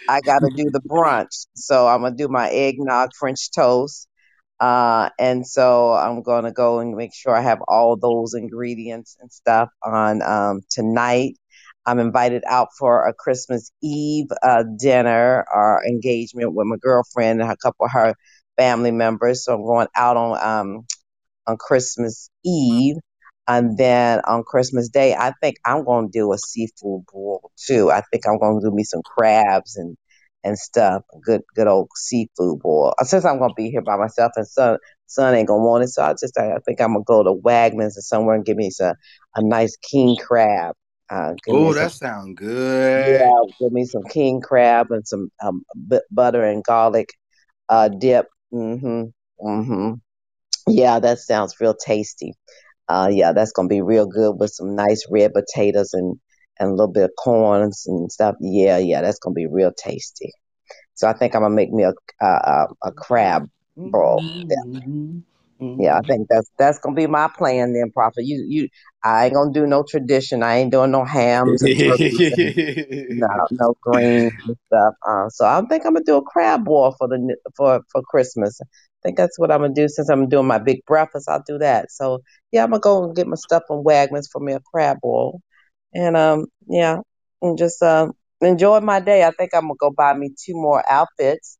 I 0.08 0.20
got 0.20 0.40
to 0.40 0.50
do 0.54 0.70
the 0.70 0.80
brunch. 0.80 1.46
So 1.54 1.86
I'm 1.86 2.02
gonna 2.02 2.16
do 2.16 2.28
my 2.28 2.50
eggnog 2.50 3.10
French 3.18 3.50
toast. 3.52 4.08
Uh, 4.60 5.08
and 5.18 5.46
so 5.46 5.94
I'm 5.94 6.22
going 6.22 6.44
to 6.44 6.52
go 6.52 6.80
and 6.80 6.94
make 6.94 7.14
sure 7.14 7.34
I 7.34 7.40
have 7.40 7.62
all 7.66 7.96
those 7.96 8.34
ingredients 8.34 9.16
and 9.18 9.32
stuff 9.32 9.70
on 9.82 10.20
um, 10.20 10.60
tonight. 10.68 11.36
I'm 11.86 11.98
invited 11.98 12.42
out 12.46 12.68
for 12.78 13.06
a 13.06 13.14
Christmas 13.14 13.72
Eve 13.82 14.26
uh, 14.42 14.64
dinner 14.78 15.46
or 15.52 15.82
engagement 15.86 16.54
with 16.54 16.66
my 16.66 16.76
girlfriend 16.78 17.40
and 17.40 17.50
a 17.50 17.56
couple 17.56 17.86
of 17.86 17.92
her 17.92 18.14
family 18.58 18.90
members. 18.90 19.44
So 19.44 19.54
I'm 19.54 19.62
going 19.62 19.88
out 19.96 20.18
on 20.18 20.38
um, 20.46 20.86
on 21.46 21.56
Christmas 21.56 22.28
Eve. 22.44 22.96
And 23.50 23.76
then 23.76 24.20
on 24.26 24.44
Christmas 24.44 24.88
Day, 24.88 25.14
I 25.14 25.32
think 25.42 25.56
I'm 25.66 25.84
going 25.84 26.06
to 26.06 26.12
do 26.18 26.32
a 26.32 26.38
seafood 26.38 27.02
boil 27.12 27.50
too. 27.56 27.90
I 27.90 28.02
think 28.02 28.26
I'm 28.26 28.38
going 28.38 28.60
to 28.60 28.68
do 28.70 28.74
me 28.74 28.84
some 28.84 29.02
crabs 29.02 29.76
and 29.76 29.96
and 30.44 30.58
stuff. 30.58 31.02
Good, 31.24 31.42
good 31.54 31.66
old 31.66 31.88
seafood 31.96 32.60
boil. 32.60 32.94
Uh, 32.98 33.04
Since 33.04 33.24
I'm 33.24 33.38
gonna 33.38 33.54
be 33.54 33.70
here 33.70 33.82
by 33.82 33.96
myself 33.96 34.32
and 34.36 34.46
son, 34.46 34.78
son 35.06 35.34
ain't 35.34 35.48
gonna 35.48 35.62
want 35.64 35.84
it, 35.84 35.88
so 35.88 36.02
I 36.02 36.12
just 36.12 36.38
I 36.38 36.58
think 36.64 36.80
I'm 36.80 36.92
gonna 36.94 37.04
go 37.04 37.22
to 37.22 37.34
Wegmans 37.34 37.98
or 37.98 38.02
somewhere 38.02 38.36
and 38.36 38.44
get 38.44 38.56
me 38.56 38.70
some 38.70 38.94
a 39.34 39.42
nice 39.42 39.76
king 39.76 40.16
crab. 40.16 40.74
Uh, 41.10 41.34
oh, 41.48 41.74
that 41.74 41.92
sounds 41.92 42.38
good. 42.38 43.06
yeah, 43.06 43.30
give 43.60 43.72
me 43.72 43.84
some 43.84 44.04
king 44.04 44.40
crab 44.40 44.90
and 44.90 45.06
some 45.06 45.30
um, 45.44 45.62
bu- 45.74 46.00
butter 46.10 46.44
and 46.44 46.64
garlic 46.64 47.08
uh 47.68 47.88
dip. 47.88 48.28
Mhm, 48.52 49.12
mhm. 49.42 50.00
Yeah, 50.68 51.00
that 51.00 51.18
sounds 51.18 51.56
real 51.60 51.74
tasty. 51.74 52.34
Uh, 52.90 53.08
yeah, 53.08 53.32
that's 53.32 53.52
gonna 53.52 53.68
be 53.68 53.82
real 53.82 54.06
good 54.06 54.32
with 54.32 54.50
some 54.50 54.74
nice 54.74 55.06
red 55.10 55.32
potatoes 55.32 55.92
and 55.92 56.16
and 56.58 56.70
a 56.70 56.72
little 56.72 56.92
bit 56.92 57.04
of 57.04 57.10
corns 57.16 57.84
and 57.86 58.10
stuff. 58.10 58.34
Yeah, 58.40 58.78
yeah, 58.78 59.00
that's 59.00 59.20
gonna 59.20 59.34
be 59.34 59.46
real 59.46 59.72
tasty. 59.72 60.32
So 60.94 61.06
I 61.06 61.12
think 61.12 61.36
I'm 61.36 61.42
gonna 61.42 61.54
make 61.54 61.70
me 61.72 61.84
a 61.84 61.92
a, 62.20 62.66
a, 62.82 62.92
crab 62.92 63.48
bowl. 63.76 64.20
Yeah. 64.48 64.90
Yeah, 65.78 65.98
I 65.98 66.00
think 66.02 66.26
that's 66.28 66.50
that's 66.58 66.78
gonna 66.80 66.96
be 66.96 67.06
my 67.06 67.28
plan 67.38 67.74
then, 67.74 67.92
Prophet. 67.92 68.24
You 68.24 68.44
you 68.48 68.68
I 69.04 69.26
ain't 69.26 69.34
gonna 69.34 69.52
do 69.52 69.66
no 69.66 69.84
tradition. 69.88 70.42
I 70.42 70.56
ain't 70.56 70.72
doing 70.72 70.90
no 70.90 71.04
hams 71.04 71.62
and 71.62 71.78
and 71.80 73.08
no 73.20 73.28
no 73.52 73.74
greens 73.80 74.32
and 74.46 74.56
stuff. 74.66 74.94
Uh, 75.08 75.28
so 75.28 75.46
I 75.46 75.62
think 75.68 75.86
I'm 75.86 75.92
gonna 75.92 76.04
do 76.04 76.16
a 76.16 76.22
crab 76.22 76.64
boil 76.64 76.94
for 76.98 77.06
the 77.06 77.36
for 77.56 77.82
for 77.92 78.02
Christmas. 78.02 78.60
I 79.04 79.08
think 79.08 79.18
that's 79.18 79.38
what 79.38 79.50
I'm 79.52 79.60
gonna 79.62 79.74
do 79.74 79.88
since 79.88 80.10
I'm 80.10 80.28
doing 80.28 80.46
my 80.46 80.58
big 80.58 80.84
breakfast. 80.86 81.28
I'll 81.28 81.44
do 81.46 81.58
that. 81.58 81.90
So 81.92 82.20
yeah, 82.52 82.64
I'm 82.64 82.70
gonna 82.70 82.80
go 82.80 83.04
and 83.04 83.16
get 83.16 83.26
my 83.28 83.36
stuff 83.36 83.64
from 83.68 83.84
Wegmans 83.84 84.26
for 84.32 84.40
me 84.40 84.54
a 84.54 84.60
crab 84.74 84.98
boil, 85.02 85.40
and 85.94 86.16
um 86.16 86.46
yeah, 86.68 86.98
and 87.42 87.58
just 87.58 87.82
um 87.82 88.12
enjoy 88.42 88.80
my 88.80 89.00
day. 89.00 89.24
I 89.24 89.32
think 89.32 89.52
I'm 89.54 89.62
gonna 89.62 89.74
go 89.80 89.90
buy 89.90 90.14
me 90.14 90.30
two 90.30 90.54
more 90.54 90.84
outfits 90.90 91.58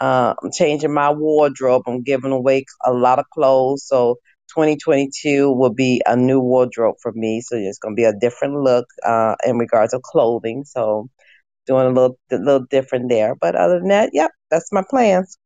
uh, 0.00 0.34
I'm 0.42 0.50
changing 0.52 0.92
my 0.94 1.10
wardrobe. 1.10 1.84
I'm 1.86 2.02
giving 2.02 2.32
away 2.32 2.64
a 2.84 2.92
lot 2.92 3.18
of 3.20 3.26
clothes. 3.32 3.86
So 3.86 4.16
2022 4.54 5.52
will 5.52 5.72
be 5.74 6.02
a 6.06 6.16
new 6.16 6.40
wardrobe 6.40 6.96
for 7.02 7.12
me. 7.14 7.40
So 7.42 7.56
it's 7.56 7.78
to 7.80 7.94
be 7.94 8.04
a 8.04 8.12
different 8.14 8.56
look 8.56 8.86
uh, 9.06 9.36
in 9.46 9.58
regards 9.58 9.92
to 9.92 10.00
clothing. 10.04 10.64
So 10.66 11.08
doing 11.66 11.86
a 11.86 11.90
little, 11.90 12.18
a 12.32 12.36
little 12.36 12.66
different 12.70 13.10
there. 13.10 13.34
But 13.40 13.56
other 13.56 13.80
than 13.80 13.88
that, 13.88 14.10
yep, 14.12 14.32
that's 14.50 14.72
my 14.72 14.84
plans. 14.88 15.38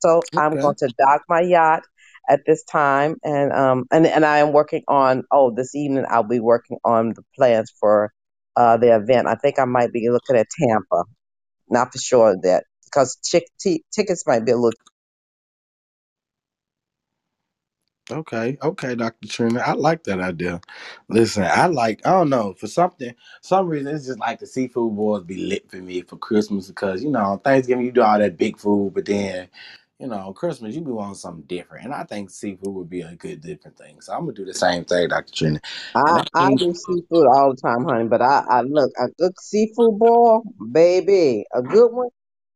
So 0.00 0.22
I'm 0.36 0.58
going 0.58 0.76
to 0.80 0.90
dock 0.98 1.22
my 1.28 1.40
yacht 1.42 1.82
at 2.28 2.42
this 2.46 2.64
time, 2.64 3.16
and 3.24 3.52
um, 3.52 3.86
and 3.92 4.06
and 4.06 4.24
I 4.24 4.38
am 4.38 4.52
working 4.52 4.84
on. 4.88 5.24
Oh, 5.32 5.52
this 5.54 5.74
evening 5.74 6.06
I'll 6.08 6.24
be 6.24 6.40
working 6.40 6.78
on 6.84 7.10
the 7.14 7.22
plans 7.36 7.72
for 7.80 8.12
uh 8.56 8.76
the 8.78 8.96
event. 8.96 9.28
I 9.28 9.36
think 9.36 9.58
I 9.58 9.64
might 9.66 9.92
be 9.92 10.10
looking 10.10 10.36
at 10.36 10.48
Tampa. 10.60 11.04
Not 11.70 11.92
for 11.92 11.98
sure 11.98 12.36
that 12.44 12.64
because 12.86 13.18
chick- 13.24 13.50
t- 13.60 13.84
tickets 13.94 14.26
might 14.26 14.44
be 14.46 14.52
a 14.52 14.56
little 14.56 14.72
Okay, 18.10 18.56
okay, 18.62 18.94
Dr. 18.94 19.28
Trina. 19.28 19.60
I 19.60 19.74
like 19.74 20.04
that 20.04 20.20
idea. 20.20 20.62
Listen, 21.10 21.44
I 21.44 21.66
like, 21.66 22.06
I 22.06 22.12
don't 22.12 22.30
know, 22.30 22.54
for 22.54 22.66
something, 22.66 23.14
some 23.42 23.68
reason, 23.68 23.94
it's 23.94 24.06
just 24.06 24.18
like 24.18 24.38
the 24.40 24.46
seafood 24.46 24.96
boys 24.96 25.24
be 25.24 25.36
lit 25.46 25.70
for 25.70 25.76
me 25.76 26.00
for 26.02 26.16
Christmas 26.16 26.68
because, 26.68 27.04
you 27.04 27.10
know, 27.10 27.40
Thanksgiving, 27.44 27.84
you 27.84 27.92
do 27.92 28.02
all 28.02 28.18
that 28.18 28.38
big 28.38 28.58
food, 28.58 28.94
but 28.94 29.04
then, 29.06 29.48
you 29.98 30.06
know, 30.06 30.32
Christmas, 30.32 30.74
you 30.74 30.80
be 30.80 30.92
wanting 30.92 31.16
something 31.16 31.44
different. 31.46 31.84
And 31.84 31.94
I 31.94 32.04
think 32.04 32.30
seafood 32.30 32.72
would 32.72 32.88
be 32.88 33.00
a 33.00 33.16
good, 33.16 33.40
different 33.40 33.76
thing. 33.76 34.00
So 34.00 34.12
I'm 34.12 34.24
going 34.24 34.34
to 34.36 34.42
do 34.42 34.46
the 34.46 34.54
same 34.54 34.84
thing, 34.84 35.08
Dr. 35.08 35.32
Trina. 35.32 35.60
And 35.94 36.20
I 36.20 36.24
I 36.34 36.54
do 36.54 36.72
seafood 36.72 37.26
all 37.26 37.54
the 37.54 37.60
time, 37.60 37.84
honey. 37.84 38.08
But 38.08 38.22
I 38.22 38.44
I 38.48 38.60
look 38.62 38.92
a 38.98 39.08
good 39.18 39.32
seafood 39.40 39.98
boil, 39.98 40.42
baby, 40.72 41.44
a 41.52 41.62
good 41.62 41.90
one. 41.90 42.08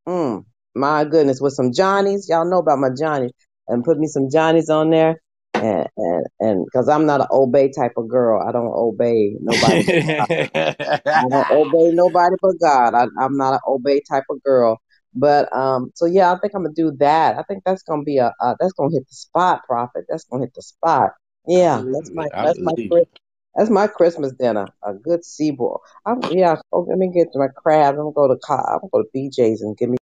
Mm, 0.09 0.45
my 0.77 1.05
goodness, 1.05 1.41
with 1.41 1.55
some 1.55 1.73
Johnnies, 1.73 2.29
y'all 2.29 2.49
know 2.49 2.59
about 2.59 2.79
my 2.79 2.91
Johnnies, 2.97 3.33
and 3.69 3.85
put 3.85 3.99
me 3.99 4.07
some 4.07 4.31
Johnnies 4.31 4.71
on 4.71 4.91
there, 4.91 5.21
and 5.55 5.89
and 5.97 6.27
and 6.39 6.65
because 6.65 6.89
I'm 6.89 7.07
not 7.07 7.23
an 7.23 7.29
obey 7.33 7.73
type 7.73 7.93
of 7.97 8.09
girl, 8.09 8.41
I 8.47 8.53
don't 8.53 8.73
obey 8.73 9.37
nobody. 9.41 10.03
I 10.15 11.23
don't 11.29 11.51
obey 11.51 11.91
nobody 11.93 12.37
but 12.41 12.55
God. 12.61 12.95
I, 12.95 13.07
I'm 13.21 13.37
not 13.37 13.55
an 13.55 13.61
obey 13.67 14.01
type 14.09 14.25
of 14.31 14.43
girl. 14.43 14.81
But 15.15 15.55
um, 15.55 15.93
so 15.95 16.07
yeah, 16.07 16.33
I 16.33 16.39
think 16.39 16.55
I'm 16.55 16.63
gonna 16.63 16.75
do 16.75 16.93
that. 16.99 17.39
I 17.39 17.43
think 17.43 17.65
that's 17.65 17.83
gonna 17.83 18.03
be 18.03 18.19
a 18.19 18.33
uh, 18.41 18.55
that's 18.59 18.73
gonna 18.73 18.93
hit 18.93 19.07
the 19.09 19.15
spot, 19.15 19.63
prophet. 19.67 20.05
That's 20.09 20.25
gonna 20.25 20.45
hit 20.45 20.55
the 20.55 20.63
spot. 20.63 21.11
Yeah, 21.47 21.83
that's 21.93 22.11
my 22.15 22.29
that's 22.43 22.59
my 22.61 22.73
believe 22.75 22.91
Chris- 22.91 23.03
it. 23.03 23.21
that's 23.55 23.71
my 23.71 23.87
Christmas 23.87 24.33
dinner. 24.33 24.69
A 24.83 24.95
good 24.95 25.25
seaboard. 25.25 25.81
I'm 26.07 26.21
yeah. 26.31 26.57
Oh, 26.73 26.87
let 26.89 26.99
me 26.99 27.11
get 27.13 27.29
my 27.35 27.49
crabs. 27.55 27.99
I'm 27.99 28.13
gonna 28.13 28.29
go 28.29 28.29
to 28.29 28.41
I'm 28.51 28.81
gonna 28.81 28.89
go 28.93 29.03
to 29.03 29.09
BJ's 29.15 29.61
and 29.63 29.77
give 29.77 29.91
me. 29.91 29.99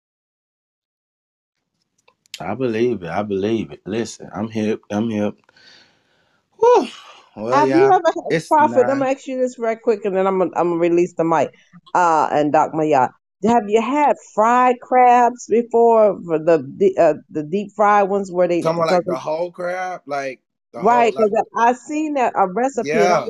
I 2.41 2.55
believe 2.55 3.03
it. 3.03 3.11
I 3.11 3.23
believe 3.23 3.73
it. 3.73 3.81
Listen, 3.85 4.31
I'm 4.33 4.49
hip. 4.49 4.83
I'm 4.91 5.11
hip. 5.11 5.35
Whew. 6.59 6.89
Well, 7.37 7.55
Have 7.55 7.69
you 7.69 7.93
ever 7.93 8.03
had 8.07 8.49
prophet? 8.49 8.81
I'm 8.81 8.99
gonna 8.99 9.11
ask 9.11 9.27
you 9.27 9.39
this 9.39 9.59
right 9.59 9.81
quick, 9.81 10.05
and 10.05 10.17
then 10.17 10.27
I'm 10.27 10.39
gonna 10.39 10.51
I'm 10.57 10.71
gonna 10.71 10.81
release 10.81 11.15
the 11.15 11.25
mic. 11.25 11.51
Uh, 11.95 12.29
and 12.31 12.53
Doc 12.53 12.73
Mayat, 12.73 13.11
have 13.45 13.69
you 13.69 13.81
had 13.81 14.17
fried 14.35 14.77
crabs 14.81 15.47
before? 15.49 16.21
For 16.25 16.39
the 16.39 16.59
the, 16.77 16.97
uh, 16.99 17.15
the 17.31 17.43
deep 17.43 17.73
fried 17.75 18.09
ones 18.09 18.31
where 18.31 18.49
they 18.49 18.59
because 18.59 18.77
like 18.77 19.05
the 19.05 19.17
whole 19.17 19.51
crab, 19.51 20.03
like 20.07 20.41
right? 20.75 21.15
like 21.15 21.15
Because 21.17 21.45
I 21.57 21.73
seen 21.73 22.15
that 22.15 22.33
a 22.37 22.49
recipe, 22.49 22.89
yeah, 22.89 23.27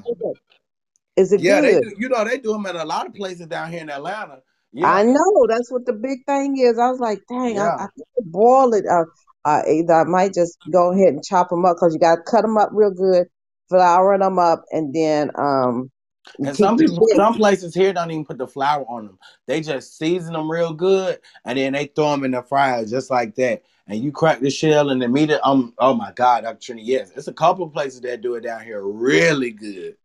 is 1.16 1.32
it 1.32 1.42
yeah. 1.42 1.60
They 1.60 1.72
good? 1.72 1.82
do. 1.82 1.94
You 1.98 2.08
know, 2.08 2.24
they 2.24 2.38
do 2.38 2.52
them 2.52 2.66
at 2.66 2.76
a 2.76 2.84
lot 2.84 3.06
of 3.06 3.14
places 3.14 3.46
down 3.46 3.70
here 3.70 3.82
in 3.82 3.90
Atlanta. 3.90 4.42
I 4.82 5.02
know 5.02 5.46
that's 5.48 5.70
what 5.70 5.84
the 5.86 5.92
big 5.92 6.24
thing 6.26 6.56
is. 6.58 6.78
I 6.78 6.90
was 6.90 7.00
like, 7.00 7.20
dang, 7.28 7.58
I, 7.58 7.64
yeah. 7.64 7.76
I 7.76 7.86
could 7.94 8.32
boil 8.32 8.72
it. 8.72 8.86
Uh, 8.86 9.04
uh, 9.44 9.62
either 9.68 9.94
I 9.94 10.04
might 10.04 10.34
just 10.34 10.58
go 10.70 10.92
ahead 10.92 11.14
and 11.14 11.24
chop 11.24 11.48
them 11.48 11.64
up 11.64 11.76
because 11.76 11.94
you 11.94 12.00
got 12.00 12.16
to 12.16 12.22
cut 12.22 12.42
them 12.42 12.56
up 12.56 12.70
real 12.72 12.90
good, 12.90 13.26
flour 13.68 14.18
them 14.18 14.38
up, 14.38 14.62
and 14.70 14.94
then 14.94 15.30
um 15.38 15.90
And 16.38 16.56
some 16.56 16.76
people, 16.76 17.06
some 17.14 17.34
places 17.34 17.74
here 17.74 17.92
don't 17.92 18.10
even 18.10 18.24
put 18.24 18.38
the 18.38 18.46
flour 18.46 18.84
on 18.88 19.06
them. 19.06 19.18
They 19.46 19.60
just 19.60 19.98
season 19.98 20.34
them 20.34 20.50
real 20.50 20.72
good, 20.72 21.18
and 21.44 21.58
then 21.58 21.72
they 21.72 21.86
throw 21.86 22.10
them 22.12 22.24
in 22.24 22.32
the 22.32 22.42
fryer 22.42 22.84
just 22.84 23.10
like 23.10 23.34
that. 23.36 23.62
And 23.86 24.02
you 24.02 24.12
crack 24.12 24.40
the 24.40 24.50
shell 24.50 24.90
and 24.90 25.02
the 25.02 25.08
meat. 25.08 25.32
Um, 25.42 25.74
oh 25.78 25.94
my 25.94 26.12
God, 26.12 26.44
Dr. 26.44 26.74
Trini, 26.74 26.82
yes, 26.84 27.10
it's 27.16 27.28
a 27.28 27.32
couple 27.32 27.64
of 27.64 27.72
places 27.72 28.00
that 28.02 28.22
do 28.22 28.34
it 28.34 28.42
down 28.42 28.62
here 28.62 28.82
really 28.82 29.50
good. 29.50 29.96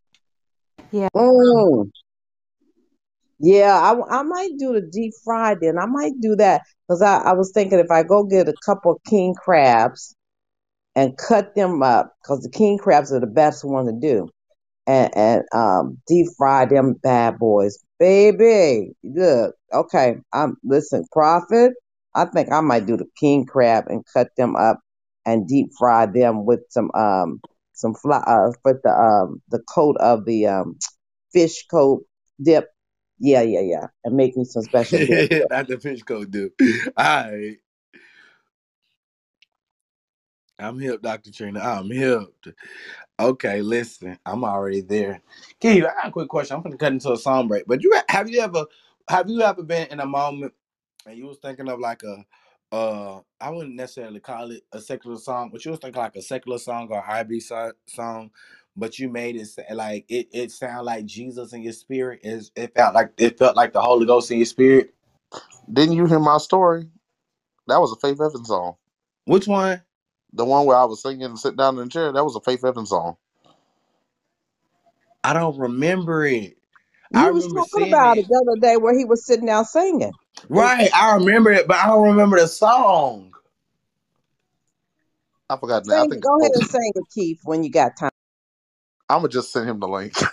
Yeah. 0.91 1.09
Mm. 1.15 1.91
Yeah, 3.39 3.73
I, 3.73 4.19
I 4.19 4.23
might 4.23 4.57
do 4.57 4.73
the 4.73 4.81
deep 4.81 5.13
fried 5.23 5.59
then. 5.61 5.77
I 5.77 5.85
might 5.85 6.13
do 6.21 6.35
that 6.37 6.61
because 6.87 7.01
I, 7.01 7.17
I 7.17 7.33
was 7.33 7.51
thinking 7.53 7.79
if 7.79 7.91
I 7.91 8.03
go 8.03 8.23
get 8.23 8.47
a 8.47 8.53
couple 8.65 8.93
of 8.93 9.03
king 9.07 9.35
crabs 9.35 10.15
and 10.95 11.17
cut 11.17 11.53
them 11.53 11.83
up 11.83 12.15
because 12.21 12.41
the 12.41 12.49
king 12.49 12.77
crabs 12.77 13.11
are 13.11 13.19
the 13.19 13.27
best 13.27 13.65
one 13.65 13.85
to 13.85 13.91
do 13.91 14.29
and, 14.87 15.15
and 15.15 15.43
um 15.53 15.97
deep 16.07 16.27
fry 16.37 16.65
them 16.65 16.93
bad 16.93 17.37
boys. 17.39 17.77
Baby, 17.99 18.91
look, 19.03 19.55
okay, 19.73 20.17
I'm 20.33 20.57
listen, 20.63 21.05
Prophet. 21.11 21.73
I 22.13 22.25
think 22.25 22.51
I 22.51 22.61
might 22.61 22.85
do 22.85 22.97
the 22.97 23.07
king 23.19 23.45
crab 23.45 23.85
and 23.87 24.03
cut 24.13 24.29
them 24.37 24.55
up 24.55 24.79
and 25.25 25.47
deep 25.47 25.71
fry 25.77 26.05
them 26.05 26.45
with 26.45 26.61
some 26.69 26.91
um 26.93 27.41
some 27.73 27.93
fly 27.93 28.23
uh 28.27 28.51
with 28.63 28.81
the 28.83 28.91
um 28.91 29.41
the 29.49 29.59
coat 29.73 29.97
of 29.99 30.25
the 30.25 30.47
um 30.47 30.77
fish 31.33 31.65
coat 31.67 32.03
dip. 32.41 32.67
Yeah, 33.19 33.41
yeah, 33.41 33.61
yeah. 33.61 33.87
And 34.03 34.15
make 34.15 34.35
me 34.35 34.43
some 34.43 34.63
special 34.63 34.99
dip. 35.07 35.31
Not 35.49 35.67
the 35.67 35.79
fish 35.79 36.03
coat 36.03 36.31
do. 36.31 36.51
All 36.97 37.05
right. 37.05 37.57
I'm 40.59 40.79
hip, 40.79 41.01
Dr. 41.03 41.31
Trina. 41.31 41.59
I'm 41.61 41.89
hip. 41.91 42.33
Okay, 43.19 43.63
listen, 43.63 44.19
I'm 44.27 44.45
already 44.45 44.83
there. 44.83 45.23
Keith, 45.61 45.85
I 45.85 45.95
got 45.95 46.09
a 46.09 46.11
quick 46.11 46.29
question. 46.29 46.57
I'm 46.57 46.63
gonna 46.63 46.77
cut 46.77 46.93
into 46.93 47.13
a 47.13 47.17
song 47.17 47.49
break. 47.49 47.65
But 47.67 47.83
you 47.83 47.99
have 48.09 48.29
you 48.29 48.41
ever 48.41 48.67
have 49.09 49.31
you 49.31 49.41
ever 49.41 49.63
been 49.63 49.87
in 49.89 50.01
a 50.01 50.07
moment 50.07 50.53
and 51.07 51.17
you 51.17 51.27
was 51.27 51.39
thinking 51.39 51.69
of 51.69 51.79
like 51.79 52.03
a 52.03 52.25
uh 52.75 53.21
I 53.41 53.51
wouldn't 53.51 53.75
necessarily 53.75 54.19
call 54.21 54.51
it 54.51 54.63
a 54.73 54.81
secular 54.81 55.17
song, 55.17 55.49
but 55.51 55.65
you 55.65 55.71
was 55.71 55.81
thinking 55.81 56.01
like 56.01 56.15
a 56.17 56.21
secular 56.23 56.59
song 56.59 56.89
or 56.91 57.01
R&B 57.03 57.39
so- 57.41 57.73
song, 57.87 58.31
but 58.77 58.99
you 58.99 59.09
made 59.09 59.37
it 59.37 59.47
sa- 59.47 59.63
like 59.73 60.05
it 60.09 60.27
it 60.33 60.51
sound 60.51 60.85
like 60.85 61.05
Jesus 61.05 61.53
in 61.53 61.63
your 61.63 61.73
spirit 61.73 62.21
is 62.23 62.51
it 62.55 62.75
felt 62.75 62.95
like 62.95 63.13
it 63.17 63.39
felt 63.39 63.57
like 63.57 63.73
the 63.73 63.81
Holy 63.81 64.05
Ghost 64.05 64.31
in 64.31 64.37
your 64.39 64.47
spirit. 64.47 64.93
Didn't 65.71 65.95
you 65.95 66.07
hear 66.07 66.19
my 66.19 66.39
story? 66.39 66.89
That 67.67 67.81
was 67.81 67.93
a 67.93 67.97
Faith 67.97 68.21
Evans 68.21 68.47
song. 68.49 68.75
Which 69.25 69.47
one? 69.47 69.83
The 70.35 70.45
one 70.45 70.65
where 70.65 70.77
I 70.77 70.83
was 70.83 71.01
singing 71.01 71.23
and 71.23 71.39
sit 71.39 71.55
down 71.55 71.77
in 71.77 71.85
the 71.85 71.89
chair, 71.89 72.11
that 72.11 72.23
was 72.23 72.35
a 72.35 72.41
Faith 72.41 72.63
Evans 72.65 72.89
song. 72.89 73.15
I 75.23 75.33
don't 75.33 75.57
remember 75.57 76.25
it. 76.25 76.57
I 77.15 77.31
was 77.31 77.47
talking 77.47 77.87
about 77.87 78.17
it. 78.17 78.21
it 78.21 78.27
the 78.27 78.45
other 78.51 78.59
day 78.59 78.77
where 78.77 78.97
he 78.97 79.05
was 79.05 79.25
sitting 79.25 79.45
down 79.45 79.63
singing. 79.65 80.11
Right, 80.49 80.89
I 80.93 81.15
remember 81.15 81.51
it, 81.51 81.67
but 81.67 81.77
I 81.77 81.87
don't 81.87 82.03
remember 82.03 82.37
the 82.37 82.47
song. 82.47 83.33
I 85.49 85.57
forgot. 85.57 85.85
the 85.85 85.91
name. 85.91 86.03
I 86.03 86.07
think 86.09 86.23
go 86.23 86.39
ahead 86.41 86.51
and 86.53 86.65
sing 86.65 86.91
it, 86.95 87.05
Keith, 87.13 87.39
when 87.45 87.63
you 87.63 87.71
got 87.71 87.97
time. 87.97 88.11
I'm 89.09 89.19
gonna 89.19 89.29
just 89.29 89.51
send 89.51 89.69
him 89.69 89.79
the 89.79 89.87
link. 89.87 90.13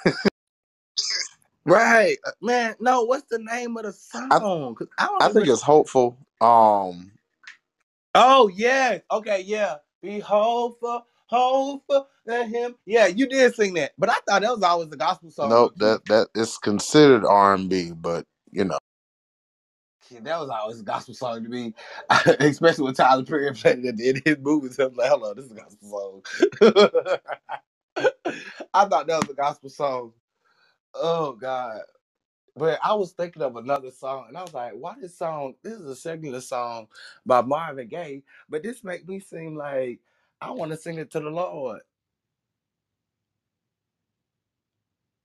Right, 1.64 2.16
man. 2.40 2.74
No, 2.80 3.04
what's 3.04 3.28
the 3.30 3.38
name 3.38 3.76
of 3.76 3.84
the 3.84 3.92
song? 3.92 4.28
I 4.32 4.40
don't 4.40 5.22
I 5.22 5.28
think 5.28 5.46
it's 5.46 5.62
hopeful. 5.62 6.18
Um, 6.40 7.12
Oh 8.14 8.48
yes, 8.48 9.00
okay, 9.10 9.42
yeah. 9.42 9.76
Be 10.02 10.20
hopeful, 10.20 11.06
hopeful 11.26 12.08
that 12.26 12.48
him. 12.48 12.76
Yeah, 12.86 13.08
you 13.08 13.28
did 13.28 13.54
sing 13.54 13.74
that, 13.74 13.92
but 13.98 14.10
I 14.10 14.14
thought 14.28 14.42
that 14.42 14.54
was 14.54 14.62
always 14.64 14.90
the 14.90 14.96
gospel 14.98 15.30
song 15.30 15.60
nope 15.60 15.72
that 15.78 16.04
that 16.06 16.28
is 16.34 16.58
considered 16.58 17.24
R 17.26 17.54
and 17.54 17.70
B, 17.70 17.92
but 17.92 18.24
you 18.52 18.64
know, 18.64 18.78
Yeah, 20.10 20.20
that 20.22 20.40
was 20.40 20.50
always 20.50 20.80
a 20.80 20.84
gospel 20.84 21.14
song 21.14 21.44
to 21.44 21.50
me, 21.50 21.74
especially 22.40 22.84
when 22.84 22.94
Tyler 22.94 23.24
Perry 23.24 23.52
played 23.54 23.84
it 23.84 24.00
in 24.00 24.22
his 24.24 24.38
movies. 24.40 24.78
I'm 24.78 24.94
like, 24.94 25.10
"Hello, 25.10 25.34
this 25.34 25.46
is 25.46 25.52
a 25.52 25.56
gospel 25.56 26.22
song." 26.62 27.18
I 28.74 28.86
thought 28.86 29.06
that 29.08 29.20
was 29.22 29.30
a 29.30 29.34
gospel 29.34 29.70
song. 29.70 30.12
Oh 30.94 31.32
God. 31.34 31.82
But 32.56 32.80
I 32.84 32.94
was 32.94 33.12
thinking 33.12 33.42
of 33.42 33.56
another 33.56 33.90
song, 33.90 34.26
and 34.28 34.36
I 34.38 34.42
was 34.42 34.54
like, 34.54 34.74
"Why 34.74 34.94
this 35.00 35.18
song? 35.18 35.54
This 35.62 35.74
is 35.74 35.86
a 35.86 35.96
secular 35.96 36.40
song 36.42 36.88
by 37.26 37.42
Marvin 37.42 37.88
Gaye, 37.88 38.24
but 38.48 38.62
this 38.62 38.84
make 38.84 39.08
me 39.08 39.20
seem 39.20 39.56
like 39.56 40.00
I 40.40 40.50
want 40.52 40.72
to 40.72 40.78
sing 40.78 40.98
it 40.98 41.10
to 41.12 41.20
the 41.20 41.30
Lord. 41.30 41.80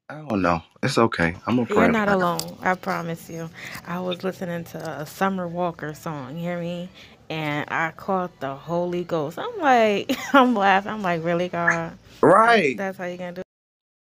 I 0.09 0.15
don't 0.27 0.41
know. 0.41 0.63
It's 0.83 0.97
okay. 0.99 1.35
I'm 1.47 1.57
gonna 1.57 1.67
You're 1.69 1.87
pray 1.87 1.89
not 1.89 2.09
about 2.09 2.19
it. 2.19 2.19
alone. 2.19 2.57
I 2.61 2.75
promise 2.75 3.29
you. 3.29 3.49
I 3.87 3.99
was 4.01 4.23
listening 4.23 4.65
to 4.65 5.01
a 5.01 5.05
Summer 5.07 5.47
Walker 5.47 5.95
song. 5.95 6.35
You 6.37 6.43
hear 6.43 6.59
me? 6.59 6.89
And 7.29 7.65
I 7.71 7.91
caught 7.91 8.39
the 8.41 8.55
Holy 8.55 9.03
Ghost. 9.03 9.39
I'm 9.39 9.57
like, 9.59 10.15
I'm 10.35 10.55
laughing. 10.55 10.91
I'm 10.93 11.01
like, 11.03 11.23
really, 11.25 11.49
God? 11.49 11.97
Right. 12.21 12.77
that's 12.77 12.97
how 12.99 13.05
you 13.05 13.17
gonna 13.17 13.33
do? 13.33 13.43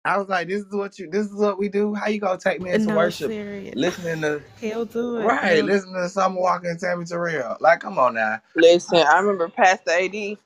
I 0.07 0.19
was 0.19 0.29
like, 0.29 0.49
this 0.49 0.63
is 0.63 0.73
what 0.73 0.99
you. 0.99 1.11
This 1.11 1.27
is 1.27 1.35
what 1.41 1.59
we 1.59 1.69
do. 1.71 1.95
How 1.95 2.09
you 2.09 2.21
gonna 2.21 2.39
take 2.39 2.61
me 2.61 2.73
into 2.73 2.91
No, 2.91 2.97
worship? 2.97 3.35
serious. 3.35 3.75
Listening 3.75 4.23
to 4.23 4.43
He'll 4.61 4.87
do 4.87 5.19
it. 5.19 5.39
right. 5.43 5.43
He'll. 5.43 5.65
Listening 5.65 5.95
to 5.97 6.09
Summer 6.09 6.41
Walker 6.41 6.69
and 6.71 6.81
Tammy 6.81 7.05
Terrell. 7.07 7.57
Like, 7.61 7.81
come 7.81 7.99
on 7.99 8.15
now. 8.15 8.41
Listen, 8.57 8.99
I 8.99 9.19
remember 9.21 9.49
Pastor 9.49 9.93
AD. 9.93 10.39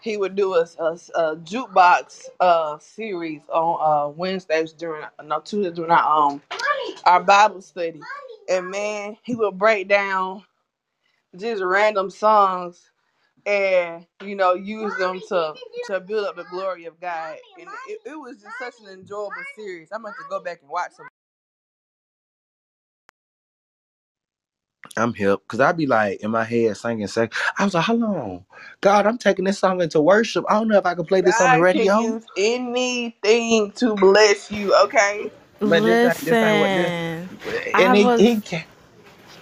He 0.00 0.16
would 0.16 0.36
do 0.36 0.54
a, 0.54 0.66
a, 0.80 0.92
a 1.16 1.36
jukebox 1.36 2.26
uh 2.40 2.78
series 2.78 3.42
on 3.52 3.78
uh 3.80 4.10
Wednesdays 4.10 4.72
during 4.72 5.04
no 5.24 5.40
Tuesdays 5.40 5.74
during 5.74 5.90
our 5.92 6.28
um 6.30 6.42
our 7.04 7.22
Bible 7.22 7.62
study, 7.62 8.00
and 8.48 8.70
man, 8.70 9.16
he 9.24 9.34
would 9.36 9.58
break 9.58 9.88
down 9.88 10.44
just 11.36 11.62
random 11.62 12.10
songs 12.10 12.90
and 13.46 14.06
you 14.24 14.36
know 14.36 14.54
use 14.54 14.96
them 14.98 15.20
to 15.28 15.54
to 15.86 16.00
build 16.00 16.26
up 16.26 16.36
the 16.36 16.44
glory 16.44 16.86
of 16.86 17.00
God. 17.00 17.36
And 17.58 17.68
it, 17.88 18.00
it 18.06 18.16
was 18.20 18.36
just 18.42 18.58
such 18.58 18.74
an 18.86 18.92
enjoyable 18.92 19.32
series. 19.56 19.88
I'm 19.92 20.02
going 20.02 20.14
to 20.14 20.20
go 20.30 20.40
back 20.42 20.60
and 20.62 20.70
watch 20.70 20.92
some. 20.92 21.08
I'm 24.96 25.14
hip 25.14 25.40
because 25.44 25.60
I'd 25.60 25.76
be 25.78 25.86
like 25.86 26.22
in 26.22 26.30
my 26.32 26.44
head 26.44 26.76
singing, 26.76 27.08
say, 27.08 27.30
I 27.58 27.64
was 27.64 27.74
like, 27.74 27.84
"How 27.84 27.94
long, 27.94 28.46
God, 28.82 29.06
I'm 29.06 29.18
taking 29.18 29.44
this 29.46 29.58
song 29.58 29.80
into 29.82 30.00
worship. 30.00 30.44
I 30.48 30.54
don't 30.54 30.68
know 30.68 30.78
if 30.78 30.86
I 30.86 30.94
can 30.94 31.06
play 31.06 31.20
this 31.22 31.40
on 31.40 31.50
the 31.52 31.58
God 31.58 31.66
can 31.68 31.92
radio, 31.92 31.94
use 31.96 32.24
anything 32.36 33.72
to 33.72 33.94
bless 33.96 34.50
you. 34.50 34.74
Okay. 34.84 35.30
but 35.64 35.84
this 35.84 36.04
ain't 36.04 36.24
this 36.24 36.42
ain't 36.42 36.58
what 36.58 36.74
this. 36.74 36.94
Listen, 37.44 37.74
I 37.74 37.94
And 37.94 37.96
he 37.96 38.04
was. 38.04 38.18
he 38.18 38.40
can 38.40 38.64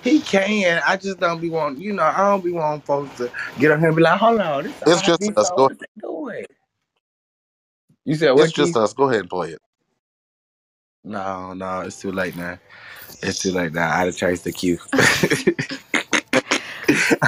he 0.07 0.21
can. 0.21 0.81
I 0.87 0.97
just 0.97 1.19
don't 1.21 1.41
be 1.41 1.51
wanting, 1.51 1.83
you 1.83 1.93
know, 1.95 2.05
I 2.05 2.29
don't 2.31 2.45
be 2.45 2.53
wanting 2.53 2.83
folks 2.83 3.17
to 3.19 3.31
get 3.59 3.73
on 3.73 3.81
here 3.81 3.89
and 3.89 3.97
be 3.97 4.03
like, 4.03 4.19
hold 4.21 4.41
on, 4.41 4.65
this 4.65 4.75
It's 4.87 5.03
just 5.03 5.21
us. 5.37 5.49
song. 5.49 5.53
Go. 5.53 5.69
What 5.69 5.79
they 5.81 5.87
doing? 6.01 6.45
You 8.05 8.17
said 8.17 8.33
It's 8.35 8.41
what, 8.41 8.53
just 8.53 8.77
us. 8.77 8.95
Go 8.95 9.11
ahead 9.11 9.23
and 9.23 9.31
play 9.31 9.53
it. 9.53 9.63
No, 11.05 11.55
no, 11.55 11.83
it's 11.83 12.01
too 12.01 12.13
late 12.13 12.37
now. 12.37 12.59
It's 13.23 13.43
too 13.43 13.53
late 13.53 13.73
now. 13.75 13.91
I 13.91 13.99
had 13.99 14.05
to 14.07 14.13
chase 14.13 14.43
the 14.43 14.53
queue. 14.53 14.79
I 14.93 14.99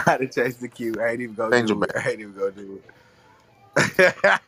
had 0.07 0.19
to 0.19 0.29
chase 0.29 0.57
the 0.57 0.69
queue. 0.69 0.95
I 1.01 1.11
ain't 1.11 1.21
even 1.23 1.35
gonna 1.37 1.53
Change 1.53 1.57
do 1.57 1.83
it. 1.85 1.93
I 1.95 2.11
ain't 2.11 2.21
even 2.21 2.35
gonna 2.35 2.51
do 2.53 2.77
it. 2.77 2.85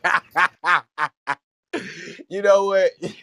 you 2.28 2.42
know 2.42 2.66
what? 2.66 2.92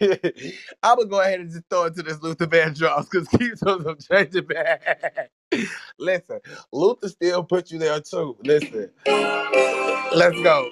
I'm 0.82 0.96
gonna 0.96 1.06
go 1.08 1.20
ahead 1.20 1.40
and 1.40 1.50
just 1.50 1.64
throw 1.70 1.84
it 1.84 1.94
to 1.96 2.02
this 2.02 2.20
Luther 2.22 2.46
Vandross 2.46 3.08
because 3.10 3.28
told 3.60 3.86
him 3.88 3.96
change 3.98 4.34
it 4.34 4.48
back. 4.48 5.30
Listen, 5.98 6.40
Luther 6.72 7.08
still 7.08 7.44
put 7.44 7.70
you 7.70 7.78
there 7.78 8.00
too. 8.00 8.36
Listen, 8.44 8.90
let's 10.14 10.40
go. 10.42 10.70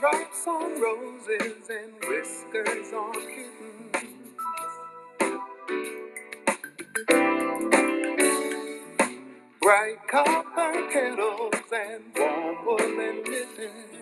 Raindrops 0.00 0.46
on 0.46 0.80
roses 0.80 1.70
and 1.70 1.92
whiskers 2.08 2.92
on 2.92 3.12
kittens. 3.14 4.14
Bright 9.60 9.98
copper 10.08 10.88
kettles 10.92 11.54
and 11.72 12.04
warm 12.16 12.66
woolen 12.66 13.22
mittens. 13.24 13.97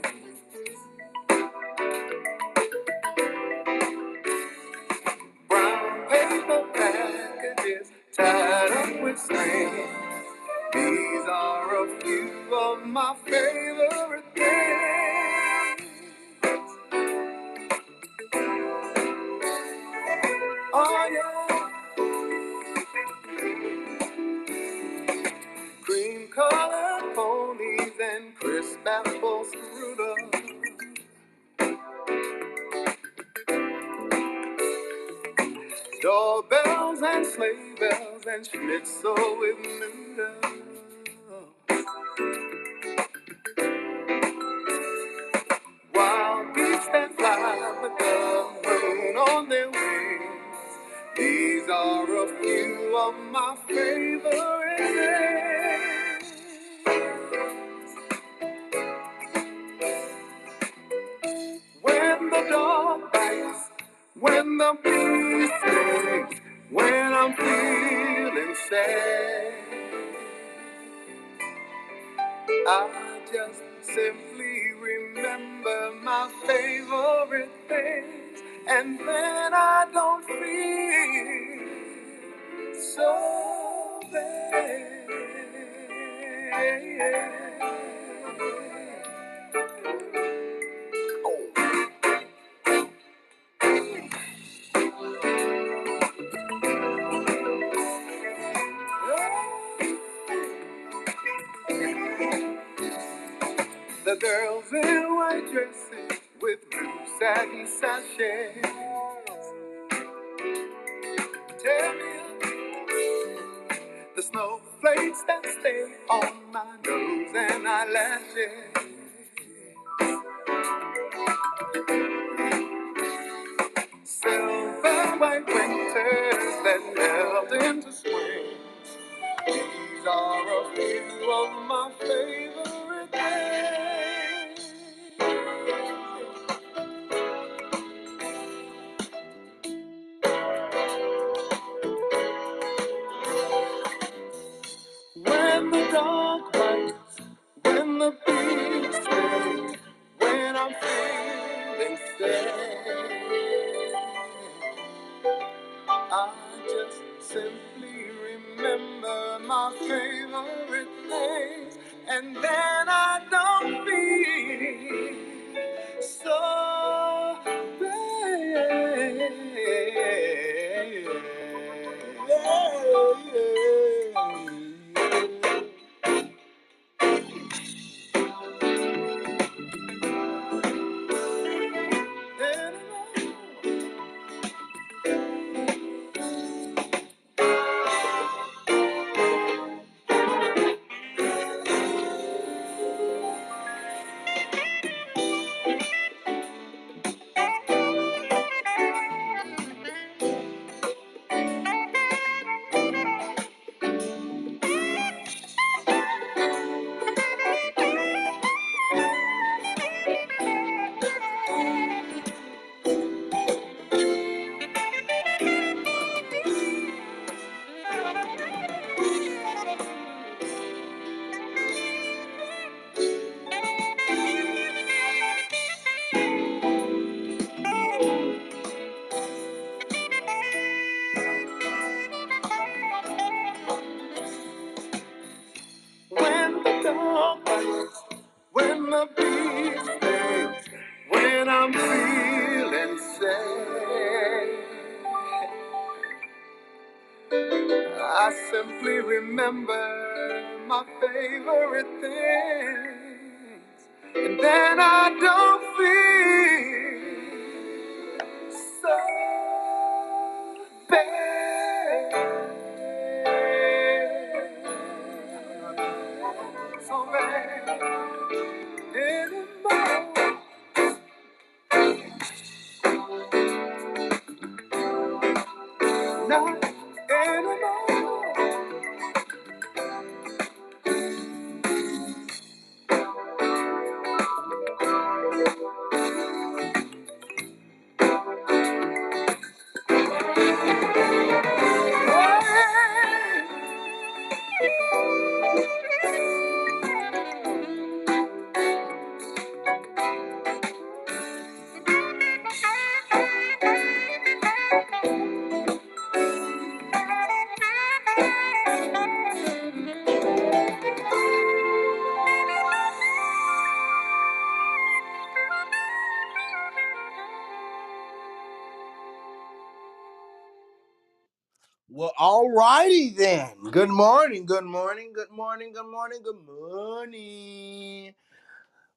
Alrighty 322.97 323.17
then. 323.17 323.51
Good 323.73 323.91
morning, 323.91 324.47
good 324.47 324.65
morning, 324.65 325.13
good 325.15 325.31
morning, 325.31 325.73
good 325.75 325.87
morning, 325.91 326.21
good 326.25 326.47
morning. 326.47 328.15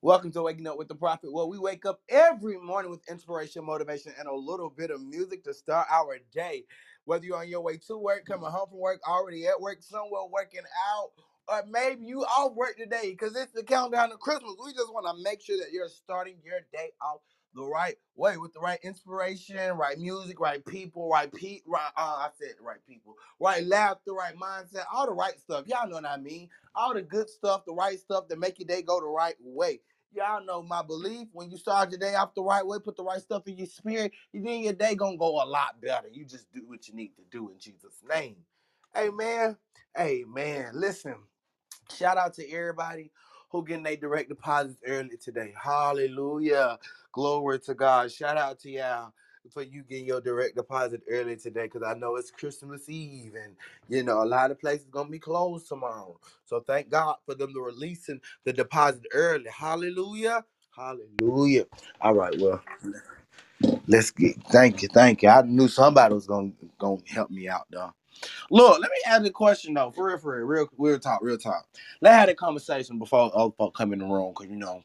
Welcome 0.01 0.31
to 0.33 0.43
Waking 0.43 0.67
Up 0.67 0.77
with 0.79 0.87
the 0.87 0.95
Prophet. 0.95 1.33
Well, 1.33 1.49
we 1.49 1.59
wake 1.59 1.85
up 1.85 1.99
every 2.09 2.57
morning 2.57 2.91
with 2.91 3.01
inspiration, 3.09 3.65
motivation, 3.65 4.13
and 4.19 4.29
a 4.29 4.33
little 4.35 4.69
bit 4.71 4.91
of 4.91 5.01
music 5.03 5.43
to 5.45 5.53
start 5.53 5.87
our 5.91 6.19
day. 6.33 6.65
Whether 7.05 7.25
you're 7.25 7.37
on 7.39 7.49
your 7.49 7.61
way 7.61 7.79
to 7.89 7.97
work, 7.97 8.25
coming 8.25 8.49
home 8.49 8.69
from 8.69 8.79
work, 8.79 9.01
already 9.09 9.47
at 9.47 9.61
work, 9.61 9.79
somewhere 9.81 10.23
working 10.31 10.61
out, 10.93 11.11
or 11.49 11.63
maybe 11.69 12.05
you 12.05 12.21
off 12.23 12.55
work 12.55 12.77
today 12.77 13.11
because 13.11 13.35
it's 13.35 13.53
the 13.53 13.63
countdown 13.63 14.11
to 14.11 14.17
Christmas. 14.17 14.55
We 14.65 14.73
just 14.73 14.93
want 14.93 15.07
to 15.07 15.23
make 15.23 15.41
sure 15.43 15.57
that 15.57 15.73
you're 15.73 15.89
starting 15.89 16.37
your 16.45 16.61
day 16.73 16.91
off 17.01 17.21
the 17.55 17.63
right 17.63 17.95
way 18.15 18.37
with 18.37 18.53
the 18.53 18.59
right 18.61 18.79
inspiration, 18.83 19.77
right 19.77 19.99
music, 19.99 20.39
right 20.39 20.65
people, 20.65 21.09
right 21.09 21.33
pe- 21.33 21.61
right 21.67 21.91
uh, 21.97 22.27
I 22.27 22.29
said 22.39 22.55
right 22.61 22.79
people, 22.87 23.15
right 23.39 23.65
laughter, 23.65 24.13
right 24.13 24.35
mindset, 24.35 24.85
all 24.93 25.07
the 25.07 25.13
right 25.13 25.39
stuff. 25.39 25.67
Y'all 25.67 25.87
know 25.89 25.95
what 25.95 26.05
I 26.05 26.17
mean. 26.17 26.49
All 26.75 26.93
the 26.93 27.01
good 27.03 27.29
stuff, 27.29 27.65
the 27.65 27.73
right 27.73 27.99
stuff 27.99 28.27
that 28.29 28.39
make 28.39 28.59
your 28.59 28.67
day 28.67 28.81
go 28.83 28.99
the 28.99 29.07
right 29.07 29.35
way. 29.41 29.81
Y'all 30.13 30.45
know 30.45 30.63
my 30.63 30.83
belief. 30.83 31.27
When 31.33 31.51
you 31.51 31.57
start 31.57 31.91
your 31.91 31.99
day 31.99 32.15
off 32.15 32.35
the 32.35 32.43
right 32.43 32.65
way, 32.65 32.79
put 32.83 32.97
the 32.97 33.03
right 33.03 33.21
stuff 33.21 33.47
in 33.47 33.57
your 33.57 33.67
spirit, 33.67 34.13
you 34.33 34.43
then 34.43 34.61
your 34.61 34.73
day 34.73 34.95
gonna 34.95 35.17
go 35.17 35.43
a 35.43 35.45
lot 35.45 35.81
better. 35.81 36.09
You 36.11 36.25
just 36.25 36.51
do 36.53 36.63
what 36.67 36.87
you 36.87 36.95
need 36.95 37.15
to 37.17 37.23
do 37.31 37.49
in 37.49 37.59
Jesus' 37.59 38.03
name. 38.09 38.37
Amen. 38.97 39.57
Amen. 39.99 40.71
Listen. 40.73 41.15
Shout 41.93 42.17
out 42.17 42.33
to 42.35 42.49
everybody 42.51 43.11
who 43.49 43.65
getting 43.65 43.83
their 43.83 43.97
direct 43.97 44.29
deposits 44.29 44.79
early 44.87 45.17
today. 45.23 45.53
Hallelujah. 45.61 46.79
Glory 47.13 47.59
to 47.61 47.75
God. 47.75 48.11
Shout 48.11 48.37
out 48.37 48.59
to 48.61 48.71
y'all 48.71 49.13
for 49.53 49.63
you 49.63 49.83
getting 49.83 50.05
your 50.07 50.21
direct 50.21 50.55
deposit 50.55 51.01
early 51.09 51.37
today 51.37 51.63
because 51.65 51.83
I 51.83 51.95
know 51.95 52.17
it's 52.17 52.31
Christmas 52.31 52.89
Eve 52.89 53.33
and 53.43 53.55
you 53.89 54.03
know 54.03 54.23
a 54.23 54.25
lot 54.25 54.51
of 54.51 54.59
places 54.59 54.87
gonna 54.91 55.09
be 55.09 55.19
closed 55.19 55.67
tomorrow. 55.69 56.19
So 56.45 56.61
thank 56.61 56.89
God 56.89 57.17
for 57.25 57.35
them 57.35 57.53
to 57.53 57.61
releasing 57.61 58.21
the 58.45 58.53
deposit 58.53 59.03
early. 59.13 59.49
Hallelujah. 59.51 60.45
Hallelujah. 60.75 61.65
All 62.01 62.15
right, 62.15 62.35
well, 62.39 62.61
let's 63.87 64.11
get 64.11 64.41
thank 64.45 64.81
you, 64.83 64.89
thank 64.89 65.23
you. 65.23 65.29
I 65.29 65.43
knew 65.43 65.67
somebody 65.69 66.13
was 66.15 66.27
gonna 66.27 66.51
gonna 66.79 67.01
help 67.07 67.31
me 67.31 67.49
out 67.49 67.67
though. 67.71 67.93
Look, 68.51 68.79
let 68.79 68.89
me 68.89 68.97
ask 69.05 69.21
you 69.21 69.27
a 69.29 69.31
question 69.31 69.73
though, 69.73 69.91
for 69.91 70.07
real, 70.07 70.17
for 70.17 70.37
real, 70.37 70.45
real, 70.45 70.69
real 70.77 70.99
talk, 70.99 71.21
real 71.21 71.37
talk. 71.37 71.67
Let's 72.01 72.15
have 72.15 72.29
a 72.29 72.35
conversation 72.35 72.99
before 72.99 73.31
other 73.35 73.51
folk 73.57 73.75
come 73.75 73.93
in 73.93 73.99
the 73.99 74.05
room, 74.05 74.33
cause 74.33 74.47
you 74.47 74.55
know 74.55 74.83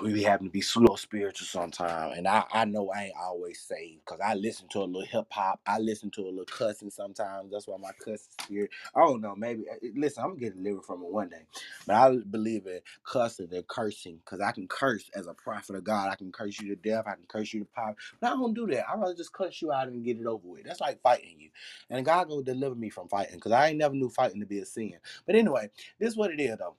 we 0.00 0.22
having 0.22 0.46
to 0.48 0.50
be 0.52 0.60
pseudo 0.60 0.94
spiritual 0.96 1.46
sometimes, 1.46 2.16
and 2.18 2.26
I 2.28 2.44
I 2.52 2.64
know 2.64 2.90
I 2.90 3.04
ain't 3.04 3.14
always 3.20 3.60
saved, 3.60 4.04
cause 4.04 4.18
I 4.24 4.34
listen 4.34 4.68
to 4.70 4.80
a 4.80 4.84
little 4.84 5.02
hip 5.06 5.26
hop, 5.30 5.60
I 5.66 5.78
listen 5.78 6.10
to 6.12 6.22
a 6.22 6.30
little 6.30 6.44
cussing 6.44 6.90
sometimes. 6.90 7.50
That's 7.52 7.66
why 7.68 7.76
my 7.78 7.92
cussing 7.98 8.32
spirit. 8.42 8.70
I 8.94 9.00
don't 9.00 9.20
know, 9.20 9.34
maybe 9.36 9.64
uh, 9.70 9.76
listen, 9.96 10.22
I'm 10.24 10.30
gonna 10.30 10.40
get 10.40 10.56
delivered 10.56 10.84
from 10.84 11.02
it 11.02 11.10
one 11.12 11.28
day, 11.30 11.46
but 11.86 11.96
I 11.96 12.16
believe 12.30 12.66
in 12.66 12.80
cussing 13.04 13.48
and 13.52 13.66
cursing, 13.68 14.20
cause 14.24 14.40
I 14.40 14.52
can 14.52 14.68
curse 14.68 15.10
as 15.14 15.26
a 15.26 15.34
prophet 15.34 15.76
of 15.76 15.84
God. 15.84 16.10
I 16.10 16.16
can 16.16 16.32
curse 16.32 16.60
you 16.60 16.68
to 16.68 16.76
death, 16.76 17.04
I 17.06 17.14
can 17.14 17.26
curse 17.28 17.52
you 17.52 17.60
to 17.60 17.66
power, 17.74 17.96
but 18.20 18.28
I 18.28 18.30
don't 18.36 18.54
do 18.54 18.66
that. 18.68 18.88
I 18.88 18.96
rather 18.96 19.14
just 19.14 19.32
cuss 19.32 19.60
you 19.62 19.72
out 19.72 19.88
and 19.88 20.04
get 20.04 20.18
it 20.18 20.26
over 20.26 20.46
with. 20.46 20.64
That's 20.64 20.80
like 20.80 21.02
fighting 21.02 21.36
you, 21.40 21.50
and 21.90 22.06
God 22.06 22.28
gonna 22.28 22.44
deliver 22.44 22.76
me 22.76 22.90
from 22.90 23.08
fighting, 23.08 23.40
cause 23.40 23.52
I 23.52 23.68
ain't 23.70 23.78
never 23.78 23.94
knew 23.94 24.10
fighting 24.10 24.40
to 24.40 24.46
be 24.46 24.60
a 24.60 24.66
sin. 24.66 24.94
But 25.26 25.36
anyway, 25.36 25.70
this 25.98 26.10
is 26.10 26.16
what 26.16 26.30
it 26.32 26.40
is 26.40 26.58
though. 26.58 26.76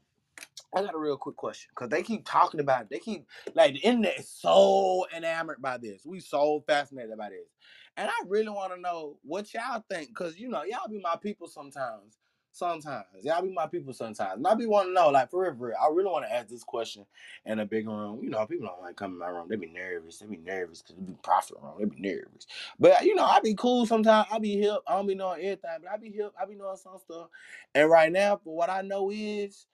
I 0.75 0.81
got 0.83 0.95
a 0.95 0.99
real 0.99 1.17
quick 1.17 1.37
question 1.37 1.69
because 1.75 1.89
they 1.89 2.03
keep 2.03 2.25
talking 2.25 2.61
about 2.61 2.83
it. 2.83 2.89
They 2.91 2.99
keep 2.99 3.27
like 3.55 3.73
the 3.75 3.81
internet 3.81 4.19
is 4.19 4.29
so 4.29 5.05
enamored 5.15 5.61
by 5.61 5.77
this. 5.79 6.05
We 6.05 6.21
so 6.21 6.63
fascinated 6.67 7.17
by 7.17 7.31
this, 7.31 7.49
and 7.97 8.09
I 8.09 8.13
really 8.27 8.49
want 8.49 8.73
to 8.75 8.81
know 8.81 9.17
what 9.23 9.53
y'all 9.53 9.83
think 9.89 10.09
because 10.09 10.39
you 10.39 10.49
know 10.49 10.63
y'all 10.63 10.89
be 10.89 11.01
my 11.01 11.17
people 11.17 11.47
sometimes. 11.47 12.19
Sometimes 12.53 13.05
y'all 13.23 13.43
be 13.43 13.53
my 13.53 13.67
people 13.67 13.93
sometimes. 13.93 14.37
And 14.37 14.47
I 14.47 14.55
be 14.55 14.65
want 14.67 14.89
to 14.89 14.93
know 14.93 15.09
like 15.09 15.31
for 15.31 15.43
real, 15.43 15.55
for 15.55 15.67
real. 15.69 15.77
I 15.81 15.87
really 15.87 16.11
want 16.11 16.25
to 16.25 16.33
ask 16.33 16.49
this 16.49 16.65
question 16.65 17.05
in 17.45 17.59
a 17.59 17.65
big 17.65 17.87
room. 17.87 18.21
You 18.23 18.29
know, 18.31 18.45
people 18.45 18.67
don't 18.67 18.81
like 18.81 18.97
coming 18.97 19.15
in 19.15 19.19
my 19.21 19.29
room. 19.29 19.47
They 19.49 19.55
be 19.55 19.67
nervous. 19.69 20.19
They 20.19 20.27
be 20.27 20.37
nervous 20.37 20.81
because 20.81 20.97
it 20.97 21.07
be 21.07 21.15
prophet 21.23 21.57
room. 21.63 21.75
They 21.79 21.85
be 21.85 22.01
nervous. 22.01 22.47
But 22.79 23.03
you 23.05 23.15
know, 23.15 23.25
I 23.25 23.39
be 23.39 23.55
cool 23.55 23.85
sometimes. 23.85 24.27
I 24.31 24.39
be 24.39 24.57
hip. 24.59 24.81
I 24.87 24.95
don't 24.95 25.07
be 25.07 25.15
knowing 25.15 25.41
everything, 25.43 25.79
but 25.81 25.91
I 25.93 25.97
be 25.97 26.11
hip. 26.11 26.33
I 26.41 26.45
be 26.45 26.55
knowing 26.55 26.77
some 26.77 26.97
stuff. 26.99 27.27
And 27.75 27.89
right 27.89 28.11
now, 28.11 28.41
for 28.43 28.55
what 28.55 28.69
I 28.69 28.81
know 28.81 29.11
is. 29.13 29.65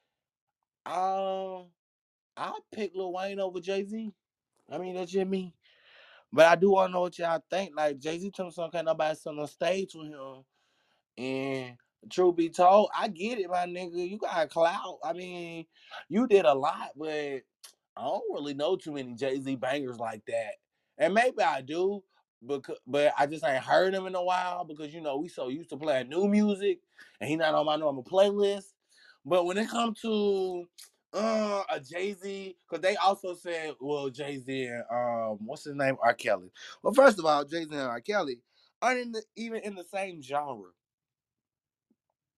Um, 0.89 1.65
I 2.35 2.57
pick 2.73 2.95
Lil 2.95 3.13
Wayne 3.13 3.39
over 3.39 3.59
Jay 3.59 3.83
Z. 3.83 4.11
I 4.71 4.77
mean, 4.79 4.95
that's 4.95 5.11
just 5.11 5.27
me. 5.27 5.53
But 6.33 6.47
I 6.47 6.55
do 6.55 6.71
want 6.71 6.89
to 6.89 6.93
know 6.93 7.01
what 7.01 7.19
y'all 7.19 7.43
think. 7.49 7.75
Like 7.75 7.99
Jay 7.99 8.17
Z 8.17 8.31
told 8.31 8.47
me 8.47 8.53
something, 8.53 8.71
can't 8.71 8.85
nobody 8.87 9.15
sit 9.15 9.29
on 9.29 9.47
stage 9.47 9.91
with 9.93 10.07
him. 10.07 10.43
And 11.17 11.77
truth 12.09 12.35
be 12.35 12.49
told, 12.49 12.89
I 12.97 13.07
get 13.07 13.39
it, 13.39 13.49
my 13.49 13.65
nigga. 13.67 14.09
You 14.09 14.17
got 14.17 14.43
a 14.43 14.47
clout. 14.47 14.99
I 15.03 15.13
mean, 15.13 15.65
you 16.07 16.27
did 16.27 16.45
a 16.45 16.53
lot, 16.53 16.91
but 16.95 17.09
I 17.97 18.03
don't 18.03 18.33
really 18.33 18.53
know 18.53 18.75
too 18.75 18.93
many 18.93 19.13
Jay 19.15 19.39
Z 19.39 19.55
bangers 19.57 19.99
like 19.99 20.23
that. 20.27 20.53
And 20.97 21.13
maybe 21.13 21.41
I 21.43 21.61
do, 21.61 22.03
because 22.45 22.77
but 22.87 23.13
I 23.17 23.25
just 23.27 23.45
ain't 23.45 23.63
heard 23.63 23.93
him 23.93 24.07
in 24.07 24.15
a 24.15 24.23
while 24.23 24.63
because 24.63 24.93
you 24.93 25.01
know 25.01 25.17
we 25.17 25.27
so 25.27 25.49
used 25.49 25.69
to 25.69 25.77
playing 25.77 26.09
new 26.09 26.27
music, 26.27 26.79
and 27.19 27.29
he 27.29 27.35
not 27.35 27.53
on 27.53 27.65
my 27.65 27.75
normal 27.75 28.03
playlist. 28.03 28.73
But 29.25 29.45
when 29.45 29.57
it 29.57 29.69
comes 29.69 30.01
to 30.01 30.65
uh 31.13 31.63
a 31.69 31.79
Jay 31.79 32.13
Z, 32.13 32.55
because 32.67 32.81
they 32.81 32.95
also 32.97 33.33
said, 33.33 33.75
well, 33.79 34.09
Jay 34.09 34.39
Z 34.39 34.65
and 34.65 34.83
um, 34.91 35.39
what's 35.45 35.63
his 35.63 35.75
name, 35.75 35.97
R. 36.01 36.13
Kelly. 36.13 36.51
Well, 36.83 36.93
first 36.93 37.19
of 37.19 37.25
all, 37.25 37.43
Jay 37.45 37.63
Z 37.65 37.69
and 37.71 37.81
R. 37.81 38.01
Kelly 38.01 38.39
aren't 38.81 38.99
in 38.99 39.11
the, 39.11 39.23
even 39.35 39.61
in 39.61 39.75
the 39.75 39.85
same 39.85 40.21
genre. 40.21 40.71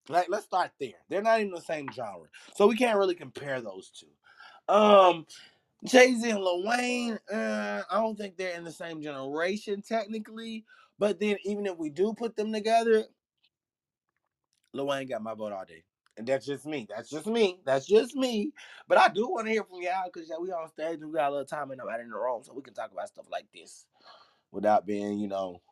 Like, 0.08 0.26
let's 0.28 0.46
start 0.46 0.72
there. 0.80 0.94
They're 1.08 1.22
not 1.22 1.40
even 1.40 1.52
the 1.52 1.60
same 1.60 1.86
genre, 1.92 2.28
so 2.56 2.66
we 2.66 2.76
can't 2.76 2.98
really 2.98 3.14
compare 3.14 3.60
those 3.60 3.90
two. 3.90 4.74
Um, 4.74 5.26
Jay 5.84 6.14
Z 6.14 6.30
and 6.30 6.40
Lil 6.40 6.64
Wayne, 6.64 7.18
uh, 7.32 7.82
I 7.90 8.00
don't 8.00 8.16
think 8.16 8.36
they're 8.36 8.56
in 8.56 8.64
the 8.64 8.72
same 8.72 9.02
generation 9.02 9.82
technically. 9.82 10.64
But 10.98 11.18
then, 11.20 11.36
even 11.44 11.66
if 11.66 11.76
we 11.78 11.90
do 11.90 12.14
put 12.14 12.36
them 12.36 12.52
together, 12.52 13.04
Lil 14.72 14.86
Wayne 14.86 15.08
got 15.08 15.22
my 15.22 15.34
vote 15.34 15.52
all 15.52 15.64
day. 15.64 15.82
And 16.16 16.26
that's 16.26 16.44
just 16.44 16.66
me. 16.66 16.86
That's 16.94 17.08
just 17.08 17.26
me. 17.26 17.60
That's 17.64 17.86
just 17.86 18.14
me. 18.14 18.52
But 18.86 18.98
I 18.98 19.08
do 19.08 19.28
want 19.28 19.46
to 19.46 19.52
hear 19.52 19.64
from 19.64 19.80
y'all 19.80 20.10
because 20.12 20.28
yeah, 20.28 20.36
we 20.40 20.52
on 20.52 20.68
stage 20.68 21.00
and 21.00 21.10
we 21.10 21.16
got 21.16 21.28
a 21.28 21.32
little 21.32 21.46
time 21.46 21.70
and 21.70 21.78
nobody 21.78 22.02
in 22.02 22.10
the 22.10 22.16
room, 22.16 22.42
so 22.42 22.52
we 22.52 22.62
can 22.62 22.74
talk 22.74 22.92
about 22.92 23.08
stuff 23.08 23.26
like 23.30 23.46
this 23.54 23.86
without 24.50 24.86
being, 24.86 25.18
you 25.18 25.28
know, 25.28 25.62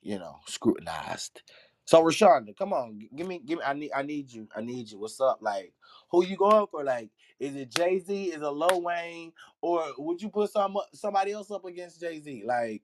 you 0.00 0.18
know, 0.18 0.36
scrutinized. 0.46 1.42
So 1.84 2.02
Rashonda, 2.02 2.56
come 2.56 2.72
on, 2.72 3.00
give 3.14 3.26
me, 3.26 3.40
give 3.44 3.58
me. 3.58 3.64
I 3.66 3.74
need, 3.74 3.90
I 3.94 4.02
need 4.02 4.32
you. 4.32 4.48
I 4.56 4.60
need 4.62 4.90
you. 4.90 4.98
What's 4.98 5.20
up? 5.20 5.38
Like, 5.42 5.74
who 6.10 6.24
you 6.24 6.36
going 6.36 6.66
for? 6.70 6.84
Like, 6.84 7.10
is 7.38 7.54
it 7.56 7.70
Jay 7.70 7.98
Z? 7.98 8.26
Is 8.26 8.40
it 8.40 8.46
Lil 8.46 8.82
Wayne? 8.82 9.32
Or 9.60 9.84
would 9.98 10.22
you 10.22 10.30
put 10.30 10.50
some 10.50 10.76
somebody 10.94 11.32
else 11.32 11.50
up 11.50 11.64
against 11.64 12.00
Jay 12.00 12.20
Z? 12.20 12.44
Like, 12.46 12.82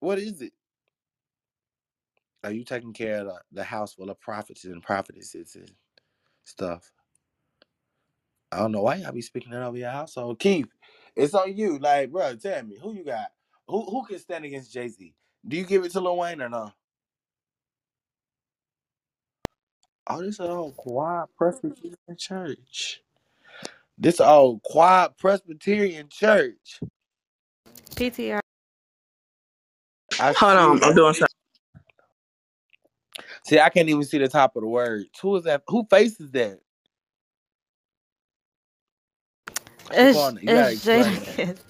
what 0.00 0.18
is 0.18 0.40
it? 0.42 0.52
Are 2.46 2.52
you 2.52 2.64
taking 2.64 2.94
care 2.94 3.20
of 3.20 3.26
the, 3.28 3.40
the 3.52 3.64
house 3.64 3.94
full 3.94 4.10
of 4.10 4.20
prophets 4.20 4.64
and 4.64 4.82
prophetesses 4.82 5.56
and 5.56 5.72
stuff? 6.44 6.92
I 8.52 8.58
don't 8.58 8.72
know 8.72 8.82
why 8.82 8.96
y'all 8.96 9.12
be 9.12 9.22
speaking 9.22 9.52
it 9.52 9.56
over 9.58 9.76
your 9.76 9.90
household. 9.90 10.38
Keith, 10.38 10.68
it's 11.16 11.34
on 11.34 11.56
you. 11.56 11.78
Like, 11.78 12.12
bro, 12.12 12.36
tell 12.36 12.62
me 12.64 12.78
who 12.80 12.94
you 12.94 13.04
got. 13.04 13.28
Who 13.68 13.84
who 13.84 14.04
can 14.06 14.18
stand 14.18 14.44
against 14.46 14.72
Jay 14.72 14.88
Z? 14.88 15.14
Do 15.46 15.56
you 15.56 15.64
give 15.66 15.84
it 15.84 15.92
to 15.92 16.00
Lil 16.00 16.16
Wayne 16.18 16.42
or 16.42 16.48
no? 16.48 16.72
Oh, 20.08 20.22
this 20.22 20.40
old 20.40 20.76
quiet 20.76 21.28
Presbyterian 21.38 21.96
church. 22.18 23.02
This 23.98 24.20
old 24.20 24.62
quiet 24.62 25.18
Presbyterian 25.18 26.08
church. 26.10 26.80
PTR. 27.96 28.40
I 30.18 30.36
Hold 30.36 30.58
on, 30.58 30.84
I'm 30.84 30.94
doing 30.94 31.14
something. 31.14 31.35
See, 33.46 33.60
I 33.60 33.70
can't 33.70 33.88
even 33.90 34.04
see 34.04 34.18
the 34.18 34.28
top 34.28 34.56
of 34.56 34.62
the 34.62 34.68
words. 34.68 35.06
Who 35.22 35.36
is 35.36 35.44
that? 35.44 35.62
Who 35.68 35.86
faces 35.90 36.32
that? 36.32 36.60
It's 39.92 40.34
it's. 40.46 40.80
Jadakiss. 40.84 41.58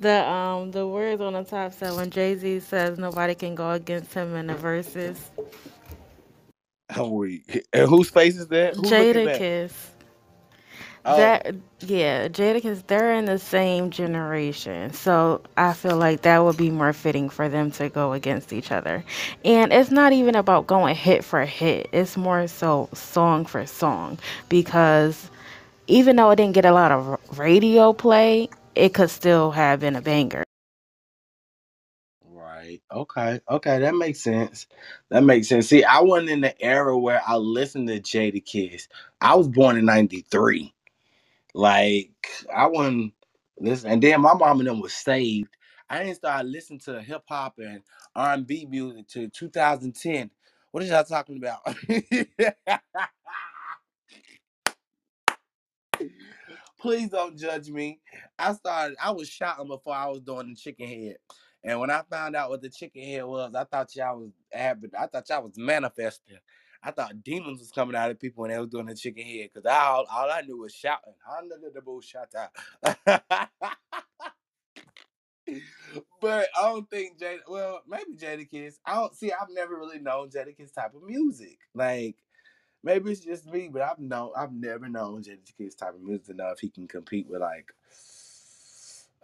The 0.00 0.28
um 0.28 0.72
the 0.72 0.86
words 0.86 1.22
on 1.22 1.34
the 1.34 1.44
top 1.44 1.72
said 1.72 1.94
when 1.94 2.10
Jay 2.10 2.36
Z 2.36 2.60
says 2.60 2.98
nobody 2.98 3.34
can 3.34 3.54
go 3.54 3.72
against 3.72 4.14
him 4.14 4.34
in 4.36 4.48
the 4.48 4.54
verses. 4.56 5.30
I'm 6.90 7.12
weak. 7.12 7.66
And 7.72 7.88
whose 7.88 8.10
face 8.10 8.36
is 8.38 8.48
that? 8.48 8.76
Who 8.76 8.92
looking 8.92 9.22
back? 9.22 9.46
Oh, 11.04 11.40
That 11.40 11.54
yeah, 11.80 12.28
Jadakiss. 12.28 12.86
They're 12.86 13.14
in 13.14 13.26
the 13.26 13.38
same 13.38 13.90
generation, 13.90 14.92
so 14.94 15.42
I 15.56 15.74
feel 15.74 15.96
like 15.96 16.22
that 16.22 16.38
would 16.44 16.56
be 16.56 16.70
more 16.70 16.92
fitting 16.94 17.30
for 17.30 17.48
them 17.48 17.70
to 17.72 17.90
go 17.90 18.14
against 18.14 18.52
each 18.52 18.72
other. 18.72 19.04
And 19.44 19.72
it's 19.72 19.90
not 19.90 20.12
even 20.14 20.36
about 20.36 20.66
going 20.66 20.96
hit 20.96 21.24
for 21.24 21.44
hit. 21.44 21.88
It's 21.92 22.16
more 22.16 22.48
so 22.48 22.88
song 22.94 23.46
for 23.46 23.66
song 23.66 24.18
because 24.48 25.30
even 25.88 26.16
though 26.16 26.30
it 26.30 26.36
didn't 26.36 26.54
get 26.54 26.66
a 26.66 26.72
lot 26.72 26.92
of 26.92 27.18
radio 27.38 27.92
play, 27.92 28.48
it 28.76 28.94
could 28.94 29.10
still 29.10 29.52
have 29.52 29.80
been 29.80 29.96
a 29.96 30.02
banger. 30.02 30.44
right. 32.24 32.80
Okay. 32.92 33.40
Okay. 33.50 33.80
That 33.80 33.96
makes 33.96 34.20
sense. 34.20 34.66
That 35.10 35.24
makes 35.24 35.48
sense. 35.48 35.68
See, 35.68 35.84
I 35.84 36.00
wasn't 36.00 36.30
in 36.30 36.42
the 36.42 36.60
era 36.62 36.98
where 36.98 37.22
I 37.26 37.36
listened 37.36 37.88
to 37.88 38.00
Jadakiss. 38.00 38.88
I 39.20 39.34
was 39.36 39.48
born 39.48 39.76
in 39.78 39.86
'93. 39.86 40.74
Like 41.54 42.12
I 42.54 42.68
wasn't 42.68 43.14
listen, 43.60 43.92
and 43.92 44.02
then 44.02 44.22
my 44.22 44.34
mom 44.34 44.60
and 44.60 44.68
them 44.68 44.80
was 44.80 44.94
saved. 44.94 45.50
I 45.90 46.04
didn't 46.04 46.16
start 46.16 46.46
listening 46.46 46.80
to 46.80 47.02
hip 47.02 47.24
hop 47.28 47.56
and 47.58 47.82
R 48.16 48.34
and 48.34 48.48
B 48.48 48.66
music 48.70 49.08
to 49.10 49.28
2010. 49.28 50.32
What 50.72 50.84
is 50.84 50.90
y'all 50.90 51.04
talking 51.04 51.38
about? 51.38 51.60
Please 56.80 57.10
don't 57.10 57.38
judge 57.38 57.70
me. 57.70 58.00
I 58.38 58.54
started. 58.54 58.96
I 59.02 59.12
was 59.12 59.28
shouting 59.28 59.68
before 59.68 59.94
I 59.94 60.08
was 60.08 60.20
doing 60.20 60.50
the 60.50 60.56
chicken 60.56 60.88
head, 60.88 61.16
and 61.64 61.80
when 61.80 61.90
I 61.90 62.02
found 62.10 62.36
out 62.36 62.50
what 62.50 62.62
the 62.62 62.70
chicken 62.70 63.02
head 63.04 63.24
was, 63.24 63.54
I 63.54 63.64
thought 63.64 63.96
y'all 63.96 64.20
was. 64.20 64.32
I 64.54 65.08
thought 65.08 65.30
y'all 65.30 65.44
was 65.44 65.58
manifesting. 65.58 66.38
I 66.82 66.92
thought 66.92 67.22
demons 67.24 67.60
was 67.60 67.70
coming 67.72 67.96
out 67.96 68.10
of 68.10 68.20
people 68.20 68.42
when 68.42 68.50
they 68.50 68.58
was 68.58 68.68
doing 68.68 68.86
the 68.86 68.94
chicken 68.94 69.24
head, 69.24 69.50
cause 69.54 69.64
all 69.66 70.06
all 70.10 70.30
I 70.30 70.42
knew 70.42 70.58
was 70.58 70.74
shouting. 70.74 71.14
Under 71.38 71.56
the 71.58 72.00
shut 72.02 72.34
But 76.20 76.48
I 76.58 76.62
don't 76.68 76.88
think 76.90 77.18
Jada. 77.18 77.40
Well, 77.48 77.82
maybe 77.88 78.16
Jadakiss. 78.16 78.74
I 78.84 78.94
don't 78.96 79.14
see. 79.14 79.32
I've 79.32 79.50
never 79.50 79.76
really 79.76 79.98
known 79.98 80.30
Jadakiss 80.30 80.74
type 80.74 80.94
of 80.94 81.02
music. 81.02 81.58
Like 81.74 82.16
maybe 82.84 83.12
it's 83.12 83.20
just 83.20 83.46
me, 83.46 83.68
but 83.72 83.82
I've 83.82 83.98
known. 83.98 84.32
I've 84.36 84.52
never 84.52 84.88
known 84.88 85.22
Jadakiss 85.22 85.76
type 85.76 85.94
of 85.94 86.02
music 86.02 86.30
enough. 86.30 86.60
He 86.60 86.70
can 86.70 86.88
compete 86.88 87.28
with 87.28 87.40
like 87.40 87.72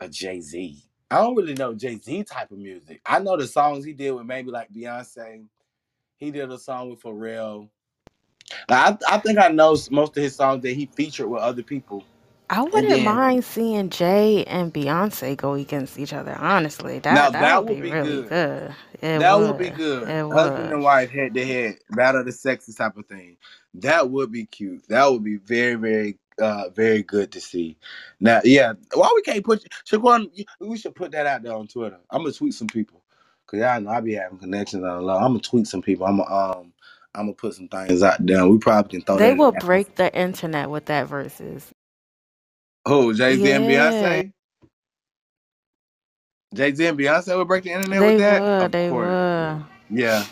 a 0.01 0.09
Jay 0.09 0.41
Z. 0.41 0.83
I 1.11 1.19
don't 1.19 1.37
really 1.37 1.55
know 1.55 1.75
Jay 1.75 1.99
Z 1.99 2.25
type 2.25 2.51
of 2.51 2.59
music. 2.59 3.01
I 3.07 3.21
know 3.21 3.37
the 3.37 3.47
songs 3.47 3.85
he 3.85 3.93
did 3.93 4.13
with 4.13 4.27
maybe 4.27 4.51
like 4.51 4.73
Beyonce. 4.73 5.45
He 6.19 6.31
did 6.31 6.51
a 6.51 6.59
song 6.59 6.91
with 6.91 7.03
Pharrell. 7.03 7.69
I 8.69 8.97
I 9.09 9.19
think 9.19 9.39
I 9.39 9.49
know 9.49 9.77
most 9.91 10.17
of 10.17 10.23
his 10.23 10.35
songs 10.35 10.63
that 10.63 10.73
he 10.73 10.87
featured 10.87 11.29
with 11.29 11.43
other 11.43 11.63
people. 11.63 12.05
I 12.49 12.63
wouldn't 12.63 12.89
then 12.89 13.05
mind 13.05 13.45
seeing 13.45 13.91
Jay 13.91 14.45
and 14.45 14.73
Beyonce 14.73 15.37
go 15.37 15.55
against 15.55 15.99
each 15.99 16.13
other. 16.13 16.37
Honestly, 16.39 17.01
now 17.05 17.15
that 17.15 17.33
that 17.33 17.41
that 17.41 17.65
would 17.65 17.71
would 17.71 17.83
be 17.83 17.89
be 17.89 17.93
really 17.93 18.23
good. 18.23 18.29
good. 18.29 19.21
That 19.21 19.35
would 19.35 19.59
be 19.59 19.71
good. 19.71 20.09
It 20.09 20.33
Husband 20.33 20.73
and 20.73 20.83
wife 20.83 21.11
head 21.11 21.35
to 21.35 21.45
head, 21.45 21.79
battle 21.91 22.21
of 22.21 22.27
the 22.27 22.33
sexes 22.33 22.77
type 22.77 22.97
of 22.97 23.07
thing. 23.07 23.37
That 23.75 24.11
would 24.11 24.31
be 24.31 24.47
cute. 24.47 24.87
That 24.89 25.11
would 25.11 25.25
be 25.25 25.37
very, 25.39 25.75
very, 25.75 26.19
uh, 26.41 26.71
very 26.71 27.03
good 27.03 27.33
to 27.33 27.41
see. 27.41 27.77
Now, 28.21 28.41
yeah, 28.45 28.75
why 28.95 29.11
we 29.15 29.23
can't 29.23 29.45
put 29.45 29.67
Shaquan? 29.85 30.31
We 30.61 30.79
should 30.79 30.95
put 30.95 31.11
that 31.13 31.27
out 31.27 31.43
there 31.43 31.53
on 31.53 31.67
Twitter. 31.67 31.99
I'm 32.11 32.23
gonna 32.23 32.33
tweet 32.33 32.55
some 32.55 32.69
people 32.69 33.03
because 33.47 33.63
I 33.65 33.81
know 33.81 33.91
I 33.91 34.01
be 34.01 34.15
having 34.15 34.39
connections 34.39 34.85
on 34.85 34.99
the 34.99 35.03
low. 35.03 35.17
I'm 35.17 35.33
gonna 35.33 35.41
tweet 35.41 35.69
some 35.69 35.83
people. 35.83 36.07
I'm 36.07 36.19
gonna 36.19 36.35
um, 36.35 36.73
I'm 37.15 37.27
gonna 37.27 37.35
put 37.35 37.55
some 37.55 37.69
things 37.69 38.03
out 38.03 38.25
there. 38.27 38.49
We 38.49 38.59
probably 38.59 38.91
can 38.99 39.03
throw 39.07 39.21
They 39.21 39.33
that. 39.33 39.35
Will 39.35 39.53
break 39.53 39.97
the 39.97 40.15
internet 40.15 40.71
with 40.71 40.87
that 40.87 41.09
verses. 41.09 41.73
oh, 42.87 43.13
Jay 43.13 43.37
Z 43.39 43.51
and 43.53 43.67
Yeah, 43.67 43.69
Beyonce. 43.69 44.33
Jay 46.55 46.75
Z 46.75 46.87
and 46.87 46.99
Beyonce 46.99 47.37
would 47.37 47.49
break 47.49 47.65
the 47.65 47.73
internet 47.73 48.05
they 48.05 48.07
with 48.07 48.19
that. 48.19 48.47
would. 48.61 48.73
Of 48.73 48.73
They 48.73 48.91
course. 48.91 49.17
would. 49.39 49.67
Yeah. 49.91 50.27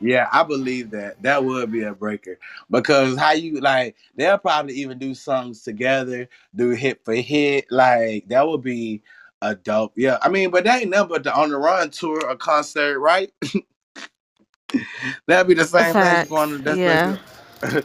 Yeah, 0.00 0.28
I 0.32 0.42
believe 0.42 0.90
that. 0.90 1.22
That 1.22 1.44
would 1.44 1.72
be 1.72 1.82
a 1.84 1.94
breaker. 1.94 2.38
Because 2.70 3.18
how 3.18 3.32
you 3.32 3.60
like 3.60 3.96
they'll 4.16 4.38
probably 4.38 4.74
even 4.74 4.98
do 4.98 5.14
songs 5.14 5.62
together, 5.62 6.28
do 6.54 6.70
hit 6.70 7.04
for 7.04 7.14
hit. 7.14 7.66
Like 7.70 8.28
that 8.28 8.46
would 8.46 8.62
be 8.62 9.02
a 9.50 9.54
dope. 9.54 9.92
Yeah. 9.96 10.18
I 10.22 10.28
mean, 10.28 10.50
but 10.50 10.64
that 10.64 10.82
ain't 10.82 10.90
nothing 10.90 11.08
but 11.08 11.24
the 11.24 11.34
on 11.34 11.50
the 11.50 11.58
run 11.58 11.90
tour 11.90 12.20
or 12.26 12.36
concert, 12.36 12.98
right? 12.98 13.30
That'd 15.26 15.48
be 15.48 15.54
the 15.54 15.64
same 15.64 15.84
thing 15.84 15.92
Facts. 15.92 16.28
going 16.28 16.62
that's 16.62 16.78
Yeah. 16.78 17.16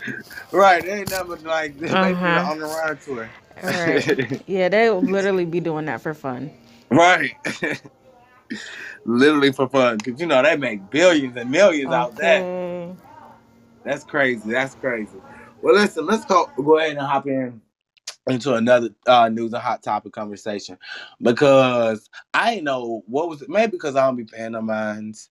right. 0.51 0.83
they 0.83 0.99
ain't 0.99 1.11
nothing 1.11 1.27
but 1.27 1.43
like 1.43 1.75
uh-huh. 1.83 2.49
on 2.49 2.59
the 2.59 2.65
run 2.65 2.97
tour. 2.97 3.29
Right. 3.63 4.41
Yeah, 4.47 4.69
they 4.69 4.89
will 4.89 5.01
literally 5.01 5.45
be 5.45 5.59
doing 5.59 5.85
that 5.85 6.01
for 6.01 6.13
fun. 6.13 6.51
right. 6.89 7.31
Literally 9.05 9.51
for 9.51 9.69
fun. 9.69 9.99
Cause 9.99 10.19
you 10.19 10.25
know 10.27 10.41
they 10.43 10.57
make 10.57 10.89
billions 10.89 11.37
and 11.37 11.49
millions 11.49 11.91
out 11.93 12.15
that. 12.17 12.41
Okay. 12.41 12.95
That's 13.83 14.03
crazy. 14.03 14.51
That's 14.51 14.75
crazy. 14.75 15.17
Well, 15.61 15.75
listen, 15.75 16.05
let's 16.05 16.25
go 16.25 16.49
go 16.57 16.77
ahead 16.79 16.97
and 16.97 16.99
hop 16.99 17.27
in 17.27 17.61
into 18.27 18.53
another 18.55 18.89
uh, 19.07 19.29
news 19.29 19.53
and 19.53 19.61
hot 19.61 19.83
topic 19.83 20.13
conversation 20.13 20.77
because 21.21 22.09
I 22.33 22.59
know 22.61 23.03
what 23.07 23.29
was 23.29 23.41
it. 23.41 23.49
Maybe 23.49 23.71
because 23.71 23.95
I 23.95 24.05
don't 24.05 24.15
be 24.15 24.25
paying 24.25 24.53
no 24.53 24.61
minds 24.61 25.29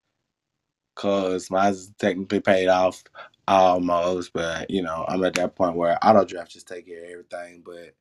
because 0.94 1.50
mine's 1.50 1.92
technically 1.98 2.40
paid 2.40 2.68
off 2.68 3.02
almost, 3.48 4.32
but 4.32 4.70
you 4.70 4.82
know 4.82 5.04
I'm 5.08 5.24
at 5.24 5.34
that 5.34 5.56
point 5.56 5.76
where 5.76 5.98
auto 6.06 6.24
draft 6.24 6.52
just 6.52 6.68
take 6.68 6.86
care 6.86 7.04
of 7.04 7.10
everything. 7.10 7.62
But 7.64 7.94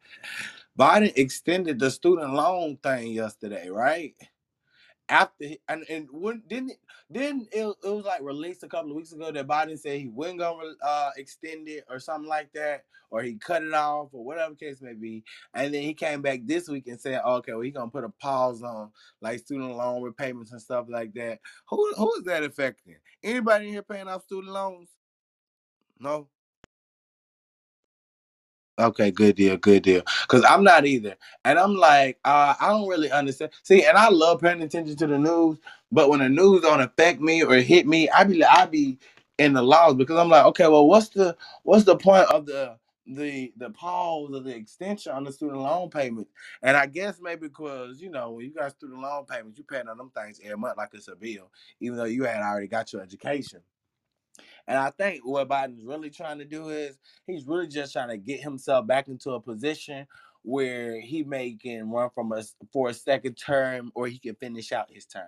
Biden 0.80 1.14
extended 1.18 1.80
the 1.80 1.92
student 1.92 2.34
loan 2.34 2.78
thing 2.84 3.14
yesterday, 3.14 3.70
right? 3.70 4.16
After 5.10 5.46
and 5.70 5.86
and 5.90 6.08
when 6.12 6.44
didn't 6.48 6.74
then 7.10 7.48
it, 7.52 7.66
it 7.84 7.90
was 7.90 8.06
like 8.06 8.22
released 8.22 8.64
a 8.64 8.68
couple 8.68 8.92
of 8.92 8.96
weeks 8.96 9.12
ago 9.12 9.32
that 9.32 9.48
Biden 9.48 9.80
said 9.80 10.00
he 10.00 10.08
wasn't 10.08 10.40
gonna 10.40 10.74
uh, 10.84 11.10
extend 11.18 11.68
it 11.68 11.84
or 11.90 12.00
something 12.00 12.30
like 12.30 12.52
that, 12.54 12.84
or 13.10 13.24
he 13.24 13.36
cut 13.36 13.64
it 13.64 13.74
off 13.74 14.10
or 14.12 14.24
whatever 14.24 14.54
case 14.54 14.82
may 14.82 14.94
be. 14.94 15.24
And 15.56 15.74
then 15.74 15.82
he 15.82 15.94
came 15.96 16.22
back 16.22 16.42
this 16.46 16.70
week 16.70 16.88
and 16.88 17.02
said, 17.02 17.22
okay, 17.26 17.54
well 17.54 17.62
he's 17.62 17.74
gonna 17.74 17.90
put 17.90 18.04
a 18.04 18.10
pause 18.10 18.62
on 18.62 18.92
like 19.22 19.40
student 19.40 19.76
loan 19.76 20.04
repayments 20.04 20.52
and 20.52 20.62
stuff 20.62 20.86
like 20.88 21.14
that. 21.16 21.40
Who 21.70 21.94
who 21.96 22.14
is 22.16 22.24
that 22.26 22.44
affecting? 22.44 22.98
Anybody 23.24 23.68
in 23.68 23.74
here 23.74 23.82
paying 23.82 24.08
off 24.08 24.24
student 24.24 24.54
loans? 24.54 24.90
No. 26.00 26.28
Okay, 28.80 29.12
good 29.12 29.38
deal, 29.38 29.58
good 29.58 29.84
deal. 29.84 30.04
Cause 30.28 30.46
I'm 30.50 30.64
not 30.64 30.86
either, 30.86 31.16
and 31.46 31.60
I'm 31.60 31.76
like, 31.78 32.20
uh, 32.26 32.56
I 32.62 32.70
don't 32.70 32.90
really 32.90 33.12
understand. 33.12 33.54
See, 33.64 33.86
and 33.86 33.98
I 33.98 34.10
love 34.10 34.42
paying 34.42 34.62
attention 34.64 34.98
to 34.98 35.08
the 35.08 35.20
news, 35.20 35.60
but 35.94 36.10
when 36.10 36.20
the 36.20 36.30
news 36.30 36.62
don't 36.64 36.82
affect 36.82 37.22
me 37.22 37.44
or 37.44 37.56
hit 37.56 37.88
me, 37.88 38.10
I 38.10 38.26
be 38.26 38.44
I 38.46 38.68
be 38.68 39.00
in 39.40 39.54
the 39.54 39.64
laws 39.64 39.96
because 39.96 40.20
I'm 40.20 40.30
like, 40.30 40.46
okay, 40.48 40.68
well, 40.68 40.88
what's 40.88 41.10
the 41.10 41.38
what's 41.64 41.86
the 41.86 41.98
point 41.98 42.28
of 42.34 42.48
the 42.48 42.78
the 43.08 43.54
the 43.58 43.72
pause 43.72 44.34
of 44.36 44.44
the 44.46 44.56
extension 44.56 45.14
on 45.14 45.24
the 45.24 45.32
student 45.34 45.62
loan 45.62 45.90
payment? 45.90 46.28
And 46.64 46.78
I 46.78 46.88
guess 46.88 47.20
maybe 47.24 47.48
because 47.48 48.02
you 48.02 48.12
know 48.12 48.34
when 48.34 48.46
you 48.46 48.54
got 48.54 48.74
student 48.74 49.02
loan 49.02 49.26
payments, 49.26 49.58
you 49.58 49.64
paying 49.66 49.88
on 49.90 49.98
them 49.98 50.12
things 50.16 50.42
every 50.44 50.58
month 50.58 50.78
like 50.78 50.90
it's 50.96 51.08
a 51.08 51.16
bill, 51.16 51.52
even 51.80 51.98
though 51.98 52.06
you 52.06 52.26
had 52.26 52.42
already 52.44 52.68
got 52.68 52.94
your 52.94 53.04
education. 53.04 53.62
And 54.70 54.78
I 54.78 54.92
think 54.92 55.22
what 55.26 55.50
Biden's 55.50 55.84
really 55.84 56.12
trying 56.12 56.38
to 56.38 56.46
do 56.46 56.70
is 56.70 57.00
he's 57.26 57.48
really 57.48 57.68
just 57.68 57.92
trying 57.92 58.10
to 58.10 58.18
get 58.18 58.40
himself 58.40 58.86
back 58.86 59.08
into 59.08 59.32
a 59.32 59.42
position 59.42 60.06
where 60.44 61.02
he 61.02 61.24
may 61.24 61.54
can 61.54 61.90
run 61.90 62.10
from 62.14 62.32
us 62.32 62.56
for 62.72 62.90
a 62.90 62.94
second 62.94 63.34
term 63.34 63.92
or 63.96 64.08
he 64.08 64.20
can 64.20 64.36
finish 64.36 64.72
out 64.72 64.92
his 64.92 65.06
term. 65.08 65.28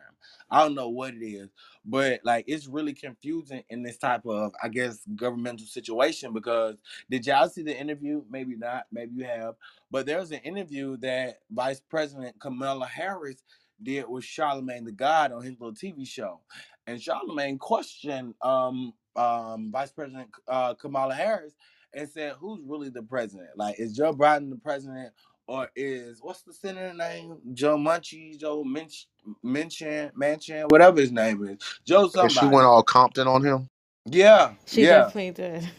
I 0.49 0.61
don't 0.61 0.75
know 0.75 0.89
what 0.89 1.15
it 1.15 1.25
is, 1.25 1.49
but 1.83 2.21
like 2.23 2.45
it's 2.47 2.67
really 2.67 2.93
confusing 2.93 3.63
in 3.69 3.81
this 3.81 3.97
type 3.97 4.25
of 4.27 4.53
I 4.63 4.69
guess 4.69 4.99
governmental 5.15 5.65
situation 5.65 6.33
because 6.33 6.75
did 7.09 7.25
y'all 7.25 7.49
see 7.49 7.63
the 7.63 7.77
interview? 7.77 8.23
Maybe 8.29 8.55
not, 8.55 8.85
maybe 8.91 9.15
you 9.15 9.25
have, 9.25 9.55
but 9.89 10.05
there 10.05 10.19
was 10.19 10.31
an 10.31 10.39
interview 10.39 10.97
that 10.97 11.39
Vice 11.49 11.81
President 11.81 12.39
Kamala 12.39 12.85
Harris 12.85 13.43
did 13.81 14.07
with 14.07 14.23
Charlemagne 14.23 14.85
the 14.85 14.91
God 14.91 15.31
on 15.31 15.41
his 15.41 15.59
little 15.59 15.73
TV 15.73 16.07
show. 16.07 16.39
And 16.85 17.01
Charlemagne 17.01 17.57
questioned 17.57 18.35
um 18.41 18.93
um, 19.15 19.71
Vice 19.71 19.91
President 19.91 20.29
uh, 20.47 20.73
Kamala 20.75 21.13
Harris 21.15 21.53
and 21.93 22.09
said, 22.09 22.33
"Who's 22.39 22.61
really 22.65 22.89
the 22.89 23.03
president? 23.03 23.49
Like, 23.55 23.79
is 23.79 23.95
Joe 23.95 24.13
Biden 24.13 24.49
the 24.49 24.57
president, 24.57 25.13
or 25.47 25.69
is 25.75 26.19
what's 26.21 26.43
the 26.43 26.53
senator 26.53 26.93
name? 26.93 27.37
Joe 27.53 27.77
Munchie, 27.77 28.39
Joe 28.39 28.63
Minch, 28.63 29.07
Minchin, 29.43 30.11
Manchin, 30.19 30.71
whatever 30.71 31.01
his 31.01 31.11
name 31.11 31.43
is, 31.47 31.57
Joe 31.85 32.07
somebody." 32.07 32.25
And 32.25 32.31
she 32.31 32.45
went 32.45 32.65
all 32.67 32.83
Compton 32.83 33.27
on 33.27 33.43
him. 33.43 33.67
Yeah, 34.05 34.53
She 34.65 34.83
yeah, 34.83 35.05
definitely 35.05 35.31
did. 35.31 35.69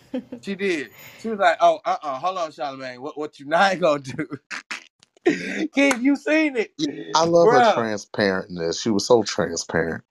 she 0.42 0.54
did. 0.54 0.90
She 1.20 1.28
was 1.28 1.38
like, 1.38 1.56
"Oh, 1.60 1.80
uh, 1.84 1.96
uh 2.02 2.18
hold 2.18 2.38
on, 2.38 2.52
Charlemagne. 2.52 3.02
What, 3.02 3.18
what 3.18 3.38
you 3.40 3.46
not 3.48 3.78
gonna 3.80 4.02
do?" 4.02 4.28
Keith, 5.74 6.00
you 6.02 6.16
seen 6.16 6.56
it? 6.56 6.72
I 7.14 7.24
love 7.24 7.50
her 7.50 7.60
Bruh. 7.60 7.74
transparentness. 7.76 8.80
She 8.82 8.90
was 8.90 9.06
so 9.06 9.22
transparent. 9.22 10.04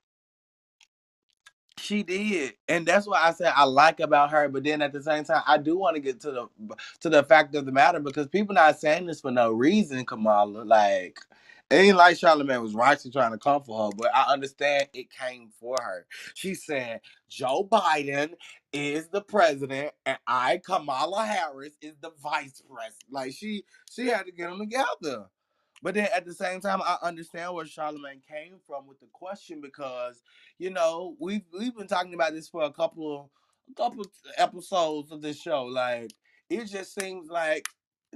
She 1.77 2.03
did, 2.03 2.53
and 2.67 2.85
that's 2.85 3.07
what 3.07 3.21
I 3.21 3.31
said 3.33 3.53
I 3.55 3.63
like 3.65 3.99
about 3.99 4.31
her. 4.31 4.47
But 4.47 4.63
then 4.63 4.81
at 4.81 4.93
the 4.93 5.01
same 5.01 5.23
time, 5.23 5.41
I 5.47 5.57
do 5.57 5.77
want 5.77 5.95
to 5.95 6.01
get 6.01 6.19
to 6.21 6.31
the 6.31 6.47
to 7.01 7.09
the 7.09 7.23
fact 7.23 7.55
of 7.55 7.65
the 7.65 7.71
matter 7.71 7.99
because 7.99 8.27
people 8.27 8.53
not 8.53 8.79
saying 8.79 9.07
this 9.07 9.21
for 9.21 9.31
no 9.31 9.51
reason. 9.51 10.05
Kamala, 10.05 10.63
like, 10.63 11.19
it 11.71 11.75
ain't 11.75 11.97
like 11.97 12.17
Charlemagne 12.17 12.61
was 12.61 12.75
rightly 12.75 13.09
trying 13.11 13.31
to 13.31 13.37
come 13.39 13.63
for 13.63 13.85
her, 13.85 13.91
but 13.97 14.13
I 14.13 14.31
understand 14.31 14.89
it 14.93 15.09
came 15.09 15.49
for 15.59 15.75
her. 15.81 16.05
She 16.35 16.53
said 16.53 17.01
Joe 17.29 17.67
Biden 17.69 18.33
is 18.71 19.07
the 19.07 19.21
president, 19.21 19.91
and 20.05 20.19
I, 20.27 20.61
Kamala 20.63 21.25
Harris, 21.25 21.73
is 21.81 21.95
the 22.01 22.11
vice 22.21 22.61
president. 22.69 23.03
Like 23.09 23.33
she 23.33 23.63
she 23.91 24.07
had 24.07 24.27
to 24.27 24.31
get 24.31 24.49
them 24.49 24.59
together. 24.59 25.25
But 25.81 25.95
then 25.95 26.09
at 26.15 26.25
the 26.25 26.33
same 26.33 26.61
time, 26.61 26.81
I 26.83 26.97
understand 27.03 27.53
where 27.55 27.65
Charlemagne 27.65 28.21
came 28.29 28.55
from 28.67 28.87
with 28.87 28.99
the 29.01 29.07
question 29.13 29.61
because 29.61 30.21
you 30.59 30.71
know 30.71 31.15
we've 31.19 31.43
we've 31.57 31.75
been 31.75 31.87
talking 31.87 32.15
about 32.15 32.33
this 32.33 32.49
for 32.49 32.63
a 32.63 32.71
couple 32.73 33.19
of 33.21 33.29
a 33.71 33.75
couple 33.75 34.01
of 34.01 34.07
episodes 34.37 35.11
of 35.11 35.21
this 35.21 35.41
show. 35.41 35.65
Like 35.65 36.11
it 36.49 36.65
just 36.65 36.95
seems 36.95 37.29
like 37.29 37.67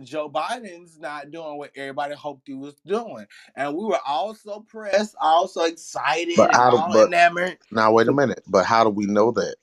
Joe 0.04 0.30
Biden's 0.30 1.00
not 1.00 1.32
doing 1.32 1.58
what 1.58 1.72
everybody 1.76 2.16
hoped 2.16 2.48
he 2.48 2.56
was 2.56 2.76
doing, 2.86 3.26
and 3.56 3.76
we 3.76 3.86
were 3.86 4.00
all 4.06 4.36
so 4.36 4.62
pressed, 4.62 5.16
all 5.22 5.48
so 5.48 5.66
excited, 5.66 6.36
But 6.38 6.56
how 6.56 6.78
all 6.78 6.94
but- 6.94 7.08
enamored. 7.08 7.58
Now 7.72 7.94
wait 7.94 8.08
a 8.10 8.14
minute. 8.14 8.44
But 8.48 8.66
how 8.66 8.84
do 8.84 8.92
we 8.92 9.06
know 9.08 9.32
that? 9.32 9.56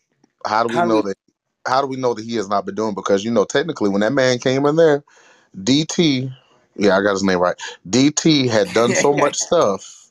How 0.46 0.64
do 0.64 0.70
we 0.70 0.76
How 0.76 0.86
know 0.86 0.96
we- 0.96 1.02
that? 1.02 1.16
How 1.68 1.80
do 1.82 1.86
we 1.88 1.96
know 1.96 2.14
that 2.14 2.24
he 2.24 2.36
has 2.36 2.48
not 2.48 2.66
been 2.66 2.74
doing? 2.74 2.94
Because 2.94 3.24
you 3.24 3.30
know, 3.30 3.44
technically, 3.44 3.90
when 3.90 4.00
that 4.02 4.12
man 4.12 4.38
came 4.38 4.66
in 4.66 4.76
there, 4.76 5.04
DT, 5.56 6.34
yeah, 6.76 6.96
I 6.96 7.02
got 7.02 7.12
his 7.12 7.24
name 7.24 7.38
right. 7.38 7.56
DT 7.88 8.48
had 8.48 8.72
done 8.74 8.94
so 8.94 9.12
much 9.12 9.36
stuff 9.38 10.10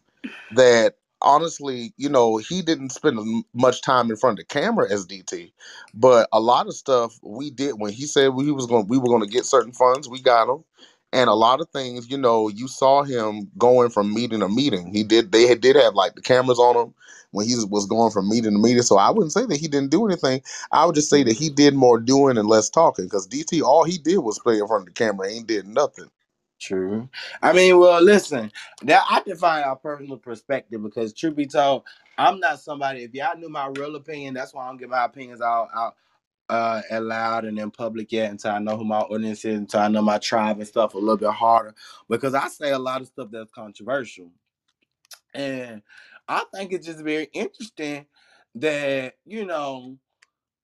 that 0.52 0.96
honestly, 1.22 1.94
you 1.98 2.10
know, 2.10 2.38
he 2.38 2.62
didn't 2.62 2.92
spend 2.92 3.46
much 3.54 3.82
time 3.82 4.10
in 4.10 4.18
front 4.18 4.40
of 4.40 4.48
the 4.48 4.54
camera 4.54 4.92
as 4.92 5.06
DT, 5.06 5.52
but 5.94 6.28
a 6.32 6.40
lot 6.40 6.68
of 6.68 6.76
stuff 6.76 7.20
we 7.22 7.52
did 7.52 7.74
when 7.80 7.94
he 7.94 8.06
said 8.06 8.30
we 8.30 8.52
was 8.52 8.66
going, 8.66 8.88
we 8.88 8.98
were 8.98 9.10
going 9.10 9.22
to 9.22 9.30
get 9.30 9.46
certain 9.46 9.72
funds, 9.74 10.10
we 10.10 10.22
got 10.22 10.48
them. 10.48 10.64
And 11.14 11.30
a 11.30 11.34
lot 11.34 11.60
of 11.60 11.70
things, 11.70 12.10
you 12.10 12.18
know, 12.18 12.48
you 12.48 12.70
saw 12.70 13.04
him 13.04 13.52
going 13.58 13.90
from 13.90 14.14
meeting 14.14 14.40
to 14.40 14.48
meeting. 14.48 14.94
He 14.94 15.04
did. 15.04 15.34
They 15.34 15.46
had, 15.46 15.60
did 15.60 15.76
have 15.76 15.94
like 15.94 16.16
the 16.16 16.22
cameras 16.22 16.58
on 16.58 16.78
him 16.78 16.94
when 17.32 17.46
he 17.46 17.56
was 17.70 17.86
going 17.86 18.12
from 18.12 18.30
meeting 18.30 18.54
to 18.54 18.58
meeting. 18.58 18.82
So 18.82 18.98
I 18.98 19.10
wouldn't 19.10 19.34
say 19.34 19.46
that 19.46 19.58
he 19.58 19.68
didn't 19.68 19.92
do 19.92 20.06
anything. 20.08 20.42
I 20.72 20.86
would 20.86 20.96
just 20.96 21.10
say 21.10 21.24
that 21.24 21.34
he 21.36 21.50
did 21.50 21.74
more 21.74 22.00
doing 22.00 22.38
and 22.38 22.48
less 22.48 22.70
talking. 22.70 23.06
Because 23.06 23.28
DT, 23.28 23.62
all 23.62 23.84
he 23.84 23.98
did 23.98 24.20
was 24.20 24.40
play 24.40 24.60
in 24.60 24.68
front 24.68 24.84
of 24.84 24.86
the 24.86 24.94
camera. 24.94 25.30
He 25.30 25.38
ain't 25.40 25.48
did 25.48 25.68
nothing. 25.68 26.10
True. 26.62 27.10
I 27.44 27.54
mean, 27.54 27.80
well, 27.80 28.02
listen, 28.04 28.52
that 28.84 29.04
I 29.10 29.24
define 29.24 29.66
our 29.66 29.78
personal 29.78 30.18
perspective 30.18 30.84
because, 30.84 31.14
truth 31.14 31.36
be 31.38 31.48
told, 31.48 31.84
I'm 32.20 32.40
not 32.40 32.62
somebody. 32.62 33.04
If 33.04 33.16
y'all 33.16 33.38
knew 33.38 33.50
my 33.50 33.68
real 33.78 33.98
opinion, 33.98 34.36
that's 34.36 34.54
why 34.56 34.66
I 34.66 34.70
don't 34.70 34.78
get 34.78 34.90
my 34.90 35.06
opinions 35.06 35.42
out 35.42 35.70
out 35.76 35.96
uh 36.50 36.82
aloud 36.92 37.46
and 37.46 37.60
in 37.60 37.72
public 37.72 38.12
yet 38.12 38.32
until 38.32 38.52
I 38.54 38.60
know 38.60 38.78
who 38.78 38.86
my 38.86 39.00
audience 39.00 39.46
is, 39.46 39.58
until 39.58 39.82
I 39.82 39.90
know 39.90 40.04
my 40.04 40.20
tribe 40.20 40.60
and 40.60 40.68
stuff 40.68 40.96
a 40.96 41.00
little 41.00 41.18
bit 41.18 41.32
harder. 41.32 41.76
Because 42.10 42.36
I 42.36 42.48
say 42.50 42.72
a 42.72 42.80
lot 42.80 43.02
of 43.02 43.08
stuff 43.08 43.30
that's 43.32 43.52
controversial, 43.52 44.32
and 45.34 45.82
I 46.30 46.46
think 46.54 46.74
it's 46.74 46.88
just 46.88 47.02
very 47.02 47.30
interesting 47.34 48.08
that 48.56 49.16
you 49.26 49.46
know 49.46 49.98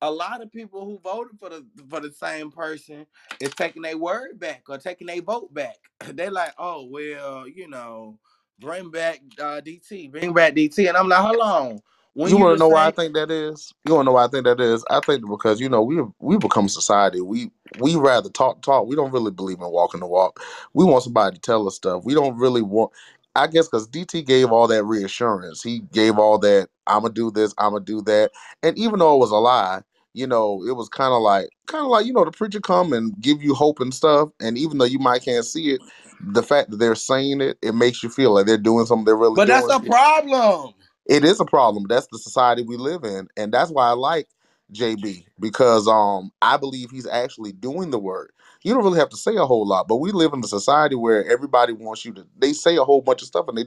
a 0.02 0.12
lot 0.12 0.42
of 0.42 0.52
people 0.52 0.86
who 0.86 1.00
voted 1.00 1.40
for 1.40 1.50
the 1.50 1.66
for 1.90 2.00
the 2.00 2.12
same 2.12 2.52
person 2.52 3.06
is 3.42 3.52
taking 3.52 3.82
their 3.82 3.98
word 3.98 4.40
back 4.40 4.64
or 4.70 4.78
taking 4.78 5.08
their 5.08 5.22
vote 5.22 5.54
back. 5.54 5.78
They're 6.14 6.32
like, 6.32 6.54
oh 6.58 6.86
well, 6.90 7.48
you 7.48 7.68
know, 7.68 8.20
bring 8.60 8.92
back 8.92 9.22
uh, 9.40 9.62
DT, 9.62 10.12
bring 10.12 10.34
back 10.34 10.56
DT, 10.56 10.88
and 10.88 10.98
I'm 10.98 11.10
like, 11.10 11.20
hold 11.20 11.42
on. 11.42 11.82
When 12.14 12.32
you 12.32 12.38
want 12.40 12.56
to 12.56 12.60
know 12.60 12.70
why 12.70 12.88
I 12.88 12.92
think 12.92 13.14
that 13.14 13.30
is? 13.30 13.72
You 13.86 13.94
want 13.94 14.06
to 14.06 14.10
know 14.10 14.14
why 14.14 14.26
I 14.26 14.28
think 14.28 14.46
that 14.46 14.60
is? 14.60 14.84
I 14.90 15.00
think 15.02 15.30
because 15.30 15.60
you 15.60 15.70
know 15.70 15.84
we 15.84 16.04
we 16.20 16.38
become 16.38 16.68
society. 16.68 17.22
We 17.22 17.52
we 17.80 17.96
rather 17.96 18.30
talk 18.30 18.64
talk. 18.64 18.88
We 18.88 18.96
don't 18.96 19.12
really 19.12 19.32
believe 19.32 19.60
in 19.60 19.70
walking 19.70 20.00
the 20.00 20.08
walk. 20.08 20.42
We 20.74 20.84
want 20.84 21.04
somebody 21.04 21.36
to 21.36 21.42
tell 21.42 21.68
us 21.68 21.76
stuff. 21.76 22.06
We 22.06 22.16
don't 22.16 22.36
really 22.38 22.64
want. 22.64 22.92
I 23.36 23.46
guess 23.46 23.68
because 23.68 23.88
DT 23.88 24.26
gave 24.26 24.52
all 24.52 24.68
that 24.68 24.84
reassurance. 24.84 25.62
He 25.62 25.82
gave 25.94 26.18
all 26.18 26.40
that. 26.40 26.70
I'm 26.88 27.04
gonna 27.04 27.14
do 27.14 27.30
this. 27.30 27.54
I'm 27.60 27.74
gonna 27.74 27.86
do 27.86 28.02
that. 28.04 28.32
And 28.64 28.76
even 28.80 28.98
though 28.98 29.16
it 29.16 29.20
was 29.20 29.30
a 29.32 29.36
lie, 29.36 29.84
you 30.18 30.26
know, 30.26 30.64
it 30.68 30.76
was 30.76 30.90
kind 30.90 31.14
of 31.14 31.22
like 31.22 31.50
kind 31.68 31.84
of 31.84 31.92
like 31.92 32.06
you 32.08 32.14
know 32.14 32.26
the 32.26 32.32
preacher 32.32 32.60
come 32.60 32.92
and 32.92 33.14
give 33.22 33.44
you 33.44 33.54
hope 33.54 33.80
and 33.80 33.94
stuff. 33.94 34.30
And 34.42 34.58
even 34.58 34.80
though 34.80 34.86
you 34.86 34.98
might 34.98 35.24
can't 35.24 35.46
see 35.46 35.70
it, 35.70 35.82
the 36.20 36.42
fact 36.42 36.72
that 36.72 36.78
they're 36.78 36.96
saying 36.96 37.42
it, 37.42 37.58
it 37.62 37.76
makes 37.76 38.02
you 38.02 38.10
feel 38.10 38.34
like 38.34 38.48
they're 38.48 38.58
doing 38.58 38.88
something 38.88 39.06
they're 39.06 39.16
really 39.16 39.36
but 39.36 39.48
that's 39.48 39.70
a 39.70 39.80
problem. 39.80 40.74
it 41.06 41.24
is 41.24 41.40
a 41.40 41.46
problem. 41.46 41.86
That's 41.88 42.08
the 42.12 42.18
society 42.18 42.64
we 42.64 42.78
live 42.78 43.04
in, 43.04 43.28
and 43.38 43.54
that's 43.54 43.70
why 43.70 43.90
I 43.90 43.92
like 43.92 44.28
JB 44.74 45.26
because 45.40 45.88
um 45.88 46.32
I 46.42 46.58
believe 46.58 46.90
he's 46.90 47.08
actually 47.08 47.52
doing 47.52 47.92
the 47.92 48.00
work. 48.00 48.34
You 48.64 48.74
don't 48.74 48.84
really 48.84 49.00
have 49.00 49.10
to 49.10 49.18
say 49.18 49.36
a 49.36 49.46
whole 49.46 49.68
lot, 49.68 49.88
but 49.88 49.98
we 49.98 50.12
live 50.12 50.34
in 50.34 50.44
a 50.44 50.48
society 50.48 50.96
where 50.96 51.24
everybody 51.32 51.74
wants 51.74 52.04
you 52.04 52.14
to. 52.14 52.26
They 52.40 52.54
say 52.54 52.76
a 52.76 52.84
whole 52.84 53.02
bunch 53.02 53.22
of 53.22 53.28
stuff, 53.28 53.48
and 53.48 53.58
they 53.58 53.66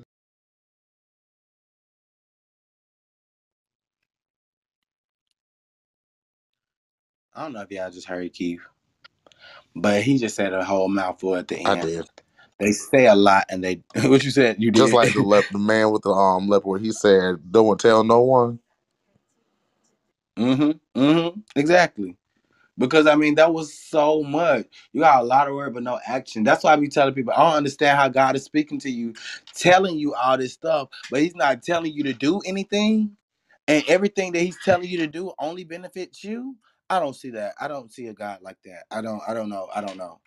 I 7.41 7.45
don't 7.45 7.55
know 7.55 7.63
if 7.63 7.73
y'all 7.73 7.91
just 7.91 8.07
heard 8.07 8.33
Keith. 8.35 8.61
but 9.75 10.03
he 10.03 10.19
just 10.19 10.37
said 10.37 10.53
a 10.53 10.65
whole 10.65 10.89
mouthful 10.89 11.37
at 11.37 11.49
the 11.49 11.57
end. 11.57 11.69
I 11.69 11.77
did. 11.77 12.11
They 12.59 12.73
say 12.73 13.07
a 13.07 13.15
lot, 13.15 13.47
and 13.51 13.65
they 13.65 13.83
what 14.09 14.23
you 14.25 14.31
said 14.31 14.57
you 14.61 14.71
Just 14.73 14.93
like 14.93 15.15
the 15.15 15.23
the 15.51 15.59
man 15.59 15.91
with 15.91 16.03
the 16.03 16.11
um 16.11 16.49
where 16.49 16.79
he 16.79 16.93
said, 16.93 17.37
"Don't 17.51 17.81
tell 17.81 18.05
no 18.05 18.21
one." 18.21 18.61
mm-hmm. 20.39 21.01
Mm-hmm. 21.01 21.41
Exactly. 21.57 22.17
Because 22.79 23.07
I 23.07 23.15
mean, 23.15 23.35
that 23.37 23.53
was 23.53 23.75
so 23.75 24.23
much. 24.23 24.67
You 24.93 25.01
got 25.03 25.23
a 25.23 25.27
lot 25.27 25.49
of 25.49 25.55
word, 25.55 25.75
but 25.75 25.83
no 25.83 26.01
action. 26.07 26.45
That's 26.45 26.65
why 26.65 26.73
I 26.73 26.77
be 26.77 26.89
telling 26.89 27.15
people, 27.15 27.33
I 27.35 27.43
don't 27.49 27.59
understand 27.59 27.99
how 27.99 28.09
God 28.09 28.37
is 28.37 28.45
speaking 28.45 28.79
to 28.81 28.91
you, 28.91 29.15
telling 29.55 29.99
you 29.99 30.15
all 30.15 30.39
this 30.39 30.55
stuff, 30.55 30.89
but 31.11 31.21
He's 31.21 31.37
not 31.37 31.63
telling 31.63 31.93
you 31.93 32.05
to 32.05 32.15
do 32.15 32.41
anything, 32.47 33.17
and 33.69 33.85
everything 33.89 34.33
that 34.33 34.41
He's 34.41 34.59
telling 34.65 34.89
you 34.89 34.99
to 34.99 35.07
do 35.07 35.33
only 35.39 35.65
benefits 35.65 36.25
you. 36.25 36.57
I 36.91 37.01
don't 37.01 37.17
see 37.17 37.31
that. 37.33 37.55
I 37.61 37.69
don't 37.69 37.93
see 37.93 38.09
a 38.09 38.15
God 38.15 38.41
like 38.43 38.59
that. 38.67 38.85
I 38.93 39.03
don't. 39.03 39.23
I 39.29 39.35
don't 39.35 39.51
know. 39.51 39.69
I 39.75 39.83
don't 39.83 39.99
know. 39.99 40.21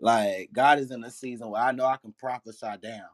Like 0.00 0.50
God 0.52 0.78
is 0.78 0.90
in 0.90 1.04
a 1.04 1.10
season 1.12 1.50
where 1.50 1.62
I 1.62 1.72
know 1.72 1.86
I 1.86 1.98
can 1.98 2.12
prophesy 2.14 2.66
down. 2.82 3.06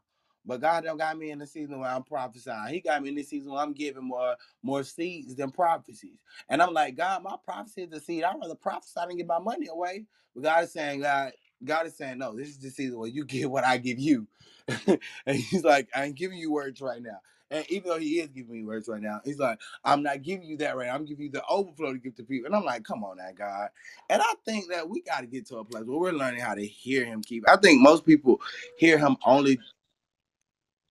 But 0.45 0.61
God 0.61 0.83
don't 0.83 0.97
got 0.97 1.17
me 1.17 1.31
in 1.31 1.39
the 1.39 1.47
season 1.47 1.79
where 1.79 1.89
I'm 1.89 2.03
prophesying. 2.03 2.73
He 2.73 2.81
got 2.81 3.01
me 3.01 3.09
in 3.09 3.15
the 3.15 3.23
season 3.23 3.53
where 3.53 3.61
I'm 3.61 3.73
giving 3.73 4.03
more 4.05 4.35
more 4.61 4.83
seeds 4.83 5.35
than 5.35 5.51
prophecies. 5.51 6.19
And 6.49 6.61
I'm 6.61 6.73
like, 6.73 6.97
God, 6.97 7.23
my 7.23 7.37
prophecy 7.45 7.83
is 7.83 7.91
the 7.91 8.01
seed. 8.01 8.25
I'd 8.25 8.35
rather 8.41 8.55
prophesy 8.55 8.99
than 9.07 9.17
give 9.17 9.27
my 9.27 9.39
money 9.39 9.67
away. 9.71 10.05
But 10.35 10.43
God 10.43 10.65
is 10.65 10.73
saying, 10.73 11.01
God, 11.01 11.31
God 11.63 11.87
is 11.87 11.97
saying, 11.97 12.17
no, 12.17 12.35
this 12.35 12.49
is 12.49 12.59
the 12.59 12.71
season 12.71 12.99
where 12.99 13.09
you 13.09 13.25
get 13.27 13.49
what 13.49 13.63
I 13.65 13.77
give 13.77 13.99
you. 13.99 14.27
and 15.25 15.37
he's 15.37 15.63
like, 15.63 15.87
I 15.95 16.05
ain't 16.05 16.15
giving 16.17 16.39
you 16.39 16.51
words 16.51 16.81
right 16.81 17.01
now. 17.01 17.19
And 17.51 17.65
even 17.69 17.89
though 17.89 17.99
he 17.99 18.19
is 18.19 18.29
giving 18.29 18.51
me 18.53 18.63
words 18.63 18.87
right 18.87 19.01
now, 19.01 19.21
he's 19.25 19.39
like, 19.39 19.59
I'm 19.83 20.03
not 20.03 20.21
giving 20.21 20.47
you 20.47 20.57
that 20.57 20.77
right. 20.77 20.87
now. 20.87 20.95
I'm 20.95 21.05
giving 21.05 21.25
you 21.25 21.31
the 21.31 21.43
overflow 21.47 21.93
to 21.93 21.99
give 21.99 22.15
to 22.15 22.23
people. 22.23 22.45
And 22.45 22.55
I'm 22.55 22.63
like, 22.65 22.83
come 22.83 23.03
on 23.03 23.17
now, 23.17 23.29
God. 23.35 23.69
And 24.09 24.21
I 24.21 24.33
think 24.45 24.69
that 24.69 24.87
we 24.87 25.01
got 25.01 25.21
to 25.21 25.25
get 25.27 25.47
to 25.47 25.57
a 25.57 25.65
place 25.65 25.83
where 25.85 25.97
we're 25.97 26.11
learning 26.11 26.41
how 26.41 26.53
to 26.53 26.65
hear 26.65 27.05
him 27.05 27.21
keep. 27.21 27.49
I 27.49 27.57
think 27.57 27.81
most 27.81 28.05
people 28.05 28.39
hear 28.77 28.97
him 28.99 29.17
only. 29.25 29.59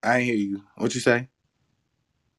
I 0.02 0.20
hear 0.20 0.34
you. 0.34 0.62
What 0.76 0.94
you 0.94 1.00
say? 1.00 1.28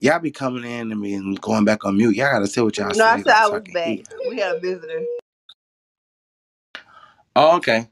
Y'all 0.01 0.19
be 0.19 0.31
coming 0.31 0.63
in 0.63 0.89
to 0.89 0.95
me 0.95 1.13
and 1.13 1.39
going 1.41 1.65
back 1.65 1.83
on 1.83 1.97
mute. 1.97 2.15
Y'all 2.15 2.31
gotta 2.31 2.47
say 2.47 2.61
what 2.61 2.77
y'all 2.77 2.93
saying. 2.93 2.99
No, 2.99 3.05
I 3.05 3.17
say. 3.17 3.23
said 3.23 3.33
I 3.33 3.47
was 3.47 3.63
can 3.63 3.73
back. 3.73 3.99
We 4.29 4.39
had 4.39 4.55
a 4.55 4.59
visitor. 4.59 5.01
Oh, 7.35 7.57
okay. 7.57 7.89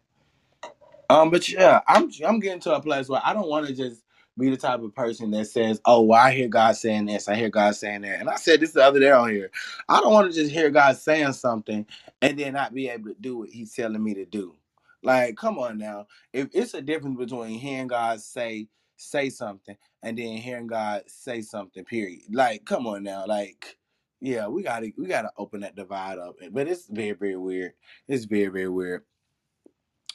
Um, 1.09 1.29
but 1.29 1.47
yeah, 1.49 1.81
I'm 1.87 2.09
I'm 2.25 2.39
getting 2.39 2.61
to 2.61 2.75
a 2.75 2.81
place 2.81 3.09
where 3.09 3.21
I 3.23 3.33
don't 3.33 3.49
want 3.49 3.67
to 3.67 3.73
just 3.73 4.01
be 4.37 4.49
the 4.49 4.57
type 4.57 4.81
of 4.81 4.95
person 4.95 5.31
that 5.31 5.45
says, 5.47 5.81
"Oh, 5.85 6.01
well, 6.03 6.19
I 6.19 6.31
hear 6.33 6.47
God 6.47 6.75
saying 6.77 7.05
this, 7.07 7.27
I 7.29 7.35
hear 7.35 7.49
God 7.49 7.75
saying 7.75 8.01
that," 8.01 8.19
and 8.19 8.29
I 8.29 8.35
said 8.35 8.59
this 8.61 8.71
the 8.73 8.83
other 8.83 8.99
day 8.99 9.11
on 9.11 9.31
here. 9.31 9.51
I 9.89 10.01
don't 10.01 10.13
want 10.13 10.31
to 10.31 10.39
just 10.39 10.51
hear 10.51 10.69
God 10.69 10.97
saying 10.97 11.33
something 11.33 11.85
and 12.21 12.39
then 12.39 12.53
not 12.53 12.73
be 12.73 12.89
able 12.89 13.09
to 13.09 13.15
do 13.19 13.39
what 13.39 13.49
He's 13.49 13.73
telling 13.73 14.03
me 14.03 14.13
to 14.15 14.25
do. 14.25 14.55
Like, 15.03 15.37
come 15.37 15.59
on 15.59 15.77
now. 15.77 16.07
If 16.33 16.49
it's 16.53 16.73
a 16.73 16.81
difference 16.81 17.17
between 17.17 17.59
hearing 17.59 17.87
God 17.87 18.21
say 18.21 18.67
say 18.97 19.29
something 19.29 19.77
and 20.03 20.17
then 20.17 20.37
hearing 20.37 20.67
God 20.67 21.03
say 21.07 21.41
something, 21.41 21.83
period. 21.85 22.23
Like, 22.31 22.65
come 22.65 22.87
on 22.87 23.03
now. 23.03 23.25
Like, 23.27 23.77
yeah, 24.21 24.47
we 24.47 24.63
gotta 24.63 24.91
we 24.97 25.07
gotta 25.07 25.31
open 25.37 25.61
that 25.61 25.75
divide 25.75 26.19
up. 26.19 26.35
But 26.51 26.67
it's 26.67 26.87
very 26.87 27.13
very 27.13 27.37
weird. 27.37 27.73
It's 28.07 28.25
very 28.25 28.47
very 28.47 28.69
weird. 28.69 29.03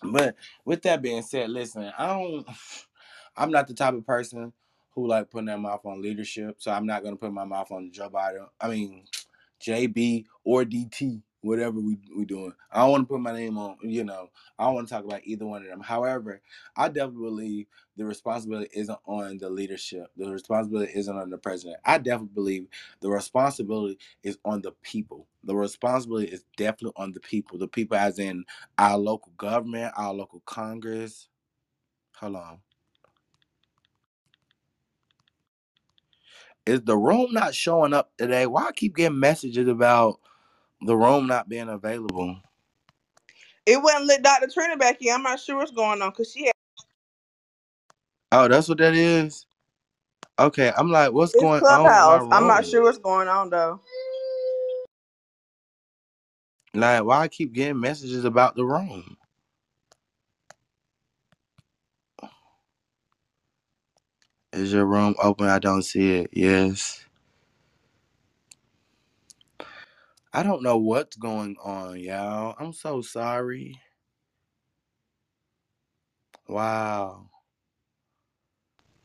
But 0.03 0.37
with 0.65 0.83
that 0.83 1.03
being 1.03 1.23
said, 1.23 1.51
listen, 1.51 1.93
I 1.99 2.09
don't 2.09 2.47
I'm 3.37 3.51
not 3.51 3.69
the 3.69 3.75
type 3.75 3.95
of 3.95 4.07
person 4.07 4.53
who 4.95 5.07
like 5.07 5.31
putting 5.31 5.47
their 5.47 5.59
mouth 5.59 5.85
on 5.85 6.03
leadership. 6.03 6.57
So 6.59 6.73
I'm 6.73 6.87
not 6.87 7.05
gonna 7.05 7.17
put 7.17 7.33
my 7.33 7.45
mouth 7.45 7.73
on 7.73 7.91
Joe 7.93 8.11
Biden. 8.11 8.49
I 8.61 8.69
mean 8.69 9.05
JB 9.61 10.27
or 10.45 10.65
DT, 10.65 11.23
whatever 11.43 11.81
we 11.81 11.99
we 12.17 12.25
doing. 12.25 12.53
I 12.71 12.81
don't 12.81 12.91
want 12.91 13.09
to 13.09 13.13
put 13.15 13.21
my 13.21 13.33
name 13.33 13.59
on, 13.59 13.77
you 13.83 14.05
know, 14.05 14.31
I 14.59 14.65
don't 14.65 14.75
want 14.75 14.89
to 14.89 14.95
talk 14.95 15.05
about 15.05 15.23
either 15.25 15.47
one 15.47 15.63
of 15.63 15.69
them. 15.69 15.81
However, 15.81 16.41
I 16.77 16.89
definitely 16.89 17.25
believe 17.25 17.67
the 17.97 18.05
responsibility 18.05 18.71
isn't 18.75 18.99
on 19.07 19.39
the 19.39 19.51
leadership. 19.51 20.09
The 20.17 20.31
responsibility 20.31 20.93
isn't 20.95 21.17
on 21.17 21.31
the 21.31 21.39
president. 21.39 21.79
I 21.85 21.99
definitely 21.99 22.35
believe 22.35 22.67
the 23.01 23.11
responsibility 23.11 23.99
is 24.23 24.39
on 24.45 24.63
the 24.63 24.73
people. 24.83 25.27
The 25.45 25.57
responsibility 25.57 26.29
is 26.33 26.45
definitely 26.57 26.95
on 26.97 27.13
the 27.13 27.21
people. 27.21 27.59
The 27.59 27.69
people 27.69 27.97
as 27.97 28.19
in 28.19 28.45
our 28.79 28.99
local 28.99 29.33
government, 29.37 29.93
our 29.97 30.13
local 30.15 30.43
Congress. 30.47 31.29
Hold 32.17 32.37
on. 32.37 32.59
Is 36.67 36.83
the 36.83 36.97
room 36.97 37.33
not 37.33 37.55
showing 37.55 37.95
up 37.95 38.13
today? 38.19 38.47
Why 38.47 38.67
I 38.69 38.73
keep 38.73 38.97
getting 38.97 39.21
messages 39.21 39.69
about 39.69 40.21
the 40.83 40.97
room 40.97 41.27
not 41.29 41.49
being 41.49 41.69
available? 41.69 42.39
It 43.67 43.83
wouldn't 43.83 44.07
let 44.07 44.23
Dr. 44.23 44.49
Trina 44.53 44.77
back 44.77 45.03
in. 45.03 45.15
I'm 45.15 45.23
not 45.25 45.41
sure 45.41 45.59
what's 45.59 45.73
going 45.73 46.03
on 46.03 46.11
because 46.11 46.33
she 46.33 46.47
had 46.47 46.53
Oh, 48.33 48.49
that's 48.49 48.69
what 48.69 48.79
that 48.79 48.95
is. 48.95 49.47
Okay, 50.39 50.73
I'm 50.77 50.91
like, 50.91 51.13
what's 51.13 51.35
it's 51.35 51.37
going 51.37 51.65
on 51.67 51.95
with 51.95 52.03
my 52.05 52.17
Clubhouse. 52.17 52.27
I'm 52.31 52.47
not 52.47 52.67
room? 52.67 52.67
sure 52.67 52.83
what's 52.83 52.99
going 52.99 53.29
on 53.29 53.51
though. 53.51 53.81
Like, 56.75 57.05
why 57.05 57.21
I 57.23 57.29
keep 57.29 57.53
getting 57.55 57.81
messages 57.81 58.25
about 58.25 58.57
the 58.57 58.65
room? 58.65 59.17
Is 64.53 64.73
your 64.73 64.87
room 64.87 65.17
open? 65.23 65.49
I 65.49 65.61
don't 65.61 65.83
see 65.85 66.15
it. 66.15 66.31
Yes. 66.33 67.05
I 70.33 70.45
don't 70.45 70.63
know 70.63 70.79
what's 70.79 71.17
going 71.17 71.57
on, 71.65 71.99
y'all. 72.01 72.57
I'm 72.61 72.73
so 72.73 73.03
sorry. 73.03 73.81
Wow. 76.49 77.31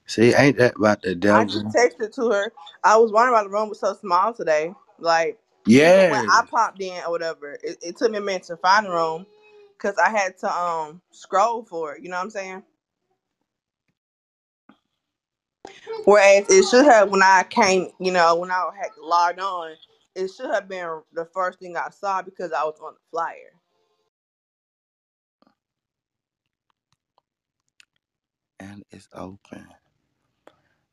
See, 0.07 0.33
ain't 0.35 0.57
that 0.57 0.75
about 0.77 1.01
the 1.03 1.15
I 1.29 1.45
just 1.45 1.65
devil? 1.65 1.75
texted 1.75 2.13
to 2.15 2.31
her. 2.31 2.53
I 2.83 2.97
was 2.97 3.11
wondering 3.11 3.35
why 3.35 3.43
the 3.43 3.49
room 3.49 3.69
was 3.69 3.79
so 3.81 3.93
small 3.93 4.33
today. 4.33 4.73
Like 4.99 5.39
even 5.81 6.09
when 6.09 6.21
I 6.27 6.43
popped 6.49 6.81
in 6.81 7.03
or 7.05 7.11
whatever, 7.11 7.53
it, 7.63 7.77
it 7.83 7.97
took 7.97 8.11
me 8.11 8.19
a 8.19 8.21
minute 8.21 8.43
to 8.45 8.57
find 8.57 8.87
the 8.87 8.91
room 8.91 9.25
because 9.77 9.97
I 9.97 10.09
had 10.11 10.37
to 10.39 10.51
um 10.53 11.01
scroll 11.11 11.65
for 11.65 11.95
it. 11.95 12.03
You 12.03 12.09
know 12.09 12.17
what 12.17 12.23
I'm 12.23 12.29
saying? 12.31 12.63
Whereas 16.05 16.49
it 16.49 16.65
should 16.69 16.85
have 16.85 17.11
when 17.11 17.23
I 17.23 17.45
came, 17.49 17.89
you 17.99 18.11
know, 18.11 18.35
when 18.37 18.51
I 18.51 18.69
had 18.79 18.91
logged 19.01 19.39
on, 19.39 19.75
it 20.15 20.29
should 20.35 20.51
have 20.51 20.69
been 20.69 21.01
the 21.13 21.25
first 21.25 21.59
thing 21.59 21.77
I 21.77 21.89
saw 21.91 22.21
because 22.23 22.51
I 22.53 22.63
was 22.65 22.79
on 22.83 22.93
the 22.95 22.99
flyer. 23.11 23.53
And 28.59 28.83
it's 28.91 29.09
open. 29.13 29.67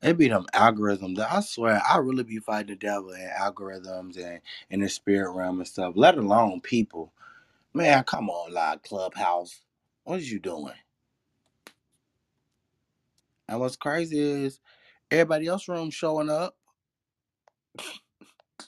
It 0.03 0.19
be 0.19 0.29
them 0.29 0.47
algorithms. 0.55 1.19
I 1.21 1.41
swear, 1.41 1.83
I 1.89 1.99
really 1.99 2.25
be 2.25 2.39
fighting 2.39 2.69
the 2.69 2.77
devil 2.77 3.11
and 3.13 3.31
algorithms 3.33 4.17
and 4.19 4.41
in 4.71 4.81
the 4.81 4.89
spirit 4.89 5.33
realm 5.33 5.59
and 5.59 5.69
stuff, 5.69 5.95
let 5.97 6.19
alone 6.19 6.61
people. 6.61 7.13
Man, 7.75 8.05
come 8.05 8.31
on, 8.31 8.53
live 8.55 8.83
clubhouse. 8.83 9.61
What 10.05 10.21
is 10.21 10.33
you 10.33 10.41
doing? 10.41 10.75
And 13.49 13.61
what's 13.61 13.77
crazy 13.77 14.19
is 14.21 14.61
everybody 15.11 15.49
else 15.49 15.69
room 15.69 15.91
showing 15.91 16.31
up. 16.31 16.57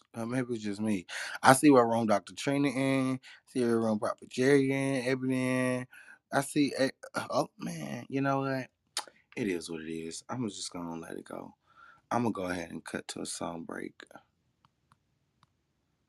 Maybe 0.17 0.55
it's 0.55 0.65
just 0.65 0.81
me. 0.81 1.07
I 1.43 1.55
see 1.55 1.71
what 1.71 1.83
room 1.89 2.07
Dr. 2.07 2.35
Trina 2.35 2.69
in, 2.69 3.21
see 3.47 3.63
what 3.63 3.71
room 3.71 3.99
Prophet 4.01 4.29
Jerry 4.31 4.73
in, 4.73 5.07
Ebony 5.09 5.77
in. 5.79 5.89
I 6.33 6.43
see, 6.43 6.73
oh 7.31 7.49
man, 7.59 8.07
you 8.09 8.21
know 8.23 8.41
what? 8.41 8.69
It 9.37 9.49
is 9.49 9.71
what 9.71 9.83
it 9.83 9.91
is. 9.93 10.25
I'm 10.29 10.49
just 10.49 10.73
gonna 10.73 10.97
let 11.01 11.19
it 11.19 11.25
go. 11.25 11.55
I'm 12.11 12.23
gonna 12.25 12.33
go 12.33 12.45
ahead 12.45 12.71
and 12.71 12.85
cut 12.85 13.09
to 13.11 13.23
a 13.23 13.27
song 13.27 13.65
break. 13.65 13.95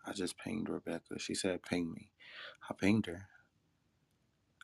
I 0.05 0.13
just 0.13 0.37
pinged 0.39 0.69
Rebecca. 0.69 1.19
She 1.19 1.35
said 1.35 1.63
ping 1.63 1.93
me. 1.93 2.11
I 2.69 2.73
pinged 2.73 3.07
her. 3.07 3.27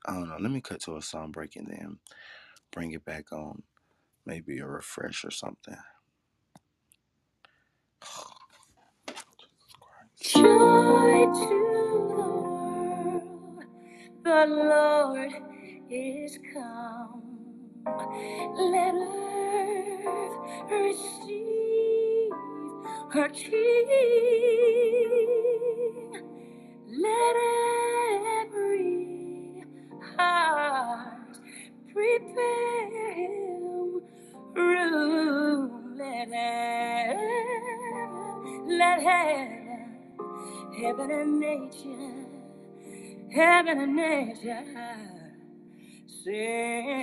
I 0.06 0.14
don't 0.14 0.30
know. 0.30 0.38
Let 0.40 0.52
me 0.52 0.62
cut 0.62 0.82
to 0.84 0.98
a 0.98 1.04
song 1.04 1.32
break 1.32 1.56
and 1.58 1.68
then 1.68 2.00
bring 2.72 2.94
it 2.94 3.06
back 3.06 3.32
on. 3.34 3.64
Maybe 4.26 4.60
a 4.60 4.68
refresh 4.68 5.26
or 5.26 5.32
something. 5.32 5.78
Joy 10.22 11.26
to 11.26 11.50
the 11.94 12.00
world, 12.16 13.64
the 14.24 14.46
Lord 14.48 15.34
is 15.92 16.40
come. 16.54 17.24
Let 18.58 18.96
earth 18.96 20.38
receive 20.72 22.32
her 23.14 23.30
King. 23.30 23.88
Let 26.88 27.38
every 28.46 29.66
heart 30.18 31.38
prepare 31.94 33.43
room. 34.56 35.98
Let 35.98 36.30
heaven, 36.30 37.20
let 38.68 39.02
heaven, 39.02 40.18
heaven 40.82 41.12
and 41.12 41.40
nature 41.40 42.26
heaven 43.34 43.80
and 43.80 43.96
nature 43.96 44.64
sing. 46.08 47.00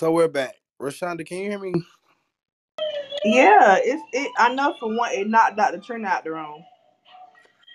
So 0.00 0.10
we're 0.12 0.28
back. 0.28 0.56
Rashonda, 0.80 1.26
can 1.26 1.40
you 1.40 1.50
hear 1.50 1.58
me? 1.58 1.74
Yeah, 3.24 3.78
it's 3.82 4.02
it. 4.14 4.32
I 4.38 4.54
know 4.54 4.74
for 4.80 4.88
one, 4.96 5.12
it 5.12 5.28
knocked 5.28 5.58
Dr. 5.58 5.78
Trina 5.78 6.08
out 6.08 6.24
the 6.24 6.32
room. 6.32 6.64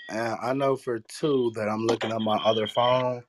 And 0.10 0.38
I 0.42 0.54
know 0.54 0.76
for 0.76 1.00
two 1.00 1.52
that 1.56 1.70
I'm 1.70 1.86
looking 1.86 2.12
at 2.12 2.22
my 2.22 2.38
other 2.38 2.68
phone 2.68 3.24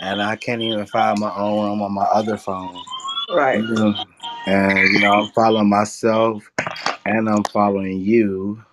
and 0.00 0.22
I 0.22 0.36
can't 0.36 0.62
even 0.62 0.86
find 0.86 1.20
my 1.20 1.34
own 1.36 1.64
room 1.66 1.82
on 1.82 1.92
my 1.94 2.04
other 2.04 2.38
phone. 2.38 2.82
Right. 3.30 3.60
Mhm. 3.60 4.06
And 4.46 4.92
you 4.94 5.00
know, 5.00 5.12
I'm 5.12 5.32
following 5.32 5.68
myself 5.68 6.50
and 7.06 7.28
I'm 7.28 7.44
following 7.44 8.00
you. 8.00 8.64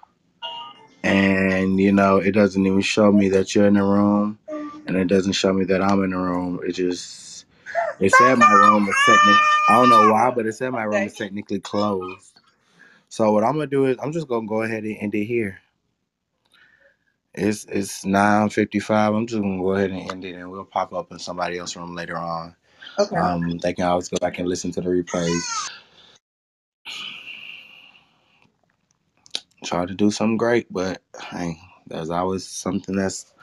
And 1.04 1.80
you 1.80 1.92
know, 1.92 2.18
it 2.18 2.32
doesn't 2.32 2.66
even 2.66 2.82
show 2.82 3.12
me 3.12 3.30
that 3.30 3.56
you're 3.56 3.68
in 3.68 3.76
the 3.76 3.84
room 3.84 4.40
and 4.88 4.98
it 4.98 5.08
doesn't 5.08 5.34
show 5.34 5.54
me 5.54 5.66
that 5.66 5.82
I'm 5.82 6.04
in 6.04 6.12
the 6.12 6.18
room. 6.18 6.62
It 6.66 6.74
just 6.74 7.25
it 8.00 8.12
said 8.14 8.38
my 8.38 8.52
room 8.52 8.88
is 8.88 8.96
technically 9.06 9.42
I 9.70 9.74
don't 9.76 9.90
know 9.90 10.12
why, 10.12 10.32
but 10.32 10.46
it 10.46 10.54
said 10.54 10.72
my 10.72 10.84
room 10.84 11.04
is 11.04 11.14
technically 11.16 11.60
closed. 11.60 12.40
So 13.10 13.32
what 13.32 13.44
I'm 13.44 13.54
gonna 13.54 13.68
do 13.68 13.86
is 13.86 13.98
I'm 14.02 14.12
just 14.12 14.28
gonna 14.28 14.48
go 14.48 14.64
ahead 14.64 14.84
and 14.84 14.98
end 15.00 15.16
it 15.16 15.26
here. 15.26 15.60
It's 17.34 17.66
it's 17.66 18.06
nine 18.06 18.50
fifty 18.50 18.80
five. 18.80 19.14
I'm 19.14 19.28
just 19.28 19.42
gonna 19.42 19.62
go 19.62 19.74
ahead 19.74 19.92
and 19.92 20.12
end 20.12 20.26
it, 20.26 20.36
and 20.36 20.52
we'll 20.52 20.66
pop 20.66 20.94
up 20.94 21.12
in 21.12 21.20
somebody 21.20 21.58
else's 21.58 21.78
room 21.78 21.96
later 21.96 22.18
on. 22.18 22.56
Okay. 23.00 23.18
Um, 23.18 23.58
they 23.60 23.74
can 23.74 23.86
always 23.86 24.10
go 24.10 24.18
back 24.20 24.40
and 24.40 24.48
listen 24.48 24.72
to 24.74 24.82
the 24.82 24.90
replays. 24.90 25.70
try 29.66 29.86
to 29.86 29.94
do 29.94 30.12
something 30.12 30.38
great, 30.38 30.72
but 30.72 31.02
hey, 31.32 31.58
there's 31.88 32.10
always 32.10 32.48
something 32.48 32.96
that's 32.96 33.34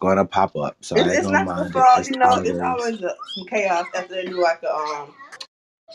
going 0.00 0.18
to 0.18 0.26
pop 0.26 0.56
up. 0.56 0.76
So 0.82 0.98
I 0.98 1.06
It's, 1.06 1.12
ain't 1.12 1.20
it's 1.20 1.30
your 1.30 1.38
mind 1.40 1.76
it. 1.76 1.86
It's 1.96 2.10
you 2.10 2.18
know. 2.18 2.40
It's 2.44 2.60
always 2.60 3.02
uh, 3.02 3.14
some 3.34 3.46
chaos 3.46 3.86
after 3.94 4.14
they 4.14 4.26
do 4.26 4.42
like 4.42 4.62
a 4.62 4.74
um 4.74 5.14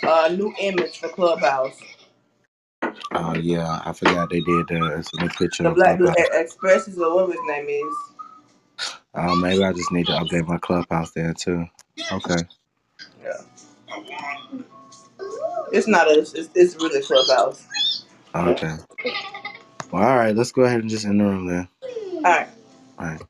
a 0.03 0.33
new 0.35 0.53
image 0.59 0.99
for 0.99 1.09
Clubhouse. 1.09 1.79
Oh 3.13 3.35
yeah, 3.35 3.81
I 3.85 3.93
forgot 3.93 4.29
they 4.29 4.41
did 4.41 4.67
it's 4.71 5.13
a 5.13 5.17
new 5.17 5.29
picture 5.29 5.63
The 5.63 5.71
Black 5.71 5.97
Blue 5.97 6.07
Clubhouse. 6.07 6.27
Expresses 6.33 6.97
whatever 6.97 7.31
his 7.33 7.41
name 7.47 7.67
is. 7.69 7.95
Oh, 9.15 9.35
maybe 9.35 9.63
I 9.63 9.73
just 9.73 9.91
need 9.91 10.07
to 10.07 10.13
update 10.13 10.47
my 10.47 10.57
Clubhouse 10.59 11.11
there 11.11 11.33
too. 11.33 11.65
Okay. 12.11 12.37
Yeah. 13.23 13.41
It's 15.73 15.87
not 15.87 16.07
a. 16.09 16.19
It's, 16.19 16.33
it's 16.55 16.75
really 16.77 17.01
Clubhouse. 17.03 17.67
Okay. 18.35 18.75
Well, 19.91 20.03
all 20.03 20.17
right. 20.17 20.35
Let's 20.35 20.51
go 20.53 20.63
ahead 20.63 20.81
and 20.81 20.89
just 20.89 21.05
end 21.05 21.21
the 21.21 21.25
room 21.25 21.47
then. 21.47 21.69
All 22.13 22.21
right. 22.23 22.49
All 22.99 23.07
right. 23.07 23.21